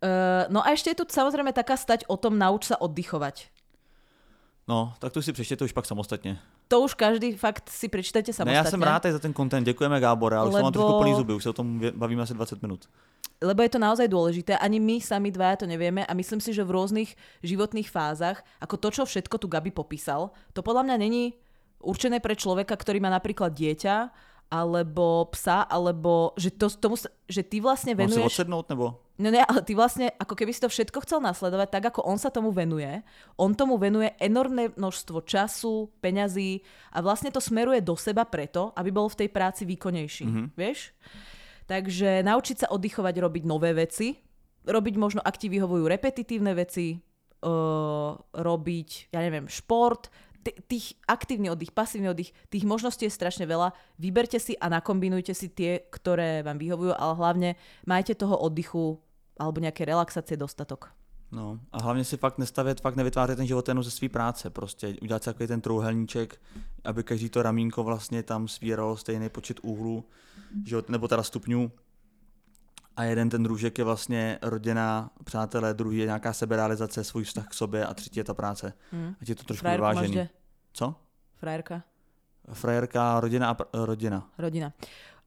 Uh, 0.02 0.48
no 0.50 0.64
a 0.64 0.72
ešte 0.74 0.90
je 0.90 0.98
tu 0.98 1.04
samozrejme 1.06 1.52
taká 1.54 1.76
stať 1.78 2.08
o 2.10 2.16
tom 2.18 2.34
nauč 2.34 2.72
sa 2.72 2.80
oddychovať. 2.80 3.51
No, 4.68 4.94
tak 4.98 5.12
to 5.12 5.22
si 5.22 5.32
přečtěte 5.32 5.64
už 5.64 5.72
pak 5.72 5.86
samostatně. 5.86 6.38
To 6.68 6.80
už 6.80 6.94
každý 6.94 7.32
fakt 7.36 7.70
si 7.70 7.88
prečítajte 7.88 8.30
Ne, 8.30 8.32
samostatne. 8.34 8.56
já 8.56 8.64
jsem 8.64 8.82
rád 8.82 9.02
tady 9.02 9.12
za 9.12 9.18
ten 9.18 9.34
content, 9.34 9.64
děkujeme 9.66 10.00
Gábore, 10.00 10.36
ale 10.36 10.48
už 10.48 10.54
Lebo... 10.54 10.62
mám 10.64 10.72
Lebo- 10.74 10.82
trošku 10.86 10.98
plný 11.02 11.14
zuby, 11.14 11.34
už 11.34 11.42
se 11.42 11.50
o 11.50 11.52
tom 11.52 11.80
bavíme 11.94 12.22
asi 12.22 12.34
20 12.34 12.62
minut. 12.62 12.88
lebo 13.42 13.58
je 13.62 13.74
to 13.74 13.78
naozaj 13.82 14.06
dôležité. 14.06 14.54
Ani 14.54 14.78
my 14.78 15.02
sami 15.02 15.34
dvaja 15.34 15.56
to 15.56 15.66
nevieme 15.66 16.06
a 16.06 16.14
myslím 16.14 16.38
si, 16.38 16.54
že 16.54 16.62
v 16.62 16.78
rôznych 16.78 17.10
životných 17.42 17.90
fázach, 17.90 18.38
ako 18.62 18.78
to, 18.78 18.88
čo 18.94 19.02
všetko 19.02 19.34
tu 19.42 19.50
Gabi 19.50 19.74
popísal, 19.74 20.30
to 20.54 20.62
podľa 20.62 20.86
mňa 20.86 20.96
není 21.02 21.34
určené 21.82 22.22
pre 22.22 22.38
človeka, 22.38 22.78
ktorý 22.78 23.02
má 23.02 23.10
napríklad 23.10 23.50
dieťa, 23.50 24.14
alebo 24.46 25.26
psa, 25.34 25.66
alebo 25.66 26.38
že, 26.38 26.54
to, 26.54 26.70
tomu, 26.70 26.94
že 27.26 27.42
ty 27.42 27.58
vlastne 27.58 27.98
Mám 27.98 28.06
si 28.06 28.14
venuješ... 28.14 28.30
odsednout 28.30 28.70
nebo? 28.70 29.01
No 29.22 29.30
ne, 29.30 29.38
ale 29.46 29.62
ty 29.62 29.78
vlastne, 29.78 30.10
ako 30.18 30.34
keby 30.34 30.50
si 30.50 30.58
to 30.58 30.66
všetko 30.66 31.06
chcel 31.06 31.22
nasledovať, 31.22 31.68
tak 31.70 31.94
ako 31.94 32.02
on 32.02 32.18
sa 32.18 32.34
tomu 32.34 32.50
venuje, 32.50 33.06
on 33.38 33.54
tomu 33.54 33.78
venuje 33.78 34.10
enormné 34.18 34.74
množstvo 34.74 35.22
času, 35.22 35.94
peňazí 36.02 36.58
a 36.90 36.98
vlastne 36.98 37.30
to 37.30 37.38
smeruje 37.38 37.78
do 37.86 37.94
seba 37.94 38.26
preto, 38.26 38.74
aby 38.74 38.90
bol 38.90 39.06
v 39.06 39.22
tej 39.22 39.28
práci 39.30 39.62
výkonnejší. 39.62 40.26
Mm-hmm. 40.26 40.46
Vieš? 40.58 40.90
Takže 41.70 42.26
naučiť 42.26 42.66
sa 42.66 42.70
oddychovať, 42.74 43.14
robiť 43.22 43.44
nové 43.46 43.70
veci, 43.78 44.18
robiť 44.66 44.94
možno, 44.98 45.20
ak 45.22 45.38
ti 45.38 45.46
vyhovujú 45.46 45.86
repetitívne 45.86 46.58
veci, 46.58 46.98
uh, 46.98 48.18
robiť, 48.34 49.14
ja 49.14 49.20
neviem, 49.22 49.46
šport, 49.46 50.10
t- 50.42 50.58
tých 50.66 50.98
aktívny 51.06 51.50
oddych, 51.50 51.70
pasívny 51.70 52.10
oddych, 52.10 52.34
tých 52.50 52.66
možností 52.66 53.06
je 53.06 53.14
strašne 53.14 53.46
veľa. 53.46 53.70
Vyberte 53.98 54.42
si 54.42 54.58
a 54.58 54.66
nakombinujte 54.66 55.34
si 55.34 55.50
tie, 55.50 55.86
ktoré 55.90 56.42
vám 56.42 56.58
vyhovujú, 56.58 56.92
ale 56.94 57.12
hlavne 57.14 57.50
majte 57.86 58.18
toho 58.18 58.34
oddychu 58.34 58.98
alebo 59.43 59.59
nejaké 59.61 59.82
relaxácie 59.84 60.38
dostatok. 60.38 60.95
No 61.32 61.61
a 61.72 61.82
hlavně 61.82 62.05
si 62.05 62.16
fakt 62.16 62.38
nestavět, 62.38 62.80
fakt 62.80 62.97
nevytvářet 62.97 63.36
ten 63.36 63.47
život 63.47 63.68
jenom 63.68 63.84
ze 63.84 63.90
své 63.90 64.09
práce, 64.09 64.51
prostě 64.51 64.97
udělat 65.03 65.22
si 65.22 65.30
takový 65.30 65.47
ten 65.47 65.61
trouhelníček, 65.61 66.40
aby 66.84 67.03
každý 67.03 67.28
to 67.28 67.43
ramínko 67.43 67.84
vlastně 67.84 68.22
tam 68.22 68.49
svíralo 68.49 68.97
stejný 68.97 69.28
počet 69.28 69.61
úhlů, 69.62 70.05
jo, 70.66 70.82
nebo 70.88 71.09
teda 71.09 71.22
stupňů. 71.22 71.72
A 72.97 73.05
jeden 73.05 73.30
ten 73.30 73.43
družek 73.43 73.78
je 73.78 73.84
vlastně 73.84 74.38
rodina, 74.43 75.11
přátelé, 75.24 75.74
druhý 75.74 75.99
je 75.99 76.07
nějaká 76.07 76.32
seberealizace, 76.32 77.05
svůj 77.05 77.24
vztah 77.24 77.49
k 77.49 77.55
sobě 77.55 77.86
a 77.86 77.95
třetí 77.95 78.20
je 78.20 78.24
ta 78.24 78.34
práce. 78.34 78.72
Hmm. 78.93 79.14
Ať 79.20 79.28
je 79.28 79.34
to 79.34 79.45
trošku 79.45 79.62
Frajerku 79.62 79.88
vyvážený. 79.88 80.28
Co? 80.72 80.95
Frajerka? 81.36 81.82
Frajerka, 82.53 83.20
rodina 83.20 83.51
a 83.51 83.55
pr- 83.55 83.84
rodina. 83.84 84.28
Rodina. 84.38 84.72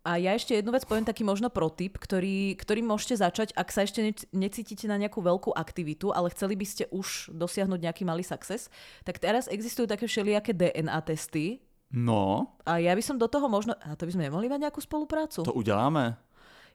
A 0.06 0.16
ja 0.16 0.32
ešte 0.32 0.54
jednu 0.54 0.70
vec 0.70 0.86
poviem, 0.86 1.02
taký 1.02 1.22
možno 1.22 1.50
protip, 1.50 1.98
ktorý, 1.98 2.54
ktorý 2.56 2.80
môžete 2.80 3.18
začať, 3.18 3.52
ak 3.52 3.68
sa 3.68 3.82
ešte 3.82 4.00
nec- 4.04 4.28
necítite 4.32 4.86
na 4.86 4.96
nejakú 4.96 5.18
veľkú 5.18 5.50
aktivitu, 5.52 6.14
ale 6.14 6.30
chceli 6.30 6.54
by 6.54 6.64
ste 6.64 6.86
už 6.88 7.34
dosiahnuť 7.34 7.80
nejaký 7.82 8.04
malý 8.04 8.22
success, 8.22 8.70
tak 9.02 9.18
teraz 9.18 9.48
existujú 9.48 9.86
také 9.86 10.06
všelijaké 10.06 10.54
DNA 10.54 11.02
testy, 11.04 11.60
No, 11.88 12.50
a 12.66 12.78
ja 12.78 12.92
by 12.92 13.00
som 13.00 13.16
do 13.16 13.26
toho 13.26 13.46
možno... 13.48 13.72
A 13.78 13.96
to 13.96 14.04
by 14.04 14.12
sme 14.12 14.26
nemohli 14.26 14.46
mať 14.46 14.60
nejakú 14.60 14.82
spoluprácu? 14.82 15.42
to 15.42 15.54
uděláme. 15.54 16.18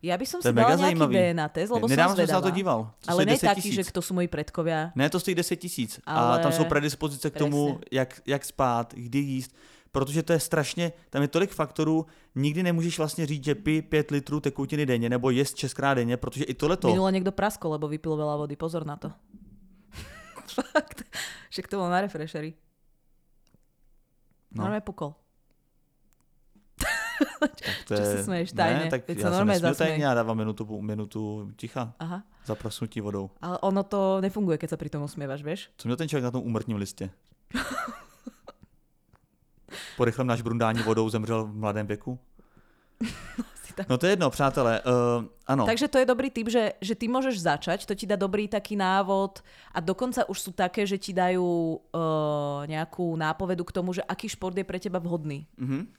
Ja 0.01 0.17
by 0.17 0.25
som 0.25 0.41
To 0.41 0.49
si 0.49 0.55
dala 0.55 0.71
nejaký 0.71 0.97
zajímavý. 0.97 1.13
DNA 1.13 1.47
test, 1.51 1.69
lebo 1.69 1.85
Nedávno 1.85 2.15
som 2.15 2.17
na 2.17 2.25
zvedavá. 2.25 2.41
to 2.41 2.51
díval. 2.51 2.81
To 2.97 3.09
Ale 3.11 3.21
ne 3.27 3.37
10 3.37 3.45
taký, 3.45 3.61
tisíc. 3.61 3.77
že 3.77 3.85
kto 3.85 4.01
sú 4.01 4.13
moji 4.15 4.29
predkovia. 4.29 4.97
Ne, 4.97 5.05
to 5.07 5.21
stojí 5.21 5.35
10 5.35 5.57
tisíc. 5.57 6.01
A 6.07 6.15
Ale- 6.15 6.41
tam 6.41 6.53
jsou 6.53 6.65
predispozice 6.65 7.29
k 7.29 7.37
tomu, 7.37 7.81
jak, 7.93 8.23
jak 8.25 8.43
spát, 8.45 8.95
kdy 8.97 9.19
jíst. 9.19 9.51
Protože 9.93 10.23
to 10.23 10.33
je 10.33 10.41
strašně, 10.41 10.93
tam 11.11 11.23
je 11.23 11.29
tolik 11.29 11.51
faktorů, 11.51 12.07
nikdy 12.35 12.63
nemůžeš 12.63 12.99
vlastně 12.99 13.27
říct, 13.27 13.45
že 13.45 13.55
pij 13.55 13.83
5 13.83 14.11
litrů 14.11 14.41
tekutiny 14.41 14.87
denně 14.87 15.09
nebo 15.09 15.31
jest 15.31 15.57
6 15.57 15.75
krát 15.75 15.95
denně, 15.95 16.17
protože 16.17 16.45
i 16.45 16.55
tohleto, 16.55 16.89
Minule 16.89 17.13
niekto 17.13 17.33
praskol, 17.33 17.75
lebo 17.75 17.89
vypil 17.89 18.15
veľa 18.15 18.37
vody. 18.39 18.57
Pozor 18.57 18.87
na 18.87 18.97
to. 18.97 19.11
Fakt. 20.55 21.03
Však 21.51 21.67
to 21.69 21.77
bolo 21.77 21.91
na 21.91 22.01
refresheri. 22.01 22.55
No. 24.51 24.63
No. 24.63 24.63
Normálne 24.63 24.87
pukol. 24.87 25.15
to 27.87 27.93
čo 27.99 28.05
sa 28.05 28.19
smeješ 28.23 28.51
tajne? 28.55 28.85
Ne, 28.87 28.91
tak 28.91 29.09
Veď 29.09 29.19
já 29.19 29.31
sa 29.59 29.75
tajně, 29.75 30.05
já 30.05 30.15
dávám 30.15 30.37
minutu, 30.37 30.83
minutu 30.83 31.51
ticha 31.57 31.95
Aha. 31.99 32.23
za 32.47 32.57
vodou. 33.03 33.31
Ale 33.43 33.59
ono 33.59 33.83
to 33.83 34.21
nefunguje, 34.21 34.59
keď 34.59 34.71
sa 34.71 34.77
pri 34.77 34.91
tom 34.91 35.03
usmievaš, 35.03 35.43
vieš? 35.43 35.71
Co 35.77 35.89
měl 35.89 35.97
ten 35.97 36.09
člověk 36.09 36.25
na 36.25 36.31
tom 36.31 36.43
úmrtním 36.43 36.77
listě? 36.77 37.11
Po 39.97 40.05
rychlém 40.05 40.27
náš 40.27 40.43
brundání 40.43 40.83
vodou 40.83 41.09
zemřel 41.09 41.45
v 41.45 41.57
mladém 41.57 41.87
věku? 41.87 42.19
No 43.89 43.99
to 43.99 44.07
je 44.07 44.13
jedno, 44.13 44.31
přátelé. 44.31 44.81
Uh, 44.81 45.25
ano. 45.47 45.65
Takže 45.67 45.89
to 45.89 45.99
je 45.99 46.07
dobrý 46.07 46.31
tip, 46.31 46.49
že, 46.49 46.73
že 46.81 46.95
ty 46.95 47.09
môžeš 47.09 47.41
začať, 47.41 47.87
to 47.87 47.95
ti 47.95 48.05
dá 48.05 48.17
dobrý 48.17 48.49
taký 48.49 48.77
návod 48.77 49.41
a 49.73 49.81
dokonca 49.81 50.29
už 50.29 50.37
sú 50.37 50.51
také, 50.53 50.85
že 50.85 50.99
ti 50.99 51.17
dajú 51.17 51.81
uh, 51.81 52.69
nejakú 52.69 53.17
nápovedu 53.17 53.65
k 53.65 53.73
tomu, 53.73 53.97
že 53.97 54.05
aký 54.05 54.29
šport 54.29 54.53
je 54.53 54.67
pre 54.69 54.77
teba 54.77 55.01
vhodný. 55.01 55.49
Mhm. 55.57 55.97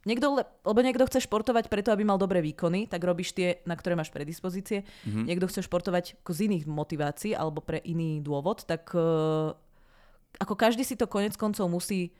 Niekto, 0.00 0.32
le- 0.32 0.48
lebo 0.64 0.80
niekto 0.80 1.04
chce 1.04 1.28
športovať 1.28 1.68
preto, 1.68 1.92
aby 1.92 2.08
mal 2.08 2.16
dobré 2.16 2.40
výkony, 2.40 2.88
tak 2.88 3.04
robíš 3.04 3.36
tie, 3.36 3.60
na 3.68 3.76
ktoré 3.76 4.00
máš 4.00 4.08
predispozície. 4.08 4.88
Mm-hmm. 5.04 5.24
Niekto 5.28 5.44
chce 5.44 5.60
športovať 5.68 6.16
z 6.24 6.38
iných 6.48 6.64
motivácií 6.64 7.36
alebo 7.36 7.60
pre 7.60 7.84
iný 7.84 8.24
dôvod, 8.24 8.64
tak 8.64 8.96
uh, 8.96 9.52
ako 10.40 10.56
každý 10.56 10.88
si 10.88 10.96
to 10.96 11.04
konec 11.04 11.36
koncov 11.36 11.68
musí 11.68 12.16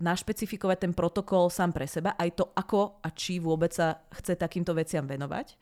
našpecifikovať 0.00 0.78
ten 0.88 0.92
protokol 0.96 1.52
sám 1.52 1.72
pre 1.72 1.84
seba, 1.84 2.16
aj 2.16 2.30
to 2.32 2.44
ako 2.56 3.00
a 3.04 3.12
či 3.12 3.36
vôbec 3.36 3.72
sa 3.72 4.00
chce 4.12 4.40
takýmto 4.40 4.72
veciam 4.72 5.04
venovať. 5.04 5.56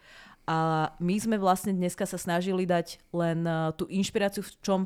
A 0.46 0.90
my 0.98 1.16
sme 1.20 1.36
vlastne 1.38 1.74
dneska 1.74 2.06
sa 2.06 2.18
snažili 2.18 2.66
dať 2.66 2.98
len 3.14 3.46
uh, 3.46 3.70
tú 3.74 3.86
inšpiráciu 3.86 4.42
v 4.42 4.50
čom, 4.62 4.80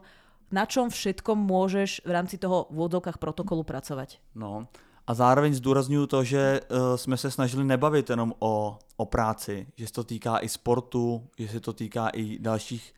na 0.53 0.69
čom 0.69 0.93
všetkom 0.93 1.39
môžeš 1.41 2.05
v 2.05 2.11
rámci 2.11 2.37
toho 2.37 2.69
v 2.69 2.85
úvodzovkách 2.85 3.17
protokolu 3.17 3.65
pracovať. 3.65 4.21
No. 4.35 4.69
A 5.07 5.15
zároveň 5.15 5.55
zdůraznuju 5.55 6.07
to, 6.07 6.25
že 6.25 6.61
uh, 6.61 6.97
jsme 6.97 7.17
se 7.17 7.31
snažili 7.31 7.65
nebavit 7.65 8.11
jenom 8.11 8.35
o, 8.39 8.79
o 8.97 9.05
práci, 9.05 9.67
že 9.77 9.87
se 9.87 9.93
to 9.93 10.05
týká 10.05 10.39
i 10.39 10.49
sportu, 10.49 11.29
že 11.39 11.49
se 11.49 11.61
to 11.61 11.73
týká 11.73 12.09
i 12.09 12.39
dalších 12.39 12.95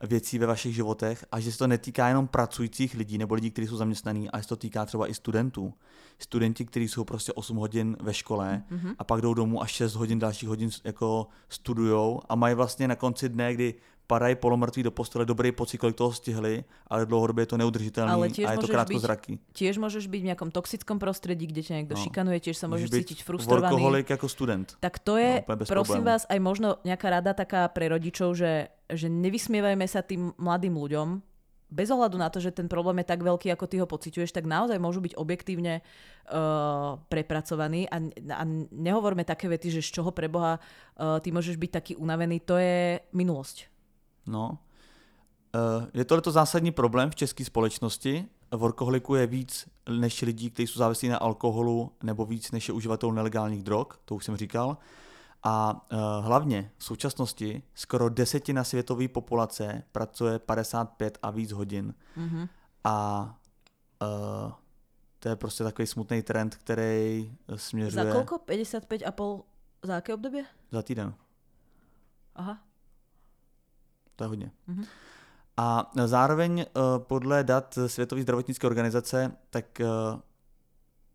věcí 0.00 0.38
ve 0.38 0.46
vašich 0.46 0.74
životech 0.74 1.24
a 1.32 1.40
že 1.40 1.52
se 1.52 1.58
to 1.58 1.66
netýká 1.66 2.08
jenom 2.08 2.28
pracujících 2.28 2.94
lidí 2.94 3.18
nebo 3.18 3.34
lidí, 3.34 3.50
kteří 3.50 3.68
jsou 3.68 3.76
zaměstnaní, 3.76 4.30
ale 4.30 4.42
se 4.42 4.48
to 4.48 4.56
týká 4.56 4.86
třeba 4.86 5.10
i 5.10 5.14
studentů. 5.14 5.74
Studenti, 6.18 6.64
kteří 6.64 6.88
jsou 6.88 7.04
prostě 7.04 7.32
8 7.32 7.56
hodin 7.56 7.96
ve 8.00 8.14
škole 8.14 8.62
mm-hmm. 8.70 8.94
a 8.98 9.04
pak 9.04 9.20
jdou 9.20 9.34
domů 9.34 9.62
a 9.62 9.66
6 9.66 9.94
hodin 9.94 10.18
dalších 10.18 10.48
hodin 10.48 10.70
jako 10.84 11.26
studujou 11.48 12.20
a 12.28 12.34
mají 12.34 12.54
vlastně 12.54 12.88
na 12.88 12.96
konci 12.96 13.28
dne, 13.28 13.54
kdy 13.54 13.74
padají 14.08 14.40
polomrtví 14.40 14.82
do 14.82 14.90
postele, 14.90 15.28
dobrý 15.28 15.52
pocit, 15.52 15.76
kolik 15.78 15.96
toho 15.96 16.12
stihli, 16.12 16.64
ale 16.88 17.06
dlouhodobě 17.06 17.42
je 17.42 17.46
to 17.46 17.56
neudržitelné 17.60 18.08
Ale 18.12 18.26
a 18.26 18.50
je 18.50 18.56
to 18.56 18.64
môžeš 18.64 18.72
krátkozraký. 18.72 19.32
Tiež 19.52 19.76
môžeš 19.76 20.08
byť 20.08 20.20
v 20.24 20.28
nejakom 20.32 20.48
toxickom 20.48 20.96
prostredí, 20.96 21.44
kde 21.44 21.60
ťa 21.60 21.74
niekto 21.76 21.94
No. 21.94 22.00
šikanuje, 22.00 22.40
tiež 22.40 22.56
sa 22.56 22.66
môžeš 22.72 22.88
Můžeš 22.88 22.96
být 22.96 23.04
cítiť 23.04 23.18
frustrovaný. 23.22 23.68
workoholik 23.76 24.08
jako 24.10 24.26
student. 24.28 24.66
Tak 24.80 24.98
to 25.04 25.20
je, 25.20 25.44
No, 25.44 25.56
prosím 25.60 26.00
problému. 26.00 26.04
vás, 26.08 26.24
aj 26.24 26.38
možno 26.40 26.68
nejaká 26.88 27.08
rada 27.20 27.36
taká 27.36 27.68
pre 27.68 27.92
rodičov, 27.92 28.32
že, 28.32 28.72
že 28.88 29.12
nevysmievajme 29.12 29.84
sa 29.84 30.00
tým 30.00 30.32
mladým 30.40 30.72
ľuďom, 30.72 31.20
bez 31.68 31.92
ohľadu 31.92 32.16
na 32.16 32.32
to, 32.32 32.40
že 32.40 32.56
ten 32.56 32.64
problém 32.64 33.04
je 33.04 33.12
tak 33.12 33.20
veľký, 33.20 33.52
ako 33.52 33.68
ty 33.68 33.76
ho 33.76 33.84
pociťuješ, 33.84 34.32
tak 34.32 34.48
naozaj 34.48 34.80
môžu 34.80 35.04
byť 35.04 35.20
objektívne 35.20 35.84
uh, 36.32 36.96
prepracovaní 37.12 37.84
a, 37.92 38.00
a 38.32 38.42
nehovorme 38.72 39.20
také 39.20 39.52
vety, 39.52 39.76
že 39.76 39.84
z 39.84 40.00
čoho 40.00 40.08
preboha 40.16 40.56
uh, 40.56 41.20
ty 41.20 41.28
môžeš 41.28 41.60
byť 41.60 41.70
taký 41.76 41.92
unavený, 42.00 42.40
to 42.40 42.56
je 42.56 43.04
minulosť. 43.12 43.68
No. 44.28 44.58
Eh, 45.54 45.86
Je 45.94 46.04
tohleto 46.04 46.30
zásadní 46.30 46.70
problém 46.72 47.10
v 47.10 47.14
české 47.14 47.44
společnosti 47.44 48.26
workoholiků 48.56 49.14
je 49.14 49.26
víc 49.26 49.68
než 49.90 50.22
lidí, 50.22 50.50
kteří 50.50 50.66
jsou 50.66 50.78
závislí 50.78 51.08
na 51.08 51.16
alkoholu, 51.18 51.92
nebo 52.02 52.24
víc 52.26 52.50
než 52.50 52.68
je 52.68 52.74
uživatelů 52.74 53.12
nelegálních 53.12 53.62
drog, 53.62 53.86
to 54.04 54.14
už 54.14 54.24
jsem 54.24 54.36
říkal. 54.36 54.76
A 55.42 55.86
uh, 55.92 55.98
hlavně 56.24 56.70
v 56.78 56.84
současnosti 56.84 57.62
skoro 57.74 58.08
desetina 58.08 58.64
světové 58.64 59.08
populace 59.08 59.82
pracuje 59.92 60.38
55 60.38 61.18
a 61.22 61.30
víc 61.30 61.52
hodin. 61.52 61.94
Mhm. 62.16 62.48
A 62.84 63.24
uh, 64.02 64.52
to 65.18 65.28
je 65.28 65.36
prostě 65.36 65.64
takový 65.64 65.86
smutný 65.86 66.22
trend, 66.22 66.54
který 66.56 67.32
směřuje 67.56 68.04
Za 68.04 68.10
koľko? 68.12 68.38
55,5 68.38 69.42
za 69.82 69.96
aké 69.96 70.14
obdobie? 70.14 70.44
za 70.72 70.82
týden. 70.82 71.14
Aha. 72.34 72.58
To 74.18 74.24
je 74.24 74.28
hodně. 74.28 74.50
Mhm. 74.66 74.84
A 75.56 75.90
zároveň 76.04 76.60
eh, 76.60 76.64
podle 76.98 77.44
dat 77.44 77.78
Světové 77.86 78.22
zdravotnické 78.22 78.66
organizace, 78.66 79.32
tak 79.50 79.80
eh, 79.80 79.86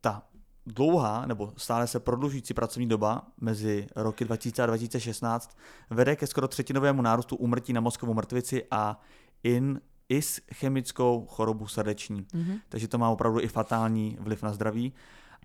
ta 0.02 0.24
dlouhá 0.66 1.26
nebo 1.26 1.54
stále 1.58 1.88
se 1.88 2.00
prodlužující 2.00 2.54
pracovní 2.54 2.90
doba 2.90 3.28
mezi 3.42 3.88
roky 3.96 4.26
2000 4.26 4.64
a 4.64 4.66
2016 4.66 5.58
vede 5.90 6.16
ke 6.16 6.28
skoro 6.28 6.48
třetinovému 6.48 7.02
nárůstu 7.02 7.36
úmrtí 7.36 7.74
na 7.74 7.82
mozkovou 7.82 8.14
mrtvici 8.14 8.64
a 8.72 9.00
in 9.44 9.82
ischemickou 10.10 11.26
chorobu 11.30 11.68
srdeční. 11.68 12.26
Mhm. 12.34 12.58
Takže 12.70 12.88
to 12.88 12.98
má 12.98 13.10
opravdu 13.10 13.40
i 13.40 13.48
fatální 13.48 14.18
vliv 14.20 14.44
na 14.44 14.54
zdraví. 14.54 14.94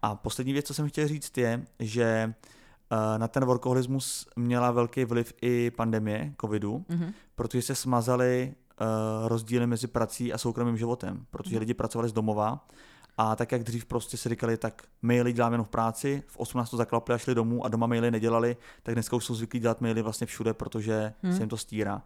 A 0.02 0.14
poslední 0.14 0.52
věc, 0.52 0.66
co 0.66 0.74
jsem 0.74 0.88
chtěl 0.88 1.08
říct, 1.08 1.38
je, 1.38 1.66
že 1.78 2.04
eh, 2.04 2.57
na 3.18 3.28
ten 3.28 3.44
workoholismus 3.44 4.26
měla 4.36 4.70
velký 4.70 5.04
vliv 5.04 5.32
i 5.42 5.70
pandemie 5.70 6.34
covidu, 6.40 6.84
Mhm. 6.88 7.12
protože 7.34 7.62
se 7.62 7.74
smazaly 7.74 8.54
uh, 8.80 9.28
rozdíly 9.28 9.66
mezi 9.66 9.86
prací 9.86 10.32
a 10.32 10.38
soukromým 10.38 10.76
životem, 10.76 11.26
protože 11.30 11.50
Mhm. 11.56 11.60
lidi 11.60 11.74
pracovali 11.74 12.08
z 12.08 12.12
domova 12.12 12.66
a 13.18 13.36
tak, 13.36 13.52
jak 13.52 13.62
dřív 13.62 13.84
prostě 13.84 14.16
si 14.16 14.28
říkali, 14.28 14.56
tak 14.56 14.82
maily 15.02 15.32
děláme 15.32 15.54
jenom 15.54 15.64
v 15.64 15.68
práci, 15.68 16.22
v 16.26 16.36
18 16.36 16.70
to 16.70 16.76
zaklapli 16.76 17.14
a 17.14 17.18
šli 17.18 17.34
domů 17.34 17.64
a 17.64 17.68
doma 17.68 17.86
maily 17.86 18.10
nedělali, 18.10 18.56
tak 18.82 18.94
dneska 18.94 19.16
už 19.16 19.24
jsou 19.24 19.34
zvyklí 19.34 19.60
dělat 19.60 19.80
maily 19.80 20.02
vlastně 20.02 20.26
všude, 20.26 20.54
protože 20.54 21.12
Hmm. 21.22 21.32
se 21.36 21.42
jim 21.42 21.48
to 21.48 21.56
stírá. 21.56 22.02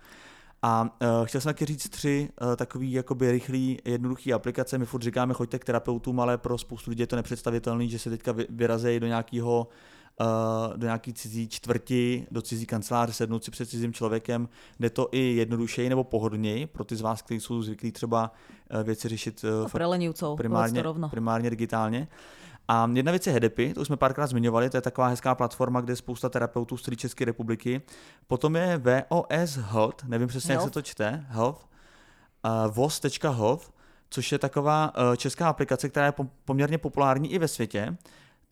A 0.64 0.82
uh, 0.82 1.26
chtěl 1.26 1.40
jsem 1.40 1.48
taky 1.50 1.64
říct 1.64 1.88
tři 1.88 2.28
uh, 2.42 2.56
takový 2.56 2.92
jakoby 2.92 3.32
rychlý, 3.32 3.78
jednoduchý 3.84 4.32
aplikace. 4.32 4.78
My 4.78 4.86
furt 4.86 5.02
říkáme, 5.02 5.34
choďte 5.34 5.58
k 5.58 5.64
terapeutům, 5.64 6.20
ale 6.20 6.38
pro 6.38 6.58
spoustu 6.58 6.90
lidí 6.90 7.00
je 7.02 7.06
to 7.06 7.16
nepředstavitelné, 7.16 7.88
že 7.88 7.98
se 7.98 8.10
teďka 8.10 8.32
vy, 8.32 8.46
vyrazejí 8.50 9.00
do 9.00 9.06
nějakého 9.06 9.60
uh, 9.60 9.72
do 10.76 10.86
nějaký 10.86 11.12
cizí 11.12 11.48
čtvrti, 11.48 12.26
do 12.30 12.42
cizí 12.42 12.66
kanceláře, 12.66 13.12
sednout 13.12 13.44
si 13.44 13.50
před 13.50 13.68
cizím 13.68 13.92
člověkem, 13.92 14.48
jde 14.80 14.90
to 14.90 15.08
i 15.12 15.18
jednodušeji 15.18 15.88
nebo 15.88 16.04
pohodlněji 16.04 16.66
pro 16.66 16.84
ty 16.84 16.96
z 16.96 17.00
vás, 17.00 17.22
kteří 17.22 17.40
jsou 17.40 17.62
zvyklí 17.62 17.92
třeba 17.92 18.32
uh, 18.74 18.82
věci 18.82 19.08
řešit 19.08 19.44
No, 20.30 20.36
primárně, 20.36 20.82
primárně 21.10 21.50
digitálně. 21.50 22.08
A 22.68 22.90
jedna 22.94 23.12
věc 23.12 23.26
je 23.26 23.32
Hedepy, 23.32 23.74
to 23.74 23.80
už 23.80 23.86
jsme 23.86 23.96
párkrát 23.96 24.26
zmiňovali, 24.26 24.70
to 24.70 24.76
je 24.76 24.80
taková 24.80 25.06
hezká 25.08 25.34
platforma, 25.34 25.80
kde 25.80 25.92
je 25.92 25.96
spousta 25.96 26.28
terapeutů 26.28 26.76
z 26.76 26.82
celé 26.82 26.96
České 26.96 27.24
republiky. 27.24 27.82
Potom 28.26 28.56
je 28.56 28.78
VOS 28.78 29.56
Health, 29.56 30.04
nevím 30.04 30.28
přesně, 30.28 30.52
jak 30.52 30.60
se 30.60 30.64
Health. 30.64 30.74
to 30.74 30.82
čte, 30.82 31.26
Health, 31.28 31.66
uh, 32.66 32.74
VOS.health, 32.74 33.70
což 34.10 34.32
je 34.32 34.38
taková 34.38 34.92
uh, 34.96 35.16
česká 35.16 35.48
aplikace, 35.48 35.88
která 35.88 36.06
je 36.06 36.12
pom- 36.12 36.28
poměrně 36.44 36.78
populární 36.78 37.32
i 37.32 37.38
ve 37.38 37.48
světě, 37.48 37.96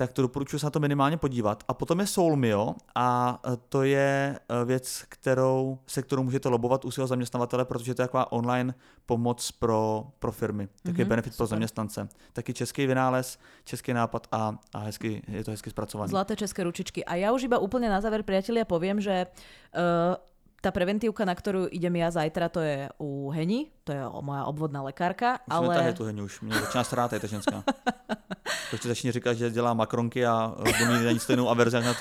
tak 0.01 0.13
to 0.13 0.23
doporučuji 0.23 0.59
se 0.59 0.67
na 0.67 0.71
to 0.71 0.81
minimálně 0.81 1.17
podívat. 1.17 1.65
A 1.69 1.75
potom 1.77 2.01
je 2.01 2.07
Soulmio 2.07 2.75
a 2.95 3.37
uh, 3.45 3.57
to 3.69 3.83
je 3.85 4.39
uh, 4.41 4.65
věc, 4.69 5.05
kterou, 5.09 5.79
se 5.87 6.03
kterou 6.03 6.23
můžete 6.23 6.49
lobovat 6.49 6.85
u 6.85 6.91
svého 6.91 7.07
zaměstnavatele, 7.07 7.65
protože 7.65 7.95
to 7.95 8.03
je 8.03 8.09
taková 8.09 8.33
online 8.33 8.75
pomoc 9.07 9.51
pro, 9.61 10.07
pro 10.19 10.33
firmy. 10.33 10.69
Takový 10.83 11.05
Mhm, 11.05 11.09
benefit 11.09 11.37
pro 11.37 11.45
super. 11.47 11.49
zaměstnance. 11.49 12.09
Taky 12.33 12.55
český 12.55 12.87
vynález, 12.87 13.39
český 13.65 13.93
nápad 13.93 14.27
a, 14.33 14.57
a 14.75 14.79
hezky, 14.79 15.23
je 15.29 15.45
to 15.45 15.51
hezky 15.51 15.71
zpracované. 15.71 16.09
Zlaté 16.09 16.37
české 16.37 16.65
ručičky. 16.65 17.05
A 17.05 17.21
ja 17.21 17.29
už 17.37 17.45
iba 17.45 17.61
úplne 17.61 17.93
na 17.93 18.01
záver, 18.01 18.25
priatelia, 18.25 18.65
poviem, 18.65 19.05
že 19.05 19.29
uh, 19.29 20.17
tá 20.61 20.69
preventívka, 20.69 21.25
na 21.25 21.33
ktorú 21.33 21.73
idem 21.73 21.97
ja 21.97 22.13
zajtra, 22.13 22.53
to 22.53 22.61
je 22.61 22.89
u 23.01 23.33
Heni, 23.33 23.73
to 23.85 23.97
je 23.97 24.01
moja 24.21 24.45
obvodná 24.45 24.85
lekárka, 24.85 25.41
Už 25.49 25.57
ale... 25.57 25.75
ale... 25.77 25.93
tu 25.93 26.05
hení 26.05 26.23
už, 26.23 26.41
mě 26.41 26.55
začíná 26.55 26.85
srát, 26.85 27.13
je 27.13 27.21
ta 27.21 27.27
ženská. 27.27 27.65
Ještě 28.73 28.89
začne 28.89 29.13
říkat, 29.13 29.35
že 29.35 29.51
dělá 29.51 29.75
makronky 29.75 30.27
a 30.27 30.55
eh, 30.59 30.73
bude 30.79 30.99
mít 30.99 31.05
na 31.05 31.13
ní 31.13 31.19
stejnou 31.19 31.49
averzi 31.49 31.77
na. 31.77 31.95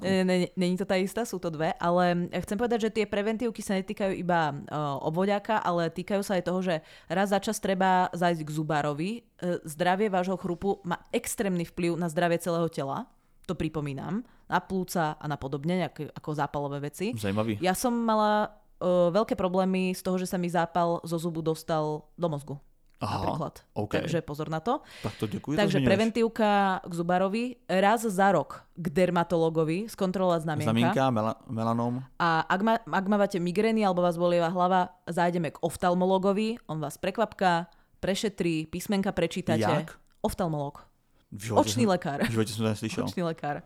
Ne, 0.00 0.24
ne, 0.24 0.46
není 0.56 0.76
to 0.76 0.84
tá 0.84 0.96
istá, 0.96 1.24
sú 1.24 1.38
to 1.38 1.50
dve, 1.50 1.72
ale 1.80 2.28
chcem 2.44 2.58
povedať, 2.58 2.80
že 2.80 2.90
tie 2.90 3.06
preventívky 3.06 3.62
sa 3.62 3.76
netýkajú 3.76 4.12
iba 4.16 4.52
uh, 4.52 5.00
obvodiaka, 5.00 5.60
ale 5.60 5.88
týkajú 5.90 6.22
sa 6.24 6.36
aj 6.36 6.44
toho, 6.44 6.60
že 6.60 6.74
raz 7.08 7.32
za 7.32 7.40
čas 7.40 7.60
treba 7.60 8.08
zajsť 8.12 8.42
k 8.44 8.50
zubárovi. 8.50 9.10
Uh, 9.40 9.60
zdravie 9.64 10.12
vášho 10.12 10.36
chrupu 10.36 10.80
má 10.84 11.00
extrémny 11.12 11.64
vplyv 11.64 11.96
na 11.96 12.08
zdravie 12.08 12.38
celého 12.40 12.68
tela, 12.68 13.08
to 13.48 13.56
pripomínam, 13.56 14.24
na 14.50 14.58
plúca 14.58 15.14
a 15.14 15.24
na 15.30 15.38
podobne, 15.38 15.86
ako, 15.86 16.10
ako 16.10 16.30
zápalové 16.34 16.90
veci. 16.90 17.14
Zajímavý. 17.14 17.62
Ja 17.62 17.78
som 17.78 17.94
mala 17.94 18.50
uh, 18.82 19.14
veľké 19.14 19.38
problémy 19.38 19.94
z 19.94 20.02
toho, 20.02 20.18
že 20.18 20.26
sa 20.26 20.34
mi 20.34 20.50
zápal 20.50 20.98
zo 21.06 21.16
zubu 21.22 21.38
dostal 21.38 22.02
do 22.18 22.26
mozgu. 22.26 22.58
Aha, 23.00 23.16
napríklad. 23.16 23.54
OK. 23.72 23.96
Takže 23.96 24.20
pozor 24.20 24.52
na 24.52 24.60
to. 24.60 24.84
Tak 25.00 25.14
to 25.16 25.24
děkuji, 25.26 25.56
Takže 25.56 25.80
preventívka 25.80 26.84
k 26.84 26.92
zubárovi, 26.92 27.56
raz 27.64 28.04
za 28.04 28.28
rok 28.28 28.60
k 28.76 28.86
dermatologovi, 28.92 29.88
skontrolovať 29.88 30.44
znamienka. 30.44 30.68
Znamínka, 30.68 31.04
mela, 31.08 31.32
melanom. 31.48 32.04
A 32.20 32.44
ak, 32.44 32.60
ma, 32.60 32.76
ak 32.76 33.06
mávate 33.08 33.40
migrény 33.40 33.88
alebo 33.88 34.04
vás 34.04 34.20
bolieva 34.20 34.52
hlava, 34.52 34.92
zájdeme 35.08 35.48
k 35.48 35.62
oftalmologovi, 35.64 36.60
on 36.68 36.76
vás 36.76 37.00
prekvapká, 37.00 37.72
prešetrí, 38.04 38.68
písmenka 38.68 39.16
prečítate. 39.16 39.64
Jak? 39.64 39.96
Oftalmolog. 40.20 40.89
V 41.32 41.42
životě 41.44 41.60
Očný 41.70 41.82
jsem- 41.82 41.88
lekár. 41.90 42.24
V 42.26 42.30
životě 42.30 42.52
jsem 42.52 42.62
to 42.64 42.68
neslyšel. 42.68 43.04
Očný 43.04 43.22
lekár. 43.22 43.62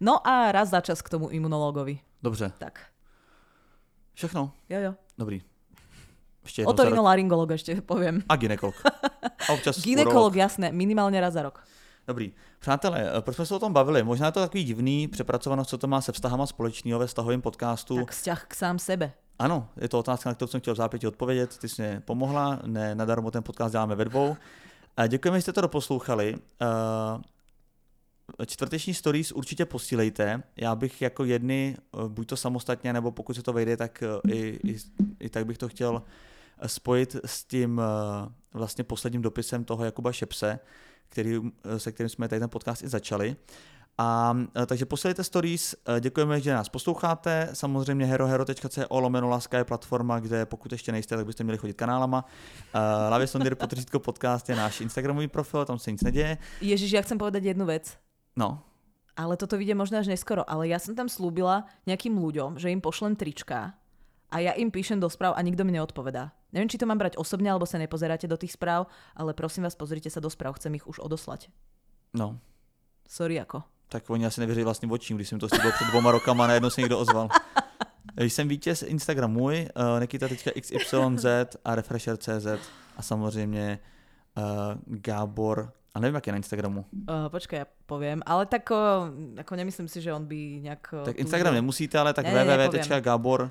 No 0.00 0.26
a 0.26 0.52
raz 0.52 0.68
za 0.68 0.80
čas 0.80 1.02
k 1.02 1.08
tomu 1.08 1.28
imunologovi. 1.28 1.98
Dobře, 2.22 2.52
Tak, 2.58 2.80
všechno. 4.14 4.52
jo, 4.68 4.80
jo. 4.80 4.94
Dobrý. 5.18 5.42
Rok. 6.58 6.68
Otorinolaryngolog 6.68 7.50
ešte 7.52 7.76
poviem. 7.84 8.24
A 8.28 8.36
ginekolog. 8.40 8.72
A 9.48 9.52
občas 9.52 9.76
Ginekolog, 9.84 10.32
urolog. 10.32 10.34
jasné, 10.34 10.72
minimálně 10.72 11.20
raz 11.20 11.34
za 11.34 11.42
rok. 11.42 11.60
Dobrý. 12.06 12.32
Přátelé, 12.58 13.12
eh, 13.18 13.20
proč 13.20 13.36
jsme 13.36 13.46
se 13.46 13.54
o 13.54 13.58
tom 13.58 13.72
bavili? 13.72 14.02
Možná 14.02 14.26
je 14.26 14.32
to 14.32 14.40
takový 14.40 14.64
divný, 14.64 15.08
přepracovanost, 15.08 15.70
co 15.70 15.78
to 15.78 15.86
má 15.86 16.00
se 16.00 16.12
vztahama 16.12 16.46
společného 16.46 16.98
ve 17.00 17.06
vztahovém 17.06 17.42
podcastu. 17.42 17.96
Tak 17.96 18.10
vzťah 18.10 18.44
k 18.48 18.54
sám 18.54 18.78
sebe. 18.78 19.12
Ano, 19.38 19.68
je 19.76 19.88
to 19.88 19.98
otázka, 19.98 20.30
na 20.30 20.34
kterou 20.34 20.48
jsem 20.48 20.60
chtěl 20.60 20.74
v 20.74 20.76
zápěti 20.76 21.06
odpovědět. 21.06 21.58
Ty 21.58 21.68
jsi 21.68 21.82
mě 21.82 22.02
pomohla, 22.04 22.58
ne, 22.66 22.94
nadarmo 22.94 23.30
ten 23.30 23.42
podcast 23.42 23.72
děláme 23.72 23.94
ve 23.94 24.04
dvou. 24.04 24.36
Děkujeme, 25.06 25.38
že 25.38 25.42
jste 25.42 25.52
to 25.52 25.60
doposlouchali. 25.60 26.34
Uh, 26.34 27.22
čtvrteční 28.46 28.94
stories 28.94 29.32
určitě 29.32 29.64
posílejte. 29.66 30.42
Já 30.56 30.74
bych 30.74 31.02
jako 31.02 31.24
jedny, 31.24 31.76
eh, 31.78 32.08
buď 32.08 32.28
to 32.28 32.36
samostatně, 32.36 32.92
nebo 32.92 33.12
pokud 33.12 33.34
se 33.34 33.42
to 33.42 33.52
vejde, 33.52 33.76
tak 33.76 34.02
eh, 34.02 34.34
i, 34.34 34.58
i, 34.64 34.78
i 35.20 35.28
tak 35.28 35.46
bych 35.46 35.58
to 35.58 35.68
chtěl 35.68 36.02
eh, 36.58 36.68
spojit 36.68 37.16
s 37.24 37.44
tím 37.44 37.80
eh, 37.80 38.28
vlastně 38.54 38.84
posledním 38.84 39.22
dopisem 39.22 39.64
toho 39.64 39.84
Jakuba 39.84 40.12
Šepse, 40.12 40.58
který, 41.08 41.40
eh, 41.64 41.78
se 41.78 41.92
kterým 41.92 42.08
jsme 42.08 42.28
tady 42.28 42.40
ten 42.40 42.48
podcast 42.48 42.82
i 42.82 42.88
začali. 42.88 43.36
A 43.98 44.36
e, 44.62 44.66
takže 44.66 44.86
posílejte 44.86 45.24
stories, 45.24 45.74
e, 45.74 46.00
děkujeme, 46.00 46.40
že 46.40 46.54
nás 46.54 46.68
posloucháte, 46.68 47.48
samozřejmě 47.52 48.06
herohero.co 48.06 49.00
lomeno 49.00 49.28
láska 49.28 49.58
je 49.58 49.64
platforma, 49.64 50.20
kde 50.20 50.46
pokud 50.46 50.72
ještě 50.72 50.92
nejste, 50.92 51.16
tak 51.16 51.26
byste 51.26 51.44
měli 51.44 51.58
chodit 51.58 51.74
kanálama. 51.74 52.24
Uh, 52.74 52.80
Lavě 53.10 53.26
Sondir 53.26 53.54
potržítko 53.54 54.00
podcast 54.00 54.48
je 54.48 54.56
náš 54.56 54.80
Instagramový 54.80 55.28
profil, 55.28 55.64
tam 55.64 55.78
se 55.78 55.92
nic 55.92 56.02
neděje. 56.02 56.38
Ježiš, 56.60 56.92
ja 56.92 57.02
chcem 57.02 57.18
povedať 57.18 57.44
jednu 57.44 57.66
vec. 57.66 57.98
No, 58.36 58.62
Ale 59.18 59.34
toto 59.34 59.58
vyjde 59.58 59.74
možno 59.74 59.98
až 59.98 60.06
neskoro. 60.06 60.46
Ale 60.46 60.70
ja 60.70 60.78
som 60.78 60.94
tam 60.94 61.10
slúbila 61.10 61.66
nejakým 61.90 62.14
ľuďom, 62.14 62.54
že 62.62 62.70
im 62.70 62.78
pošlem 62.78 63.18
trička 63.18 63.74
a 64.30 64.36
ja 64.38 64.54
im 64.54 64.70
píšem 64.70 65.02
do 65.02 65.10
správ 65.10 65.34
a 65.34 65.42
nikto 65.42 65.66
mi 65.66 65.74
neodpovedá. 65.74 66.30
Neviem, 66.54 66.70
či 66.70 66.78
to 66.78 66.86
mám 66.86 67.02
brať 67.02 67.18
osobne, 67.18 67.50
alebo 67.50 67.66
sa 67.66 67.82
nepozeráte 67.82 68.30
do 68.30 68.38
tých 68.38 68.54
správ, 68.54 68.86
ale 69.18 69.34
prosím 69.34 69.66
vás, 69.66 69.74
pozrite 69.74 70.06
sa 70.08 70.22
do 70.22 70.30
správ, 70.30 70.56
chcem 70.56 70.78
ich 70.78 70.86
už 70.86 71.02
odoslať. 71.02 71.50
no, 72.14 72.38
Sorry 73.08 73.40
ako. 73.40 73.77
Tak 73.88 74.10
oni 74.10 74.26
asi 74.26 74.40
nevěří 74.40 74.62
vlastním 74.62 74.92
očím, 74.92 75.16
když 75.16 75.28
jsem 75.28 75.38
to 75.38 75.48
slíbil 75.48 75.72
před 75.72 75.88
dvoma 75.88 76.12
rokama 76.12 76.46
najednou 76.46 76.70
se 76.70 76.80
někdo 76.80 76.98
ozval. 76.98 77.28
Jsem 78.16 78.48
vítěz 78.48 78.82
Instagram 78.82 79.32
můj, 79.32 79.68
uh, 79.76 80.00
Nikita.xyz 80.00 80.94
a 81.64 81.74
Refresher.cz 81.74 82.46
a 82.96 83.02
samozřejmě 83.02 83.78
uh, 84.36 84.42
Gábor, 84.86 85.72
a 85.94 86.00
nevím, 86.00 86.14
jak 86.14 86.26
je 86.26 86.32
na 86.32 86.36
Instagramu. 86.36 86.84
Uh, 86.92 87.26
počkaj, 87.26 87.58
ja 87.58 87.66
poviem. 87.86 88.22
Ale 88.22 88.46
tak 88.46 88.70
uh, 88.70 89.10
ako 89.40 89.52
nemyslím 89.56 89.88
si, 89.88 89.98
že 89.98 90.14
on 90.14 90.26
by 90.26 90.62
nejak... 90.62 90.82
Uh, 90.94 91.06
Tak 91.10 91.18
Instagram 91.18 91.54
nemusíte, 91.54 91.98
ale 91.98 92.14
tak 92.14 92.28
Ne, 92.28 92.44
www.gabor 92.44 93.50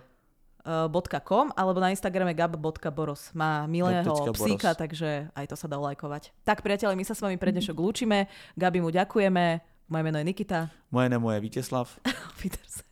.com 1.24 1.48
alebo 1.56 1.80
na 1.80 1.90
Instagrame 1.96 2.36
gab.boros. 2.36 3.32
Má 3.32 3.68
milého 3.68 4.32
psíka, 4.36 4.76
takže 4.76 5.32
aj 5.32 5.46
to 5.48 5.56
sa 5.56 5.68
dá 5.72 5.80
lajkovať. 5.80 6.36
Tak 6.44 6.60
priatelia, 6.60 6.96
my 7.00 7.08
sa 7.08 7.16
s 7.16 7.24
vami 7.24 7.40
pre 7.40 7.56
dnešok 7.56 7.76
lúčime. 7.80 8.28
Gabi 8.60 8.84
mu 8.84 8.92
ďakujeme. 8.92 9.77
Moje 9.90 10.04
meno 10.04 10.18
je 10.18 10.24
Nikita. 10.24 10.70
Moje 10.92 11.10
jméno 11.10 11.32
je 11.32 11.40
Vítězslav. 11.40 12.00
Petersen. 12.42 12.84